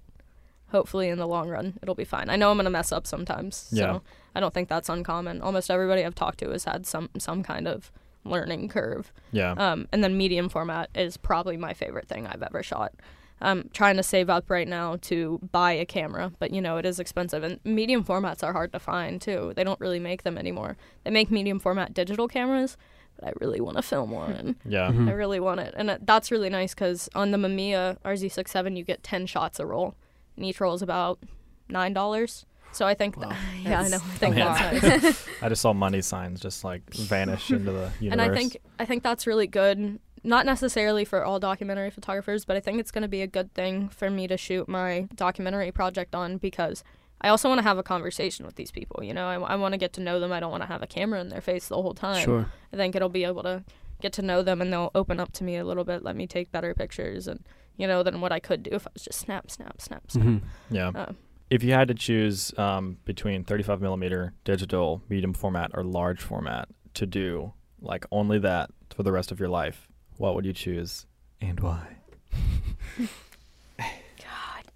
hopefully 0.70 1.10
in 1.10 1.18
the 1.18 1.28
long 1.28 1.50
run 1.50 1.78
it'll 1.82 1.96
be 1.96 2.06
fine. 2.06 2.30
I 2.30 2.36
know 2.36 2.52
I'm 2.52 2.58
going 2.58 2.66
to 2.66 2.70
mess 2.72 2.92
up 2.92 3.06
sometimes. 3.08 3.70
Yeah. 3.72 3.94
So 3.94 4.02
I 4.36 4.40
don't 4.40 4.54
think 4.54 4.68
that's 4.70 4.90
uncommon. 4.90 5.42
Almost 5.42 5.72
everybody 5.72 6.04
I've 6.04 6.16
talked 6.16 6.40
to 6.40 6.50
has 6.50 6.66
had 6.66 6.86
some 6.86 7.10
some 7.18 7.44
kind 7.44 7.68
of 7.68 7.92
learning 8.24 8.68
curve. 8.70 9.14
Yeah. 9.32 9.52
Um, 9.52 9.88
and 9.92 10.04
then 10.04 10.18
medium 10.18 10.50
format 10.50 10.90
is 10.96 11.16
probably 11.18 11.58
my 11.58 11.74
favorite 11.74 12.08
thing 12.08 12.26
I've 12.28 12.42
ever 12.44 12.64
shot. 12.64 12.94
I'm 13.42 13.70
trying 13.74 13.98
to 13.98 14.04
save 14.04 14.30
up 14.30 14.50
right 14.50 14.68
now 14.68 14.96
to 15.04 15.40
buy 15.52 15.74
a 15.74 15.86
camera, 15.86 16.32
but 16.40 16.52
you 16.52 16.62
know 16.62 16.78
it 16.78 16.86
is 16.86 17.00
expensive, 17.00 17.44
and 17.44 17.60
medium 17.66 18.04
formats 18.04 18.44
are 18.44 18.54
hard 18.54 18.72
to 18.72 18.80
find 18.80 19.22
too. 19.22 19.52
They 19.56 19.64
don't 19.64 19.80
really 19.80 20.00
make 20.00 20.24
them 20.24 20.38
anymore. 20.38 20.78
They 21.04 21.12
make 21.12 21.30
medium 21.30 21.60
format 21.60 21.94
digital 21.94 22.30
cameras, 22.30 22.78
but 23.20 23.28
I 23.28 23.34
really 23.42 23.60
want 23.60 23.76
to 23.76 23.84
film 23.84 24.12
one. 24.12 24.56
yeah. 24.66 24.90
Mhm. 24.90 25.10
I 25.10 25.12
really 25.12 25.42
want 25.42 25.60
it, 25.60 25.74
and 25.78 26.00
that's 26.02 26.32
really 26.32 26.50
nice 26.50 26.74
because 26.74 27.10
on 27.14 27.32
the 27.32 27.38
Mamiya 27.38 27.98
RZ67 28.06 28.78
you 28.78 28.86
get 28.86 29.04
ten 29.04 29.26
shots 29.26 29.60
a 29.60 29.66
roll, 29.66 29.96
and 30.36 30.46
each 30.46 30.60
roll 30.60 30.74
is 30.74 30.82
about 30.82 31.20
nine 31.70 31.94
dollars. 31.94 32.46
So 32.72 32.86
I 32.86 32.94
think, 32.94 33.16
Wow. 33.16 33.30
that, 33.30 33.38
yeah, 33.64 33.82
I 33.82 33.88
know, 33.88 33.98
I 33.98 34.00
think 34.18 34.36
Yeah. 34.36 34.80
that's 34.80 35.04
nice. 35.04 35.28
I 35.42 35.50
just 35.50 35.62
saw 35.62 35.72
money 35.74 36.02
signs 36.02 36.42
just 36.42 36.64
like 36.64 36.82
vanish 36.94 37.50
into 37.52 37.72
the 37.72 37.92
universe. 38.00 38.12
And 38.12 38.22
I 38.22 38.36
think 38.36 38.58
I 38.80 38.86
think 38.86 39.04
that's 39.04 39.26
really 39.26 39.48
good. 39.48 40.00
Not 40.24 40.46
necessarily 40.46 41.06
for 41.06 41.24
all 41.24 41.40
documentary 41.40 41.92
photographers, 41.92 42.46
but 42.46 42.56
I 42.58 42.60
think 42.60 42.80
it's 42.80 42.90
going 42.92 43.04
to 43.04 43.08
be 43.08 43.22
a 43.22 43.28
good 43.28 43.54
thing 43.54 43.90
for 43.90 44.10
me 44.10 44.28
to 44.28 44.38
shoot 44.38 44.68
my 44.68 45.08
documentary 45.16 45.72
project 45.72 46.16
on 46.16 46.38
because 46.38 46.84
I 47.22 47.30
also 47.30 47.48
want 47.48 47.60
to 47.60 47.64
have 47.64 47.78
a 47.78 47.84
conversation 47.84 48.44
with 48.46 48.56
these 48.56 48.72
people. 48.72 49.04
You 49.04 49.14
know, 49.14 49.28
I, 49.28 49.56
want 49.56 49.74
to 49.74 49.78
get 49.78 49.94
to 49.94 50.02
know 50.02 50.20
them. 50.20 50.32
I 50.32 50.40
don't 50.40 50.50
want 50.52 50.64
to 50.64 50.68
have 50.68 50.82
a 50.82 50.88
camera 50.88 51.22
in 51.22 51.30
their 51.30 51.42
face 51.42 51.68
the 51.68 51.76
whole 51.82 51.94
time. 51.94 52.26
sure. 52.26 52.46
I 52.74 52.76
think 52.76 52.96
it'll 52.96 53.08
be 53.08 53.24
able 53.24 53.44
to 53.44 53.64
get 54.02 54.14
to 54.14 54.22
know 54.24 54.42
them 54.42 54.62
and 54.62 54.74
they'll 54.74 54.92
open 54.96 55.20
up 55.20 55.32
to 55.34 55.44
me 55.44 55.56
a 55.58 55.64
little 55.64 55.84
bit, 55.86 56.04
let 56.04 56.16
me 56.16 56.26
take 56.28 56.52
better 56.52 56.74
pictures 56.74 57.28
and 57.28 57.46
you 57.78 57.88
know 57.88 58.04
than 58.04 58.22
what 58.22 58.32
I 58.32 58.40
could 58.40 58.64
do 58.64 58.72
if 58.74 58.88
I 58.88 58.92
was 58.94 59.04
just 59.04 59.20
snap, 59.20 59.50
snap, 59.52 59.82
snap, 59.82 60.10
snap. 60.12 60.24
hmm 60.26 60.38
yeah. 60.70 60.92
Uh, 60.96 61.14
If 61.50 61.64
you 61.64 61.74
had 61.74 61.88
to 61.90 61.94
choose 61.94 62.58
um, 62.58 62.98
between 63.06 63.44
35 63.44 63.82
millimeter 63.82 64.34
digital, 64.44 65.02
medium 65.10 65.34
format, 65.34 65.72
or 65.74 65.84
large 65.84 66.22
format 66.22 66.70
to 66.96 67.06
do 67.06 67.54
like 67.82 68.06
only 68.12 68.40
that 68.40 68.72
for 68.96 69.04
the 69.04 69.12
rest 69.12 69.32
of 69.32 69.40
your 69.40 69.50
life, 69.50 69.88
what 70.18 70.34
would 70.36 70.46
you 70.46 70.54
choose 70.54 71.06
and 71.42 71.60
why? 71.60 71.98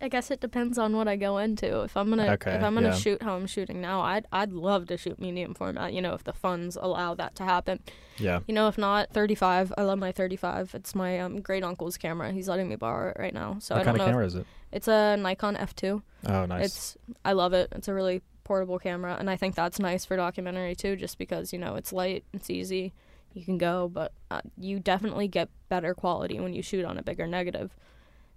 I 0.02 0.08
guess 0.08 0.32
it 0.32 0.40
depends 0.40 0.78
on 0.78 0.96
what 0.96 1.08
I 1.08 1.16
go 1.16 1.38
into. 1.38 1.82
If 1.82 1.98
I'm 1.98 2.10
gonna 2.10 2.32
Okay, 2.34 2.54
if 2.54 2.64
I'm 2.64 2.74
gonna 2.74 2.90
yeah. 2.90 2.96
shoot 2.96 3.22
how 3.22 3.36
I'm 3.36 3.48
shooting 3.48 3.82
now, 3.82 4.02
I'd 4.02 4.26
I'd 4.32 4.54
love 4.54 4.88
to 4.88 4.98
shoot 4.98 5.20
medium 5.20 5.54
format. 5.54 5.94
You 5.94 6.02
know, 6.02 6.14
if 6.14 6.24
the 6.24 6.34
funds 6.34 6.78
allow 6.80 7.16
that 7.16 7.36
to 7.36 7.44
happen. 7.44 7.80
Yeah. 8.18 8.40
You 8.48 8.54
know, 8.54 8.68
if 8.68 8.78
not, 8.78 9.12
35. 9.12 9.74
I 9.78 9.84
love 9.84 10.00
my 10.00 10.12
35. 10.12 10.72
It's 10.74 10.96
my 10.96 11.20
um, 11.20 11.42
great 11.42 11.64
uncle's 11.64 11.98
camera. 11.98 12.32
He's 12.32 12.48
letting 12.48 12.70
me 12.70 12.76
borrow 12.76 13.10
it 13.12 13.18
right 13.20 13.34
now. 13.34 13.58
So 13.60 13.76
what 13.76 13.82
I 13.82 13.84
don't 13.84 13.86
know. 13.86 13.92
What 13.92 13.98
kind 13.98 14.02
of 14.02 14.02
if- 14.02 14.12
camera 14.12 14.26
is 14.26 14.36
it? 14.36 14.46
it's 14.72 14.88
a 14.88 15.18
Nikon 15.18 15.56
F2. 15.56 16.02
Oh, 16.28 16.46
nice. 16.46 16.66
It's 16.66 16.98
I 17.26 17.34
love 17.34 17.54
it. 17.54 17.70
It's 17.76 17.88
a 17.88 17.94
really 17.94 18.22
portable 18.44 18.80
camera, 18.80 19.16
and 19.20 19.30
I 19.30 19.36
think 19.36 19.54
that's 19.54 19.80
nice 19.80 20.06
for 20.06 20.16
documentary 20.16 20.76
too, 20.76 20.96
just 20.96 21.18
because 21.18 21.54
you 21.54 21.60
know 21.60 21.76
it's 21.76 21.94
light, 21.94 22.24
it's 22.34 22.50
easy, 22.50 22.94
you 23.34 23.46
can 23.46 23.58
go, 23.60 23.88
but 23.88 24.12
uh, 24.32 24.42
you 24.58 24.80
definitely 24.80 25.28
get 25.28 25.50
better 25.70 25.94
quality 25.94 26.40
when 26.40 26.54
you 26.54 26.64
shoot 26.64 26.84
on 26.84 26.98
a 26.98 27.04
bigger 27.04 27.28
negative. 27.28 27.76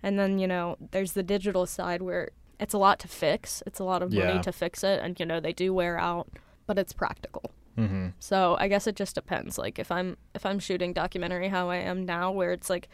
And 0.02 0.18
then 0.18 0.38
you 0.38 0.46
know 0.46 0.76
there's 0.90 1.12
the 1.12 1.22
digital 1.22 1.66
side 1.66 2.02
where 2.02 2.30
it's 2.60 2.74
a 2.74 2.78
lot 2.78 2.98
to 3.00 3.08
fix. 3.08 3.62
It's 3.66 3.78
a 3.80 3.84
lot 3.84 4.02
of 4.02 4.12
Yeah. 4.12 4.26
money 4.26 4.40
to 4.42 4.52
fix 4.52 4.82
it, 4.84 5.00
and 5.02 5.18
you 5.18 5.26
know 5.26 5.40
they 5.40 5.52
do 5.52 5.72
wear 5.74 5.98
out, 5.98 6.28
but 6.66 6.78
it's 6.78 6.92
practical. 6.92 7.52
mm-hmm. 7.78 8.08
So 8.18 8.56
I 8.60 8.68
guess 8.68 8.86
it 8.86 8.96
just 8.96 9.14
depends. 9.14 9.58
Like 9.58 9.78
if 9.78 9.90
I'm 9.90 10.16
if 10.34 10.44
I'm 10.46 10.58
shooting 10.58 10.92
documentary 10.92 11.48
how 11.48 11.70
I 11.70 11.76
am 11.76 12.04
now, 12.04 12.30
where 12.30 12.52
it's 12.52 12.68
like 12.70 12.88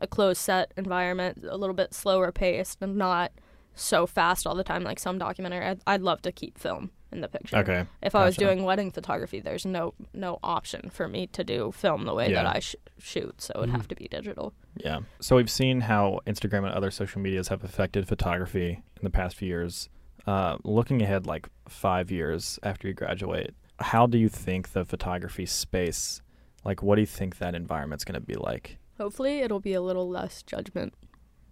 a 0.00 0.06
closed 0.06 0.40
set 0.40 0.72
environment, 0.76 1.44
a 1.48 1.56
little 1.56 1.74
bit 1.74 1.94
slower 1.94 2.32
paced, 2.32 2.78
and 2.82 2.96
not 2.96 3.30
so 3.74 4.06
fast 4.06 4.46
all 4.46 4.54
the 4.54 4.64
time. 4.64 4.82
Like 4.84 4.98
some 4.98 5.18
documentary, 5.18 5.64
I'd, 5.66 5.80
I'd 5.86 6.02
love 6.02 6.20
to 6.22 6.32
keep 6.32 6.58
film 6.58 6.90
in 7.14 7.20
the 7.20 7.28
picture. 7.28 7.56
Okay. 7.58 7.86
If 8.02 8.14
I 8.14 8.24
was 8.24 8.36
doing 8.36 8.64
wedding 8.64 8.90
photography, 8.90 9.40
there's 9.40 9.64
no 9.64 9.94
no 10.12 10.38
option 10.42 10.90
for 10.90 11.08
me 11.08 11.26
to 11.28 11.44
do 11.44 11.72
film 11.72 12.04
the 12.04 12.14
way 12.14 12.32
that 12.32 12.46
I 12.46 12.58
sh- 12.60 12.76
shoot, 12.98 13.40
so 13.40 13.52
it 13.56 13.60
would 13.60 13.70
Mhm. 13.70 13.76
have 13.76 13.88
to 13.88 13.94
be 13.94 14.08
digital. 14.08 14.52
Yeah. 14.76 15.00
So 15.20 15.36
we've 15.36 15.50
seen 15.50 15.82
how 15.82 16.20
Instagram 16.26 16.64
and 16.64 16.74
other 16.74 16.90
social 16.90 17.20
medias 17.20 17.48
have 17.48 17.62
affected 17.64 18.06
photography 18.08 18.82
in 18.96 19.02
the 19.04 19.10
past 19.10 19.36
few 19.36 19.48
years. 19.48 19.88
Uh, 20.26 20.56
looking 20.64 21.02
ahead, 21.02 21.26
like 21.26 21.48
five 21.68 22.10
years 22.10 22.58
after 22.62 22.88
you 22.88 22.94
graduate, 22.94 23.54
how 23.78 24.06
do 24.06 24.16
you 24.18 24.28
think 24.28 24.72
the 24.72 24.84
photography 24.84 25.44
space, 25.46 26.22
like, 26.64 26.82
what 26.82 26.94
do 26.94 27.02
you 27.02 27.06
think 27.06 27.38
that 27.38 27.54
environment's 27.54 28.04
going 28.04 28.14
to 28.14 28.20
be 28.20 28.34
like? 28.34 28.78
Hopefully, 28.98 29.40
it'll 29.40 29.60
be 29.60 29.74
a 29.74 29.82
little 29.82 30.08
less 30.08 30.42
judgment 30.42 30.94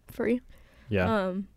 free. 0.09 0.41
Yeah. 0.89 1.27
Um, 1.27 1.49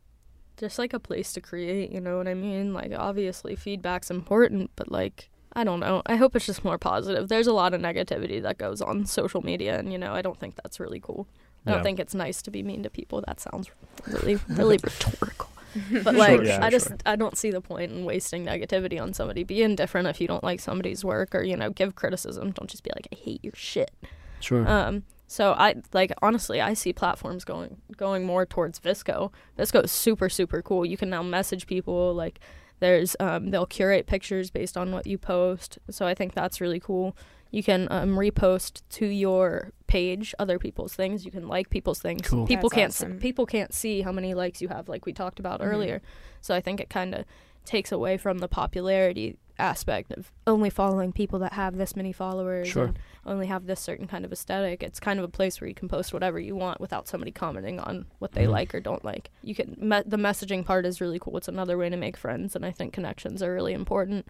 just 0.58 0.78
like 0.80 0.94
a 0.94 1.00
place 1.00 1.34
to 1.34 1.42
create, 1.42 1.92
you 1.92 2.00
know 2.02 2.18
what 2.18 2.28
I 2.28 2.34
mean? 2.34 2.74
Like, 2.74 2.92
obviously, 2.96 3.56
feedback's 3.56 4.10
important, 4.12 4.72
but 4.76 4.92
like, 4.92 5.30
I 5.54 5.64
don't 5.64 5.80
know. 5.80 6.02
I 6.06 6.16
hope 6.18 6.36
it's 6.36 6.46
just 6.46 6.64
more 6.66 6.78
positive. 6.78 7.28
There's 7.30 7.48
a 7.48 7.54
lot 7.54 7.74
of 7.74 7.82
negativity 7.82 8.42
that 8.42 8.58
goes 8.58 8.82
on 8.82 9.06
social 9.06 9.42
media, 9.42 9.78
and 9.80 9.92
you 9.92 9.98
know, 9.98 10.14
I 10.14 10.22
don't 10.22 10.40
think 10.40 10.56
that's 10.56 10.80
really 10.80 11.00
cool. 11.00 11.28
I 11.66 11.70
Yeah. 11.72 11.76
don't 11.76 11.84
think 11.84 12.00
it's 12.00 12.14
nice 12.14 12.42
to 12.44 12.52
be 12.52 12.62
mean 12.62 12.84
to 12.84 12.90
people. 12.90 13.24
That 13.26 13.40
sounds 13.40 13.70
really, 14.08 14.38
really 14.50 14.78
rhetorical. 14.84 15.50
But 15.92 16.04
Sure, 16.04 16.14
like, 16.14 16.44
yeah, 16.46 16.60
I 16.66 16.70
just, 16.70 16.88
sure. 16.88 16.98
I 17.06 17.18
don't 17.18 17.38
see 17.38 17.52
the 17.52 17.60
point 17.60 17.92
in 17.92 18.06
wasting 18.06 18.46
negativity 18.46 19.02
on 19.02 19.12
somebody. 19.14 19.44
Be 19.44 19.62
indifferent 19.62 20.08
if 20.08 20.22
you 20.22 20.28
don't 20.28 20.42
like 20.44 20.62
somebody's 20.62 21.04
work, 21.04 21.36
or 21.36 21.44
you 21.44 21.58
know, 21.58 21.70
give 21.70 21.96
criticism. 21.96 22.52
Don't 22.52 22.70
just 22.70 22.84
be 22.84 22.92
like, 22.96 23.08
I 23.12 23.16
hate 23.16 23.44
your 23.44 23.52
shit. 23.56 23.92
Sure. 24.40 24.66
Um, 24.68 25.04
so 25.28 25.54
I 25.54 25.76
like 25.94 26.12
honestly, 26.22 26.62
I 26.62 26.74
see 26.74 26.94
platforms 26.94 27.44
going 27.44 27.78
going 27.98 28.26
more 28.26 28.46
towards 28.46 28.80
VSCO. 28.80 29.32
VSCO 29.58 29.84
is 29.86 29.92
super 29.92 30.30
super 30.30 30.62
cool. 30.62 30.86
You 30.86 30.98
can 30.98 31.10
now 31.10 31.24
message 31.24 31.68
people 31.68 32.14
like 32.14 32.40
there's 32.80 33.16
um, 33.20 33.52
they'll 33.52 33.66
curate 33.66 34.06
pictures 34.06 34.52
based 34.52 34.76
on 34.78 34.92
what 34.92 35.08
you 35.08 35.18
post. 35.18 35.80
So 35.90 36.06
I 36.06 36.14
think 36.14 36.34
that's 36.34 36.60
really 36.60 36.80
cool. 36.80 37.16
You 37.52 37.64
can 37.64 37.88
um, 37.90 38.18
repost 38.18 38.82
to 38.92 39.06
your 39.06 39.72
page 39.88 40.36
other 40.40 40.60
people's 40.60 40.94
things. 40.94 41.24
You 41.24 41.32
can 41.32 41.48
like 41.48 41.70
people's 41.70 42.00
things. 42.00 42.28
Cool. 42.28 42.46
People 42.46 42.70
That's 42.70 42.76
can't 42.76 42.92
awesome. 42.92 43.14
see, 43.14 43.20
people 43.22 43.46
can't 43.46 43.74
see 43.74 44.02
how 44.02 44.12
many 44.12 44.34
likes 44.34 44.62
you 44.62 44.68
have, 44.68 44.90
like 44.90 45.06
we 45.06 45.14
talked 45.14 45.40
about 45.40 45.62
Mhm. 45.62 45.68
earlier. 45.68 46.02
So 46.42 46.54
I 46.54 46.60
think 46.60 46.82
it 46.82 46.90
kind 46.90 47.16
of 47.16 47.24
takes 47.66 47.92
away 47.92 48.18
from 48.18 48.40
the 48.40 48.48
popularity 48.48 49.38
aspect 49.58 50.12
of 50.12 50.32
only 50.46 50.70
following 50.70 51.14
people 51.14 51.40
that 51.40 51.54
have 51.54 51.78
this 51.78 51.96
many 51.96 52.12
followers. 52.12 52.68
Sure. 52.68 52.86
and 52.88 53.00
only 53.26 53.48
have 53.48 53.66
this 53.66 53.80
certain 53.80 54.06
kind 54.06 54.24
of 54.26 54.32
aesthetic. 54.32 54.84
It's 54.84 55.00
kind 55.00 55.18
of 55.18 55.26
a 55.26 55.30
place 55.30 55.60
where 55.60 55.68
you 55.68 55.74
can 55.74 55.88
post 55.88 56.14
whatever 56.14 56.40
you 56.40 56.56
want 56.56 56.80
without 56.80 57.08
somebody 57.08 57.32
commenting 57.32 57.80
on 57.80 58.06
what 58.20 58.34
they 58.34 58.44
Mhm. 58.46 58.52
like 58.52 58.76
or 58.76 58.80
don't 58.82 59.04
like. 59.04 59.32
You 59.42 59.56
can 59.56 59.76
me- 59.80 60.04
the 60.06 60.18
messaging 60.18 60.64
part 60.66 60.86
is 60.86 61.00
really 61.02 61.18
cool. 61.20 61.36
It's 61.38 61.48
another 61.48 61.76
way 61.78 61.90
to 61.90 61.98
make 61.98 62.18
friends, 62.18 62.56
and 62.56 62.64
I 62.66 62.72
think 62.72 62.94
connections 62.94 63.42
are 63.42 63.54
really 63.54 63.74
important. 63.74 64.28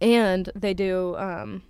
And 0.00 0.50
they 0.54 0.72
do 0.74 1.16
um, 1.16 1.62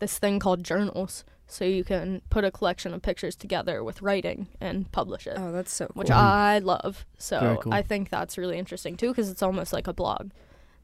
this 0.00 0.18
thing 0.18 0.40
called 0.40 0.62
journals, 0.64 1.24
so 1.46 1.64
you 1.64 1.84
can 1.84 2.20
put 2.30 2.44
a 2.44 2.50
collection 2.50 2.92
of 2.92 3.00
pictures 3.00 3.36
together 3.36 3.82
with 3.84 4.02
writing 4.02 4.48
and 4.60 4.90
publish 4.92 5.26
it, 5.26 5.36
Oh, 5.38 5.52
that's 5.52 5.72
so 5.72 5.86
cool. 5.86 6.00
which 6.00 6.10
I 6.10 6.58
love. 6.58 7.06
So 7.16 7.60
cool. 7.62 7.72
I 7.72 7.80
think 7.82 8.10
that's 8.10 8.36
really 8.36 8.58
interesting 8.58 8.96
too, 8.96 9.08
because 9.08 9.30
it's 9.30 9.42
almost 9.42 9.72
like 9.72 9.86
a 9.86 9.92
blog. 9.94 10.30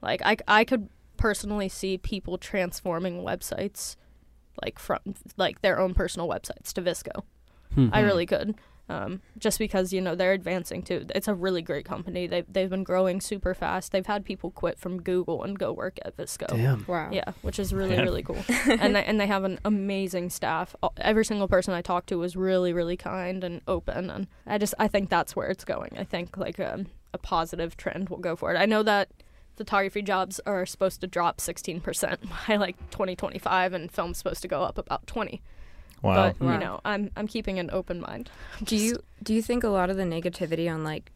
Like 0.03 0.23
I, 0.25 0.37
I 0.47 0.65
could 0.65 0.89
personally 1.17 1.69
see 1.69 1.99
people 1.99 2.39
transforming 2.39 3.23
websites 3.23 3.97
like 4.63 4.79
from 4.79 4.99
like 5.37 5.63
their 5.63 5.79
own 5.79 5.95
personal 5.95 6.29
websites 6.29 6.73
to 6.75 6.83
VSCO. 6.83 7.23
Hmm. 7.75 7.89
I 7.93 8.01
really 8.01 8.27
could. 8.27 8.55
Um, 8.89 9.21
just 9.37 9.59
because 9.59 9.93
you 9.93 10.01
know 10.01 10.15
they're 10.15 10.33
advancing 10.33 10.81
too. 10.81 11.07
It's 11.13 11.27
a 11.27 11.35
really 11.35 11.61
great 11.61 11.85
company. 11.85 12.29
They've 12.29 12.45
they've 12.49 12.71
been 12.71 12.85
growing 12.85 13.21
super 13.21 13.53
fast. 13.53 13.91
They've 13.91 14.07
had 14.07 14.25
people 14.25 14.53
quit 14.53 14.79
from 14.79 15.03
Google 15.03 15.43
and 15.43 15.59
go 15.59 15.73
work 15.73 15.99
at 16.05 16.17
VSCO. 16.17 16.47
Damn. 16.47 16.85
wow. 16.87 17.11
Yeah, 17.11 17.33
which 17.43 17.59
is 17.59 17.75
really 17.75 17.97
Man. 17.97 18.05
really 18.05 18.23
cool. 18.23 18.45
and 18.49 18.95
they, 18.95 19.05
and 19.05 19.19
they 19.19 19.27
have 19.27 19.43
an 19.43 19.59
amazing 19.65 20.31
staff. 20.31 20.77
Every 20.99 21.25
single 21.25 21.49
person 21.49 21.75
I 21.75 21.83
talked 21.83 22.09
to 22.11 22.19
was 22.19 22.37
really 22.37 22.73
really 22.73 22.97
kind 22.97 23.43
and 23.43 23.61
open. 23.67 24.09
And 24.09 24.29
I 24.47 24.57
just 24.57 24.75
I 24.79 24.87
think 24.87 25.11
that's 25.11 25.35
where 25.35 25.49
it's 25.49 25.65
going. 25.65 25.97
I 25.99 26.05
think 26.05 26.37
like 26.37 26.61
um, 26.61 26.87
a 27.13 27.19
positive 27.19 27.77
trend 27.77 28.09
will 28.09 28.19
go 28.19 28.37
for 28.37 28.55
it. 28.55 28.57
I 28.57 28.67
know 28.67 28.85
that 28.85 29.09
photography 29.57 30.03
jobs 30.03 30.41
are 30.47 30.67
supposed 30.67 31.01
to 31.01 31.07
drop 31.07 31.39
16% 31.39 32.19
by 32.49 32.57
like 32.57 32.77
2025 32.91 33.73
and 33.73 33.91
film's 33.91 34.19
supposed 34.19 34.43
to 34.43 34.49
go 34.49 34.63
up 34.63 34.79
about 34.79 35.07
20 35.07 35.41
wow. 36.03 36.15
but 36.15 36.41
Wow. 36.41 36.53
you 36.53 36.59
know 36.59 36.81
i'm 36.85 37.11
i'm 37.17 37.27
keeping 37.27 37.59
an 37.59 37.71
open 37.71 38.01
mind 38.01 38.31
Do 38.63 38.77
you 38.77 38.99
do 39.23 39.33
you 39.35 39.43
think 39.43 39.65
a 39.65 39.69
lot 39.69 39.89
of 39.91 39.97
the 39.97 40.03
negativity 40.05 40.73
on 40.73 40.85
like 40.85 41.11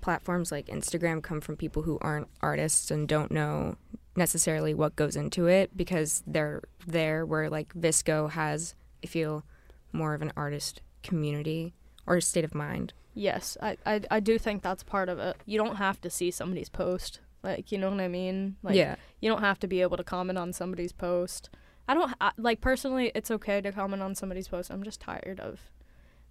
platforms 0.00 0.52
like 0.52 0.66
Instagram 0.66 1.20
come 1.22 1.40
from 1.40 1.56
people 1.56 1.82
who 1.82 1.98
aren't 2.00 2.28
artists 2.40 2.90
and 2.92 3.08
don't 3.08 3.32
know 3.32 3.76
necessarily 4.14 4.72
what 4.72 4.94
goes 4.96 5.16
into 5.16 5.46
it 5.46 5.76
because 5.76 6.22
they're 6.26 6.62
there 6.86 7.26
where 7.26 7.50
like 7.50 7.74
VSCO 7.74 8.30
has 8.30 8.74
I 9.02 9.08
feel 9.08 9.44
more 9.92 10.14
of 10.14 10.22
an 10.22 10.32
artist 10.36 10.80
community 11.02 11.74
or 12.06 12.20
state 12.20 12.44
of 12.44 12.54
mind. 12.54 12.92
Yes, 13.14 13.56
I, 13.60 13.76
I 13.84 14.00
I 14.10 14.20
do 14.20 14.38
think 14.38 14.62
that's 14.62 14.82
part 14.84 15.08
of 15.08 15.18
it. 15.18 15.36
You 15.44 15.58
don't 15.58 15.76
have 15.76 16.00
to 16.02 16.10
see 16.10 16.30
somebody's 16.30 16.68
post. 16.68 17.18
Like, 17.46 17.70
you 17.70 17.78
know 17.78 17.90
what 17.90 18.00
I 18.00 18.08
mean? 18.08 18.56
Like 18.62 18.74
yeah. 18.74 18.96
you 19.20 19.30
don't 19.30 19.40
have 19.40 19.60
to 19.60 19.68
be 19.68 19.80
able 19.80 19.96
to 19.96 20.04
comment 20.04 20.36
on 20.36 20.52
somebody's 20.52 20.92
post. 20.92 21.48
I 21.88 21.94
don't 21.94 22.12
I, 22.20 22.32
like 22.36 22.60
personally 22.60 23.12
it's 23.14 23.30
okay 23.30 23.60
to 23.60 23.70
comment 23.70 24.02
on 24.02 24.16
somebody's 24.16 24.48
post. 24.48 24.70
I'm 24.70 24.82
just 24.82 25.00
tired 25.00 25.38
of 25.38 25.60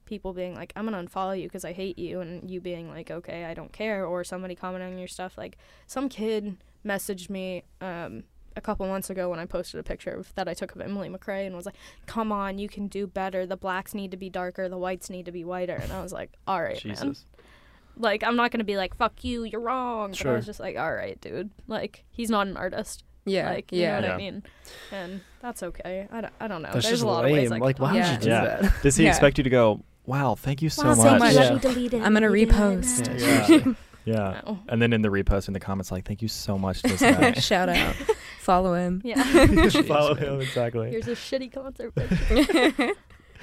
people 0.03 0.33
being 0.33 0.53
like 0.53 0.73
I'm 0.75 0.85
going 0.85 1.07
to 1.07 1.11
unfollow 1.11 1.39
you 1.39 1.47
because 1.47 1.63
I 1.63 1.71
hate 1.71 1.97
you 1.97 2.19
and 2.19 2.51
you 2.51 2.59
being 2.59 2.89
like 2.89 3.09
okay, 3.09 3.45
I 3.45 3.53
don't 3.53 3.71
care 3.71 4.05
or 4.05 4.25
somebody 4.25 4.55
commenting 4.55 4.91
on 4.91 4.99
your 4.99 5.07
stuff 5.07 5.37
like 5.37 5.57
some 5.87 6.09
kid 6.09 6.57
messaged 6.85 7.29
me 7.29 7.63
um 7.79 8.23
a 8.57 8.61
couple 8.61 8.85
months 8.87 9.09
ago 9.09 9.29
when 9.29 9.39
I 9.39 9.45
posted 9.45 9.79
a 9.79 9.83
picture 9.83 10.11
of, 10.11 10.33
that 10.35 10.47
I 10.47 10.53
took 10.53 10.75
of 10.75 10.81
Emily 10.81 11.09
McRae 11.09 11.45
and 11.45 11.57
was 11.57 11.65
like, 11.65 11.75
"Come 12.05 12.31
on, 12.31 12.57
you 12.57 12.69
can 12.69 12.87
do 12.87 13.05
better. 13.05 13.45
The 13.45 13.57
blacks 13.57 13.93
need 13.93 14.11
to 14.11 14.17
be 14.17 14.29
darker. 14.29 14.69
The 14.69 14.77
whites 14.77 15.09
need 15.09 15.25
to 15.25 15.31
be 15.33 15.43
whiter." 15.43 15.75
And 15.75 15.91
I 15.91 16.01
was 16.01 16.13
like, 16.13 16.31
"All 16.47 16.61
right, 16.61 16.83
man." 16.85 17.17
Jesus. 17.95 18.03
Like, 18.03 18.23
I'm 18.23 18.35
not 18.35 18.51
gonna 18.51 18.63
be 18.63 18.77
like, 18.77 18.95
"Fuck 18.97 19.23
you, 19.23 19.43
you're 19.43 19.61
wrong." 19.61 20.11
But 20.11 20.25
I 20.25 20.33
was 20.33 20.45
just 20.45 20.59
like, 20.59 20.77
"All 20.77 20.93
right, 20.93 21.19
dude. 21.21 21.49
Like, 21.67 22.03
he's 22.11 22.29
not 22.29 22.47
an 22.47 22.57
artist. 22.57 23.03
Yeah. 23.25 23.49
Like, 23.49 23.71
you 23.71 23.81
yeah. 23.81 23.99
know 23.99 24.01
what 24.01 24.07
Yeah. 24.07 24.13
I 24.13 24.17
mean?" 24.31 24.43
And 24.91 25.21
that's 25.41 25.63
okay. 25.63 26.07
I 26.11 26.21
don't, 26.21 26.33
I 26.39 26.47
don't 26.47 26.61
know. 26.61 26.69
That's 26.73 26.85
There's 26.85 26.99
just 26.99 27.03
a 27.03 27.07
lot 27.07 27.23
lame. 27.23 27.33
of 27.33 27.39
ways 27.39 27.51
I 27.51 27.57
like, 27.57 27.75
could 27.77 27.81
why 27.83 27.99
talk 27.99 28.11
would 28.11 28.13
you 28.13 28.17
do 28.25 28.29
that? 28.29 28.73
Does 28.83 28.95
he 28.95 29.03
Yeah. 29.05 29.09
expect 29.09 29.37
you 29.37 29.43
to 29.43 29.49
go, 29.49 29.83
wow, 30.05 30.35
thank 30.35 30.61
you 30.61 30.69
so 30.69 30.83
Wow, 30.89 30.95
much? 30.95 31.19
much. 31.19 31.33
Yeah. 31.33 31.49
I'm 32.03 32.13
gonna 32.13 32.29
repost. 32.29 33.07
it. 33.07 33.49
Yeah. 33.65 33.73
Yeah. 34.05 34.41
No. 34.45 34.59
And 34.69 34.79
then 34.79 34.93
in 34.93 35.01
the 35.01 35.09
repost 35.09 35.47
in 35.47 35.55
the 35.55 35.59
comments, 35.59 35.91
like, 35.91 36.05
thank 36.05 36.21
you 36.21 36.27
so 36.27 36.59
much 36.59 36.83
to 36.83 36.89
this 36.89 37.01
guy. 37.01 37.31
Shout 37.33 37.69
out. 37.69 37.95
Follow 38.39 38.75
him. 38.75 39.01
Yeah. 39.03 39.23
Follow 39.87 40.13
him, 40.13 40.41
exactly. 40.41 40.91
Here's 40.91 41.07
a 41.07 41.13
shitty 41.15 41.51
concert 41.51 41.95
picture. 41.95 42.93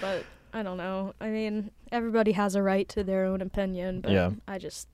but 0.00 0.24
I 0.53 0.62
don't 0.62 0.76
know. 0.76 1.14
I 1.20 1.28
mean, 1.28 1.70
everybody 1.90 2.32
has 2.32 2.55
a 2.55 2.62
right 2.62 2.88
to 2.90 3.03
their 3.05 3.24
own 3.24 3.40
opinion, 3.40 4.00
but 4.00 4.12
Yeah. 4.12 4.30
I 4.46 4.59
just 4.59 4.88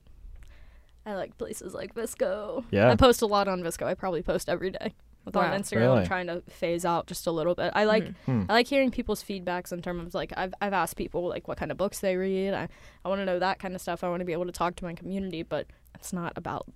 I 1.07 1.15
like 1.15 1.39
places 1.39 1.73
like 1.73 1.95
VSCO. 1.95 2.65
Yeah. 2.71 2.91
I 2.91 2.95
post 2.97 3.23
a 3.23 3.27
lot 3.27 3.49
on 3.49 3.63
VSCO. 3.63 3.87
I 3.87 3.95
probably 3.95 4.23
post 4.23 4.49
every 4.49 4.71
day. 4.71 4.93
With 5.25 5.35
Wow. 5.37 5.53
on 5.53 5.61
Instagram, 5.61 5.77
Really? 5.81 5.99
I'm 6.01 6.07
trying 6.07 6.27
to 6.29 6.43
phase 6.49 6.85
out 6.85 7.07
just 7.07 7.27
a 7.27 7.31
little 7.33 7.55
bit. 7.55 7.73
I 7.75 7.85
like 7.85 8.05
Mhm. 8.05 8.15
Hmm. 8.27 8.43
I 8.49 8.53
like 8.53 8.67
hearing 8.67 8.91
people's 8.91 9.23
feedbacks 9.23 9.73
in 9.73 9.83
terms 9.83 10.07
of 10.07 10.15
like 10.15 10.33
I've 10.37 10.55
I've 10.61 10.73
asked 10.73 10.97
people 10.97 11.27
like 11.29 11.49
what 11.49 11.59
kind 11.59 11.71
of 11.71 11.77
books 11.77 12.01
they 12.01 12.17
read. 12.17 12.55
I 12.55 12.69
I 13.05 13.09
want 13.09 13.21
to 13.21 13.25
know 13.27 13.39
that 13.39 13.59
kind 13.59 13.75
of 13.75 13.81
stuff. 13.81 14.05
I 14.05 14.09
want 14.09 14.21
to 14.21 14.25
be 14.27 14.33
able 14.33 14.47
to 14.47 14.53
talk 14.53 14.77
to 14.77 14.85
my 14.85 14.95
community, 14.95 15.43
but 15.43 15.67
it's 15.95 16.13
not 16.13 16.33
about 16.37 16.67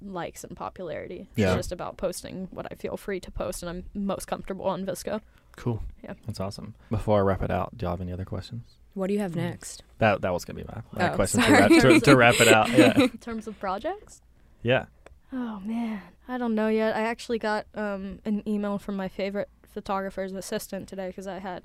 likes 0.00 0.44
and 0.44 0.56
popularity. 0.56 1.28
It's 1.30 1.38
Yeah. 1.38 1.54
just 1.56 1.72
about 1.72 1.96
posting 1.96 2.48
what 2.50 2.66
I 2.70 2.74
feel 2.76 2.96
free 2.96 3.20
to 3.20 3.30
post, 3.30 3.62
and 3.62 3.70
I'm 3.70 3.84
most 4.06 4.26
comfortable 4.26 4.66
on 4.66 4.84
VSCO. 4.84 5.20
Cool. 5.56 5.82
Yeah. 6.02 6.14
That's 6.26 6.40
awesome. 6.40 6.74
Before 6.90 7.18
I 7.18 7.22
wrap 7.22 7.42
it 7.42 7.50
out, 7.50 7.76
do 7.76 7.84
y'all 7.84 7.92
have 7.92 8.00
any 8.00 8.12
other 8.12 8.24
questions? 8.24 8.76
What 8.94 9.08
do 9.08 9.12
you 9.14 9.20
have 9.20 9.34
next? 9.34 9.82
That 9.98 10.20
that 10.22 10.32
was 10.32 10.44
gonna 10.44 10.60
be 10.60 10.66
my, 10.68 10.82
my 10.92 11.12
Oh, 11.12 11.14
question 11.16 11.42
to 11.42 11.50
wrap, 11.52 11.70
to, 11.70 12.00
to 12.00 12.16
wrap 12.16 12.40
it 12.40 12.48
out. 12.48 12.70
Yeah. 12.70 12.98
in 13.00 13.18
terms 13.18 13.46
of 13.46 13.58
projects. 13.58 14.22
Yeah. 14.62 14.86
Oh 15.32 15.60
man, 15.64 16.00
I 16.28 16.38
don't 16.38 16.54
know 16.54 16.68
yet. 16.68 16.94
I 16.94 17.00
actually 17.00 17.38
got 17.40 17.66
um, 17.74 18.20
an 18.24 18.42
email 18.46 18.78
from 18.78 18.96
my 18.96 19.08
favorite 19.08 19.48
photographer's 19.68 20.32
assistant 20.32 20.88
today 20.88 21.08
because 21.08 21.26
I 21.26 21.38
had 21.40 21.64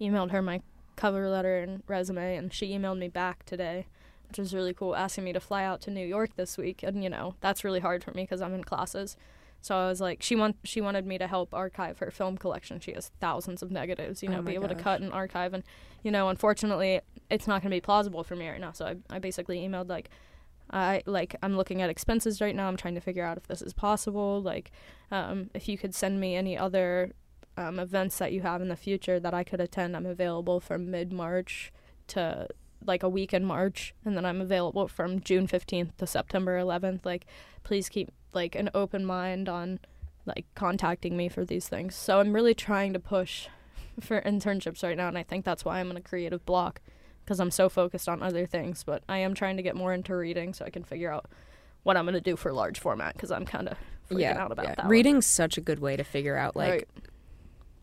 emailed 0.00 0.30
her 0.32 0.42
my 0.42 0.60
cover 0.96 1.28
letter 1.30 1.58
and 1.58 1.82
resume, 1.86 2.36
and 2.36 2.52
she 2.52 2.68
emailed 2.70 2.98
me 2.98 3.08
back 3.08 3.44
today, 3.46 3.86
which 4.28 4.38
was 4.38 4.54
really 4.54 4.74
cool, 4.74 4.94
asking 4.94 5.24
me 5.24 5.32
to 5.32 5.40
fly 5.40 5.64
out 5.64 5.80
to 5.82 5.90
New 5.90 6.06
York 6.06 6.36
this 6.36 6.58
week. 6.58 6.82
And 6.82 7.02
you 7.02 7.08
know 7.08 7.36
that's 7.40 7.64
really 7.64 7.80
hard 7.80 8.04
for 8.04 8.10
me 8.10 8.24
because 8.24 8.42
I'm 8.42 8.52
in 8.54 8.64
classes. 8.64 9.16
So 9.66 9.76
I 9.76 9.88
was 9.88 10.00
like, 10.00 10.22
she 10.22 10.36
want 10.36 10.56
she 10.62 10.80
wanted 10.80 11.06
me 11.06 11.18
to 11.18 11.26
help 11.26 11.52
archive 11.52 11.98
her 11.98 12.12
film 12.12 12.38
collection. 12.38 12.78
She 12.78 12.92
has 12.92 13.10
thousands 13.20 13.62
of 13.62 13.72
negatives, 13.72 14.22
you 14.22 14.28
Oh 14.28 14.34
know, 14.34 14.42
my 14.42 14.50
be 14.50 14.54
able 14.54 14.68
to 14.68 14.76
cut 14.76 15.00
and 15.00 15.12
archive. 15.12 15.54
And 15.54 15.64
you 16.04 16.12
know, 16.12 16.28
unfortunately, 16.28 17.00
it's 17.30 17.48
not 17.48 17.62
going 17.62 17.70
to 17.72 17.76
be 17.76 17.80
plausible 17.80 18.22
for 18.22 18.36
me 18.36 18.48
right 18.48 18.60
now. 18.60 18.70
So 18.70 18.86
I 18.86 18.96
I 19.10 19.18
basically 19.18 19.58
emailed 19.58 19.88
like. 19.88 20.10
I 20.68 21.02
like 21.06 21.36
I'm 21.44 21.56
looking 21.56 21.80
at 21.80 21.90
expenses 21.90 22.40
right 22.40 22.54
now. 22.54 22.66
I'm 22.66 22.76
trying 22.76 22.96
to 22.96 23.00
figure 23.00 23.24
out 23.24 23.36
if 23.36 23.46
this 23.46 23.62
is 23.62 23.72
possible. 23.72 24.42
Like, 24.42 24.72
um, 25.12 25.48
if 25.54 25.68
you 25.68 25.78
could 25.78 25.94
send 25.94 26.18
me 26.18 26.34
any 26.34 26.58
other 26.58 27.12
um, 27.56 27.78
events 27.78 28.18
that 28.18 28.32
you 28.32 28.40
have 28.40 28.60
in 28.60 28.66
the 28.66 28.74
future 28.74 29.20
that 29.20 29.32
I 29.32 29.44
could 29.44 29.60
attend, 29.60 29.96
I'm 29.96 30.06
available 30.06 30.58
from 30.58 30.90
mid 30.90 31.12
March 31.12 31.72
to 32.08 32.48
like 32.84 33.04
a 33.04 33.08
week 33.08 33.32
in 33.32 33.44
March, 33.44 33.94
and 34.04 34.16
then 34.16 34.24
I'm 34.24 34.40
available 34.40 34.88
from 34.88 35.20
June 35.20 35.46
15th 35.46 35.96
to 35.98 36.06
September 36.06 36.58
11th. 36.58 37.04
Like, 37.04 37.26
please 37.62 37.88
keep 37.88 38.10
like 38.36 38.54
an 38.54 38.70
open 38.74 39.04
mind 39.04 39.48
on 39.48 39.80
like 40.24 40.44
contacting 40.54 41.16
me 41.16 41.28
for 41.28 41.44
these 41.44 41.68
things. 41.68 41.96
So 41.96 42.20
I'm 42.20 42.32
really 42.32 42.54
trying 42.54 42.92
to 42.92 43.00
push 43.00 43.48
for 44.00 44.20
internships 44.20 44.84
right 44.84 44.96
now, 44.96 45.08
and 45.08 45.18
I 45.18 45.24
think 45.24 45.44
that's 45.44 45.64
why 45.64 45.80
I'm 45.80 45.90
in 45.90 45.96
a 45.96 46.00
creative 46.00 46.46
block 46.46 46.80
because 47.24 47.40
I'm 47.40 47.50
so 47.50 47.68
focused 47.68 48.08
on 48.08 48.22
other 48.22 48.46
things. 48.46 48.84
But 48.84 49.02
I 49.08 49.18
am 49.18 49.34
trying 49.34 49.56
to 49.56 49.62
get 49.64 49.74
more 49.74 49.92
into 49.92 50.14
reading 50.14 50.52
so 50.54 50.64
I 50.64 50.70
can 50.70 50.84
figure 50.84 51.10
out 51.10 51.26
what 51.82 51.96
I'm 51.96 52.04
going 52.04 52.14
to 52.14 52.20
do 52.20 52.36
for 52.36 52.52
large 52.52 52.78
format 52.78 53.14
because 53.14 53.30
I'm 53.32 53.44
kind 53.44 53.68
of 53.68 53.76
freaking 54.10 54.20
yeah, 54.20 54.42
out 54.42 54.52
about 54.52 54.64
yeah. 54.66 54.74
that. 54.76 54.84
one. 54.84 54.88
Reading's 54.90 55.26
such 55.26 55.56
a 55.58 55.60
good 55.60 55.80
way 55.80 55.96
to 55.96 56.04
figure 56.04 56.36
out 56.36 56.54
like 56.56 56.70
Right. 56.70 56.88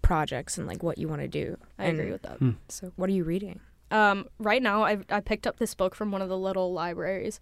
projects 0.02 0.58
and 0.58 0.68
like 0.68 0.84
what 0.84 0.98
you 0.98 1.08
want 1.08 1.22
to 1.22 1.28
do. 1.28 1.58
I 1.80 1.86
And 1.86 2.00
agree 2.00 2.12
with 2.12 2.22
that. 2.24 2.38
Hmm. 2.38 2.52
So, 2.70 2.92
what 2.96 3.10
are 3.10 3.14
you 3.14 3.24
reading? 3.24 3.60
Um, 3.92 4.28
right 4.40 4.62
now, 4.62 4.84
I 4.84 5.00
I 5.10 5.20
picked 5.22 5.48
up 5.48 5.58
this 5.58 5.74
book 5.76 5.96
from 5.96 6.12
one 6.12 6.22
of 6.22 6.30
the 6.30 6.38
little 6.38 6.74
libraries. 6.74 7.40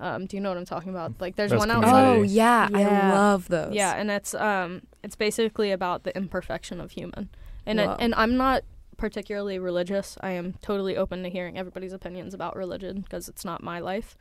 Um, 0.00 0.26
do 0.26 0.36
you 0.36 0.40
know 0.40 0.48
what 0.48 0.58
I'm 0.58 0.64
talking 0.64 0.90
about? 0.90 1.12
Like, 1.20 1.36
there's 1.36 1.50
Those 1.50 1.60
one 1.60 1.70
out. 1.70 1.84
community- 1.84 2.20
Oh 2.20 2.22
yeah, 2.22 2.68
I 2.72 2.82
love 3.14 3.48
those. 3.48 3.74
Yeah, 3.74 3.92
and 3.96 4.10
it's 4.10 4.34
um, 4.34 4.82
it's 5.04 5.14
basically 5.16 5.70
about 5.70 6.04
the 6.04 6.16
imperfection 6.16 6.80
of 6.80 6.92
human, 6.92 7.28
and 7.66 7.78
it, 7.78 7.88
and 8.00 8.14
I'm 8.14 8.36
not 8.36 8.64
particularly 8.96 9.58
religious. 9.58 10.16
I 10.20 10.30
am 10.32 10.54
totally 10.62 10.96
open 10.96 11.22
to 11.22 11.28
hearing 11.30 11.56
everybody's 11.58 11.92
opinions 11.92 12.34
about 12.34 12.56
religion 12.56 13.00
because 13.02 13.28
it's 13.28 13.44
not 13.44 13.62
my 13.62 13.78
life. 13.78 14.16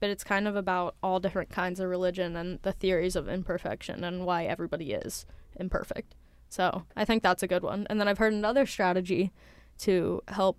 But 0.00 0.10
it's 0.10 0.24
kind 0.24 0.48
of 0.48 0.56
about 0.56 0.96
all 1.04 1.20
different 1.20 1.50
kinds 1.50 1.78
of 1.78 1.88
religion 1.88 2.34
and 2.36 2.58
the 2.62 2.72
theories 2.72 3.14
of 3.14 3.28
imperfection 3.28 4.02
and 4.02 4.26
why 4.26 4.44
everybody 4.44 4.92
is 4.92 5.24
imperfect. 5.54 6.14
So 6.48 6.82
I 6.96 7.04
think 7.04 7.22
that's 7.22 7.42
a 7.44 7.46
good 7.46 7.62
one. 7.62 7.86
And 7.88 8.00
then 8.00 8.08
I've 8.08 8.18
heard 8.18 8.32
another 8.32 8.66
strategy 8.66 9.30
to 9.78 10.20
help 10.28 10.58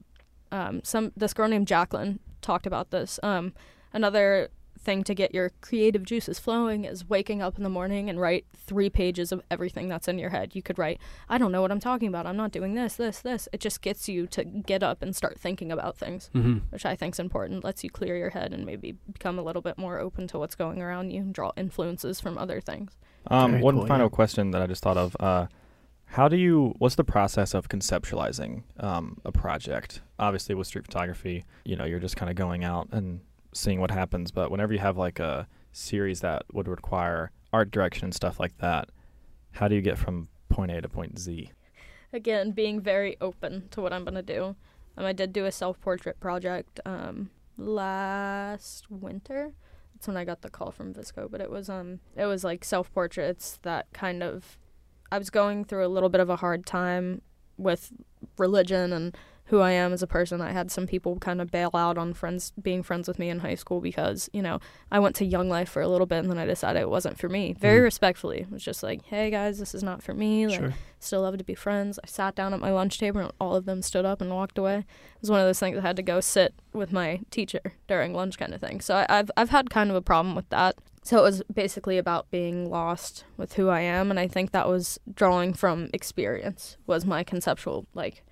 um, 0.53 0.81
some 0.83 1.11
this 1.17 1.33
girl 1.33 1.49
named 1.49 1.67
Jacqueline 1.67 2.19
talked 2.41 2.65
about 2.65 2.91
this. 2.91 3.19
Um, 3.23 3.53
another 3.93 4.49
thing 4.85 5.03
to 5.03 5.13
get 5.13 5.33
your 5.33 5.51
creative 5.61 6.03
juices 6.03 6.39
flowing 6.39 6.85
is 6.85 7.09
waking 7.09 7.41
up 7.41 7.57
in 7.57 7.63
the 7.63 7.69
morning 7.69 8.09
and 8.09 8.21
write 8.21 8.45
three 8.55 8.89
pages 8.89 9.31
of 9.31 9.41
everything 9.51 9.89
that's 9.89 10.07
in 10.07 10.19
your 10.19 10.29
head. 10.29 10.55
You 10.55 10.61
could 10.61 10.77
write, 10.77 11.01
I 11.27 11.37
don't 11.37 11.51
know 11.51 11.61
what 11.61 11.71
I'm 11.71 11.79
talking 11.79 12.07
about. 12.07 12.25
I'm 12.25 12.37
not 12.37 12.51
doing 12.51 12.75
this, 12.75 12.95
this, 12.95 13.19
this. 13.19 13.49
It 13.51 13.59
just 13.59 13.81
gets 13.81 14.07
you 14.07 14.27
to 14.27 14.43
get 14.45 14.83
up 14.83 15.01
and 15.01 15.15
start 15.15 15.39
thinking 15.39 15.71
about 15.71 15.97
things, 15.97 16.29
hmm 16.31 16.59
which 16.69 16.85
I 16.85 16.95
think 16.95 17.15
is 17.15 17.19
important. 17.19 17.63
Lets 17.63 17.83
you 17.83 17.89
clear 17.89 18.15
your 18.15 18.29
head 18.29 18.53
and 18.53 18.65
maybe 18.65 18.95
become 19.11 19.39
a 19.39 19.41
little 19.41 19.61
bit 19.61 19.77
more 19.77 19.99
open 19.99 20.27
to 20.27 20.39
what's 20.39 20.55
going 20.55 20.81
around 20.81 21.11
you 21.11 21.21
and 21.21 21.33
draw 21.33 21.51
influences 21.57 22.19
from 22.21 22.37
other 22.37 22.61
things. 22.61 22.97
Um, 23.27 23.61
one 23.61 23.77
cool, 23.77 23.87
final 23.87 24.05
yeah. 24.05 24.09
question 24.09 24.51
that 24.51 24.61
I 24.61 24.67
just 24.67 24.83
thought 24.83 24.97
of. 24.97 25.15
Uh, 25.19 25.47
how 26.05 26.27
do 26.27 26.37
you? 26.37 26.75
What's 26.77 26.95
the 26.95 27.03
process 27.03 27.53
of 27.53 27.67
conceptualizing 27.67 28.63
um, 28.79 29.17
a 29.25 29.31
project? 29.31 30.01
Obviously, 30.19 30.53
with 30.55 30.67
street 30.67 30.85
photography, 30.85 31.45
you 31.63 31.75
know, 31.75 31.85
you're 31.85 31.99
just 31.99 32.15
kind 32.15 32.29
of 32.29 32.35
going 32.35 32.63
out 32.63 32.89
and 32.91 33.21
seeing 33.55 33.79
what 33.79 33.91
happens. 33.91 34.31
But 34.31 34.51
whenever 34.51 34.73
you 34.73 34.79
have 34.79 34.97
like 34.97 35.19
a 35.19 35.47
series 35.71 36.21
that 36.21 36.43
would 36.53 36.67
require 36.67 37.31
art 37.51 37.71
direction 37.71 38.05
and 38.05 38.13
stuff 38.13 38.39
like 38.39 38.57
that, 38.59 38.89
how 39.51 39.67
do 39.67 39.75
you 39.75 39.81
get 39.81 39.97
from 39.97 40.27
point 40.49 40.71
A 40.71 40.81
to 40.81 40.89
point 40.89 41.17
Z? 41.17 41.51
again 42.15 42.51
being 42.51 42.79
very 42.79 43.17
open 43.19 43.67
to 43.69 43.81
what 43.81 43.93
i'm 43.93 44.05
to 44.05 44.21
do 44.21 44.55
um, 44.97 45.05
i 45.05 45.11
did 45.13 45.33
do 45.33 45.45
a 45.45 45.51
self-portrait 45.51 46.19
project 46.19 46.79
um, 46.85 47.29
last 47.57 48.89
winter 48.89 49.51
that's 49.93 50.07
when 50.07 50.17
i 50.17 50.23
got 50.23 50.41
the 50.41 50.49
call 50.49 50.71
from 50.71 50.93
VSCO 50.93 51.29
but 51.29 51.41
it 51.41 51.51
was 51.51 51.69
um 51.69 51.99
it 52.15 52.25
was 52.25 52.43
like 52.43 52.63
self-portraits 52.63 53.59
that 53.63 53.87
kind 53.93 54.23
of 54.23 54.57
i 55.11 55.17
was 55.17 55.29
going 55.29 55.65
through 55.65 55.85
a 55.85 55.89
little 55.89 56.09
bit 56.09 56.21
of 56.21 56.29
a 56.29 56.37
hard 56.37 56.65
time 56.65 57.21
with 57.57 57.91
religion 58.37 58.91
and 58.93 59.15
who 59.49 59.59
I 59.59 59.71
am 59.71 59.93
as 59.93 60.01
a 60.01 60.07
person. 60.07 60.41
I 60.41 60.51
had 60.51 60.71
some 60.71 60.87
people 60.87 61.17
kind 61.19 61.39
of 61.39 61.51
bail 61.51 61.69
out 61.75 61.97
on 61.99 62.13
friends 62.15 62.51
being 62.61 62.81
friends 62.81 63.07
with 63.07 63.19
me 63.19 63.29
in 63.29 63.39
high 63.39 63.53
school 63.55 63.79
because, 63.79 64.27
you 64.33 64.41
know, 64.41 64.59
I 64.91 64.97
went 64.99 65.15
to 65.17 65.25
Young 65.25 65.49
Life 65.49 65.69
for 65.69 65.83
a 65.83 65.87
little 65.87 66.07
bit 66.07 66.17
and 66.17 66.29
then 66.31 66.39
I 66.39 66.45
decided 66.45 66.79
it 66.81 66.89
wasn't 66.89 67.19
for 67.19 67.29
me. 67.29 67.53
Very 67.53 67.79
Mhm. 67.81 67.83
respectfully. 67.83 68.39
It 68.39 68.51
was 68.51 68.63
just 68.63 68.81
like, 68.81 69.03
hey 69.05 69.29
guys, 69.29 69.59
this 69.59 69.75
is 69.75 69.83
not 69.83 70.01
for 70.01 70.15
me. 70.15 70.47
Like 70.47 70.59
Sure. 70.59 70.73
still 70.99 71.21
love 71.21 71.37
to 71.37 71.43
be 71.43 71.53
friends. 71.53 71.99
I 72.03 72.07
sat 72.07 72.33
down 72.33 72.55
at 72.55 72.59
my 72.59 72.71
lunch 72.71 72.97
table 72.97 73.21
and 73.21 73.31
all 73.39 73.55
of 73.55 73.65
them 73.65 73.83
stood 73.83 74.03
up 74.03 74.19
and 74.19 74.31
walked 74.31 74.57
away. 74.57 74.77
It 74.79 74.85
was 75.21 75.29
one 75.29 75.39
of 75.39 75.45
those 75.45 75.59
things 75.59 75.77
I 75.77 75.81
had 75.81 75.95
to 75.97 76.01
go 76.03 76.21
sit 76.21 76.55
with 76.73 76.91
my 76.91 77.19
teacher 77.29 77.61
during 77.87 78.13
lunch 78.15 78.39
kind 78.39 78.53
of 78.53 78.61
thing. 78.61 78.81
So 78.81 78.95
I, 78.95 79.05
I've 79.19 79.29
I've 79.37 79.49
had 79.51 79.69
kind 79.69 79.91
of 79.91 79.95
a 79.95 80.01
problem 80.01 80.33
with 80.35 80.49
that. 80.49 80.75
So 81.03 81.19
it 81.19 81.21
was 81.21 81.43
basically 81.53 81.99
about 81.99 82.31
being 82.31 82.67
lost 82.71 83.25
with 83.37 83.53
who 83.53 83.69
I 83.69 83.81
am, 83.81 84.09
and 84.09 84.19
I 84.19 84.27
think 84.27 84.51
that 84.53 84.67
was 84.67 84.99
drawing 85.13 85.53
from 85.53 85.91
experience 85.93 86.77
was 86.87 87.05
my 87.05 87.23
conceptual 87.23 87.85
like 87.93 88.23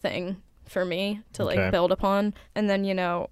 thing 0.00 0.40
for 0.66 0.84
me 0.84 1.20
to 1.34 1.44
like 1.44 1.58
Okay. 1.58 1.70
build 1.70 1.92
upon. 1.92 2.34
And 2.54 2.68
then 2.70 2.84
you 2.84 2.94
know, 2.94 3.28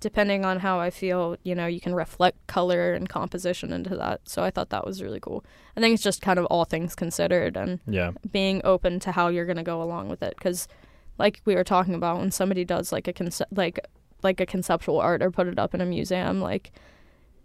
depending 0.00 0.44
on 0.44 0.58
how 0.60 0.78
I 0.78 0.90
feel, 0.90 1.36
you 1.42 1.54
know, 1.54 1.66
you 1.66 1.80
can 1.80 1.94
reflect 1.94 2.46
color 2.46 2.92
and 2.92 3.08
composition 3.08 3.72
into 3.72 3.96
that. 3.96 4.28
So 4.28 4.42
I 4.44 4.50
thought 4.50 4.68
that 4.70 4.86
was 4.86 5.02
really 5.02 5.20
cool. 5.20 5.44
I 5.76 5.80
think 5.80 5.94
it's 5.94 6.02
just 6.02 6.20
kind 6.20 6.38
of 6.38 6.44
all 6.46 6.64
things 6.64 6.94
considered 6.94 7.56
and 7.56 7.80
Yeah. 7.86 8.10
being 8.30 8.60
open 8.64 9.00
to 9.00 9.12
how 9.12 9.28
you're 9.28 9.46
going 9.46 9.56
to 9.56 9.62
go 9.62 9.80
along 9.82 10.08
with 10.08 10.22
it 10.22 10.34
because 10.36 10.68
like 11.18 11.40
we 11.46 11.54
were 11.54 11.64
talking 11.64 11.94
about 11.94 12.18
when 12.18 12.30
somebody 12.30 12.64
does 12.64 12.92
like 12.92 13.08
a 13.08 13.12
concept 13.12 13.56
like 13.56 13.80
like 14.22 14.38
a 14.40 14.46
conceptual 14.46 14.98
art 14.98 15.22
or 15.22 15.30
put 15.30 15.46
it 15.46 15.58
up 15.58 15.74
in 15.74 15.80
a 15.80 15.86
museum 15.86 16.40
like 16.40 16.72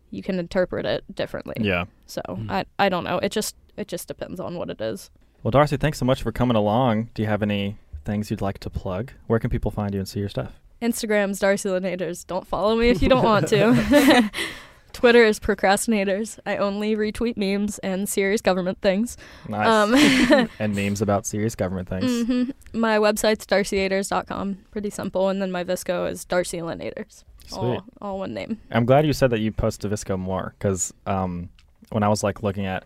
you 0.10 0.22
can 0.22 0.38
interpret 0.40 0.86
it 0.86 1.04
differently 1.16 1.56
Yeah. 1.60 1.86
so 2.06 2.22
Mm. 2.28 2.50
i 2.52 2.66
i 2.80 2.90
don't 2.90 3.04
know 3.06 3.18
it 3.20 3.32
just 3.32 3.56
it 3.78 3.88
just 3.88 4.08
depends 4.10 4.40
on 4.42 4.56
what 4.58 4.70
it 4.70 4.82
is 4.82 5.10
Well, 5.44 5.52
Darcy, 5.52 5.78
thanks 5.78 6.00
so 6.00 6.06
much 6.06 6.22
for 6.22 6.32
coming 6.34 6.56
along. 6.58 7.10
Do 7.14 7.22
you 7.22 7.28
have 7.30 7.42
any 7.42 7.78
things 8.04 8.30
you'd 8.32 8.42
like 8.42 8.60
to 8.60 8.70
plug? 8.70 9.12
Where 9.28 9.40
can 9.40 9.50
people 9.50 9.72
find 9.72 9.94
you 9.94 10.00
and 10.00 10.08
see 10.08 10.20
your 10.20 10.30
stuff? 10.30 10.54
instagram's 10.82 11.38
darcy 11.38 11.70
linators 11.70 12.26
don't 12.26 12.48
follow 12.48 12.76
me 12.76 12.90
if 12.90 13.04
you 13.04 13.08
don't 13.08 13.24
want 13.24 13.48
to 13.48 14.32
twitter 14.94 15.24
is 15.24 15.40
procrastinators 15.40 16.40
i 16.48 16.58
only 16.58 16.96
retweet 16.96 17.38
memes 17.38 17.78
and 17.80 18.10
serious 18.10 18.42
government 18.42 18.82
things 18.82 19.16
Nice. 19.48 19.68
um 19.68 20.50
and 20.60 20.74
memes 20.76 21.00
about 21.00 21.28
serious 21.28 21.54
government 21.54 21.88
things. 21.88 22.26
hmm 22.26 22.50
My 22.74 22.98
website's 22.98 23.46
darcyators.com. 23.46 24.58
Pretty 24.72 24.90
simple. 24.90 25.30
And 25.30 25.40
then 25.40 25.52
my 25.52 25.64
VSCO 25.64 26.10
is 26.10 26.26
Darcy 26.26 26.58
Linators. 26.60 27.26
Sweet. 27.46 27.60
All, 27.60 27.84
all 28.02 28.18
one 28.20 28.34
name. 28.34 28.60
I'm 28.72 28.86
glad 28.86 29.06
you 29.06 29.14
said 29.14 29.30
that 29.32 29.40
you 29.40 29.52
post 29.52 29.82
to 29.82 29.90
VSCO 29.90 30.18
more 30.18 30.56
because 30.58 30.94
um, 31.06 31.50
when 31.92 32.02
I 32.02 32.08
was 32.08 32.24
like 32.24 32.42
looking 32.42 32.66
at 32.66 32.86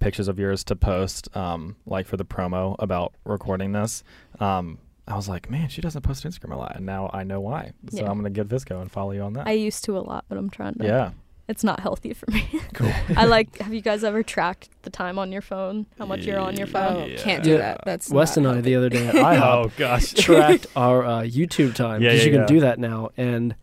pictures 0.00 0.26
of 0.28 0.38
yours 0.38 0.64
to 0.64 0.74
post, 0.76 1.28
um, 1.36 1.76
like 1.86 2.06
for 2.06 2.16
the 2.16 2.24
promo 2.24 2.74
about 2.78 3.14
recording 3.24 3.72
this, 3.72 4.02
um, 4.40 4.78
I 5.06 5.14
was 5.16 5.28
like, 5.28 5.50
man, 5.50 5.68
she 5.68 5.80
doesn't 5.80 6.02
post 6.02 6.24
Instagram 6.24 6.52
a 6.54 6.56
lot, 6.56 6.76
and 6.76 6.84
now 6.86 7.10
I 7.12 7.22
know 7.24 7.40
why. 7.40 7.72
So 7.90 8.02
Yeah. 8.02 8.10
I'm 8.10 8.16
gonna 8.16 8.30
get 8.30 8.48
VSCO 8.48 8.80
and 8.80 8.90
follow 8.90 9.12
you 9.12 9.22
on 9.22 9.32
that. 9.34 9.46
I 9.46 9.52
used 9.52 9.84
to 9.84 9.96
a 9.96 10.00
lot, 10.00 10.24
but 10.28 10.38
I'm 10.38 10.50
trying 10.50 10.74
to. 10.74 10.84
yeah, 10.86 11.10
It's 11.48 11.64
not 11.64 11.80
healthy 11.80 12.12
for 12.14 12.30
me. 12.30 12.48
cool. 12.74 12.92
I 13.16 13.24
like, 13.26 13.58
have 13.58 13.74
you 13.74 13.80
guys 13.80 14.04
ever 14.04 14.22
tracked 14.22 14.68
the 14.82 14.90
time 14.90 15.18
on 15.18 15.32
your 15.32 15.42
phone? 15.42 15.86
How 15.98 16.06
much 16.06 16.20
you're 16.20 16.38
on 16.38 16.56
your 16.56 16.68
phone? 16.68 17.10
Yeah. 17.10 17.16
can't 17.16 17.42
do 17.42 17.50
Yeah. 17.52 17.56
that. 17.58 17.80
That's 17.84 18.08
Wes 18.10 18.36
not 18.36 18.46
and 18.50 18.58
I 18.58 18.60
the 18.60 18.76
other 18.76 18.88
day 18.88 19.04
at 19.08 19.14
IHOP 19.16 19.42
oh 19.66 19.72
gosh, 19.76 20.12
tracked 20.14 20.66
our 20.76 21.04
uh, 21.04 21.20
YouTube 21.22 21.74
time 21.74 22.00
because 22.00 22.20
yeah, 22.20 22.24
you 22.30 22.36
can 22.36 22.46
do 22.46 22.60
that 22.60 22.78
now, 22.78 23.10
and 23.16 23.56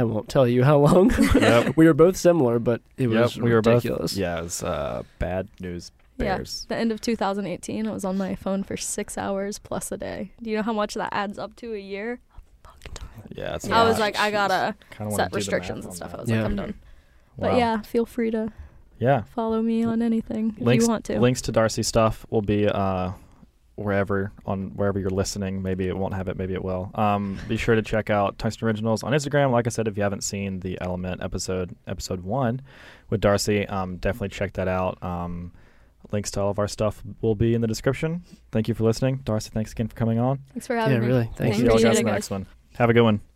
I 0.00 0.04
won't 0.04 0.28
tell 0.28 0.46
you 0.48 0.64
how 0.64 0.78
long. 0.78 1.10
Yep. 1.34 1.76
we 1.76 1.86
were 1.86 1.94
both 1.94 2.16
similar, 2.16 2.58
but 2.58 2.80
it 2.96 3.08
Yep, 3.08 3.22
was 3.22 3.36
we 3.38 3.52
were 3.52 3.62
both. 3.62 3.84
ridiculous. 3.84 4.16
Yeah, 4.16 4.38
it 4.40 4.42
was 4.44 4.62
uh, 4.62 5.02
bad 5.18 5.48
news 5.60 5.92
Yeah. 6.18 6.38
The 6.68 6.76
end 6.76 6.90
of 6.92 7.00
2018, 7.00 7.86
I 7.86 7.92
was 7.92 8.04
on 8.04 8.16
my 8.18 8.34
phone 8.34 8.62
for 8.64 8.76
six 8.76 9.16
hours 9.18 9.58
plus 9.58 9.92
a 9.92 9.96
day. 9.96 10.32
Do 10.42 10.50
you 10.50 10.56
know 10.56 10.62
how 10.62 10.72
much 10.72 10.94
that 10.94 11.10
adds 11.12 11.38
up 11.38 11.54
to 11.56 11.74
a 11.74 11.78
year? 11.78 12.20
Yeah, 13.36 13.50
that's. 13.52 13.68
I 13.68 13.84
was 13.88 13.98
like, 13.98 14.18
I 14.18 14.30
gotta 14.30 14.74
Kinda 14.90 15.14
set 15.14 15.32
restrictions 15.34 15.84
and 15.84 15.90
on 15.90 15.96
stuff. 15.96 16.14
I 16.14 16.20
was 16.20 16.30
Yeah. 16.30 16.36
like, 16.36 16.44
I'm 16.46 16.56
done. 16.56 16.74
But 17.38 17.56
yeah, 17.56 17.82
feel 17.82 18.06
free 18.06 18.30
to 18.30 18.52
yeah. 18.98 19.22
follow 19.34 19.60
me 19.62 19.82
on 19.84 20.02
anything 20.02 20.54
if 20.56 20.62
links, 20.62 20.84
you 20.84 20.90
want 20.90 21.04
to. 21.06 21.18
links 21.20 21.40
to 21.42 21.52
Darcy's 21.52 21.88
stuff 21.88 22.24
will 22.30 22.42
be 22.42 22.68
uh, 22.68 23.10
wherever 23.76 24.32
on 24.46 24.68
wherever 24.76 24.98
you're 24.98 25.10
listening. 25.10 25.62
Maybe 25.62 25.88
it 25.88 25.96
won't 25.96 26.14
have 26.14 26.28
it. 26.28 26.36
Maybe 26.36 26.54
it 26.54 26.62
will. 26.64 26.90
Um, 26.94 27.38
be 27.48 27.56
sure 27.56 27.74
to 27.74 27.82
check 27.82 28.08
out 28.10 28.38
Tungsten 28.38 28.66
Originals 28.66 29.02
on 29.02 29.12
Instagram. 29.12 29.50
Like 29.50 29.66
I 29.66 29.70
said, 29.70 29.88
if 29.88 29.96
you 29.96 30.02
haven't 30.02 30.22
seen 30.24 30.60
the 30.60 30.78
Element 30.80 31.22
episode, 31.22 31.74
episode 31.86 32.20
one 32.20 32.62
with 33.10 33.20
Darcy, 33.20 33.66
um, 33.66 33.96
definitely 33.96 34.28
check 34.28 34.52
that 34.54 34.68
out. 34.68 35.02
Um, 35.02 35.52
links 36.12 36.30
to 36.32 36.40
all 36.40 36.50
of 36.50 36.58
our 36.58 36.68
stuff 36.68 37.02
will 37.22 37.34
be 37.34 37.54
in 37.54 37.60
the 37.60 37.66
description. 37.66 38.22
Thank 38.52 38.68
you 38.68 38.74
for 38.74 38.84
listening, 38.84 39.20
Darcy. 39.24 39.50
Thanks 39.52 39.72
again 39.72 39.88
for 39.88 39.96
coming 39.96 40.18
on. 40.18 40.38
Thanks 40.52 40.66
for 40.66 40.74
Yeah, 40.76 40.82
having 40.82 41.00
me. 41.00 41.06
Yeah, 41.06 41.12
really. 41.12 41.24
Thank 41.24 41.36
Thanks 41.38 41.56
See 41.56 41.62
you. 41.64 41.70
for 41.70 41.70
you 41.70 41.70
all 41.70 41.76
guys 41.78 41.84
appreciate 41.84 42.00
in 42.00 42.06
the 42.06 42.12
next 42.12 42.30
one. 42.30 42.46
Have 42.76 42.90
a 42.90 42.92
good 42.92 43.02
one. 43.02 43.33